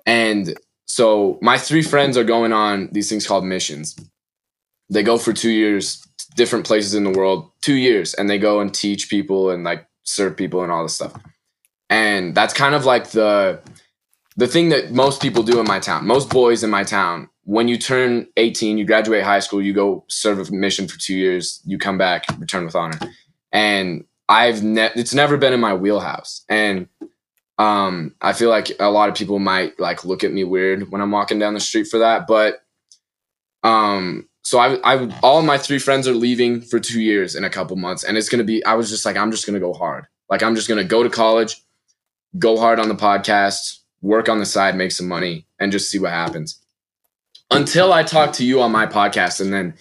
And 0.05 0.57
so 0.85 1.37
my 1.41 1.57
three 1.57 1.81
friends 1.81 2.15
are 2.15 2.23
going 2.23 2.53
on 2.53 2.89
these 2.91 3.09
things 3.09 3.27
called 3.27 3.43
missions. 3.43 3.97
They 4.89 5.03
go 5.03 5.17
for 5.17 5.33
two 5.33 5.49
years, 5.49 6.07
different 6.35 6.65
places 6.65 6.93
in 6.93 7.03
the 7.03 7.09
world, 7.09 7.51
two 7.61 7.73
years, 7.73 8.13
and 8.13 8.29
they 8.29 8.37
go 8.37 8.61
and 8.61 8.73
teach 8.73 9.09
people 9.09 9.49
and 9.49 9.63
like 9.63 9.85
serve 10.03 10.37
people 10.37 10.63
and 10.63 10.71
all 10.71 10.83
this 10.83 10.95
stuff. 10.95 11.13
And 11.89 12.33
that's 12.35 12.53
kind 12.53 12.75
of 12.75 12.85
like 12.85 13.11
the 13.11 13.59
the 14.37 14.47
thing 14.47 14.69
that 14.69 14.91
most 14.91 15.21
people 15.21 15.41
do 15.41 15.59
in 15.59 15.67
my 15.67 15.79
town. 15.79 16.05
Most 16.05 16.29
boys 16.29 16.63
in 16.63 16.69
my 16.69 16.83
town, 16.83 17.29
when 17.47 17.69
you 17.69 17.77
turn 17.77 18.27
18, 18.35 18.77
you 18.77 18.83
graduate 18.83 19.23
high 19.23 19.39
school, 19.39 19.61
you 19.61 19.71
go 19.71 20.03
serve 20.09 20.37
a 20.37 20.51
mission 20.51 20.85
for 20.85 20.99
two 20.99 21.15
years, 21.15 21.61
you 21.65 21.77
come 21.77 21.97
back, 21.97 22.25
return 22.39 22.65
with 22.65 22.75
honor. 22.75 22.99
And 23.53 24.03
I've 24.27 24.61
ne- 24.63 24.91
it's 24.97 25.13
never 25.13 25.37
been 25.37 25.53
in 25.53 25.61
my 25.61 25.73
wheelhouse. 25.73 26.43
And 26.49 26.89
um, 27.57 28.13
I 28.21 28.33
feel 28.33 28.49
like 28.49 28.71
a 28.81 28.91
lot 28.91 29.07
of 29.07 29.15
people 29.15 29.39
might 29.39 29.79
like 29.79 30.03
look 30.03 30.25
at 30.25 30.33
me 30.33 30.43
weird 30.43 30.91
when 30.91 30.99
I'm 30.99 31.09
walking 31.09 31.39
down 31.39 31.53
the 31.53 31.61
street 31.61 31.87
for 31.87 31.99
that. 31.99 32.27
But 32.27 32.65
um, 33.63 34.27
so 34.41 34.59
I, 34.59 34.75
I, 34.83 35.19
all 35.23 35.41
my 35.41 35.57
three 35.57 35.79
friends 35.79 36.05
are 36.05 36.13
leaving 36.13 36.59
for 36.59 36.81
two 36.81 37.01
years 37.01 37.33
in 37.33 37.45
a 37.45 37.49
couple 37.49 37.77
months, 37.77 38.03
and 38.03 38.17
it's 38.17 38.27
gonna 38.27 38.43
be. 38.43 38.63
I 38.65 38.73
was 38.73 38.89
just 38.89 39.05
like, 39.05 39.15
I'm 39.15 39.31
just 39.31 39.45
gonna 39.45 39.61
go 39.61 39.73
hard. 39.73 40.05
Like 40.29 40.43
I'm 40.43 40.53
just 40.53 40.67
gonna 40.67 40.83
go 40.83 41.01
to 41.01 41.09
college, 41.09 41.61
go 42.37 42.57
hard 42.57 42.79
on 42.79 42.89
the 42.89 42.95
podcast, 42.95 43.79
work 44.01 44.27
on 44.27 44.39
the 44.39 44.45
side, 44.45 44.75
make 44.75 44.91
some 44.91 45.07
money, 45.07 45.47
and 45.59 45.71
just 45.71 45.89
see 45.89 45.97
what 45.97 46.11
happens. 46.11 46.59
Until 47.49 47.93
I 47.93 48.03
talked 48.03 48.35
to 48.35 48.45
you 48.45 48.61
on 48.61 48.71
my 48.71 48.85
podcast, 48.85 49.39
and 49.39 49.53
then 49.53 49.75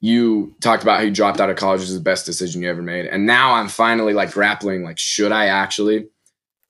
you 0.00 0.54
talked 0.60 0.82
about 0.82 0.98
how 0.98 1.04
you 1.04 1.10
dropped 1.10 1.40
out 1.40 1.50
of 1.50 1.56
college 1.56 1.82
is 1.82 1.94
the 1.94 2.00
best 2.00 2.26
decision 2.26 2.62
you 2.62 2.68
ever 2.68 2.82
made, 2.82 3.06
and 3.06 3.26
now 3.26 3.54
I'm 3.54 3.68
finally 3.68 4.12
like 4.12 4.32
grappling. 4.32 4.82
Like, 4.82 4.98
should 4.98 5.32
I 5.32 5.46
actually? 5.46 6.08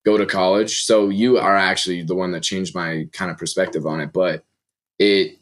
go 0.07 0.16
to 0.16 0.24
college. 0.24 0.84
So 0.84 1.09
you 1.09 1.37
are 1.37 1.57
actually 1.57 2.03
the 2.03 2.14
one 2.14 2.30
that 2.30 2.45
changed 2.45 2.74
my 2.74 3.09
kind 3.12 3.30
of 3.30 3.37
perspective 3.37 3.87
on 3.87 4.01
it. 4.01 4.12
But 4.12 4.45
it 4.99 5.37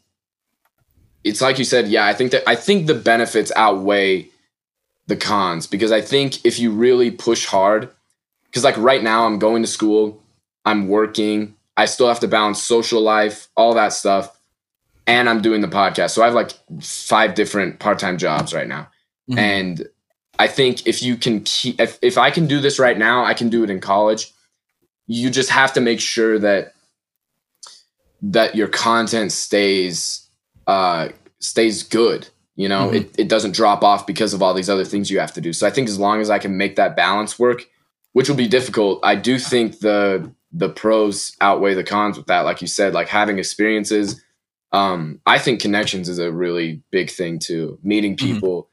it's 1.23 1.39
like 1.39 1.59
you 1.59 1.63
said, 1.63 1.87
yeah, 1.87 2.05
I 2.05 2.13
think 2.13 2.31
that 2.31 2.43
I 2.47 2.55
think 2.55 2.87
the 2.87 2.95
benefits 2.95 3.51
outweigh 3.55 4.29
the 5.07 5.15
cons 5.15 5.67
because 5.67 5.91
I 5.91 6.01
think 6.01 6.43
if 6.45 6.59
you 6.59 6.71
really 6.71 7.11
push 7.11 7.45
hard, 7.45 7.89
because 8.45 8.63
like 8.63 8.75
right 8.77 9.03
now 9.03 9.27
I'm 9.27 9.37
going 9.37 9.61
to 9.61 9.67
school, 9.67 10.21
I'm 10.65 10.87
working, 10.87 11.55
I 11.77 11.85
still 11.85 12.07
have 12.07 12.19
to 12.21 12.27
balance 12.27 12.61
social 12.61 13.01
life, 13.01 13.47
all 13.55 13.75
that 13.75 13.93
stuff, 13.93 14.34
and 15.07 15.29
I'm 15.29 15.41
doing 15.41 15.61
the 15.61 15.67
podcast. 15.67 16.11
So 16.11 16.21
I 16.21 16.25
have 16.25 16.33
like 16.33 16.51
five 16.81 17.35
different 17.35 17.79
part-time 17.79 18.17
jobs 18.17 18.53
right 18.53 18.67
now. 18.67 18.87
Mhm. 19.29 19.37
And 19.37 19.87
I 20.39 20.47
think 20.47 20.85
if 20.87 21.01
you 21.01 21.15
can 21.15 21.41
keep 21.41 21.79
if, 21.79 21.97
if 22.01 22.17
I 22.17 22.29
can 22.31 22.47
do 22.47 22.59
this 22.59 22.79
right 22.79 22.97
now, 22.97 23.23
I 23.23 23.33
can 23.33 23.49
do 23.49 23.63
it 23.63 23.69
in 23.69 23.79
college. 23.79 24.31
You 25.07 25.29
just 25.29 25.49
have 25.49 25.73
to 25.73 25.81
make 25.81 25.99
sure 25.99 26.39
that 26.39 26.73
that 28.21 28.55
your 28.55 28.67
content 28.67 29.31
stays 29.31 30.27
uh 30.67 31.09
stays 31.39 31.83
good. 31.83 32.27
You 32.55 32.69
know, 32.69 32.89
Mhm. 32.89 32.95
it, 32.95 33.15
it 33.17 33.27
doesn't 33.27 33.53
drop 33.53 33.83
off 33.83 34.07
because 34.07 34.33
of 34.33 34.41
all 34.41 34.53
these 34.53 34.69
other 34.69 34.85
things 34.85 35.11
you 35.11 35.19
have 35.19 35.33
to 35.33 35.41
do. 35.41 35.51
So 35.53 35.67
I 35.67 35.69
think 35.69 35.89
as 35.89 35.99
long 35.99 36.21
as 36.21 36.29
I 36.29 36.39
can 36.39 36.55
make 36.57 36.77
that 36.77 36.95
balance 36.95 37.37
work, 37.37 37.65
which 38.13 38.29
will 38.29 38.37
be 38.37 38.47
difficult, 38.47 38.99
I 39.03 39.15
do 39.15 39.37
think 39.37 39.79
the 39.79 40.31
the 40.51 40.69
pros 40.69 41.35
outweigh 41.41 41.73
the 41.73 41.83
cons 41.83 42.17
with 42.17 42.27
that. 42.27 42.41
Like 42.45 42.61
you 42.61 42.67
said, 42.67 42.93
like 42.93 43.09
having 43.09 43.39
experiences. 43.39 44.21
Um, 44.75 45.21
I 45.25 45.37
think 45.39 45.61
connections 45.61 46.09
is 46.09 46.19
a 46.19 46.31
really 46.31 46.81
big 46.91 47.09
thing 47.09 47.39
too. 47.39 47.79
Meeting 47.83 48.15
Mhm. 48.15 48.19
people, 48.19 48.69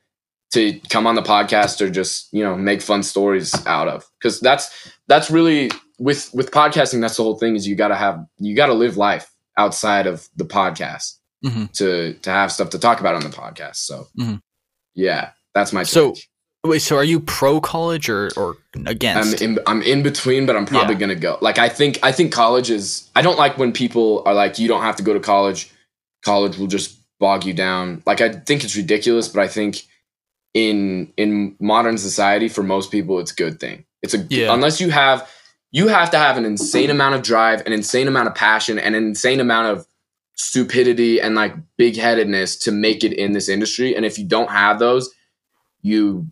to 0.53 0.79
come 0.91 1.07
on 1.07 1.15
the 1.15 1.23
podcast 1.23 1.81
or 1.81 1.89
just 1.89 2.29
you 2.33 2.43
know 2.45 2.55
make 2.57 2.83
fun 2.83 3.03
stories 3.03 3.55
out 3.67 3.89
of 3.89 4.05
because 4.19 4.39
that's 4.41 4.65
that's 5.09 5.31
really 5.31 5.71
with 5.99 6.29
with 6.35 6.51
podcasting 6.51 7.01
that's 7.01 7.17
the 7.17 7.23
whole 7.23 7.39
thing 7.39 7.57
is 7.57 7.67
you 7.67 7.75
got 7.75 7.89
to 7.89 7.95
have 7.97 8.17
you 8.39 8.55
got 8.55 8.67
to 8.67 8.75
live 8.75 8.97
life 8.99 9.31
outside 9.57 10.07
of 10.07 10.29
the 10.37 10.45
podcast 10.45 11.15
Mhm. 11.45 11.73
to 11.79 12.13
to 12.25 12.31
have 12.31 12.53
stuff 12.53 12.69
to 12.71 12.79
talk 12.79 13.01
about 13.01 13.15
on 13.15 13.23
the 13.23 13.31
podcast 13.43 13.77
so 13.77 14.09
Mhm. 14.19 14.41
yeah 14.95 15.31
that's 15.55 15.73
my 15.73 15.85
So, 15.85 16.13
take. 16.13 16.29
Wait, 16.65 16.79
so 16.81 16.97
are 16.97 17.05
you 17.05 17.19
pro 17.21 17.61
college 17.61 18.09
or 18.11 18.31
or 18.37 18.57
against 18.87 19.43
I'm 19.43 19.51
in 19.51 19.59
I'm 19.67 19.83
in 19.83 20.03
between, 20.03 20.45
but 20.47 20.55
I'm 20.57 20.67
probably 20.67 20.95
Yeah. 20.95 21.01
gonna 21.01 21.15
go. 21.29 21.39
Like 21.41 21.59
I 21.59 21.69
think 21.69 21.99
I 22.03 22.13
think 22.13 22.31
college 22.33 22.71
is. 22.71 23.11
I 23.17 23.23
don't 23.23 23.39
like 23.39 23.59
when 23.59 23.73
people 23.73 24.23
are 24.27 24.35
like, 24.35 24.59
you 24.61 24.69
don't 24.69 24.83
have 24.83 24.97
to 24.97 25.03
go 25.03 25.13
to 25.15 25.21
college. 25.21 25.71
College 26.25 26.57
will 26.59 26.67
just 26.67 26.99
bog 27.19 27.45
you 27.45 27.53
down. 27.55 28.03
Like 28.07 28.21
I 28.21 28.31
think 28.31 28.65
it's 28.65 28.77
ridiculous, 28.77 29.29
but 29.29 29.43
I 29.43 29.49
think 29.49 29.83
in 30.55 31.13
in 31.17 31.57
modern 31.61 31.99
society, 31.99 32.49
for 32.49 32.63
most 32.63 32.91
people, 32.91 33.19
it's 33.19 33.33
a 33.33 33.37
good 33.37 33.59
thing. 33.61 33.85
It's 34.03 34.15
a 34.15 34.19
Yeah. 34.31 34.53
unless 34.53 34.81
you 34.81 34.91
have 34.91 35.29
you 35.71 35.89
have 35.89 36.11
to 36.11 36.19
have 36.19 36.37
an 36.37 36.45
insane 36.45 36.91
amount 36.91 37.15
of 37.15 37.23
drive, 37.23 37.63
an 37.67 37.73
insane 37.73 38.07
amount 38.09 38.29
of 38.29 38.35
passion, 38.35 38.79
and 38.79 38.95
an 38.95 39.05
insane 39.07 39.41
amount 39.41 39.69
of 39.79 39.87
stupidity 40.35 41.21
and 41.21 41.35
like 41.35 41.55
big 41.77 41.97
headedness 41.97 42.57
to 42.57 42.73
make 42.73 43.05
it 43.05 43.13
in 43.13 43.33
this 43.33 43.49
industry. 43.49 43.95
And 43.97 44.05
if 44.05 44.19
you 44.19 44.25
don't 44.27 44.51
have 44.51 44.79
those, 44.79 45.11
you 45.83 46.27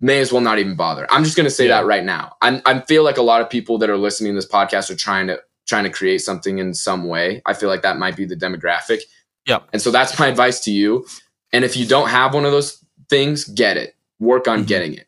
may 0.00 0.20
as 0.20 0.32
well 0.32 0.42
not 0.42 0.58
even 0.58 0.76
bother. 0.76 1.06
I'm 1.10 1.24
just 1.24 1.36
going 1.36 1.44
to 1.44 1.50
say 1.50 1.66
Yeah. 1.68 1.80
that 1.80 1.86
right 1.86 2.04
now. 2.04 2.36
I'm, 2.42 2.62
I 2.64 2.80
feel 2.80 3.02
like 3.02 3.16
a 3.16 3.22
lot 3.22 3.40
of 3.40 3.50
people 3.50 3.78
that 3.78 3.90
are 3.90 3.96
listening 3.96 4.32
to 4.32 4.36
this 4.36 4.48
podcast 4.48 4.90
are 4.90 4.96
trying 4.96 5.26
to 5.28 5.40
trying 5.66 5.84
to 5.84 5.90
create 5.90 6.18
something 6.20 6.58
in 6.58 6.72
some 6.74 7.08
way. 7.08 7.42
I 7.44 7.52
feel 7.54 7.68
like 7.68 7.82
that 7.82 7.98
might 7.98 8.14
be 8.16 8.24
the 8.24 8.36
demographic. 8.36 9.00
Yep. 9.46 9.68
And 9.72 9.80
so 9.82 9.90
that's 9.90 10.18
my 10.18 10.26
advice 10.28 10.60
to 10.60 10.70
you. 10.70 11.06
And 11.52 11.64
if 11.64 11.76
you 11.76 11.86
don't 11.86 12.08
have 12.08 12.34
one 12.34 12.44
of 12.44 12.52
those 12.52 12.84
things, 13.08 13.44
get 13.44 13.76
it. 13.76 13.94
Work 14.18 14.48
on 14.48 14.64
Mhm. 14.64 14.66
getting 14.66 14.94
it. 14.94 15.06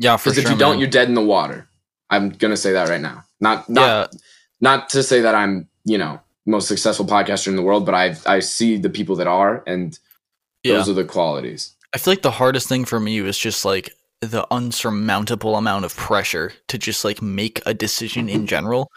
yeah, 0.00 0.16
for 0.16 0.30
Because 0.30 0.42
sure. 0.42 0.50
if 0.52 0.54
you 0.54 0.58
don't, 0.58 0.78
you're 0.78 0.88
dead 0.88 1.08
in 1.08 1.14
the 1.14 1.22
water. 1.24 1.68
I'm 2.10 2.30
going 2.30 2.50
to 2.52 2.56
say 2.56 2.72
that 2.72 2.88
right 2.88 3.00
now. 3.00 3.24
Not 3.40 3.68
not 3.68 4.12
yeah, 4.12 4.18
not 4.60 4.88
to 4.90 5.02
say 5.02 5.20
that 5.20 5.34
I'm, 5.34 5.68
you 5.84 5.98
know, 5.98 6.20
most 6.46 6.68
successful 6.68 7.04
podcaster 7.04 7.48
in 7.48 7.56
the 7.56 7.62
world, 7.62 7.84
but 7.84 7.94
I 7.94 8.16
I 8.26 8.38
see 8.40 8.76
the 8.78 8.90
people 8.90 9.16
that 9.16 9.26
are 9.26 9.62
and 9.66 9.98
yeah. 10.62 10.74
those 10.76 10.88
are 10.88 10.92
the 10.94 11.04
qualities. 11.04 11.74
I 11.94 11.98
feel 11.98 12.12
like 12.12 12.22
the 12.22 12.30
hardest 12.30 12.68
thing 12.68 12.84
for 12.84 12.98
me 13.00 13.20
was 13.22 13.36
just 13.38 13.64
like 13.64 13.92
the 14.20 14.46
unsurmountable 14.50 15.56
amount 15.56 15.84
of 15.84 15.94
pressure 15.96 16.52
to 16.68 16.78
just 16.78 17.04
like 17.04 17.20
make 17.22 17.60
a 17.66 17.74
decision 17.74 18.28
in 18.28 18.46
general 18.46 18.90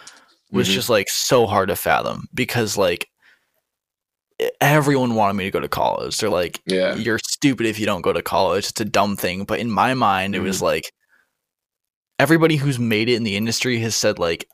was 0.51 0.67
Mhm. 0.69 0.73
just 0.73 0.89
like 0.89 1.09
so 1.09 1.45
hard 1.47 1.69
to 1.69 1.75
fathom 1.75 2.27
because 2.33 2.77
like 2.77 3.07
everyone 4.59 5.15
wanted 5.15 5.33
me 5.35 5.43
to 5.45 5.51
go 5.51 5.59
to 5.59 5.67
college. 5.67 6.17
They're 6.17 6.29
like, 6.29 6.61
Yeah. 6.65 6.95
you're 6.95 7.19
stupid 7.19 7.65
if 7.65 7.79
you 7.79 7.85
don't 7.85 8.01
go 8.01 8.13
to 8.13 8.21
college. 8.21 8.69
It's 8.69 8.81
a 8.81 8.85
dumb 8.85 9.15
thing. 9.17 9.43
But 9.45 9.59
in 9.59 9.69
my 9.69 9.93
mind, 9.93 10.35
it 10.35 10.39
Mm-hmm. 10.39 10.47
was 10.47 10.61
like 10.61 10.91
everybody 12.19 12.55
who's 12.55 12.79
made 12.79 13.09
it 13.09 13.15
in 13.15 13.23
the 13.23 13.35
industry 13.35 13.79
has 13.79 13.95
said 13.95 14.19
like 14.19 14.47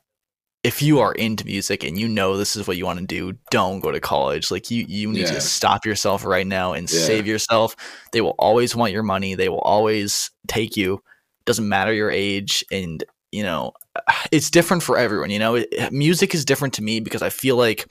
if 0.64 0.82
you 0.82 0.98
are 0.98 1.12
into 1.12 1.44
music 1.46 1.84
and 1.84 1.98
you 1.98 2.08
know 2.08 2.36
this 2.36 2.56
is 2.56 2.66
what 2.66 2.76
you 2.76 2.84
want 2.84 2.98
to 2.98 3.06
do, 3.06 3.32
don't 3.50 3.80
go 3.80 3.92
to 3.92 4.00
college. 4.00 4.50
Like 4.50 4.70
you 4.70 4.84
you 4.88 5.08
need 5.12 5.20
Yeah. 5.28 5.34
to 5.34 5.40
stop 5.40 5.86
yourself 5.86 6.24
right 6.24 6.46
now 6.46 6.72
and 6.72 6.90
Yeah. 6.90 7.00
save 7.00 7.26
yourself. 7.26 7.76
They 8.12 8.20
will 8.20 8.34
always 8.38 8.74
want 8.74 8.92
your 8.92 9.04
money. 9.04 9.34
They 9.34 9.48
will 9.48 9.60
always 9.60 10.30
take 10.48 10.76
you. 10.76 11.00
Doesn't 11.44 11.68
matter 11.68 11.92
your 11.92 12.10
age 12.10 12.64
and 12.72 13.04
you 13.30 13.42
know 13.44 13.72
it's 14.32 14.50
different 14.50 14.82
for 14.82 14.98
everyone, 14.98 15.30
you 15.30 15.38
know. 15.38 15.54
It, 15.56 15.92
music 15.92 16.34
is 16.34 16.44
different 16.44 16.74
to 16.74 16.82
me 16.82 16.98
because 17.00 17.22
I 17.22 17.30
feel 17.30 17.56
like 17.56 17.86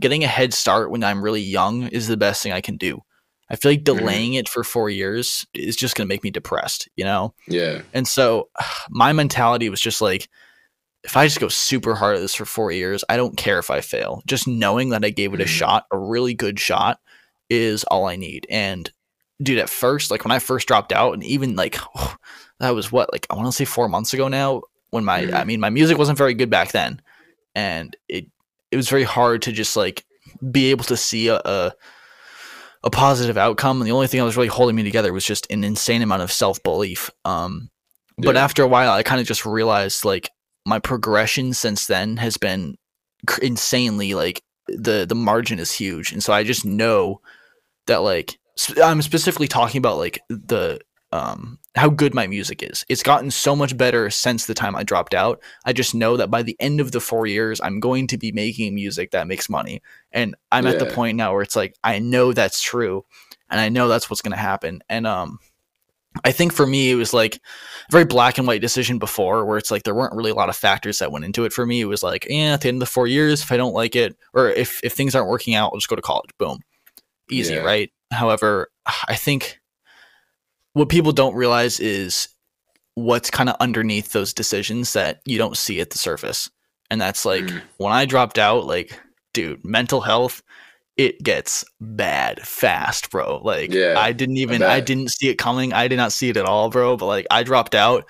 getting 0.00 0.24
a 0.24 0.28
head 0.28 0.54
start 0.54 0.90
when 0.90 1.04
I'm 1.04 1.22
really 1.22 1.40
young 1.42 1.84
is 1.88 2.08
the 2.08 2.16
best 2.16 2.42
thing 2.42 2.52
I 2.52 2.60
can 2.60 2.76
do. 2.76 3.02
I 3.50 3.56
feel 3.56 3.72
like 3.72 3.80
Mhm. 3.80 3.84
delaying 3.84 4.34
it 4.34 4.48
for 4.48 4.64
4 4.64 4.90
years 4.90 5.46
is 5.54 5.76
just 5.76 5.96
going 5.96 6.06
to 6.06 6.12
make 6.12 6.24
me 6.24 6.30
depressed, 6.30 6.88
you 6.96 7.04
know? 7.04 7.34
Yeah. 7.48 7.82
And 7.92 8.06
so 8.08 8.48
my 8.90 9.12
mentality 9.12 9.68
was 9.68 9.80
just 9.80 10.00
like, 10.00 10.28
if 11.04 11.16
I 11.16 11.26
just 11.26 11.40
go 11.40 11.48
super 11.48 11.94
hard 11.94 12.16
at 12.16 12.20
this 12.20 12.34
for 12.34 12.44
four 12.46 12.72
years, 12.72 13.04
I 13.08 13.16
don't 13.16 13.36
care 13.36 13.58
if 13.58 13.70
I 13.70 13.80
fail. 13.82 14.22
Just 14.26 14.48
knowing 14.48 14.90
that 14.90 15.04
I 15.04 15.10
gave 15.10 15.34
it 15.34 15.40
a 15.40 15.44
Mhm. 15.44 15.48
shot, 15.48 15.86
a 15.92 15.98
really 15.98 16.34
good 16.34 16.58
shot, 16.60 17.00
is 17.50 17.84
all 17.84 18.06
I 18.06 18.16
need. 18.16 18.46
And 18.50 18.90
dude, 19.42 19.58
at 19.58 19.68
first, 19.70 20.10
like 20.10 20.24
when 20.24 20.32
I 20.32 20.38
first 20.38 20.66
dropped 20.68 20.92
out, 20.92 21.14
and 21.14 21.24
even 21.24 21.56
like 21.56 21.78
that 22.60 22.74
was 22.74 22.90
what, 22.92 23.12
like 23.12 23.26
I 23.30 23.34
want 23.34 23.46
to 23.48 23.52
say 23.52 23.64
four 23.66 23.88
months 23.88 24.14
ago 24.14 24.28
now, 24.28 24.62
when 24.90 25.04
my, 25.04 25.28
I 25.34 25.42
Mhm. 25.42 25.46
mean, 25.46 25.60
my 25.60 25.70
music 25.70 25.98
wasn't 25.98 26.18
very 26.18 26.34
good 26.34 26.50
back 26.50 26.72
then, 26.72 27.02
and 27.54 27.96
it 28.08 28.26
it 28.74 28.76
was 28.76 28.88
very 28.88 29.04
hard 29.04 29.42
to 29.42 29.52
just 29.52 29.76
like 29.76 30.04
be 30.50 30.72
able 30.72 30.84
to 30.84 30.96
see 30.96 31.28
a, 31.28 31.36
a 31.36 31.72
a 32.82 32.90
positive 32.90 33.38
outcome. 33.38 33.80
And 33.80 33.86
the 33.86 33.92
only 33.92 34.08
thing 34.08 34.18
that 34.18 34.24
was 34.24 34.36
really 34.36 34.48
holding 34.48 34.74
me 34.74 34.82
together 34.82 35.12
was 35.12 35.24
just 35.24 35.50
an 35.50 35.62
insane 35.62 36.02
amount 36.02 36.22
of 36.22 36.32
self 36.32 36.60
belief. 36.62 37.08
Um, 37.24 37.70
but 38.18 38.36
after 38.36 38.64
a 38.64 38.68
while, 38.68 38.90
I 38.90 39.04
kind 39.04 39.20
of 39.20 39.26
just 39.28 39.46
realized 39.46 40.04
like 40.04 40.28
my 40.66 40.80
progression 40.80 41.54
since 41.54 41.86
then 41.86 42.16
has 42.16 42.36
been 42.36 42.76
cr- 43.28 43.42
insanely 43.42 44.14
like 44.14 44.42
the 44.66 45.06
the 45.08 45.14
margin 45.14 45.60
is 45.60 45.70
huge, 45.70 46.12
and 46.12 46.22
so 46.22 46.32
I 46.32 46.42
just 46.42 46.64
know 46.64 47.20
that 47.86 48.02
like 48.02 48.38
sp- 48.58 48.82
I'm 48.82 49.02
specifically 49.02 49.48
talking 49.48 49.78
about 49.78 49.98
like 49.98 50.20
the 50.28 50.80
um 51.14 51.58
how 51.76 51.88
good 51.88 52.12
my 52.14 52.26
music 52.26 52.62
is. 52.62 52.84
It's 52.88 53.02
gotten 53.02 53.30
so 53.30 53.54
much 53.56 53.76
better 53.76 54.10
since 54.10 54.46
the 54.46 54.54
time 54.54 54.76
I 54.76 54.82
dropped 54.82 55.14
out. 55.14 55.40
I 55.64 55.72
just 55.72 55.94
know 55.94 56.16
that 56.16 56.30
by 56.30 56.42
the 56.42 56.56
end 56.60 56.80
of 56.80 56.92
the 56.92 57.00
4 57.00 57.26
years 57.26 57.60
I'm 57.60 57.80
going 57.80 58.06
to 58.08 58.18
be 58.18 58.32
making 58.32 58.74
music 58.74 59.10
that 59.12 59.26
makes 59.28 59.48
money. 59.48 59.80
And 60.12 60.34
I'm 60.52 60.66
at 60.66 60.78
the 60.78 60.86
point 60.86 61.16
now 61.16 61.32
where 61.32 61.42
it's 61.42 61.56
like 61.56 61.74
I 61.84 61.98
know 62.00 62.32
that's 62.32 62.60
true 62.60 63.04
and 63.50 63.60
I 63.60 63.68
know 63.68 63.88
that's 63.88 64.10
what's 64.10 64.22
going 64.22 64.32
to 64.36 64.36
happen. 64.52 64.82
And 64.88 65.06
um 65.06 65.38
I 66.24 66.30
think 66.32 66.52
for 66.52 66.66
me 66.66 66.90
it 66.90 66.96
was 66.96 67.12
like 67.12 67.36
a 67.36 67.40
very 67.90 68.04
black 68.04 68.38
and 68.38 68.46
white 68.46 68.60
decision 68.60 68.98
before 68.98 69.44
where 69.44 69.58
it's 69.58 69.70
like 69.72 69.82
there 69.82 69.94
weren't 69.96 70.14
really 70.14 70.30
a 70.30 70.34
lot 70.36 70.48
of 70.48 70.56
factors 70.56 70.98
that 71.00 71.10
went 71.12 71.24
into 71.24 71.44
it 71.44 71.52
for 71.52 71.66
me. 71.66 71.80
It 71.80 71.86
was 71.86 72.02
like, 72.04 72.26
yeah, 72.30 72.54
at 72.54 72.60
the 72.60 72.68
end 72.68 72.76
of 72.76 72.80
the 72.80 72.86
4 72.86 73.06
years 73.08 73.42
if 73.42 73.50
I 73.50 73.56
don't 73.56 73.74
like 73.74 73.96
it 73.96 74.16
or 74.32 74.48
if 74.50 74.80
if 74.84 74.92
things 74.94 75.14
aren't 75.14 75.28
working 75.28 75.54
out, 75.54 75.70
I'll 75.72 75.78
just 75.78 75.88
go 75.88 75.96
to 75.96 76.02
college. 76.02 76.30
Boom. 76.38 76.58
Easy, 77.30 77.54
Yeah. 77.54 77.60
right? 77.60 77.90
However, 78.12 78.70
I 79.08 79.16
think 79.16 79.58
what 80.74 80.88
people 80.88 81.12
don't 81.12 81.34
realize 81.34 81.80
is 81.80 82.28
what's 82.94 83.30
kind 83.30 83.48
of 83.48 83.56
underneath 83.58 84.12
those 84.12 84.32
decisions 84.32 84.92
that 84.92 85.20
you 85.24 85.38
don't 85.38 85.56
see 85.56 85.80
at 85.80 85.90
the 85.90 85.98
surface. 85.98 86.50
And 86.90 87.00
that's 87.00 87.24
like 87.24 87.44
Mm. 87.44 87.62
when 87.78 87.92
I 87.92 88.04
dropped 88.04 88.38
out, 88.38 88.66
like, 88.66 89.00
dude, 89.32 89.64
mental 89.64 90.00
health, 90.02 90.42
it 90.96 91.20
gets 91.22 91.64
bad 91.80 92.40
fast, 92.46 93.10
bro. 93.10 93.38
Like, 93.42 93.72
Yeah, 93.72 93.94
I 93.98 94.12
didn't 94.12 94.36
even, 94.36 94.62
I, 94.62 94.78
bet. 94.78 94.86
didn't 94.86 95.08
see 95.10 95.28
it 95.28 95.38
coming. 95.38 95.72
I 95.72 95.88
did 95.88 95.96
not 95.96 96.12
see 96.12 96.28
it 96.28 96.36
at 96.36 96.44
all, 96.44 96.70
bro. 96.70 96.96
But 96.96 97.06
like, 97.06 97.26
I 97.32 97.42
dropped 97.42 97.74
out, 97.74 98.06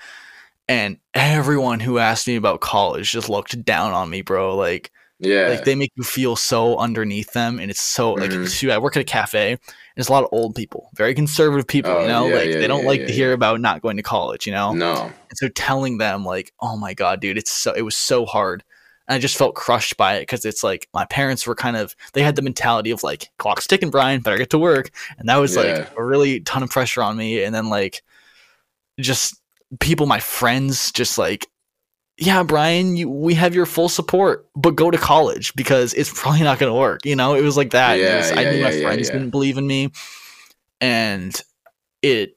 and 0.67 0.97
everyone 1.15 1.79
who 1.79 1.97
asked 1.97 2.27
me 2.27 2.35
about 2.35 2.61
college 2.61 3.11
just 3.11 3.29
looked 3.29 3.63
down 3.65 3.93
on 3.93 4.09
me, 4.09 4.21
bro. 4.21 4.55
Like, 4.55 4.91
Yeah. 5.19 5.47
like 5.47 5.63
they 5.63 5.75
make 5.75 5.91
you 5.95 6.03
feel 6.03 6.35
so 6.35 6.77
underneath 6.77 7.31
them 7.31 7.57
and 7.59 7.71
it's 7.71 7.81
so 7.81 8.13
like 8.13 8.31
Mhm. 8.31 8.49
shoot, 8.53 8.69
i 8.71 8.77
work 8.77 8.97
at 8.97 9.01
a 9.01 9.05
cafe 9.05 9.51
and 9.51 9.59
there's 9.95 10.09
a 10.09 10.11
lot 10.11 10.23
of 10.25 10.29
old 10.33 10.55
people 10.55 10.89
very 10.93 11.13
conservative 11.15 11.65
people 11.67 11.91
Oh, 11.91 12.01
you 12.01 12.07
know? 12.09 12.27
yeah, 12.27 12.35
like 12.35 12.47
yeah, 12.49 12.57
they 12.59 12.67
don't 12.67 12.81
yeah, 12.81 12.87
like 12.89 13.05
to 13.07 13.13
hear 13.13 13.31
about 13.31 13.61
not 13.61 13.81
going 13.81 13.95
to 13.97 14.03
college 14.03 14.45
you 14.45 14.51
know? 14.51 14.73
No. 14.73 15.03
and 15.29 15.37
so 15.37 15.47
telling 15.49 15.99
them 15.99 16.25
like 16.25 16.51
oh 16.59 16.75
my 16.75 16.93
god 16.93 17.21
dude 17.21 17.37
it's 17.37 17.51
so 17.51 17.71
it 17.73 17.83
was 17.83 17.95
so 17.95 18.25
hard. 18.25 18.63
And 19.07 19.15
i 19.15 19.19
just 19.19 19.37
felt 19.37 19.53
crushed 19.55 19.95
by 19.97 20.15
it 20.15 20.21
because 20.23 20.43
it's 20.45 20.63
like 20.63 20.89
my 20.93 21.05
parents 21.05 21.45
were 21.47 21.55
kind 21.55 21.77
of 21.77 21.95
they 22.13 22.21
had 22.23 22.35
the 22.35 22.41
mentality 22.41 22.91
of 22.91 23.01
like 23.03 23.29
clock's 23.37 23.67
ticking 23.67 23.91
brian 23.91 24.19
better 24.19 24.37
get 24.37 24.49
to 24.49 24.57
work. 24.59 24.89
And 25.17 25.29
that 25.29 25.37
was 25.37 25.55
like 25.55 25.89
a 25.97 26.03
really 26.03 26.41
ton 26.41 26.61
of 26.63 26.69
pressure 26.71 27.01
on 27.03 27.15
me. 27.15 27.41
And 27.43 27.53
then 27.55 27.69
like 27.69 28.01
just 28.99 29.39
people 29.79 30.05
my 30.07 30.19
friends 30.19 30.91
just 30.91 31.17
like 31.17 31.47
yeah 32.17 32.43
brian 32.43 32.95
you, 32.95 33.09
we 33.09 33.33
have 33.33 33.53
your 33.53 33.65
full 33.65 33.89
support 33.89 34.47
but 34.55 34.75
go 34.75 34.89
to 34.89 34.97
college 34.97 35.53
because 35.55 35.93
it's 35.93 36.11
probably 36.21 36.41
not 36.43 36.59
going 36.59 36.71
to 36.71 36.77
work 36.79 37.05
you 37.05 37.15
know? 37.15 37.35
It 37.35 37.41
was 37.41 37.57
like 37.57 37.71
that 37.71 37.99
Yeah, 37.99 38.17
was- 38.17 38.31
i 38.31 38.41
yeah, 38.41 38.51
knew 38.51 38.61
my 38.63 38.69
yeah, 38.69 38.75
yeah, 38.75 38.83
friends 38.87 39.09
didn't 39.09 39.29
believe 39.31 39.57
in 39.57 39.67
me 39.67 39.91
and 40.81 41.39
it 42.01 42.35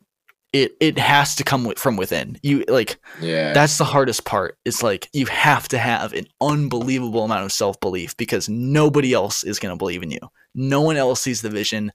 it 0.52 0.72
it 0.80 0.98
has 0.98 1.36
to 1.36 1.44
come 1.44 1.64
with, 1.64 1.78
from 1.78 1.96
within. 1.98 2.38
You 2.42 2.64
like 2.68 2.98
Yeah. 3.20 3.52
that's 3.52 3.76
the 3.76 3.84
hardest 3.84 4.24
part. 4.24 4.56
It's 4.64 4.82
like 4.82 5.08
you 5.12 5.26
have 5.26 5.68
to 5.68 5.78
have 5.78 6.14
an 6.14 6.26
unbelievable 6.40 7.22
amount 7.24 7.44
of 7.44 7.52
self-belief 7.52 8.16
because 8.16 8.48
nobody 8.48 9.12
else 9.12 9.44
is 9.44 9.58
going 9.58 9.74
to 9.74 9.76
believe 9.78 10.02
in 10.02 10.10
you. 10.10 10.20
No 10.54 10.80
one 10.80 10.96
else 10.96 11.20
sees 11.20 11.42
the 11.42 11.50
vision 11.50 11.92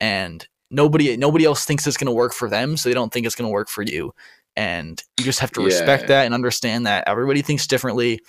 and 0.00 0.46
nobody 0.70 1.16
nobody 1.16 1.44
else 1.44 1.64
thinks 1.64 1.88
it's 1.88 1.96
going 1.96 2.06
to 2.06 2.12
work 2.12 2.32
for 2.32 2.48
them 2.48 2.76
so 2.76 2.88
they 2.88 2.94
don't 2.94 3.12
think 3.12 3.26
it's 3.26 3.34
going 3.34 3.48
to 3.48 3.52
work 3.52 3.68
for 3.68 3.82
you 3.82 4.12
and 4.58 5.04
you 5.16 5.24
just 5.24 5.38
have 5.38 5.52
to 5.52 5.64
respect 5.64 6.02
Yeah. 6.02 6.08
that 6.08 6.24
and 6.26 6.34
understand 6.34 6.86
that 6.86 7.04
everybody 7.06 7.42
thinks 7.42 7.68
differently 7.68 8.20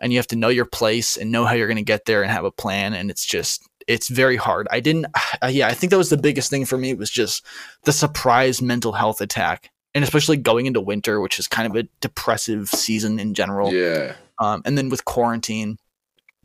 and 0.00 0.10
you 0.10 0.18
have 0.18 0.26
to 0.28 0.36
know 0.36 0.48
your 0.48 0.64
place 0.64 1.18
and 1.18 1.30
know 1.30 1.44
how 1.44 1.52
you're 1.52 1.66
going 1.66 1.76
to 1.76 1.82
get 1.82 2.06
there 2.06 2.22
and 2.22 2.32
have 2.32 2.46
a 2.46 2.50
plan 2.50 2.94
and 2.94 3.10
it's 3.10 3.26
just 3.26 3.62
it's 3.86 4.08
very 4.08 4.36
hard 4.36 4.66
i 4.70 4.80
didn't 4.80 5.06
uh, 5.42 5.46
yeah 5.52 5.68
i 5.68 5.74
think 5.74 5.90
that 5.90 5.98
was 5.98 6.08
the 6.10 6.16
biggest 6.16 6.50
thing 6.50 6.64
for 6.64 6.78
me 6.78 6.94
was 6.94 7.10
just 7.10 7.44
the 7.84 7.92
surprise 7.92 8.62
mental 8.62 8.92
health 8.92 9.20
attack 9.20 9.70
and 9.94 10.02
especially 10.02 10.38
going 10.38 10.64
into 10.64 10.80
winter 10.80 11.20
which 11.20 11.38
is 11.38 11.46
kind 11.46 11.68
of 11.70 11.76
a 11.76 11.86
depressive 12.00 12.68
season 12.68 13.20
in 13.20 13.34
general 13.34 13.72
yeah. 13.72 14.14
um, 14.38 14.62
and 14.64 14.78
then 14.78 14.88
with 14.88 15.04
quarantine 15.04 15.76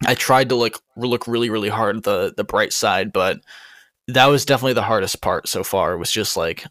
i 0.05 0.13
tried 0.13 0.49
to 0.49 0.55
like 0.55 0.76
look 0.97 1.26
really 1.26 1.49
really 1.49 1.70
hard 1.70 1.95
at 1.95 2.03
the 2.03 2.34
the 2.36 2.43
bright 2.43 2.74
side 2.74 3.13
but 3.13 3.39
that 4.09 4.26
was 4.26 4.43
definitely 4.45 4.74
the 4.74 4.82
hardest 4.82 5.22
part 5.22 5.47
so 5.47 5.63
far 5.63 5.97
was 5.97 6.11
just 6.11 6.36
like 6.36 6.66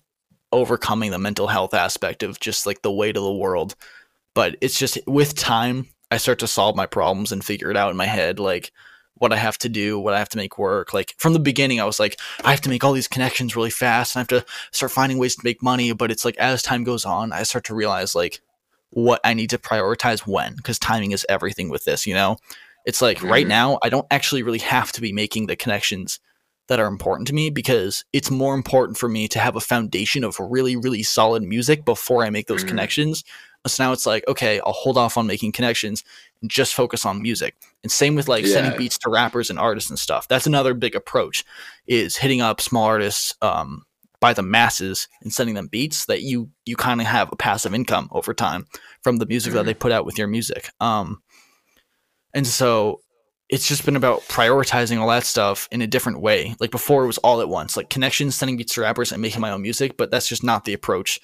overcoming 0.55 1.11
the 1.11 1.19
mental 1.19 1.49
health 1.49 1.75
aspect 1.75 2.23
of 2.23 2.41
just 2.41 2.65
like 2.65 2.83
the 2.83 2.93
weight 2.93 3.17
of 3.17 3.25
the 3.25 3.33
world. 3.33 3.75
But 4.35 4.57
it's 4.61 4.79
just 4.79 4.99
with 5.07 5.35
time, 5.35 5.89
I 6.11 6.17
start 6.17 6.39
to 6.39 6.47
solve 6.47 6.77
my 6.77 6.87
problems 6.87 7.33
and 7.33 7.45
figure 7.45 7.71
it 7.71 7.77
out 7.77 7.91
in 7.91 7.97
my 7.97 8.07
head, 8.07 8.39
like 8.39 8.73
what 9.15 9.33
I 9.33 9.37
have 9.37 9.59
to 9.59 9.69
do, 9.69 9.99
what 9.99 10.15
I 10.15 10.19
have 10.19 10.29
to 10.31 10.37
make 10.37 10.59
work. 10.59 10.95
Like 10.95 11.15
from 11.19 11.33
the 11.33 11.39
beginning, 11.39 11.81
I 11.81 11.85
was 11.85 12.01
like, 12.01 12.19
I 12.45 12.53
have 12.53 12.61
to 12.63 12.69
make 12.69 12.85
all 12.85 12.93
these 12.93 13.09
connections 13.09 13.57
really 13.57 13.71
fast 13.71 14.15
and 14.15 14.21
I 14.21 14.23
have 14.23 14.45
to 14.45 14.53
start 14.71 14.93
finding 14.93 15.19
ways 15.19 15.37
to 15.37 15.45
make 15.45 15.63
money. 15.63 15.93
But 15.93 16.11
it's 16.11 16.25
like 16.25 16.37
as 16.37 16.63
time 16.63 16.85
goes 16.85 17.05
on, 17.05 17.33
I 17.33 17.43
start 17.43 17.65
to 17.65 17.75
realize 17.75 18.15
like 18.15 18.41
what 18.91 19.21
I 19.25 19.35
need 19.35 19.51
to 19.51 19.59
prioritize 19.59 20.21
when, 20.21 20.55
because 20.57 20.79
timing 20.79 21.11
is 21.13 21.27
everything 21.29 21.69
with 21.69 21.85
this, 21.85 22.07
you 22.07 22.15
know? 22.15 22.39
It's 22.85 23.03
like 23.03 23.19
mm-hmm. 23.19 23.31
right 23.31 23.47
now, 23.47 23.79
I 23.83 23.89
don't 23.89 24.07
actually 24.11 24.43
really 24.43 24.59
have 24.59 24.93
to 24.93 25.01
be 25.01 25.13
making 25.13 25.47
the 25.47 25.57
connections 25.57 26.21
that 26.69 26.81
are 26.81 26.87
important 26.87 27.29
to 27.29 27.35
me 27.35 27.51
because 27.51 28.05
it's 28.13 28.31
more 28.31 28.55
important 28.55 28.97
for 28.97 29.09
me 29.09 29.29
to 29.29 29.39
have 29.39 29.57
a 29.57 29.61
foundation 29.61 30.25
of 30.25 30.39
really, 30.41 30.77
really 30.77 31.03
solid 31.03 31.43
music 31.43 31.85
before 31.85 32.25
I 32.25 32.31
make 32.31 32.47
those 32.47 32.61
mm-hmm. 32.61 32.69
connections. 32.69 33.25
So 33.67 33.83
now 33.83 33.93
it's 33.93 34.07
like, 34.07 34.27
okay, 34.29 34.61
I'll 34.61 34.73
hold 34.73 34.99
off 34.99 35.17
on 35.17 35.27
making 35.27 35.53
connections 35.53 36.05
and 36.43 36.51
just 36.51 36.75
focus 36.75 37.07
on 37.07 37.23
music. 37.23 37.55
And 37.83 37.91
same 37.91 38.15
with 38.15 38.29
like 38.29 38.45
yeah. 38.45 38.53
sending 38.53 38.77
beats 38.77 38.99
to 38.99 39.11
rappers 39.11 39.51
and 39.51 39.59
artists 39.59 39.91
and 39.91 39.99
stuff. 39.99 40.29
That's 40.29 40.47
another 40.47 40.75
big 40.75 40.95
approach 40.95 41.45
is 41.87 42.17
hitting 42.17 42.41
up 42.41 42.61
small 42.61 42.85
artists 42.85 43.35
um, 43.41 43.85
by 44.21 44.33
the 44.33 44.43
masses 44.43 45.09
and 45.23 45.33
sending 45.33 45.55
them 45.55 45.67
beats 45.67 46.07
that 46.07 46.23
you 46.23 46.51
you 46.67 46.77
kind 46.77 47.01
of 47.01 47.07
have 47.07 47.31
a 47.33 47.37
passive 47.37 47.75
income 47.75 48.09
over 48.11 48.33
time 48.35 48.67
from 49.03 49.17
the 49.17 49.27
music 49.27 49.51
mm-hmm. 49.51 49.59
that 49.59 49.65
they 49.65 49.75
put 49.75 49.93
out 49.93 50.07
with 50.07 50.19
your 50.19 50.29
music. 50.29 50.71
Um, 50.81 51.23
and 52.35 52.47
so 52.47 53.01
it's 53.49 53.69
just 53.69 53.85
been 53.85 53.97
about 53.97 54.23
prioritizing 54.23 54.99
all 54.99 55.09
that 55.09 55.25
stuff 55.25 55.69
in 55.71 55.83
a 55.83 55.87
different 55.87 56.21
way. 56.21 56.55
Like 56.61 56.71
before, 56.71 57.05
it 57.05 57.09
was 57.09 57.19
all 57.19 57.41
at 57.41 57.49
once, 57.49 57.77
like 57.77 57.91
connections, 57.91 58.35
sending 58.35 58.57
beats 58.57 58.75
to 58.75 58.81
rappers, 58.81 59.13
and 59.13 59.21
making 59.21 59.41
my 59.41 59.51
own 59.51 59.63
music. 59.63 59.97
But 59.97 60.11
that's 60.11 60.29
just 60.29 60.43
not 60.43 60.65
the 60.65 60.73
approach. 60.73 61.21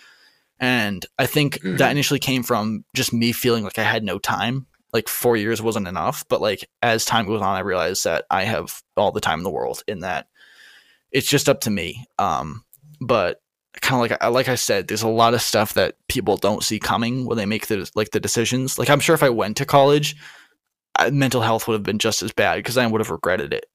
And 0.58 1.04
I 1.18 1.26
think 1.26 1.56
mm-hmm. 1.56 1.76
that 1.76 1.90
initially 1.90 2.20
came 2.20 2.42
from 2.42 2.84
just 2.94 3.12
me 3.12 3.32
feeling 3.32 3.64
like 3.64 3.78
I 3.78 3.84
had 3.84 4.04
no 4.04 4.18
time. 4.18 4.66
Like 4.92 5.08
four 5.08 5.36
years 5.36 5.62
wasn't 5.62 5.88
enough. 5.88 6.24
But 6.28 6.40
like 6.40 6.68
as 6.82 7.04
time 7.04 7.26
goes 7.26 7.40
on, 7.40 7.56
I 7.56 7.60
realized 7.60 8.04
that 8.04 8.26
I 8.30 8.44
have 8.44 8.82
all 8.96 9.12
the 9.12 9.20
time 9.20 9.40
in 9.40 9.44
the 9.44 9.50
world. 9.50 9.82
In 9.88 10.00
that, 10.00 10.26
it's 11.10 11.28
just 11.28 11.48
up 11.48 11.62
to 11.62 11.70
me. 11.70 12.04
Um, 12.18 12.64
but 13.00 13.40
kind 13.80 13.94
of 13.94 14.10
like 14.10 14.22
I 14.22 14.28
like 14.28 14.48
I 14.48 14.56
said, 14.56 14.88
there's 14.88 15.02
a 15.02 15.08
lot 15.08 15.32
of 15.32 15.40
stuff 15.40 15.74
that 15.74 15.94
people 16.08 16.36
don't 16.36 16.62
see 16.62 16.78
coming 16.78 17.24
when 17.24 17.38
they 17.38 17.46
make 17.46 17.68
the 17.68 17.90
like 17.94 18.10
the 18.10 18.20
decisions. 18.20 18.78
Like 18.78 18.90
I'm 18.90 19.00
sure 19.00 19.14
if 19.14 19.22
I 19.22 19.30
went 19.30 19.56
to 19.56 19.64
college 19.64 20.16
mental 21.10 21.40
health 21.40 21.66
would 21.66 21.74
have 21.74 21.82
been 21.82 21.98
just 21.98 22.22
as 22.22 22.32
bad 22.32 22.56
because 22.56 22.76
I 22.76 22.86
would 22.86 23.00
have 23.00 23.10
regretted 23.10 23.52
it. 23.52 23.66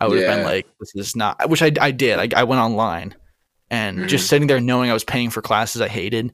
I 0.00 0.08
would 0.08 0.18
yeah. 0.18 0.28
have 0.28 0.36
been 0.36 0.44
like, 0.44 0.66
this 0.80 0.94
is 0.94 1.14
not, 1.14 1.48
which 1.50 1.62
I, 1.62 1.72
I 1.80 1.90
did. 1.90 2.18
I, 2.18 2.40
I 2.40 2.44
went 2.44 2.60
online 2.60 3.14
and 3.70 3.98
mm-hmm. 3.98 4.08
just 4.08 4.28
sitting 4.28 4.48
there 4.48 4.60
knowing 4.60 4.90
I 4.90 4.94
was 4.94 5.04
paying 5.04 5.30
for 5.30 5.42
classes 5.42 5.80
I 5.80 5.88
hated 5.88 6.32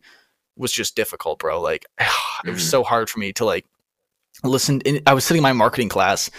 was 0.56 0.72
just 0.72 0.96
difficult, 0.96 1.38
bro. 1.38 1.60
Like, 1.60 1.84
it 2.00 2.50
was 2.50 2.60
mm-hmm. 2.60 2.68
so 2.68 2.84
hard 2.84 3.10
for 3.10 3.18
me 3.18 3.32
to 3.34 3.44
like 3.44 3.66
listen. 4.44 4.80
In, 4.82 5.02
I 5.06 5.14
was 5.14 5.24
sitting 5.24 5.40
in 5.40 5.42
my 5.42 5.52
marketing 5.52 5.88
class 5.88 6.30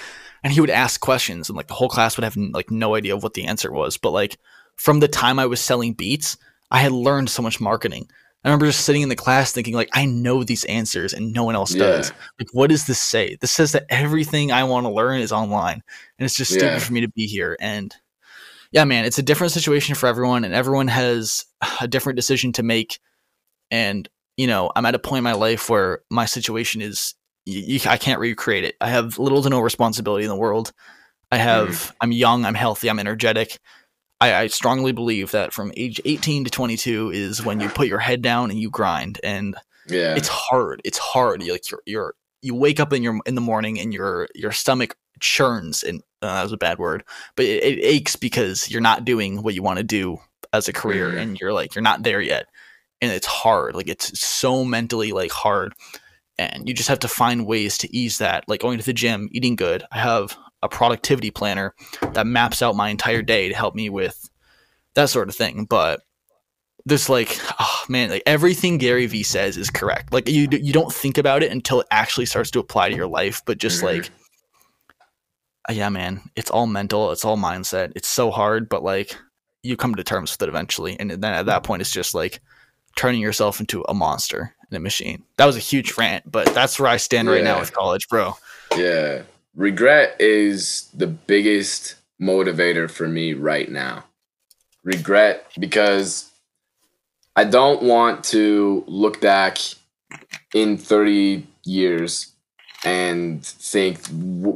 and 0.44 0.54
he 0.54 0.62
would 0.62 0.70
ask 0.70 1.02
questions 1.02 1.50
and 1.50 1.58
like 1.58 1.68
the 1.68 1.74
whole 1.74 1.90
class 1.90 2.18
would 2.18 2.24
have 2.24 2.38
like 2.38 2.72
no 2.72 2.96
idea 2.96 3.16
of 3.16 3.24
what 3.24 3.34
the 3.34 3.46
answer 3.46 3.72
was. 3.72 3.98
But 3.98 4.12
like 4.12 4.38
from 4.76 5.00
the 5.00 5.08
time 5.08 5.40
I 5.40 5.46
was 5.46 5.60
selling 5.60 5.94
beats, 5.94 6.38
I 6.72 6.80
had 6.80 6.92
learned 6.92 7.30
so 7.30 7.42
much 7.42 7.60
marketing. 7.60 8.10
I 8.44 8.50
remember 8.50 8.68
just 8.68 8.86
sitting 8.86 9.02
in 9.02 9.10
the 9.10 9.16
class 9.16 9.52
thinking, 9.52 9.74
like, 9.74 9.90
I 9.94 10.06
know 10.06 10.44
these 10.44 10.64
answers 10.66 11.14
and 11.14 11.34
no 11.34 11.44
one 11.44 11.56
else 11.56 11.74
yeah. 11.74 11.84
does. 11.84 12.14
Like, 12.40 12.50
what 12.54 12.70
does 12.70 12.86
this 12.86 13.00
say? 13.00 13.36
This 13.42 13.52
says 13.52 13.74
that 13.74 13.86
everything 13.90 14.52
I 14.52 14.64
want 14.64 14.86
to 14.86 14.92
learn 14.92 15.20
is 15.20 15.32
online. 15.32 15.82
And 16.18 16.26
it's 16.26 16.38
just 16.38 16.52
stupid 16.52 16.66
yeah. 16.74 16.80
for 16.80 16.94
me 16.94 17.02
to 17.02 17.10
be 17.10 17.26
here. 17.26 17.58
And 17.60 17.94
yeah, 18.72 18.86
man, 18.86 19.06
it's 19.06 19.18
a 19.18 19.24
different 19.24 19.54
situation 19.54 19.96
for 19.96 20.08
everyone, 20.08 20.44
and 20.44 20.54
everyone 20.54 20.88
has 20.88 21.46
a 21.82 21.88
different 21.88 22.16
decision 22.16 22.54
to 22.54 22.64
make. 22.64 23.00
And, 23.72 24.08
you 24.38 24.48
know, 24.48 24.72
I'm 24.76 24.86
at 24.86 24.96
a 24.96 25.00
point 25.00 25.20
in 25.20 25.24
my 25.24 25.34
life 25.34 25.70
where 25.70 26.02
my 26.10 26.26
situation 26.26 26.82
is, 26.82 27.16
you, 27.46 27.80
I 27.86 27.98
can't 27.98 28.20
recreate 28.20 28.66
it. 28.66 28.76
I 28.80 28.90
have 28.90 29.20
little 29.20 29.42
to 29.42 29.50
no 29.50 29.62
responsibility 29.62 30.26
in 30.26 30.30
the 30.30 30.36
world. 30.36 30.74
I 31.32 31.38
have, 31.38 31.70
mm. 31.70 31.92
I'm 32.02 32.12
young, 32.12 32.46
I'm 32.46 32.56
healthy, 32.56 32.90
I'm 32.90 33.00
energetic. 33.00 33.60
I, 34.20 34.34
I, 34.34 34.48
strongly 34.48 34.92
believe 34.92 35.32
that 35.32 35.54
from 35.54 35.72
age 35.78 36.02
18 36.04 36.46
to 36.46 36.50
22 36.50 37.12
is 37.12 37.46
when 37.46 37.60
you 37.60 37.70
put 37.70 37.88
your 37.88 38.00
head 38.00 38.22
down 38.22 38.50
and 38.50 38.60
you 38.60 38.70
grind 38.70 39.20
and 39.24 39.56
yeah. 39.88 40.16
it's 40.16 40.28
hard 40.28 40.82
it's 40.84 40.98
hard. 40.98 41.44
You 41.44 41.52
like 41.52 41.70
you're, 41.70 41.82
you're 41.86 42.14
you 42.42 42.56
wake 42.56 42.80
up 42.80 42.94
in 42.94 43.04
your 43.04 43.20
in 43.26 43.36
the 43.36 43.42
morning 43.42 43.80
and 43.80 43.94
your 43.94 44.28
your 44.34 44.52
stomach 44.52 44.96
churns 45.20 45.84
and 45.84 46.02
uh, 46.22 46.36
that 46.36 46.44
was 46.44 46.52
a 46.52 46.58
bad 46.58 46.78
word 46.78 47.04
but 47.36 47.46
it, 47.46 47.64
it, 47.64 47.80
aches 47.84 48.16
because 48.16 48.70
you're 48.70 48.82
not 48.82 49.06
doing 49.06 49.42
what 49.42 49.56
you 49.56 49.64
want 49.64 49.78
to 49.78 49.84
do 49.84 50.18
as 50.54 50.68
a 50.68 50.74
career 50.74 51.10
mm-hmm. 51.10 51.18
and 51.18 51.40
you're 51.40 51.54
like 51.54 51.74
you're 51.74 51.82
not 51.82 52.04
there 52.04 52.22
yet 52.22 52.46
and 53.02 53.12
it's 53.12 53.26
hard 53.26 53.76
like 53.76 53.88
it's 53.88 54.20
so 54.20 54.64
mentally 54.64 55.12
like 55.12 55.32
hard 55.32 55.74
and 56.38 56.68
you 56.68 56.74
just 56.74 56.90
have 56.90 57.00
to 57.00 57.08
find 57.08 57.46
ways 57.46 57.78
to 57.80 57.96
ease 57.96 58.20
that 58.20 58.44
like 58.48 58.62
going 58.62 58.78
to 58.78 58.86
the 58.86 58.94
gym 58.94 59.30
eating 59.32 59.56
good. 59.56 59.84
I 59.92 60.00
have 60.00 60.38
a 60.64 60.70
productivity 60.70 61.32
planner 61.32 61.74
that 62.14 62.28
maps 62.28 62.62
out 62.62 62.76
my 62.76 62.90
entire 62.90 63.22
day 63.22 63.50
to 63.50 63.56
help 63.56 63.76
me 63.76 63.90
with 63.90 64.30
that 64.96 65.10
sort 65.10 65.30
of 65.30 65.36
thing. 65.36 65.66
But 65.66 66.02
this 66.86 67.10
like 67.10 67.38
oh 67.60 67.84
man 67.90 68.10
like 68.10 68.24
everything 68.26 68.78
gary 68.78 69.06
vee 69.06 69.24
says 69.24 69.58
is 69.58 69.70
correct. 69.70 70.12
Like 70.12 70.28
you 70.28 70.48
you 70.52 70.74
don't 70.74 70.94
think 70.94 71.18
about 71.18 71.44
it 71.44 71.52
until 71.52 71.82
it 71.82 71.88
actually 71.92 72.26
starts 72.26 72.52
to 72.52 72.60
apply 72.60 72.90
to 72.90 72.96
your 72.96 73.08
life 73.08 73.42
but 73.46 73.58
just 73.58 73.84
mm-hmm. 73.84 73.98
like 73.98 74.10
uh, 75.70 75.74
yeah 75.74 75.90
man 75.90 76.22
it's 76.36 76.50
all 76.50 76.66
mental 76.66 77.12
it's 77.12 77.26
all 77.26 77.38
mindset 77.38 77.92
it's 77.96 78.08
so 78.08 78.32
hard 78.32 78.70
but 78.70 78.84
like 78.84 79.16
you 79.64 79.76
come 79.76 79.96
to 79.96 80.04
terms 80.04 80.32
with 80.32 80.42
it 80.44 80.50
eventually. 80.50 80.98
And 81.00 81.12
then 81.12 81.24
at 81.24 81.46
that 81.48 81.64
point 81.64 81.82
it's 81.82 81.92
just 81.92 82.16
like 82.16 82.40
turning 82.96 83.22
yourself 83.22 83.60
into 83.60 83.84
a 83.90 83.94
monster 83.94 84.56
in 84.72 84.78
a 84.78 84.80
machine. 84.80 85.24
That 85.38 85.46
was 85.46 85.58
a 85.58 85.60
huge 85.60 85.98
rant 85.98 86.32
but 86.32 86.54
that's 86.54 86.80
where 86.80 86.90
i 86.90 86.98
stand 86.98 87.30
right 87.30 87.44
now 87.44 87.60
with 87.60 87.74
college 87.74 88.08
bro. 88.08 88.38
Yeah 88.76 89.24
regret 89.58 90.16
is 90.20 90.90
the 90.94 91.08
biggest 91.08 91.96
motivator 92.22 92.90
for 92.90 93.08
me 93.08 93.34
right 93.34 93.70
now. 93.70 94.06
Regret 94.84 95.46
because 95.60 96.32
I 97.36 97.44
don't 97.44 97.84
want 97.84 98.24
to 98.26 98.86
look 98.88 99.20
back 99.20 99.58
in 100.54 100.78
30 100.78 101.46
years 101.66 102.32
and 102.86 103.44
think, 103.44 104.00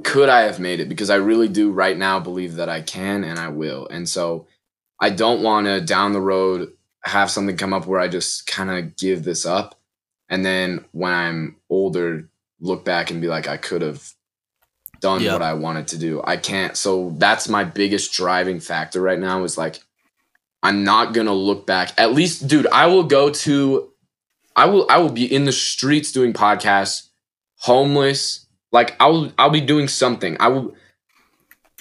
could 0.03 0.29
I 0.29 0.41
have 0.41 0.59
made 0.59 0.79
it? 0.79 0.87
Because 0.87 1.09
I 1.09 1.15
really 1.15 1.49
do 1.49 1.71
right 1.71 1.97
now 1.97 2.19
believe 2.19 2.55
that 2.55 2.69
I 2.69 2.81
can 2.81 3.23
and 3.23 3.39
I 3.39 3.49
will. 3.49 3.87
And 3.87 4.07
so 4.07 4.45
I 4.99 5.09
don't 5.09 5.41
want 5.41 5.65
to 5.65 5.81
down 5.81 6.13
the 6.13 6.21
road 6.21 6.71
have 7.03 7.31
something 7.31 7.57
come 7.57 7.73
up 7.73 7.87
where 7.87 7.99
I 7.99 8.07
just 8.07 8.45
kind 8.45 8.69
of 8.69 8.95
give 8.95 9.23
this 9.23 9.45
up. 9.45 9.79
And 10.29 10.45
then 10.45 10.85
when 10.91 11.11
I'm 11.11 11.57
older, 11.69 12.29
look 12.59 12.85
back 12.85 13.09
and 13.09 13.19
be 13.19 13.27
like, 13.27 13.47
I 13.47 13.57
could 13.57 13.81
have 13.81 14.13
done 15.01 15.21
yep. 15.21 15.33
what 15.33 15.41
I 15.41 15.53
wanted 15.53 15.87
to 15.89 15.97
do. 15.97 16.21
I 16.23 16.37
can't. 16.37 16.77
So 16.77 17.13
that's 17.17 17.49
my 17.49 17.63
biggest 17.63 18.13
driving 18.13 18.59
factor 18.59 19.01
right 19.01 19.19
now 19.19 19.43
is 19.43 19.57
like, 19.57 19.79
I'm 20.63 20.83
not 20.83 21.13
going 21.13 21.27
to 21.27 21.33
look 21.33 21.67
back. 21.67 21.91
At 21.99 22.13
least, 22.13 22.47
dude, 22.47 22.67
I 22.67 22.85
will 22.87 23.03
go 23.03 23.29
to, 23.29 23.91
I 24.55 24.65
will, 24.65 24.85
I 24.89 24.99
will 24.99 25.11
be 25.11 25.25
in 25.25 25.45
the 25.45 25.51
streets 25.51 26.11
doing 26.11 26.33
podcasts, 26.33 27.09
homeless. 27.57 28.45
Like 28.71 28.95
I 28.99 29.07
will, 29.07 29.33
I'll 29.37 29.49
be 29.49 29.61
doing 29.61 29.87
something. 29.87 30.37
I 30.39 30.47
will, 30.47 30.75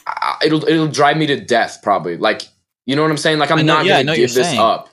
I, 0.06 0.36
it'll, 0.44 0.66
it'll 0.66 0.88
drive 0.88 1.16
me 1.16 1.26
to 1.26 1.38
death 1.38 1.80
probably. 1.82 2.16
Like, 2.16 2.42
you 2.86 2.96
know 2.96 3.02
what 3.02 3.10
I'm 3.10 3.18
saying? 3.18 3.38
Like, 3.38 3.50
I'm 3.50 3.58
know, 3.58 3.74
not 3.74 3.84
yeah, 3.84 4.02
going 4.02 4.06
to 4.08 4.16
give 4.16 4.34
this 4.34 4.48
saying. 4.48 4.58
up. 4.58 4.88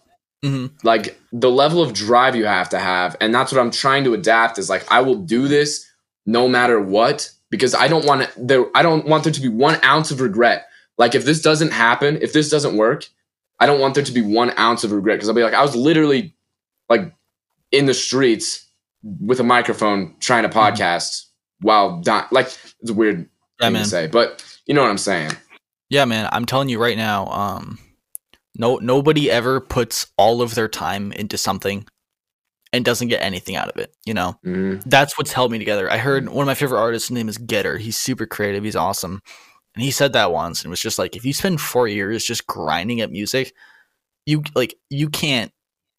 Mm-hmm. 0.45 0.75
Like 0.83 1.19
the 1.31 1.49
level 1.49 1.81
of 1.81 1.93
drive 1.93 2.35
you 2.35 2.45
have 2.45 2.69
to 2.69 2.77
have, 2.77 3.17
and 3.19 3.33
that's 3.33 3.51
what 3.51 3.59
I'm 3.59 3.71
trying 3.71 4.03
to 4.03 4.13
adapt. 4.13 4.59
Is 4.59 4.69
like 4.69 4.85
I 4.91 5.01
will 5.01 5.15
do 5.15 5.47
this 5.47 5.89
no 6.27 6.47
matter 6.47 6.79
what, 6.79 7.31
because 7.49 7.73
I 7.73 7.87
don't 7.87 8.05
want 8.05 8.29
there 8.37 8.65
I 8.75 8.83
don't 8.83 9.05
want 9.05 9.23
there 9.23 9.33
to 9.33 9.41
be 9.41 9.49
one 9.49 9.79
ounce 9.83 10.11
of 10.11 10.21
regret. 10.21 10.67
Like 10.97 11.15
if 11.15 11.25
this 11.25 11.41
doesn't 11.41 11.71
happen, 11.71 12.17
if 12.21 12.33
this 12.33 12.49
doesn't 12.49 12.75
work, 12.75 13.07
I 13.59 13.65
don't 13.65 13.79
want 13.79 13.95
there 13.95 14.03
to 14.03 14.11
be 14.11 14.21
one 14.21 14.51
ounce 14.57 14.83
of 14.83 14.91
regret 14.91 15.17
because 15.17 15.29
I'll 15.29 15.35
be 15.35 15.43
like, 15.43 15.53
I 15.53 15.61
was 15.61 15.75
literally 15.75 16.35
like 16.89 17.13
in 17.71 17.85
the 17.85 17.93
streets 17.93 18.67
with 19.03 19.39
a 19.39 19.43
microphone 19.43 20.15
trying 20.19 20.43
to 20.43 20.49
mm-hmm. 20.49 20.59
podcast 20.59 21.23
mm-hmm. 21.23 21.67
while 21.67 22.01
dying. 22.01 22.27
Like 22.31 22.47
it's 22.81 22.89
a 22.89 22.93
weird 22.93 23.29
yeah, 23.59 23.67
thing 23.67 23.73
man. 23.73 23.83
to 23.83 23.89
say, 23.89 24.07
but 24.07 24.43
you 24.65 24.73
know 24.73 24.81
what 24.81 24.91
I'm 24.91 24.97
saying. 24.97 25.31
Yeah, 25.89 26.05
man. 26.05 26.27
I'm 26.31 26.45
telling 26.45 26.69
you 26.69 26.79
right 26.79 26.97
now, 26.97 27.27
um, 27.27 27.79
no 28.55 28.77
nobody 28.77 29.31
ever 29.31 29.59
puts 29.61 30.07
all 30.17 30.41
of 30.41 30.55
their 30.55 30.67
time 30.67 31.11
into 31.11 31.37
something 31.37 31.87
and 32.73 32.85
doesn't 32.85 33.07
get 33.07 33.21
anything 33.21 33.55
out 33.55 33.69
of 33.69 33.77
it. 33.77 33.93
You 34.05 34.13
know, 34.13 34.39
mm-hmm. 34.45 34.87
that's 34.89 35.17
what's 35.17 35.33
held 35.33 35.51
me 35.51 35.59
together. 35.59 35.91
I 35.91 35.97
heard 35.97 36.29
one 36.29 36.43
of 36.43 36.47
my 36.47 36.55
favorite 36.55 36.79
artists' 36.79 37.11
name 37.11 37.29
is 37.29 37.37
Getter. 37.37 37.77
He's 37.77 37.97
super 37.97 38.25
creative. 38.25 38.63
He's 38.63 38.75
awesome, 38.75 39.21
and 39.75 39.83
he 39.83 39.91
said 39.91 40.13
that 40.13 40.31
once, 40.31 40.63
and 40.63 40.69
was 40.69 40.81
just 40.81 40.99
like, 40.99 41.15
if 41.15 41.25
you 41.25 41.33
spend 41.33 41.61
four 41.61 41.87
years 41.87 42.25
just 42.25 42.47
grinding 42.47 43.01
at 43.01 43.11
music, 43.11 43.53
you 44.25 44.43
like 44.55 44.75
you 44.89 45.09
can't 45.09 45.51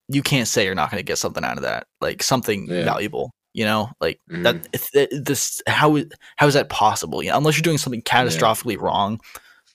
you 0.08 0.22
can't 0.22 0.48
say 0.48 0.64
you're 0.64 0.74
not 0.74 0.90
going 0.90 1.00
to 1.00 1.04
get 1.04 1.18
something 1.18 1.44
out 1.44 1.56
of 1.56 1.62
that, 1.62 1.86
like 2.00 2.22
something 2.22 2.66
yeah. 2.68 2.84
valuable. 2.84 3.32
You 3.54 3.64
know, 3.64 3.90
like 4.00 4.20
mm-hmm. 4.30 4.42
that. 4.42 5.24
This 5.24 5.62
how 5.66 5.98
how 6.36 6.46
is 6.46 6.54
that 6.54 6.68
possible? 6.68 7.22
You 7.22 7.30
know, 7.30 7.38
unless 7.38 7.56
you're 7.56 7.62
doing 7.62 7.78
something 7.78 8.02
catastrophically 8.02 8.76
yeah. 8.76 8.82
wrong, 8.82 9.20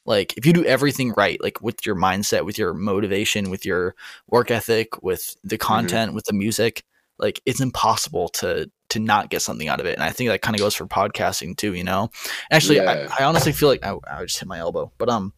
like 0.05 0.35
if 0.37 0.45
you 0.45 0.53
do 0.53 0.65
everything 0.65 1.13
right, 1.15 1.41
like 1.41 1.61
with 1.61 1.85
your 1.85 1.95
mindset, 1.95 2.45
with 2.45 2.57
your 2.57 2.73
motivation, 2.73 3.49
with 3.49 3.65
your 3.65 3.95
work 4.27 4.51
ethic, 4.51 5.01
with 5.03 5.35
the 5.43 5.57
Mm-hmm. 5.69 5.97
content, 5.97 6.13
with 6.13 6.25
the 6.25 6.33
music, 6.33 6.83
like 7.17 7.41
it's 7.45 7.61
impossible 7.61 8.29
to 8.29 8.69
to 8.89 8.99
not 8.99 9.29
get 9.29 9.41
something 9.41 9.67
out 9.67 9.79
of 9.79 9.85
it. 9.85 9.95
And 9.95 10.03
I 10.03 10.11
think 10.11 10.29
that 10.29 10.41
kind 10.41 10.55
of 10.55 10.59
goes 10.59 10.75
for 10.75 10.85
podcasting 10.85 11.57
too, 11.57 11.73
you 11.73 11.83
know. 11.83 12.09
Actually, 12.51 12.79
Yeah. 12.79 12.87
I, 12.87 12.95
I 13.19 13.23
honestly 13.23 13.51
feel 13.53 13.69
like 13.69 13.83
I, 13.85 13.95
I 14.07 14.23
just 14.25 14.39
hit 14.39 14.47
my 14.47 14.59
elbow, 14.59 14.91
but 14.97 15.09
um, 15.09 15.33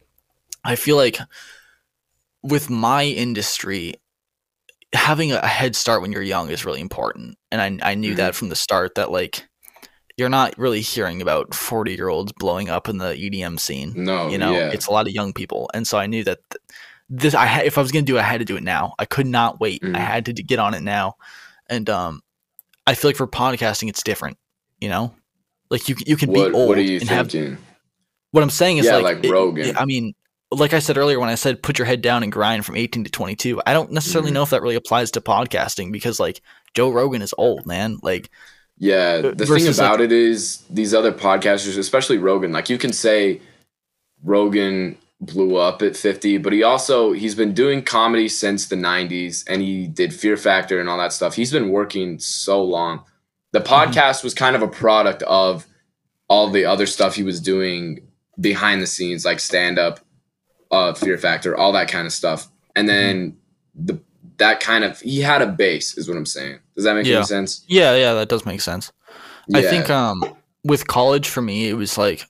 I 0.64 0.76
feel 0.76 0.96
like 0.96 1.18
with 2.42 2.70
my 2.70 3.04
industry, 3.04 3.94
having 4.94 5.32
a 5.32 5.46
head 5.46 5.76
start 5.76 6.02
when 6.02 6.12
you're 6.12 6.22
young 6.22 6.50
is 6.50 6.64
really 6.64 6.80
important. 6.80 7.36
And 7.50 7.82
I 7.82 7.90
I 7.92 7.94
knew 7.94 8.14
Mhm. 8.14 8.16
that 8.16 8.34
from 8.34 8.48
the 8.48 8.56
start 8.56 8.94
that 8.96 9.10
like 9.10 9.46
you're 10.16 10.28
not 10.28 10.56
really 10.58 10.80
hearing 10.80 11.20
about 11.20 11.54
40 11.54 11.94
year 11.94 12.08
olds 12.08 12.32
blowing 12.32 12.68
up 12.70 12.88
in 12.88 12.98
the 12.98 13.14
EDM 13.14 13.58
scene 13.60 13.92
No, 13.96 14.28
you 14.28 14.38
know 14.38 14.52
yeah. 14.52 14.70
it's 14.72 14.86
a 14.86 14.90
lot 14.90 15.06
of 15.06 15.12
young 15.12 15.32
people 15.32 15.70
and 15.74 15.86
so 15.86 15.98
i 15.98 16.06
knew 16.06 16.24
that 16.24 16.38
th- 16.50 16.62
this 17.10 17.34
i 17.34 17.46
had 17.46 17.66
if 17.66 17.78
i 17.78 17.82
was 17.82 17.92
going 17.92 18.04
to 18.04 18.10
do 18.12 18.16
it 18.16 18.20
i 18.20 18.24
had 18.24 18.38
to 18.38 18.44
do 18.44 18.56
it 18.56 18.62
now 18.62 18.94
i 18.98 19.04
could 19.04 19.26
not 19.26 19.60
wait 19.60 19.80
i 19.84 19.88
Mhm. 19.88 19.94
had 19.96 20.24
to 20.26 20.32
d- 20.32 20.42
get 20.42 20.58
on 20.58 20.74
it 20.74 20.82
now 20.82 21.16
and 21.68 21.88
um 21.90 22.22
i 22.86 22.94
feel 22.94 23.08
like 23.10 23.16
for 23.16 23.26
podcasting 23.26 23.88
it's 23.88 24.02
different 24.02 24.38
you 24.80 24.88
know 24.88 25.14
like 25.70 25.88
you, 25.88 25.96
you 26.06 26.16
can 26.16 26.30
what, 26.30 26.48
be 26.52 26.54
old 26.54 26.68
what 26.68 26.78
are 26.78 26.82
you 26.82 26.98
and 27.00 27.08
have 27.08 27.32
what 28.32 28.42
i'm 28.42 28.50
saying 28.50 28.78
is 28.78 28.86
Yeah, 28.86 28.96
like, 28.96 29.16
like 29.16 29.24
it- 29.24 29.30
Rogan. 29.30 29.76
i 29.76 29.84
mean 29.84 30.14
like 30.50 30.72
i 30.72 30.78
said 30.78 30.96
earlier 30.96 31.18
when 31.20 31.28
i 31.28 31.34
said 31.34 31.62
put 31.62 31.78
your 31.78 31.86
head 31.86 32.00
down 32.02 32.22
and 32.22 32.30
grind 32.32 32.64
from 32.64 32.76
18 32.76 33.04
to 33.04 33.10
22 33.10 33.60
i 33.66 33.72
don't 33.72 33.90
necessarily 33.92 34.30
Mhm. 34.30 34.34
know 34.34 34.42
if 34.44 34.50
that 34.50 34.62
really 34.62 34.76
applies 34.76 35.10
to 35.12 35.20
podcasting 35.20 35.92
because 35.92 36.18
like 36.20 36.40
joe 36.74 36.90
rogan 36.90 37.20
is 37.22 37.34
old 37.36 37.66
man 37.66 37.98
like 38.02 38.30
Yeah, 38.78 39.20
Uh, 39.24 39.30
the 39.30 39.36
thing 39.36 39.46
versus, 39.46 39.78
like- 39.78 39.86
about 39.88 40.00
it 40.00 40.12
is 40.12 40.62
these 40.68 40.92
other 40.92 41.12
podcasters, 41.12 41.78
especially 41.78 42.18
Rogan, 42.18 42.52
like 42.52 42.68
you 42.68 42.76
can 42.78 42.92
say 42.92 43.40
Rogan 44.22 44.96
blew 45.20 45.56
up 45.56 45.80
at 45.82 45.96
50, 45.96 46.38
but 46.38 46.52
he 46.52 46.62
also 46.62 47.12
he's 47.12 47.34
been 47.34 47.54
doing 47.54 47.82
comedy 47.82 48.28
since 48.28 48.66
the 48.66 48.76
90s 48.76 49.44
and 49.48 49.62
he 49.62 49.86
did 49.86 50.12
Fear 50.12 50.36
Factor 50.36 50.78
and 50.78 50.88
all 50.88 50.98
that 50.98 51.12
stuff. 51.12 51.34
He's 51.34 51.50
been 51.52 51.70
working 51.70 52.18
so 52.18 52.62
long. 52.62 53.02
The 53.52 53.60
Mm-hmm. 53.60 53.92
podcast 53.92 54.22
was 54.22 54.34
kind 54.34 54.54
of 54.56 54.62
a 54.62 54.68
product 54.68 55.22
of 55.22 55.66
all 56.28 56.50
the 56.50 56.66
other 56.66 56.84
stuff 56.86 57.14
he 57.14 57.22
was 57.22 57.40
doing 57.40 58.00
behind 58.38 58.82
the 58.82 58.86
scenes 58.86 59.24
like 59.24 59.40
stand 59.40 59.78
up, 59.78 60.00
uh 60.70 60.92
Fear 60.92 61.16
Factor, 61.16 61.56
all 61.56 61.72
that 61.72 61.88
kind 61.88 62.06
of 62.06 62.12
stuff. 62.12 62.48
And 62.74 62.86
then 62.88 63.38
the 63.74 63.98
that 64.36 64.60
kind 64.60 64.84
of 64.84 65.00
he 65.00 65.20
had 65.22 65.40
a 65.40 65.46
base 65.46 65.96
is 65.96 66.08
what 66.08 66.18
I'm 66.18 66.26
saying. 66.26 66.58
Does 66.76 66.84
that 66.84 66.94
make 66.94 67.06
Yeah. 67.06 67.16
any 67.18 67.26
sense? 67.26 67.64
yeah 67.66 67.96
yeah 67.96 68.14
that 68.14 68.28
does 68.28 68.44
make 68.46 68.60
sense 68.60 68.92
I 69.54 69.62
think 69.62 69.88
um 69.90 70.22
with 70.64 70.86
college 70.86 71.28
for 71.28 71.40
me 71.42 71.68
it 71.68 71.74
was 71.74 71.96
like 71.98 72.26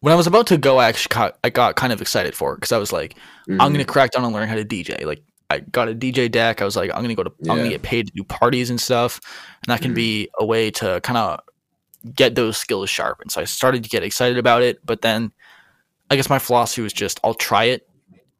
when 0.00 0.12
I 0.12 0.16
was 0.16 0.26
about 0.26 0.46
to 0.48 0.58
go 0.58 0.78
I 0.78 0.88
actually 0.88 1.14
got, 1.14 1.38
I 1.42 1.50
got 1.50 1.76
kind 1.76 1.92
of 1.92 2.00
excited 2.00 2.34
for 2.34 2.52
it 2.52 2.56
because 2.56 2.72
I 2.72 2.78
was 2.78 2.92
like 2.92 3.16
I'm 3.48 3.56
Mhm. 3.58 3.72
gonna 3.72 3.84
crack 3.84 4.12
down 4.12 4.24
and 4.24 4.32
learn 4.32 4.48
how 4.48 4.54
to 4.54 4.64
DJ 4.64 5.04
like 5.04 5.22
I 5.50 5.60
got 5.60 5.88
a 5.88 5.94
DJ 5.94 6.28
deck 6.30 6.60
I 6.60 6.64
was 6.64 6.76
like 6.76 6.90
I'm 6.94 7.02
gonna 7.02 7.14
go 7.14 7.22
to 7.24 7.32
I'm 7.48 7.56
gonna 7.58 7.68
get 7.68 7.82
paid 7.82 8.06
to 8.06 8.12
do 8.14 8.24
parties 8.24 8.70
and 8.70 8.80
stuff 8.80 9.20
and 9.66 9.72
that 9.72 9.80
can 9.82 9.92
Mhm. 9.92 9.96
be 9.96 10.28
a 10.38 10.44
way 10.44 10.70
to 10.72 11.00
kind 11.02 11.16
of 11.16 11.40
get 12.14 12.34
those 12.34 12.56
skills 12.56 12.88
sharp 12.90 13.20
and 13.20 13.30
so 13.32 13.40
I 13.40 13.44
started 13.44 13.82
to 13.82 13.88
get 13.88 14.02
excited 14.02 14.38
about 14.38 14.62
it 14.62 14.78
but 14.84 15.02
then 15.02 15.32
I 16.10 16.16
guess 16.16 16.28
my 16.30 16.38
philosophy 16.38 16.82
was 16.82 16.92
just 16.92 17.18
I'll 17.24 17.34
try 17.34 17.64
it 17.64 17.88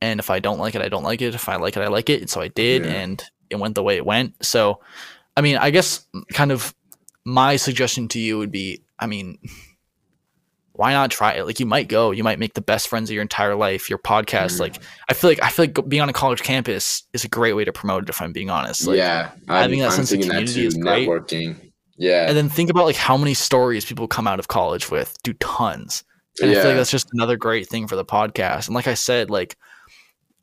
and 0.01 0.21
if 0.21 0.31
I 0.31 0.39
don't 0.41 0.59
like 0.59 0.75
it 0.75 0.83
I 0.83 0.89
don't 0.89 1.03
like 1.03 1.23
it 1.23 1.35
if 1.35 1.49
I 1.49 1.57
like 1.57 1.77
it 1.77 1.83
I 1.83 1.89
like 1.89 2.11
it 2.11 2.21
and 2.21 2.31
so 2.31 2.41
I 2.41 2.49
did 2.49 2.85
Yeah. 2.85 2.93
and 2.93 3.25
it 3.51 3.57
went 3.57 3.75
the 3.75 3.83
way 3.83 3.97
it 3.97 4.05
went 4.07 4.35
so 4.45 4.81
I 5.37 5.41
mean 5.41 5.57
I 5.57 5.71
guess 5.71 6.07
kind 6.33 6.53
of 6.53 6.75
my 7.25 7.57
suggestion 7.57 8.07
to 8.09 8.19
you 8.21 8.39
would 8.39 8.53
be 8.53 8.83
i 9.01 9.07
mean 9.07 9.37
why 10.73 10.93
not 10.93 11.11
try 11.11 11.33
it 11.33 11.45
like 11.45 11.59
you 11.59 11.67
might 11.67 11.89
go 11.89 12.11
you 12.11 12.23
might 12.23 12.39
make 12.39 12.55
the 12.55 12.61
best 12.61 12.87
friends 12.89 13.09
of 13.11 13.15
your 13.15 13.23
entire 13.23 13.55
life 13.55 13.89
your 13.91 13.99
podcast 13.99 14.57
Mhm. 14.57 14.61
like 14.61 14.83
i 15.09 15.15
feel 15.15 15.31
like 15.31 15.43
i 15.43 15.49
feel 15.49 15.65
like 15.67 15.89
being 15.89 16.03
on 16.03 16.09
a 16.09 16.13
college 16.13 16.43
campus 16.43 17.03
is 17.15 17.25
a 17.25 17.29
great 17.29 17.55
way 17.55 17.65
to 17.65 17.73
promote 17.73 18.05
it 18.05 18.09
if 18.11 18.21
i'm 18.23 18.33
being 18.33 18.51
honest 18.51 18.87
like, 18.87 18.99
yeah, 18.99 19.31
I'm, 19.49 19.63
having 19.63 19.81
that 19.81 19.87
I'm 19.87 19.93
sense 19.93 20.13
of 20.13 20.21
community 20.21 20.53
too. 20.55 20.67
is 20.67 20.75
great. 20.75 21.09
Networking. 21.09 21.57
Yeah, 21.99 22.29
and 22.29 22.37
then 22.37 22.49
think 22.51 22.69
about 22.71 22.85
like 22.85 22.95
how 22.97 23.17
many 23.17 23.33
stories 23.35 23.85
people 23.87 24.07
come 24.07 24.27
out 24.27 24.39
of 24.39 24.49
college 24.49 24.91
with 24.91 25.17
do 25.23 25.33
tons 25.35 26.05
and 26.41 26.51
i 26.51 26.55
feel 26.55 26.63
Yeah. 26.63 26.69
like 26.69 26.77
that's 26.77 26.91
just 26.91 27.09
another 27.15 27.37
great 27.37 27.69
thing 27.69 27.89
for 27.89 27.97
the 27.97 28.05
podcast 28.05 28.67
and 28.67 28.75
like 28.75 28.87
i 28.87 28.95
said 28.95 29.31
like 29.31 29.57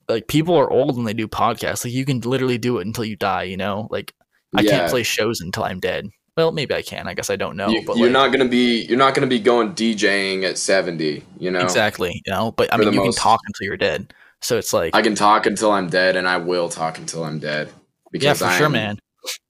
like 0.10 0.28
people 0.28 0.56
are 0.56 0.72
old 0.72 0.96
when 0.96 1.06
they 1.06 1.14
do 1.14 1.28
podcasts 1.28 1.84
like 1.86 1.94
you 1.94 2.06
can 2.06 2.20
literally 2.22 2.58
do 2.58 2.78
it 2.78 2.86
until 2.86 3.06
you 3.06 3.16
die 3.16 3.44
you 3.44 3.58
know 3.58 3.88
like 3.92 4.14
i 4.56 4.62
yeah. 4.62 4.72
can't 4.72 4.90
play 4.90 5.04
shows 5.04 5.42
until 5.42 5.64
i'm 5.64 5.80
dead 5.80 6.08
well 6.36 6.52
maybe 6.52 6.74
i 6.74 6.82
can 6.82 7.08
i 7.08 7.14
guess 7.14 7.30
i 7.30 7.36
don't 7.36 7.56
know 7.56 7.70
You, 7.70 7.84
but 7.86 7.98
you're 7.98 8.08
like, 8.08 8.14
not 8.14 8.32
gonna 8.32 8.50
be 8.50 8.84
you're 8.84 8.98
not 8.98 9.14
gonna 9.16 9.28
be 9.28 9.40
going 9.40 9.74
DJing 9.74 10.44
at 10.44 10.58
70. 10.58 11.24
You 11.40 11.52
know, 11.52 11.60
Exactly. 11.60 12.22
You 12.26 12.32
know, 12.32 12.52
but 12.52 12.74
I 12.74 12.78
mean, 12.78 12.94
you 12.94 13.04
most. 13.04 13.18
can 13.18 13.24
talk 13.24 13.40
until 13.46 13.66
you're 13.68 13.78
dead. 13.78 14.14
So 14.42 14.58
it's 14.58 14.74
like, 14.74 14.96
I 14.96 15.02
can 15.02 15.16
talk 15.16 15.46
until 15.46 15.72
I'm 15.72 15.90
dead, 15.90 16.18
and 16.18 16.28
I 16.28 16.38
will 16.38 16.68
talk 16.68 16.98
until 16.98 17.24
I'm 17.24 17.40
dead. 17.40 17.72
Because 18.12 18.42
yeah, 18.42 18.48
for 18.48 18.54
I 18.54 18.58
sure, 18.58 18.70
man. 18.70 19.00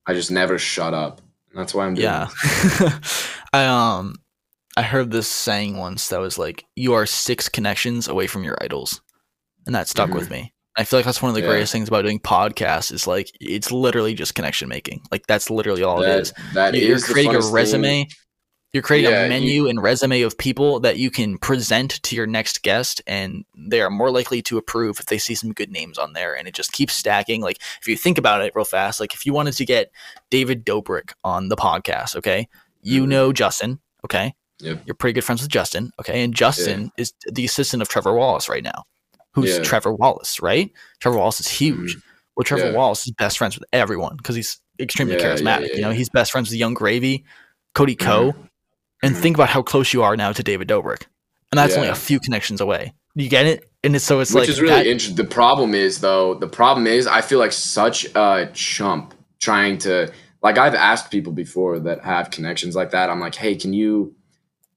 I 0.06 0.14
just 0.14 0.30
never 0.30 0.56
shut 0.56 0.94
up. 0.94 1.20
That's 1.52 1.74
why 1.74 1.86
I'm 1.86 1.94
doing. 1.94 2.04
Yeah. 2.04 2.28
I 3.52 3.66
um, 3.66 4.14
I 4.76 4.82
heard 4.82 5.10
this 5.10 5.28
saying 5.28 5.76
once 5.76 6.08
that 6.08 6.20
was 6.20 6.38
like, 6.38 6.64
"You 6.76 6.94
are 6.94 7.06
six 7.06 7.48
connections 7.48 8.06
away 8.06 8.28
from 8.28 8.44
your 8.44 8.56
idols," 8.60 9.00
and 9.66 9.74
that 9.74 9.88
stuck 9.88 10.10
with 10.12 10.30
me. 10.30 10.52
I 10.76 10.82
feel 10.84 10.98
like 10.98 11.04
that's 11.06 11.22
one 11.22 11.28
of 11.28 11.34
the 11.36 11.40
Mm-hmm. 11.40 11.46
Yeah. 11.50 11.52
greatest 11.54 11.72
things 11.72 11.88
about 11.88 12.02
doing 12.02 12.18
podcasts 12.18 12.90
is 12.92 13.06
like 13.06 13.30
it's 13.40 13.70
literally 13.70 14.14
just 14.14 14.34
connection 14.34 14.68
making. 14.68 15.02
Like 15.12 15.26
that's 15.28 15.48
literally 15.50 15.82
all 15.84 16.02
it 16.02 16.06
That, 16.06 16.18
is. 16.20 16.32
that 16.54 16.74
You- 16.74 16.96
the 16.98 17.02
creating 17.12 17.34
a 17.34 17.38
funnest 17.38 17.42
thing. 17.44 17.52
resume. 17.54 18.08
You're 18.72 18.82
creating 18.82 19.12
Yeah, 19.12 19.20
a 19.20 19.22
you- 19.24 19.28
menu 19.28 19.68
and 19.68 19.80
resume 19.80 20.22
of 20.22 20.36
people 20.36 20.80
that 20.80 20.96
you 20.98 21.08
can 21.12 21.38
present 21.38 22.02
to 22.02 22.16
your 22.16 22.26
next 22.26 22.62
guest, 22.62 23.00
and 23.06 23.44
they 23.56 23.80
are 23.80 23.88
more 23.88 24.10
likely 24.10 24.42
to 24.42 24.58
approve 24.58 24.98
if 24.98 25.06
they 25.06 25.16
see 25.18 25.36
some 25.36 25.52
good 25.52 25.70
names 25.70 25.96
on 25.96 26.12
there. 26.12 26.36
And 26.36 26.48
it 26.48 26.54
just 26.54 26.72
keeps 26.72 26.92
stacking. 26.94 27.40
Like 27.40 27.58
if 27.80 27.86
you 27.86 27.96
think 27.96 28.18
about 28.18 28.42
it 28.42 28.52
real 28.56 28.64
fast, 28.64 28.98
like 28.98 29.14
if 29.14 29.24
you 29.24 29.32
wanted 29.32 29.54
to 29.54 29.64
get 29.64 29.92
David 30.28 30.66
Dobrik 30.66 31.12
on 31.22 31.50
the 31.50 31.56
podcast, 31.56 32.16
okay, 32.16 32.48
you 32.82 33.04
Mhm. 33.04 33.08
know 33.08 33.32
Justin, 33.32 33.78
okay, 34.04 34.34
Yep. 34.58 34.82
you're 34.86 34.94
pretty 34.96 35.12
good 35.12 35.24
friends 35.24 35.40
with 35.42 35.52
Justin, 35.52 35.92
okay, 36.00 36.24
and 36.24 36.34
Justin 36.34 36.90
is 36.98 37.12
the 37.30 37.44
assistant 37.44 37.80
of 37.80 37.88
Trevor 37.88 38.14
Wallace 38.14 38.48
right 38.48 38.64
now. 38.64 38.82
Who's 39.34 39.56
Yeah. 39.56 39.62
Trevor 39.62 39.92
Wallace, 39.94 40.40
right? 40.40 40.70
Trevor 41.00 41.18
Wallace 41.18 41.40
is 41.40 41.48
huge. 41.48 41.96
Well, 42.36 42.44
Trevor 42.44 42.66
Yeah. 42.70 42.76
Wallace 42.76 43.06
is 43.06 43.12
best 43.12 43.38
friends 43.38 43.58
with 43.58 43.68
everyone 43.72 44.16
because 44.16 44.36
he's 44.36 44.58
extremely 44.80 45.14
Yeah, 45.16 45.20
charismatic. 45.34 45.74
You 45.74 45.82
know, 45.82 45.90
he's 45.90 46.08
best 46.08 46.32
friends 46.32 46.50
with 46.50 46.58
Yung 46.58 46.74
Gravy, 46.74 47.24
Cody 47.74 47.94
Ko, 47.96 48.34
and 49.02 49.14
Mhm. 49.14 49.20
think 49.20 49.36
about 49.36 49.48
how 49.50 49.62
close 49.62 49.92
you 49.92 50.02
are 50.02 50.16
now 50.16 50.32
to 50.32 50.42
David 50.42 50.68
Dobrik, 50.68 51.02
and 51.52 51.58
that's 51.58 51.74
only 51.76 51.88
a 51.88 51.94
few 51.94 52.18
connections 52.20 52.60
away. 52.60 52.92
You 53.14 53.28
get 53.28 53.46
it? 53.46 53.68
And 53.84 53.94
it's 53.94 54.04
so 54.04 54.18
it's 54.20 54.32
Which 54.32 54.42
like 54.42 54.48
is 54.48 54.60
really 54.60 54.74
that- 54.74 54.86
interesting. 54.86 55.16
The 55.16 55.24
problem 55.24 55.74
is 55.74 56.00
though, 56.00 56.34
the 56.34 56.48
problem 56.48 56.86
is 56.86 57.06
I 57.06 57.20
feel 57.20 57.38
like 57.38 57.52
such 57.52 58.06
a 58.16 58.48
chump 58.54 59.14
trying 59.40 59.78
to 59.78 60.10
like 60.42 60.58
I've 60.58 60.74
asked 60.74 61.10
people 61.10 61.32
before 61.32 61.78
that 61.80 62.02
have 62.04 62.30
connections 62.30 62.74
like 62.74 62.90
that. 62.90 63.10
I'm 63.10 63.20
like, 63.20 63.34
hey, 63.34 63.54
can 63.56 63.72
you 63.72 64.14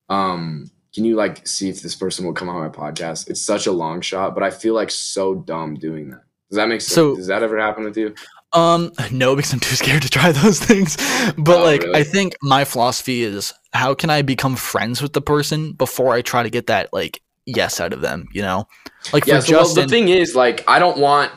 um 0.09 0.69
can 0.93 1.05
you 1.05 1.15
like 1.15 1.45
see 1.47 1.69
if 1.69 1.81
this 1.81 1.95
person 1.95 2.25
will 2.25 2.33
come 2.33 2.49
on 2.49 2.59
my 2.61 2.69
podcast? 2.69 3.29
It's 3.29 3.41
such 3.41 3.67
a 3.67 3.71
long 3.71 4.01
shot, 4.01 4.33
but 4.33 4.43
I 4.43 4.49
feel 4.49 4.73
like 4.73 4.91
so 4.91 5.35
dumb 5.35 5.75
doing 5.75 6.09
that. 6.11 6.21
Does 6.49 6.55
that 6.57 6.67
make 6.69 6.81
sense? 6.81 6.93
So- 6.93 7.15
Does 7.15 7.27
that 7.27 7.43
ever 7.43 7.59
happen 7.59 7.83
with 7.83 7.97
you? 7.97 8.15
Um, 8.53 8.93
no, 9.11 9.35
because 9.35 9.51
I'm 9.51 9.59
too 9.59 9.75
scared 9.75 10.01
to 10.03 10.09
try 10.09 10.31
those 10.43 10.57
things. 10.59 10.95
But 11.37 11.59
Oh, 11.59 11.63
like, 11.63 11.81
really? 11.83 11.99
I 11.99 12.03
think 12.03 12.33
my 12.41 12.63
philosophy 12.63 13.21
is 13.23 13.53
how 13.73 13.93
can 13.93 14.09
I 14.09 14.21
become 14.21 14.55
friends 14.55 15.01
with 15.01 15.11
the 15.11 15.21
person 15.21 15.73
before 15.73 16.13
I 16.13 16.21
try 16.21 16.43
to 16.43 16.49
get 16.49 16.67
that 16.67 16.91
like 16.93 17.21
yes 17.45 17.81
out 17.81 17.91
of 17.91 17.99
them? 17.99 18.29
You 18.31 18.43
know, 18.43 18.67
like 19.11 19.25
for 19.25 19.29
Yeah, 19.31 19.39
so 19.41 19.57
well, 19.57 19.73
the 19.73 19.87
thing 19.87 20.07
is, 20.07 20.33
like, 20.33 20.63
I 20.67 20.79
don't 20.79 20.97
want 20.97 21.31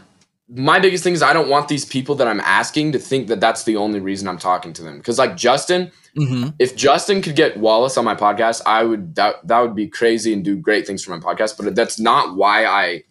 my 0.53 0.79
biggest 0.81 1.05
thing 1.05 1.13
is 1.15 1.23
I 1.23 1.33
don't 1.33 1.49
want 1.49 1.69
these 1.69 1.85
people 1.85 2.15
that 2.17 2.27
I'm 2.29 2.41
asking 2.41 2.93
to 2.93 2.99
think 2.99 3.29
that 3.29 3.41
that's 3.41 3.65
the 3.65 3.77
only 3.77 4.01
reason 4.01 4.27
I'm 4.29 4.39
talking 4.39 4.73
to 4.75 4.83
them. 4.83 4.99
Because 4.99 5.19
like 5.19 5.37
Justin, 5.37 5.93
Mhm. 6.17 6.55
if 6.59 6.75
Justin 6.75 7.23
could 7.23 7.37
get 7.37 7.57
Wallace 7.57 7.97
on 7.97 8.05
my 8.05 8.17
podcast, 8.17 8.63
I 8.67 8.83
would 8.83 9.15
that 9.15 9.47
that 9.47 9.61
would 9.61 9.77
be 9.77 9.87
crazy 9.87 10.33
and 10.33 10.45
do 10.45 10.57
great 10.57 10.87
things 10.87 11.05
for 11.05 11.17
my 11.17 11.19
podcast. 11.21 11.57
But 11.57 11.75
that's 11.77 12.01
not 12.01 12.35
why 12.37 12.67
I 12.67 13.05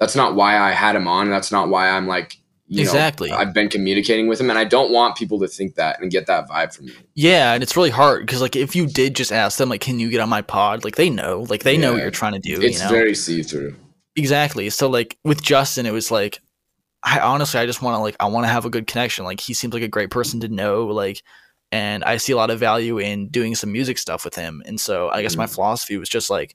that's 0.00 0.16
not 0.16 0.34
why 0.34 0.58
I 0.58 0.70
had 0.72 0.96
him 0.96 1.06
on. 1.06 1.30
That's 1.30 1.52
not 1.52 1.68
why 1.68 1.90
I'm 1.90 2.06
like 2.08 2.36
you 2.68 2.80
Exactly. 2.80 3.28
Know, 3.28 3.36
I've 3.36 3.52
been 3.52 3.68
communicating 3.68 4.28
with 4.28 4.40
him, 4.40 4.48
and 4.48 4.58
I 4.58 4.64
don't 4.64 4.90
want 4.90 5.14
people 5.14 5.38
to 5.40 5.46
think 5.46 5.74
that 5.74 6.00
and 6.00 6.10
get 6.10 6.26
that 6.28 6.48
vibe 6.48 6.74
from 6.74 6.86
me. 6.86 6.92
yeah, 7.14 7.52
and 7.52 7.62
it's 7.62 7.76
really 7.76 7.90
hard 7.90 8.24
because 8.24 8.40
like 8.40 8.56
if 8.56 8.74
you 8.74 8.86
did 8.86 9.14
just 9.14 9.30
ask 9.30 9.58
them 9.58 9.68
like, 9.68 9.82
can 9.82 10.00
you 10.00 10.08
get 10.08 10.20
on 10.20 10.30
my 10.30 10.40
pod? 10.40 10.82
Like 10.82 10.96
they 10.96 11.10
know, 11.10 11.44
like 11.50 11.64
they 11.64 11.76
know 11.76 11.92
what 11.92 12.00
you're 12.00 12.10
trying 12.10 12.32
to 12.32 12.38
do. 12.38 12.62
It's 12.62 12.78
you 12.78 12.84
know? 12.84 12.90
very 12.90 13.14
see 13.14 13.42
through. 13.42 13.74
Exactly. 14.16 14.70
So 14.70 14.88
like 14.88 15.18
with 15.22 15.42
Justin, 15.42 15.84
it 15.84 15.92
was 15.92 16.10
like 16.10 16.40
I 17.04 17.20
honestly 17.20 17.58
I 17.60 17.66
just 17.66 17.82
want 17.82 17.96
to 17.96 18.00
like 18.00 18.16
I 18.20 18.26
want 18.26 18.44
to 18.46 18.52
have 18.52 18.64
a 18.64 18.70
good 18.70 18.86
connection. 18.86 19.24
Like 19.24 19.40
he 19.40 19.54
seems 19.54 19.74
like 19.74 19.82
a 19.82 19.88
great 19.88 20.10
person 20.10 20.40
to 20.40 20.48
know. 20.48 20.86
Like, 20.86 21.22
and 21.72 22.04
I 22.04 22.16
see 22.18 22.32
a 22.32 22.36
lot 22.36 22.50
of 22.50 22.58
value 22.60 22.98
in 22.98 23.28
doing 23.28 23.54
some 23.54 23.72
music 23.72 23.98
stuff 23.98 24.24
with 24.24 24.34
him. 24.34 24.62
And 24.66 24.80
so 24.80 25.08
I 25.10 25.22
guess 25.22 25.36
my 25.36 25.46
Mm. 25.46 25.54
philosophy 25.54 25.96
was 25.96 26.08
just 26.08 26.30
like 26.30 26.54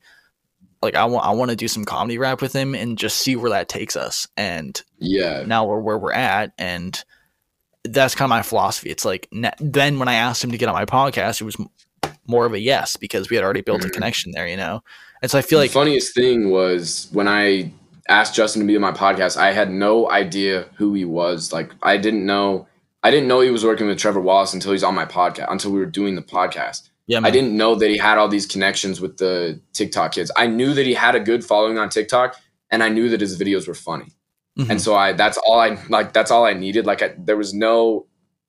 like 0.81 0.95
I 0.95 1.05
want 1.05 1.25
I 1.25 1.31
want 1.31 1.49
to 1.51 1.55
do 1.57 1.67
some 1.67 1.85
comedy 1.85 2.17
rap 2.17 2.41
with 2.41 2.53
him 2.53 2.75
and 2.75 2.97
just 2.97 3.17
see 3.17 3.35
where 3.35 3.49
that 3.49 3.67
takes 3.67 3.95
us. 3.95 4.27
And 4.37 4.81
Yeah, 4.99 5.43
now 5.45 5.65
we're 5.65 5.79
where 5.79 5.97
we're 5.97 6.13
at 6.13 6.53
and 6.57 7.03
that's 7.83 8.15
kind 8.15 8.25
of 8.27 8.29
my 8.29 8.41
philosophy. 8.41 8.89
It's 8.89 9.05
like 9.05 9.27
then 9.31 9.97
when 9.99 10.07
I 10.07 10.15
asked 10.15 10.43
him 10.43 10.51
to 10.51 10.57
get 10.57 10.69
on 10.69 10.75
my 10.75 10.85
podcast, 10.85 11.41
it 11.41 11.45
was 11.45 11.57
m- 11.59 11.69
more 12.27 12.45
of 12.45 12.53
a 12.53 12.59
yes 12.59 12.95
because 12.97 13.29
we 13.29 13.35
had 13.37 13.43
already 13.43 13.61
built 13.61 13.83
a 13.85 13.87
Mhm. 13.87 13.93
connection 13.93 14.31
there, 14.33 14.47
you 14.47 14.57
know. 14.57 14.83
And 15.21 15.31
so 15.31 15.37
I 15.37 15.41
feel 15.41 15.57
like 15.59 15.71
the 15.71 15.75
funniest 15.79 16.13
thing 16.13 16.51
was 16.51 17.07
when 17.11 17.27
I 17.27 17.71
asked 18.09 18.35
Justin 18.35 18.61
to 18.61 18.67
be 18.67 18.75
on 18.75 18.81
my 18.81 18.91
podcast, 18.91 19.37
I 19.37 19.51
had 19.51 19.71
no 19.71 20.09
idea 20.09 20.67
who 20.75 20.93
he 20.93 21.05
was. 21.05 21.51
Like 21.53 21.71
I 21.83 21.97
didn't 21.97 22.25
know 22.25 22.67
I 23.03 23.11
didn't 23.11 23.27
know 23.27 23.41
he 23.41 23.51
was 23.51 23.63
working 23.63 23.87
with 23.87 23.97
Trevor 23.99 24.19
Wallace 24.21 24.53
until 24.53 24.71
he's 24.71 24.83
on 24.83 24.95
my 24.95 25.05
podcast, 25.05 25.51
until 25.51 25.71
we 25.71 25.79
were 25.79 25.85
doing 25.85 26.15
the 26.15 26.21
podcast. 26.21 26.89
yeah, 27.05 27.21
I 27.23 27.31
didn't 27.31 27.55
know 27.55 27.75
that 27.75 27.89
he 27.89 27.97
had 27.97 28.17
all 28.17 28.27
these 28.27 28.45
connections 28.45 28.99
with 28.99 29.17
the 29.17 29.61
TikTok 29.73 30.13
kids. 30.13 30.31
I 30.35 30.47
knew 30.47 30.73
that 30.73 30.85
he 30.85 30.93
had 30.93 31.15
a 31.15 31.19
good 31.19 31.43
following 31.45 31.77
on 31.77 31.89
TikTok 31.89 32.35
and 32.69 32.83
I 32.83 32.89
knew 32.89 33.09
that 33.09 33.21
his 33.21 33.39
videos 33.39 33.67
were 33.67 33.73
funny. 33.75 34.11
Mhm. 34.59 34.69
And 34.71 34.81
so 34.81 34.95
I 34.95 35.13
that's 35.13 35.37
all 35.37 35.59
I 35.59 35.77
like 35.89 36.13
that's 36.13 36.31
all 36.31 36.45
I 36.45 36.53
needed. 36.53 36.85
Like 36.85 37.01
I, 37.03 37.13
there 37.17 37.37
was 37.37 37.53
no 37.53 38.07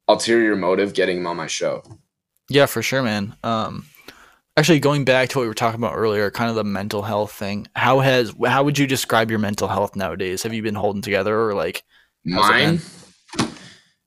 ulterior 0.08 0.56
motive 0.56 0.94
getting 0.94 1.18
him 1.18 1.26
on 1.26 1.36
my 1.36 1.46
show. 1.46 1.82
Yeah, 2.48 2.64
for 2.66 2.80
sure, 2.82 3.02
man. 3.02 3.36
Um, 3.44 3.84
actually, 4.58 4.80
going 4.80 5.04
back 5.04 5.28
to 5.30 5.38
what 5.38 5.42
we 5.42 5.48
were 5.48 5.54
talking 5.54 5.80
about 5.80 5.94
earlier, 5.94 6.30
kind 6.30 6.50
of 6.50 6.56
the 6.56 6.64
mental 6.64 7.02
health 7.02 7.32
thing. 7.32 7.66
How 7.76 8.00
has 8.00 8.34
how 8.46 8.64
would 8.64 8.78
you 8.78 8.86
describe 8.86 9.30
your 9.30 9.38
mental 9.38 9.68
health 9.68 9.96
nowadays? 9.96 10.42
Have 10.42 10.52
you 10.52 10.62
been 10.62 10.74
holding 10.74 11.02
together, 11.02 11.40
or 11.48 11.54
like, 11.54 11.84
How's 12.30 12.48
it 12.48 12.52
Mine, 12.52 12.80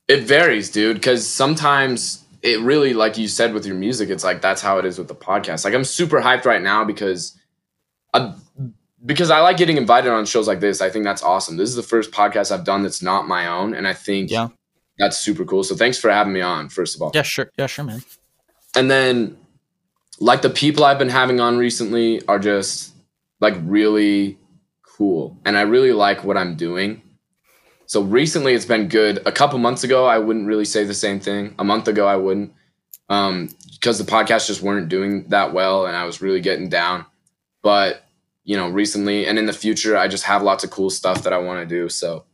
it 0.08 0.20
varies, 0.24 0.70
dude. 0.70 0.96
Because 0.96 1.26
sometimes 1.26 2.24
it 2.42 2.60
really, 2.60 2.92
like 2.92 3.16
you 3.18 3.28
said 3.28 3.54
with 3.54 3.64
your 3.66 3.76
music, 3.76 4.10
it's 4.10 4.24
like 4.24 4.40
that's 4.42 4.60
how 4.60 4.78
it 4.78 4.84
is 4.84 4.98
with 4.98 5.08
the 5.08 5.14
podcast. 5.14 5.64
Like 5.64 5.74
I'm 5.74 5.84
super 5.84 6.20
hyped 6.20 6.44
right 6.44 6.60
now 6.62 6.84
because, 6.84 7.38
I, 8.12 8.34
because 9.06 9.30
I 9.30 9.40
like 9.40 9.56
getting 9.56 9.76
invited 9.76 10.10
on 10.10 10.26
shows 10.26 10.48
like 10.48 10.60
this. 10.60 10.80
I 10.80 10.90
think 10.90 11.04
that's 11.04 11.22
awesome. 11.22 11.56
This 11.56 11.68
is 11.68 11.76
the 11.76 11.82
first 11.82 12.10
podcast 12.10 12.50
I've 12.52 12.64
done 12.64 12.82
that's 12.82 13.02
not 13.02 13.26
my 13.28 13.46
own, 13.46 13.74
and 13.74 13.86
I 13.86 13.94
think 13.94 14.30
Yeah. 14.30 14.48
that's 14.98 15.16
super 15.18 15.44
cool. 15.44 15.64
So 15.64 15.74
thanks 15.76 15.98
for 15.98 16.10
having 16.10 16.32
me 16.32 16.40
on. 16.40 16.68
First 16.68 16.96
of 16.96 17.02
all, 17.02 17.12
yeah, 17.14 17.22
sure, 17.22 17.50
yeah, 17.56 17.66
sure, 17.66 17.84
man. 17.84 18.02
and 18.76 18.90
then 18.90 19.36
like 20.22 20.40
the 20.40 20.50
people 20.50 20.84
I've 20.84 21.00
been 21.00 21.08
having 21.08 21.40
on 21.40 21.58
recently 21.58 22.24
are 22.28 22.38
just 22.38 22.94
like 23.40 23.54
really 23.62 24.38
cool 24.86 25.36
and 25.44 25.58
I 25.58 25.62
really 25.62 25.92
like 25.92 26.22
what 26.22 26.36
I'm 26.36 26.54
doing. 26.54 27.02
So 27.86 28.02
recently 28.02 28.54
it's 28.54 28.64
been 28.64 28.86
good. 28.86 29.20
A 29.26 29.32
couple 29.32 29.58
months 29.58 29.82
ago 29.82 30.06
I 30.06 30.18
wouldn't 30.18 30.46
really 30.46 30.64
say 30.64 30.84
the 30.84 30.94
same 30.94 31.18
thing. 31.18 31.56
A 31.58 31.64
month 31.64 31.88
ago 31.88 32.06
I 32.06 32.14
wouldn't. 32.14 32.52
Um 33.08 33.48
because 33.72 33.98
the 33.98 34.04
podcast 34.04 34.46
just 34.46 34.62
weren't 34.62 34.88
doing 34.88 35.24
that 35.30 35.52
well 35.52 35.86
and 35.86 35.96
I 35.96 36.04
was 36.04 36.22
really 36.22 36.40
getting 36.40 36.68
down. 36.68 37.04
But 37.60 38.04
you 38.44 38.56
know, 38.56 38.68
recently 38.68 39.26
and 39.26 39.40
in 39.40 39.46
the 39.46 39.52
future 39.52 39.96
I 39.96 40.06
just 40.06 40.24
have 40.24 40.44
lots 40.44 40.62
of 40.62 40.70
cool 40.70 40.90
stuff 40.90 41.24
that 41.24 41.32
I 41.32 41.38
want 41.38 41.68
to 41.68 41.74
do. 41.74 41.88
So 41.88 42.26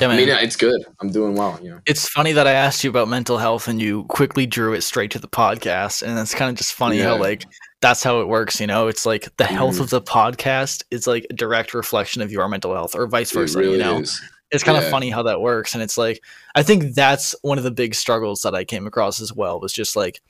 Yeah, 0.00 0.06
I 0.06 0.16
man. 0.16 0.26
mean 0.26 0.28
it's 0.28 0.56
good. 0.56 0.80
I'm 1.00 1.10
doing 1.10 1.34
well, 1.34 1.58
you 1.62 1.70
know. 1.70 1.80
it's 1.86 2.08
funny 2.08 2.32
that 2.32 2.46
I 2.46 2.52
asked 2.52 2.84
you 2.84 2.90
about 2.90 3.08
mental 3.08 3.38
health 3.38 3.66
and 3.68 3.80
you 3.80 4.04
quickly 4.04 4.46
drew 4.46 4.72
it 4.74 4.82
straight 4.82 5.10
to 5.12 5.18
the 5.18 5.28
podcast, 5.28 6.02
and 6.02 6.18
it's 6.18 6.34
kind 6.34 6.50
of 6.50 6.56
just 6.56 6.72
funny 6.74 6.98
how 6.98 7.16
like 7.16 7.44
that's 7.80 8.02
how 8.02 8.20
it 8.20 8.28
works. 8.28 8.60
You 8.60 8.66
know, 8.66 8.88
it's 8.88 9.04
like 9.06 9.28
the 9.36 9.44
health 9.44 9.76
Mhm. 9.76 9.80
of 9.80 9.90
the 9.90 10.00
podcast 10.02 10.82
is 10.90 11.06
like 11.06 11.26
a 11.30 11.34
direct 11.34 11.74
reflection 11.74 12.22
of 12.22 12.30
your 12.32 12.48
mental 12.48 12.74
health, 12.74 12.94
or 12.94 13.06
vice 13.06 13.30
versa. 13.32 13.58
really 13.58 13.72
you 13.72 13.78
know, 13.78 13.98
is. 14.00 14.20
it's 14.50 14.64
kind 14.64 14.78
of 14.78 14.88
funny 14.88 15.10
how 15.10 15.22
that 15.24 15.40
works 15.40 15.74
and 15.74 15.82
it's 15.82 15.98
like 15.98 16.22
i 16.54 16.62
think 16.62 16.94
that's 16.94 17.34
one 17.42 17.58
of 17.58 17.64
the 17.64 17.70
big 17.70 17.94
struggles 17.94 18.40
that 18.40 18.54
i 18.54 18.64
came 18.64 18.86
across 18.86 19.20
as 19.20 19.30
well 19.30 19.60
was 19.60 19.74
just 19.74 19.94
like 19.94 20.22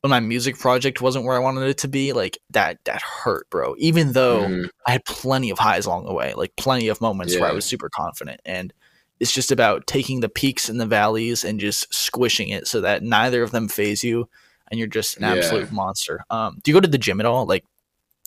when 0.00 0.08
my 0.08 0.18
music 0.18 0.58
project 0.58 1.02
wasn't 1.02 1.22
where 1.22 1.36
i 1.36 1.38
wanted 1.38 1.68
it 1.68 1.76
to 1.76 1.86
be 1.86 2.14
like 2.14 2.38
that 2.48 2.78
that 2.84 3.02
hurt 3.02 3.48
bro 3.50 3.74
even 3.76 4.12
though 4.12 4.44
Mhm. 4.44 4.70
i 4.86 4.92
had 4.92 5.04
plenty 5.04 5.50
of 5.50 5.58
highs 5.58 5.84
along 5.84 6.06
the 6.06 6.14
way 6.14 6.32
like 6.32 6.56
plenty 6.56 6.88
of 6.88 7.02
moments 7.02 7.38
where 7.38 7.50
i 7.50 7.52
was 7.52 7.66
super 7.66 7.90
confident 7.90 8.40
and 8.46 8.72
it's 9.20 9.32
just 9.32 9.52
about 9.52 9.86
taking 9.86 10.20
the 10.20 10.28
peaks 10.28 10.68
and 10.68 10.80
the 10.80 10.86
valleys 10.86 11.44
and 11.44 11.60
just 11.60 11.92
squishing 11.94 12.48
it 12.48 12.66
so 12.66 12.80
that 12.80 13.02
neither 13.02 13.42
of 13.42 13.50
them 13.52 13.68
phase 13.68 14.02
you 14.02 14.28
and 14.68 14.78
you're 14.78 14.88
just 14.88 15.16
an 15.18 15.22
Yeah. 15.24 15.32
absolute 15.34 15.70
monster 15.70 16.24
um 16.30 16.58
do 16.62 16.70
you 16.70 16.74
go 16.76 16.80
to 16.80 16.88
the 16.88 16.98
gym 16.98 17.20
at 17.20 17.26
all 17.26 17.44
like 17.46 17.64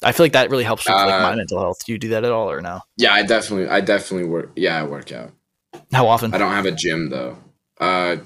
i 0.03 0.11
feel 0.11 0.23
like 0.25 0.33
that 0.33 0.49
really 0.49 0.63
helps 0.63 0.85
with 0.87 0.95
like 0.95 1.07
Uh, 1.15 1.23
my 1.23 1.35
mental 1.35 1.59
health 1.59 1.83
do 1.85 1.91
you 1.91 1.97
do 1.97 2.09
that 2.09 2.23
at 2.23 2.31
all 2.31 2.49
or 2.51 2.61
no 2.61 2.79
Yeah, 2.97 3.13
I 3.13 3.23
definitely 3.23 3.67
I 3.69 3.81
definitely 3.81 4.27
work 4.29 4.51
yeah, 4.55 4.79
I 4.79 4.83
work 4.83 5.11
out. 5.11 5.31
how 5.91 6.07
often 6.07 6.33
I 6.33 6.37
don't 6.37 6.51
have 6.51 6.65
a 6.65 6.71
gym 6.71 7.09
though. 7.09 7.37
Uh, 7.79 8.17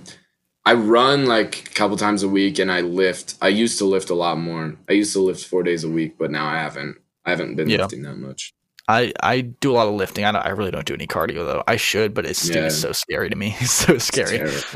I 0.65 0.73
run 0.73 1.25
like 1.25 1.69
a 1.69 1.73
couple 1.73 1.95
times 1.95 2.23
a 2.23 2.27
week, 2.27 2.59
and 2.59 2.69
I 2.69 2.81
lift. 2.81 3.35
I 3.41 3.47
used 3.47 3.77
to 3.77 3.85
lift 3.85 4.09
a 4.09 4.13
lot 4.15 4.37
more. 4.37 4.75
I 4.89 4.93
used 4.93 5.13
to 5.13 5.21
lift 5.21 5.45
four 5.45 5.63
days 5.63 5.85
a 5.85 5.89
week, 5.89 6.17
but 6.19 6.29
now 6.29 6.45
I 6.45 6.57
haven't. 6.59 6.97
I 7.25 7.29
haven't 7.29 7.55
been 7.55 7.69
Yeah. 7.69 7.83
lifting 7.83 8.01
that 8.03 8.17
much. 8.17 8.53
I, 8.87 9.11
I 9.21 9.41
do 9.41 9.71
a 9.71 9.73
lot 9.75 9.87
of 9.87 9.93
lifting. 9.95 10.23
I, 10.25 10.31
don't, 10.31 10.45
I 10.45 10.49
really 10.49 10.71
don't 10.71 10.85
do 10.85 10.93
any 10.93 11.07
cardio 11.07 11.45
though. 11.45 11.63
I 11.67 11.75
should, 11.75 12.13
but 12.13 12.25
it's, 12.25 12.47
Yeah. 12.49 12.69
so 12.69 12.91
scary 12.93 13.29
to 13.29 13.35
me. 13.35 13.55
It's 13.61 13.71
so 13.71 13.97
scary. 13.97 14.37
terrible. 14.37 14.55
It's 14.55 14.75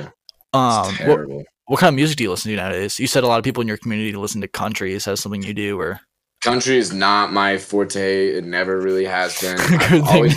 Um, 0.53 0.93
what, 1.07 1.45
what 1.67 1.79
kind 1.79 1.89
of 1.93 1.95
music 1.95 2.17
do 2.17 2.23
you 2.25 2.29
listen 2.31 2.51
to 2.51 2.57
nowadays? 2.57 2.99
You 2.99 3.07
said 3.07 3.23
a 3.23 3.27
lot 3.27 3.37
of 3.39 3.43
people 3.45 3.61
in 3.61 3.67
your 3.67 3.77
community 3.77 4.11
listen 4.13 4.41
to 4.41 4.47
country. 4.49 4.93
Is 4.93 5.05
that 5.05 5.17
something 5.17 5.41
you 5.43 5.53
do 5.53 5.79
or? 5.79 6.01
Country 6.41 6.77
is 6.77 6.91
not 6.91 7.31
my 7.31 7.57
forte. 7.57 8.29
It 8.29 8.43
never 8.43 8.81
really 8.81 9.05
has 9.05 9.39
been. 9.41 9.57
I've 9.59 10.35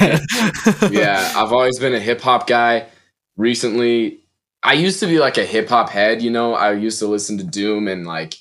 been- 0.80 0.92
yeah, 0.92 1.32
I've 1.34 1.52
always 1.52 1.78
been 1.78 1.94
a 1.94 2.00
hip 2.00 2.20
hop 2.20 2.46
guy. 2.46 2.86
Recently, 3.36 4.20
I 4.62 4.74
used 4.74 5.00
to 5.00 5.06
be 5.06 5.18
like 5.18 5.36
a 5.38 5.44
hip 5.44 5.68
hop 5.68 5.88
head. 5.90 6.22
You 6.22 6.30
know, 6.30 6.54
I 6.54 6.72
used 6.74 7.00
to 7.00 7.06
listen 7.08 7.36
to 7.38 7.44
Doom 7.44 7.88
and 7.88 8.06
like 8.06 8.34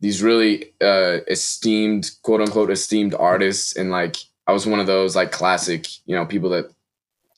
these 0.00 0.22
really 0.22 0.72
uh, 0.82 1.18
esteemed, 1.28 2.10
quote 2.22 2.40
unquote, 2.40 2.70
esteemed 2.70 3.14
artists, 3.14 3.76
and 3.76 3.90
like 3.90 4.16
I 4.46 4.52
was 4.52 4.66
one 4.66 4.80
of 4.80 4.86
those 4.86 5.16
like 5.16 5.32
classic, 5.32 5.86
you 6.06 6.14
know, 6.14 6.26
people 6.26 6.50
that 6.50 6.70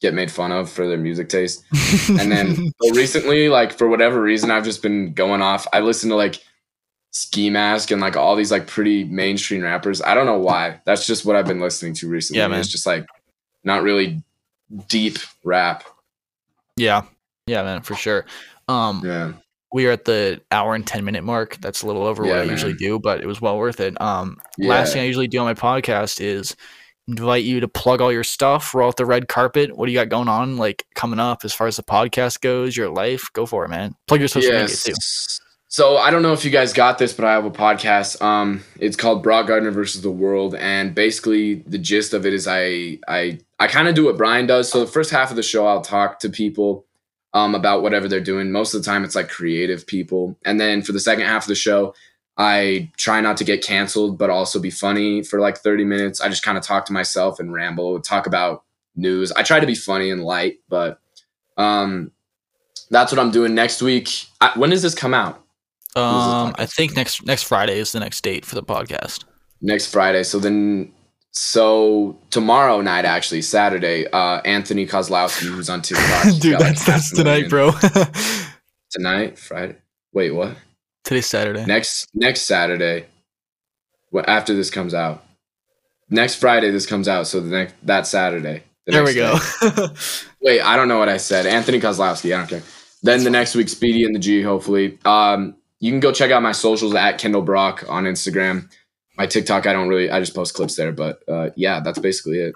get 0.02 0.12
made 0.14 0.30
fun 0.30 0.52
of 0.52 0.68
for 0.70 0.86
their 0.86 0.98
music 0.98 1.28
taste. 1.28 1.64
And 2.20 2.30
then 2.30 2.72
recently, 2.92 3.48
like 3.48 3.72
for 3.72 3.88
whatever 3.88 4.20
reason, 4.20 4.50
I've 4.50 4.64
just 4.64 4.82
been 4.82 5.12
going 5.12 5.42
off. 5.42 5.66
I 5.72 5.80
listen 5.80 6.10
to 6.10 6.16
like 6.16 6.42
Ski 7.12 7.48
Mask 7.50 7.90
and 7.90 8.00
like 8.00 8.16
all 8.16 8.36
these 8.36 8.50
like 8.52 8.66
pretty 8.66 9.04
mainstream 9.04 9.62
rappers. 9.62 10.02
I 10.02 10.14
don't 10.14 10.26
know 10.26 10.38
why. 10.38 10.80
That's 10.84 11.06
just 11.06 11.24
what 11.24 11.36
I've 11.36 11.46
been 11.46 11.60
listening 11.60 11.94
to 11.94 12.08
recently. 12.08 12.40
Yeah, 12.40 12.48
man. 12.48 12.60
It's 12.60 12.68
just 12.68 12.86
like 12.86 13.06
not 13.64 13.82
really 13.82 14.22
deep 14.88 15.18
rap. 15.44 15.84
yeah, 16.76 17.02
yeah, 17.46 17.62
man, 17.62 17.82
for 17.82 17.94
sure. 17.94 18.26
Um, 18.68 19.00
Yeah. 19.04 19.32
we 19.72 19.86
are 19.86 19.92
at 19.92 20.04
the 20.04 20.40
hour 20.50 20.74
and 20.74 20.86
10 20.86 21.04
minute 21.04 21.22
mark. 21.24 21.56
That's 21.60 21.82
a 21.82 21.86
little 21.86 22.02
over 22.04 22.22
what 22.24 22.30
Yeah, 22.34 22.40
I 22.40 22.44
usually 22.44 22.74
do, 22.74 22.98
but 22.98 23.20
it 23.22 23.26
was 23.26 23.40
well 23.40 23.56
worth 23.56 23.80
it. 23.80 23.98
Um, 24.00 24.38
Yeah. 24.58 24.70
last 24.70 24.92
thing 24.92 25.02
I 25.02 25.06
usually 25.06 25.28
do 25.28 25.38
on 25.38 25.46
my 25.46 25.54
podcast 25.54 26.20
is 26.20 26.54
invite 27.08 27.44
you 27.44 27.60
to 27.60 27.68
plug 27.68 28.00
all 28.00 28.12
your 28.12 28.24
stuff, 28.24 28.74
roll 28.74 28.88
out 28.88 28.96
the 28.96 29.06
red 29.06 29.28
carpet. 29.28 29.76
What 29.76 29.86
do 29.86 29.92
you 29.92 29.98
got 29.98 30.08
going 30.08 30.28
on, 30.28 30.56
like 30.56 30.86
coming 30.94 31.20
up 31.20 31.44
as 31.44 31.52
far 31.52 31.66
as 31.66 31.76
the 31.76 31.82
podcast 31.82 32.40
goes, 32.40 32.76
your 32.76 32.90
life? 32.90 33.30
Go 33.32 33.46
for 33.46 33.64
it, 33.64 33.68
man. 33.68 33.94
Plug 34.06 34.20
your 34.20 34.28
social 34.28 34.52
media 34.52 34.68
too. 34.68 34.94
So 35.68 35.96
I 35.96 36.10
don't 36.10 36.22
know 36.22 36.32
if 36.32 36.44
you 36.44 36.50
guys 36.50 36.72
got 36.72 36.98
this, 36.98 37.12
but 37.12 37.24
I 37.24 37.32
have 37.32 37.44
a 37.44 37.50
podcast. 37.50 38.22
Um, 38.22 38.64
it's 38.78 38.96
called 38.96 39.22
Brock 39.22 39.48
Gardner 39.48 39.72
versus 39.72 40.00
the 40.00 40.10
World, 40.10 40.54
and 40.54 40.94
basically 40.94 41.56
the 41.66 41.78
gist 41.78 42.14
of 42.14 42.24
it 42.24 42.32
is 42.32 42.46
I 42.48 42.98
I 43.08 43.40
I 43.58 43.66
kind 43.66 43.88
of 43.88 43.94
do 43.94 44.06
what 44.06 44.16
Brian 44.16 44.46
does. 44.46 44.70
So 44.70 44.80
the 44.80 44.90
first 44.90 45.10
half 45.10 45.30
of 45.30 45.36
the 45.36 45.42
show, 45.42 45.66
I'll 45.66 45.82
talk 45.82 46.20
to 46.20 46.30
people 46.30 46.86
um, 47.34 47.54
about 47.54 47.82
whatever 47.82 48.08
they're 48.08 48.20
doing. 48.20 48.52
Most 48.52 48.74
of 48.74 48.82
the 48.82 48.86
time, 48.86 49.04
it's 49.04 49.16
like 49.16 49.28
creative 49.28 49.86
people, 49.86 50.38
and 50.44 50.60
then 50.60 50.82
for 50.82 50.92
the 50.92 51.00
second 51.00 51.26
half 51.26 51.44
of 51.44 51.48
the 51.48 51.54
show, 51.54 51.94
I 52.38 52.90
try 52.96 53.20
not 53.20 53.36
to 53.38 53.44
get 53.44 53.64
canceled, 53.64 54.18
but 54.18 54.28
also 54.30 54.58
be 54.60 54.70
funny 54.70 55.22
for 55.22 55.40
like 55.40 55.58
thirty 55.58 55.84
minutes. 55.84 56.20
I 56.20 56.28
just 56.28 56.42
kind 56.42 56.58
of 56.58 56.64
talk 56.64 56.84
to 56.86 56.92
myself 56.92 57.40
and 57.40 57.52
ramble, 57.52 58.00
talk 58.00 58.26
about 58.26 58.64
news. 58.94 59.32
I 59.32 59.42
try 59.42 59.60
to 59.60 59.66
be 59.66 59.74
funny 59.74 60.10
and 60.10 60.22
light, 60.22 60.58
but 60.68 61.00
um, 61.56 62.10
that's 62.90 63.10
what 63.10 63.18
I'm 63.18 63.30
doing 63.30 63.54
next 63.54 63.80
week. 63.82 64.10
I, 64.40 64.52
when 64.58 64.70
does 64.70 64.82
this 64.82 64.94
come 64.94 65.14
out? 65.14 65.36
Um, 65.96 66.54
I 66.58 66.66
think 66.66 66.94
next 66.94 67.24
next 67.24 67.44
Friday 67.44 67.78
is 67.78 67.92
the 67.92 68.00
next 68.00 68.20
date 68.22 68.44
for 68.44 68.54
the 68.54 68.62
podcast. 68.62 69.24
next 69.62 69.90
Friday. 69.90 70.22
So 70.24 70.38
then, 70.38 70.92
so 71.30 72.18
tomorrow 72.28 72.82
night, 72.82 73.06
actually 73.06 73.40
Saturday, 73.40 74.06
uh, 74.08 74.42
Anthony 74.44 74.86
Kozlowski, 74.86 75.46
who's 75.46 75.70
on 75.70 75.80
TikTok, 75.82 76.24
Dude, 76.38 76.52
got, 76.52 76.60
like, 76.60 76.74
that's 76.74 76.84
that's 76.84 77.10
tonight, 77.12 77.50
million. 77.50 77.50
bro. 77.50 77.72
Tonight, 78.90 79.38
Friday. 79.38 79.76
Wait, 80.12 80.30
what? 80.30 80.56
Today's 81.06 81.26
Saturday. 81.26 81.64
Next 81.64 82.08
next 82.14 82.42
Saturday. 82.42 83.06
What 84.10 84.28
after 84.28 84.54
this 84.54 84.70
comes 84.70 84.92
out? 84.92 85.24
Next 86.10 86.34
Friday, 86.34 86.72
this 86.72 86.84
comes 86.84 87.06
out. 87.06 87.28
So 87.28 87.38
the 87.38 87.48
next 87.48 87.74
that 87.84 88.08
Saturday. 88.08 88.64
the 88.86 88.92
there 88.92 89.04
we 89.04 89.14
go. 89.14 89.38
Wait, 90.40 90.60
I 90.60 90.74
don't 90.74 90.88
know 90.88 90.98
what 90.98 91.08
I 91.08 91.18
said. 91.18 91.46
Anthony 91.46 91.78
Kozlowski. 91.78 92.34
I 92.34 92.38
don't 92.38 92.48
care. 92.48 92.62
Then 93.04 93.22
the 93.22 93.30
next 93.30 93.54
week, 93.54 93.68
Speedy 93.68 94.02
and 94.02 94.16
the 94.16 94.18
G. 94.18 94.42
Hopefully, 94.42 94.98
um, 95.04 95.54
you 95.78 95.92
can 95.92 96.00
go 96.00 96.10
check 96.10 96.32
out 96.32 96.42
my 96.42 96.50
socials 96.50 96.92
at 96.96 97.18
Kendall 97.18 97.42
Brock 97.42 97.84
on 97.88 98.02
Instagram. 98.02 98.68
My 99.16 99.28
TikTok, 99.28 99.64
I 99.68 99.72
don't 99.72 99.88
really. 99.88 100.10
I 100.10 100.18
just 100.18 100.34
post 100.34 100.54
clips 100.54 100.74
there. 100.74 100.90
But 100.90 101.20
uh, 101.28 101.50
yeah, 101.54 101.78
that's 101.78 102.00
basically 102.00 102.40
it. 102.40 102.54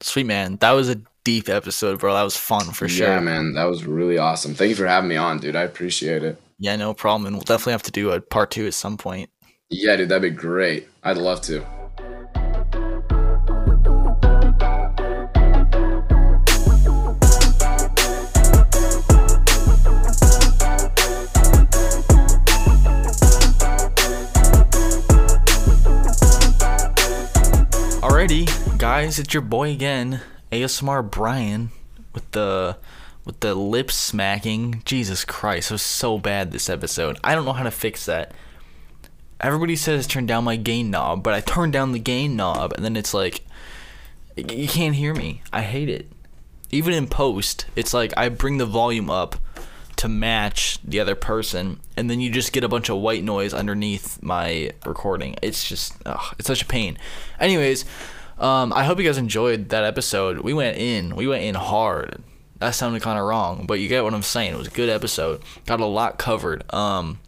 Sweet 0.00 0.26
man, 0.26 0.56
that 0.56 0.72
was 0.72 0.88
a 0.88 1.00
deep 1.22 1.48
episode, 1.48 2.00
bro. 2.00 2.14
That 2.14 2.24
was 2.24 2.36
fun 2.36 2.72
for 2.72 2.88
sure. 2.88 3.06
Yeah, 3.06 3.20
man, 3.20 3.52
that 3.52 3.66
was 3.66 3.84
really 3.84 4.18
awesome. 4.18 4.56
Thank 4.56 4.70
you 4.70 4.74
for 4.74 4.88
having 4.88 5.08
me 5.08 5.16
on, 5.16 5.38
dude. 5.38 5.54
I 5.54 5.62
appreciate 5.62 6.24
it. 6.24 6.42
Yeah, 6.62 6.76
no 6.76 6.92
problem. 6.92 7.26
And 7.26 7.36
we'll 7.36 7.42
definitely 7.42 7.72
have 7.72 7.82
to 7.84 7.90
do 7.90 8.10
a 8.10 8.20
part 8.20 8.50
two 8.50 8.66
at 8.66 8.74
some 8.74 8.98
point. 8.98 9.30
Yeah, 9.70 9.96
dude, 9.96 10.10
that'd 10.10 10.22
be 10.22 10.28
great. 10.28 10.88
I'd 11.02 11.16
love 11.16 11.40
to. 11.42 11.64
Alrighty, 28.02 28.78
guys, 28.78 29.18
it's 29.18 29.32
your 29.32 29.40
boy 29.40 29.70
again, 29.70 30.20
ASMR 30.52 31.10
Brian, 31.10 31.70
with 32.12 32.30
the 32.32 32.76
with 33.24 33.40
the 33.40 33.54
lip 33.54 33.90
smacking. 33.90 34.82
Jesus 34.84 35.24
Christ, 35.24 35.70
it 35.70 35.74
was 35.74 35.82
so 35.82 36.18
bad 36.18 36.50
this 36.50 36.70
episode. 36.70 37.18
I 37.22 37.34
don't 37.34 37.44
know 37.44 37.52
how 37.52 37.64
to 37.64 37.70
fix 37.70 38.06
that. 38.06 38.32
Everybody 39.40 39.76
says 39.76 40.06
turn 40.06 40.26
down 40.26 40.44
my 40.44 40.56
gain 40.56 40.90
knob, 40.90 41.22
but 41.22 41.34
I 41.34 41.40
turn 41.40 41.70
down 41.70 41.92
the 41.92 41.98
gain 41.98 42.36
knob, 42.36 42.72
and 42.72 42.84
then 42.84 42.96
it's 42.96 43.14
like 43.14 43.42
you 44.36 44.68
can't 44.68 44.94
hear 44.94 45.14
me. 45.14 45.42
I 45.52 45.62
hate 45.62 45.88
it. 45.88 46.10
Even 46.70 46.94
in 46.94 47.06
post, 47.06 47.66
it's 47.74 47.92
like 47.94 48.12
I 48.16 48.28
bring 48.28 48.58
the 48.58 48.66
volume 48.66 49.10
up 49.10 49.36
to 49.96 50.08
match 50.08 50.78
the 50.82 51.00
other 51.00 51.14
person, 51.14 51.80
and 51.96 52.08
then 52.08 52.20
you 52.20 52.30
just 52.30 52.52
get 52.52 52.64
a 52.64 52.68
bunch 52.68 52.88
of 52.88 52.98
white 52.98 53.24
noise 53.24 53.52
underneath 53.52 54.22
my 54.22 54.72
recording. 54.86 55.36
It's 55.42 55.68
just, 55.68 55.94
ugh, 56.06 56.34
it's 56.38 56.46
such 56.46 56.62
a 56.62 56.66
pain. 56.66 56.96
Anyways, 57.38 57.84
um, 58.38 58.72
I 58.72 58.84
hope 58.84 58.98
you 58.98 59.04
guys 59.04 59.18
enjoyed 59.18 59.68
that 59.70 59.84
episode. 59.84 60.40
We 60.40 60.54
went 60.54 60.78
in, 60.78 61.16
we 61.16 61.26
went 61.26 61.42
in 61.42 61.54
hard. 61.54 62.22
That 62.60 62.74
sounded 62.74 63.02
kind 63.02 63.18
of 63.18 63.24
wrong, 63.24 63.66
but 63.66 63.80
you 63.80 63.88
get 63.88 64.04
what 64.04 64.14
I'm 64.14 64.22
saying. 64.22 64.54
It 64.54 64.58
was 64.58 64.68
a 64.68 64.70
good 64.70 64.88
episode. 64.88 65.42
Got 65.66 65.80
a 65.80 65.86
lot 65.86 66.18
covered. 66.18 66.62
Um, 66.72 67.18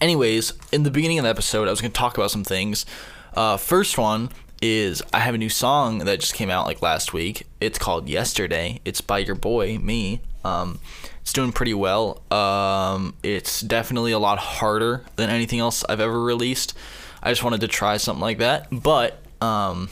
anyways, 0.00 0.54
in 0.72 0.82
the 0.82 0.90
beginning 0.90 1.18
of 1.18 1.24
the 1.24 1.30
episode, 1.30 1.68
I 1.68 1.70
was 1.70 1.80
gonna 1.80 1.92
talk 1.92 2.16
about 2.16 2.30
some 2.30 2.44
things. 2.44 2.86
Uh, 3.34 3.56
first 3.56 3.98
one 3.98 4.30
is 4.62 5.02
I 5.12 5.18
have 5.18 5.34
a 5.34 5.38
new 5.38 5.50
song 5.50 5.98
that 5.98 6.20
just 6.20 6.34
came 6.34 6.48
out 6.48 6.66
like 6.66 6.80
last 6.80 7.12
week. 7.12 7.46
It's 7.60 7.78
called 7.78 8.08
Yesterday. 8.08 8.80
It's 8.84 9.02
by 9.02 9.18
your 9.18 9.34
boy, 9.34 9.78
me. 9.78 10.22
Um, 10.44 10.80
it's 11.20 11.32
doing 11.32 11.52
pretty 11.52 11.74
well. 11.74 12.22
Um, 12.32 13.14
it's 13.22 13.60
definitely 13.60 14.12
a 14.12 14.18
lot 14.18 14.38
harder 14.38 15.04
than 15.16 15.28
anything 15.28 15.58
else 15.58 15.84
I've 15.88 16.00
ever 16.00 16.20
released. 16.20 16.74
I 17.22 17.30
just 17.30 17.42
wanted 17.42 17.60
to 17.62 17.68
try 17.68 17.96
something 17.98 18.22
like 18.22 18.38
that, 18.38 18.68
but 18.70 19.18
um, 19.42 19.88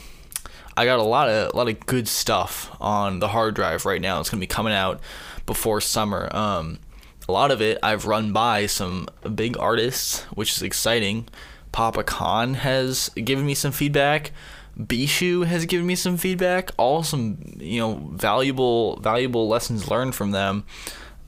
I 0.75 0.85
got 0.85 0.99
a 0.99 1.03
lot 1.03 1.29
of 1.29 1.53
a 1.53 1.57
lot 1.57 1.69
of 1.69 1.85
good 1.85 2.07
stuff 2.07 2.75
on 2.81 3.19
the 3.19 3.27
hard 3.29 3.55
drive 3.55 3.85
right 3.85 4.01
now. 4.01 4.19
It's 4.19 4.29
gonna 4.29 4.41
be 4.41 4.47
coming 4.47 4.73
out 4.73 4.99
before 5.45 5.81
summer. 5.81 6.33
Um, 6.35 6.79
a 7.27 7.31
lot 7.31 7.51
of 7.51 7.61
it 7.61 7.77
I've 7.83 8.05
run 8.05 8.33
by 8.33 8.65
some 8.65 9.07
big 9.35 9.57
artists, 9.57 10.23
which 10.33 10.55
is 10.55 10.61
exciting. 10.61 11.27
Papa 11.71 12.03
Khan 12.03 12.55
has 12.55 13.09
given 13.09 13.45
me 13.45 13.55
some 13.55 13.71
feedback. 13.71 14.31
Bishu 14.79 15.45
has 15.45 15.65
given 15.65 15.85
me 15.85 15.95
some 15.95 16.17
feedback. 16.17 16.71
All 16.77 17.03
some 17.03 17.37
you 17.59 17.79
know 17.79 18.09
valuable 18.13 18.97
valuable 18.97 19.47
lessons 19.47 19.89
learned 19.89 20.15
from 20.15 20.31
them. 20.31 20.65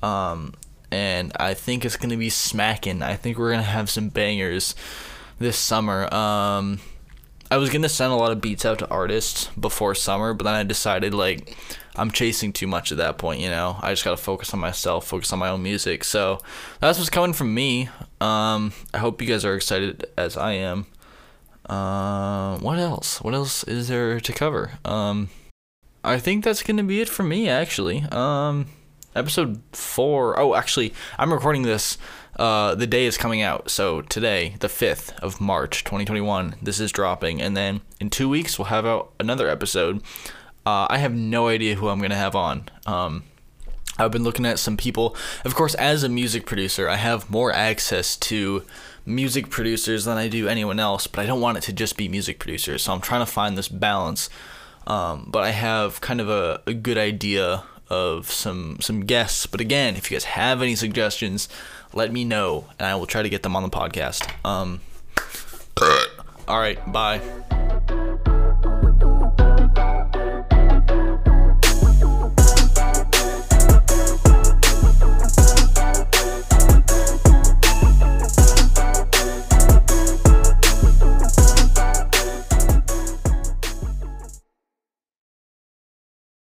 Um, 0.01 0.53
and 0.91 1.31
I 1.39 1.53
think 1.53 1.85
it's 1.85 1.97
gonna 1.97 2.17
be 2.17 2.29
smacking. 2.29 3.03
I 3.03 3.15
think 3.15 3.37
we're 3.37 3.51
gonna 3.51 3.63
have 3.63 3.89
some 3.89 4.09
bangers 4.09 4.75
this 5.39 5.57
summer. 5.57 6.11
Um, 6.13 6.79
I 7.51 7.57
was 7.57 7.69
gonna 7.69 7.89
send 7.89 8.11
a 8.11 8.15
lot 8.15 8.31
of 8.31 8.41
beats 8.41 8.65
out 8.65 8.79
to 8.79 8.89
artists 8.89 9.47
before 9.59 9.93
summer, 9.95 10.33
but 10.33 10.45
then 10.45 10.55
I 10.55 10.63
decided 10.63 11.13
like 11.13 11.55
I'm 11.95 12.11
chasing 12.11 12.51
too 12.51 12.67
much 12.67 12.91
at 12.91 12.97
that 12.97 13.17
point. 13.17 13.39
You 13.39 13.49
know, 13.49 13.77
I 13.81 13.91
just 13.91 14.03
gotta 14.03 14.17
focus 14.17 14.53
on 14.53 14.59
myself, 14.59 15.07
focus 15.07 15.31
on 15.31 15.39
my 15.39 15.49
own 15.49 15.61
music. 15.61 16.03
So 16.03 16.39
that's 16.79 16.97
what's 16.97 17.09
coming 17.09 17.33
from 17.33 17.53
me. 17.53 17.89
Um, 18.19 18.73
I 18.93 18.97
hope 18.97 19.21
you 19.21 19.27
guys 19.27 19.45
are 19.45 19.55
excited 19.55 20.05
as 20.17 20.37
I 20.37 20.53
am. 20.53 20.87
Uh, 21.67 22.57
what 22.59 22.79
else? 22.79 23.21
What 23.21 23.33
else 23.33 23.63
is 23.63 23.87
there 23.87 24.19
to 24.19 24.33
cover? 24.33 24.71
Um, 24.83 25.29
I 26.03 26.19
think 26.19 26.43
that's 26.43 26.63
gonna 26.63 26.83
be 26.83 27.01
it 27.01 27.09
for 27.09 27.23
me 27.23 27.47
actually. 27.47 28.03
Um 28.11 28.67
episode 29.15 29.61
four. 29.71 30.37
Oh, 30.39 30.55
actually, 30.55 30.93
I'm 31.17 31.33
recording 31.33 31.63
this. 31.63 31.97
Uh, 32.35 32.75
the 32.75 32.87
day 32.87 33.05
is 33.05 33.17
coming 33.17 33.41
out. 33.41 33.69
So 33.69 34.01
today, 34.01 34.55
the 34.59 34.67
5th 34.67 35.17
of 35.19 35.39
March, 35.39 35.83
2021, 35.83 36.55
this 36.61 36.79
is 36.79 36.91
dropping. 36.91 37.41
And 37.41 37.55
then 37.55 37.81
in 37.99 38.09
two 38.09 38.27
weeks, 38.27 38.59
we'll 38.59 38.65
have 38.65 38.85
out 38.85 39.13
another 39.19 39.49
episode. 39.49 40.01
Uh, 40.65 40.87
I 40.89 40.97
have 40.97 41.13
no 41.13 41.47
idea 41.47 41.75
who 41.75 41.89
I'm 41.89 41.99
going 41.99 42.09
to 42.09 42.17
have 42.17 42.35
on. 42.35 42.69
Um, 42.85 43.23
I've 43.97 44.11
been 44.11 44.23
looking 44.23 44.45
at 44.45 44.59
some 44.59 44.75
people. 44.75 45.15
Of 45.45 45.55
course, 45.55 45.75
as 45.75 46.03
a 46.03 46.09
music 46.09 46.45
producer, 46.45 46.89
I 46.89 46.97
have 46.97 47.29
more 47.29 47.53
access 47.53 48.17
to 48.17 48.63
music 49.05 49.49
producers 49.49 50.05
than 50.05 50.17
I 50.17 50.27
do 50.27 50.47
anyone 50.47 50.79
else, 50.79 51.07
but 51.07 51.21
I 51.21 51.25
don't 51.25 51.39
want 51.39 51.57
it 51.57 51.61
to 51.61 51.73
just 51.73 51.95
be 51.95 52.09
music 52.09 52.39
producers. 52.39 52.83
So 52.83 52.93
I'm 52.93 53.01
trying 53.01 53.21
to 53.21 53.31
find 53.31 53.57
this 53.57 53.69
balance. 53.69 54.29
Um, 54.87 55.29
but 55.31 55.43
I 55.43 55.51
have 55.51 56.01
kind 56.01 56.19
of 56.19 56.29
a, 56.29 56.61
a 56.67 56.73
good 56.73 56.97
idea 56.97 57.63
of 57.89 58.31
some 58.31 58.77
some 58.81 59.01
guests. 59.01 59.45
But 59.45 59.61
again, 59.61 59.95
if 59.95 60.09
you 60.09 60.15
guys 60.15 60.25
have 60.25 60.61
any 60.61 60.75
suggestions, 60.75 61.47
let 61.95 62.11
me 62.11 62.23
know, 62.23 62.65
and 62.77 62.85
I 62.85 62.95
will 62.95 63.07
try 63.07 63.23
to 63.23 63.29
get 63.29 63.41
them 63.41 63.55
on 63.55 63.63
the 63.63 63.69
podcast. 63.69 64.29
Um, 64.45 64.81
all 66.47 66.59
right, 66.59 66.77
bye. 66.91 67.21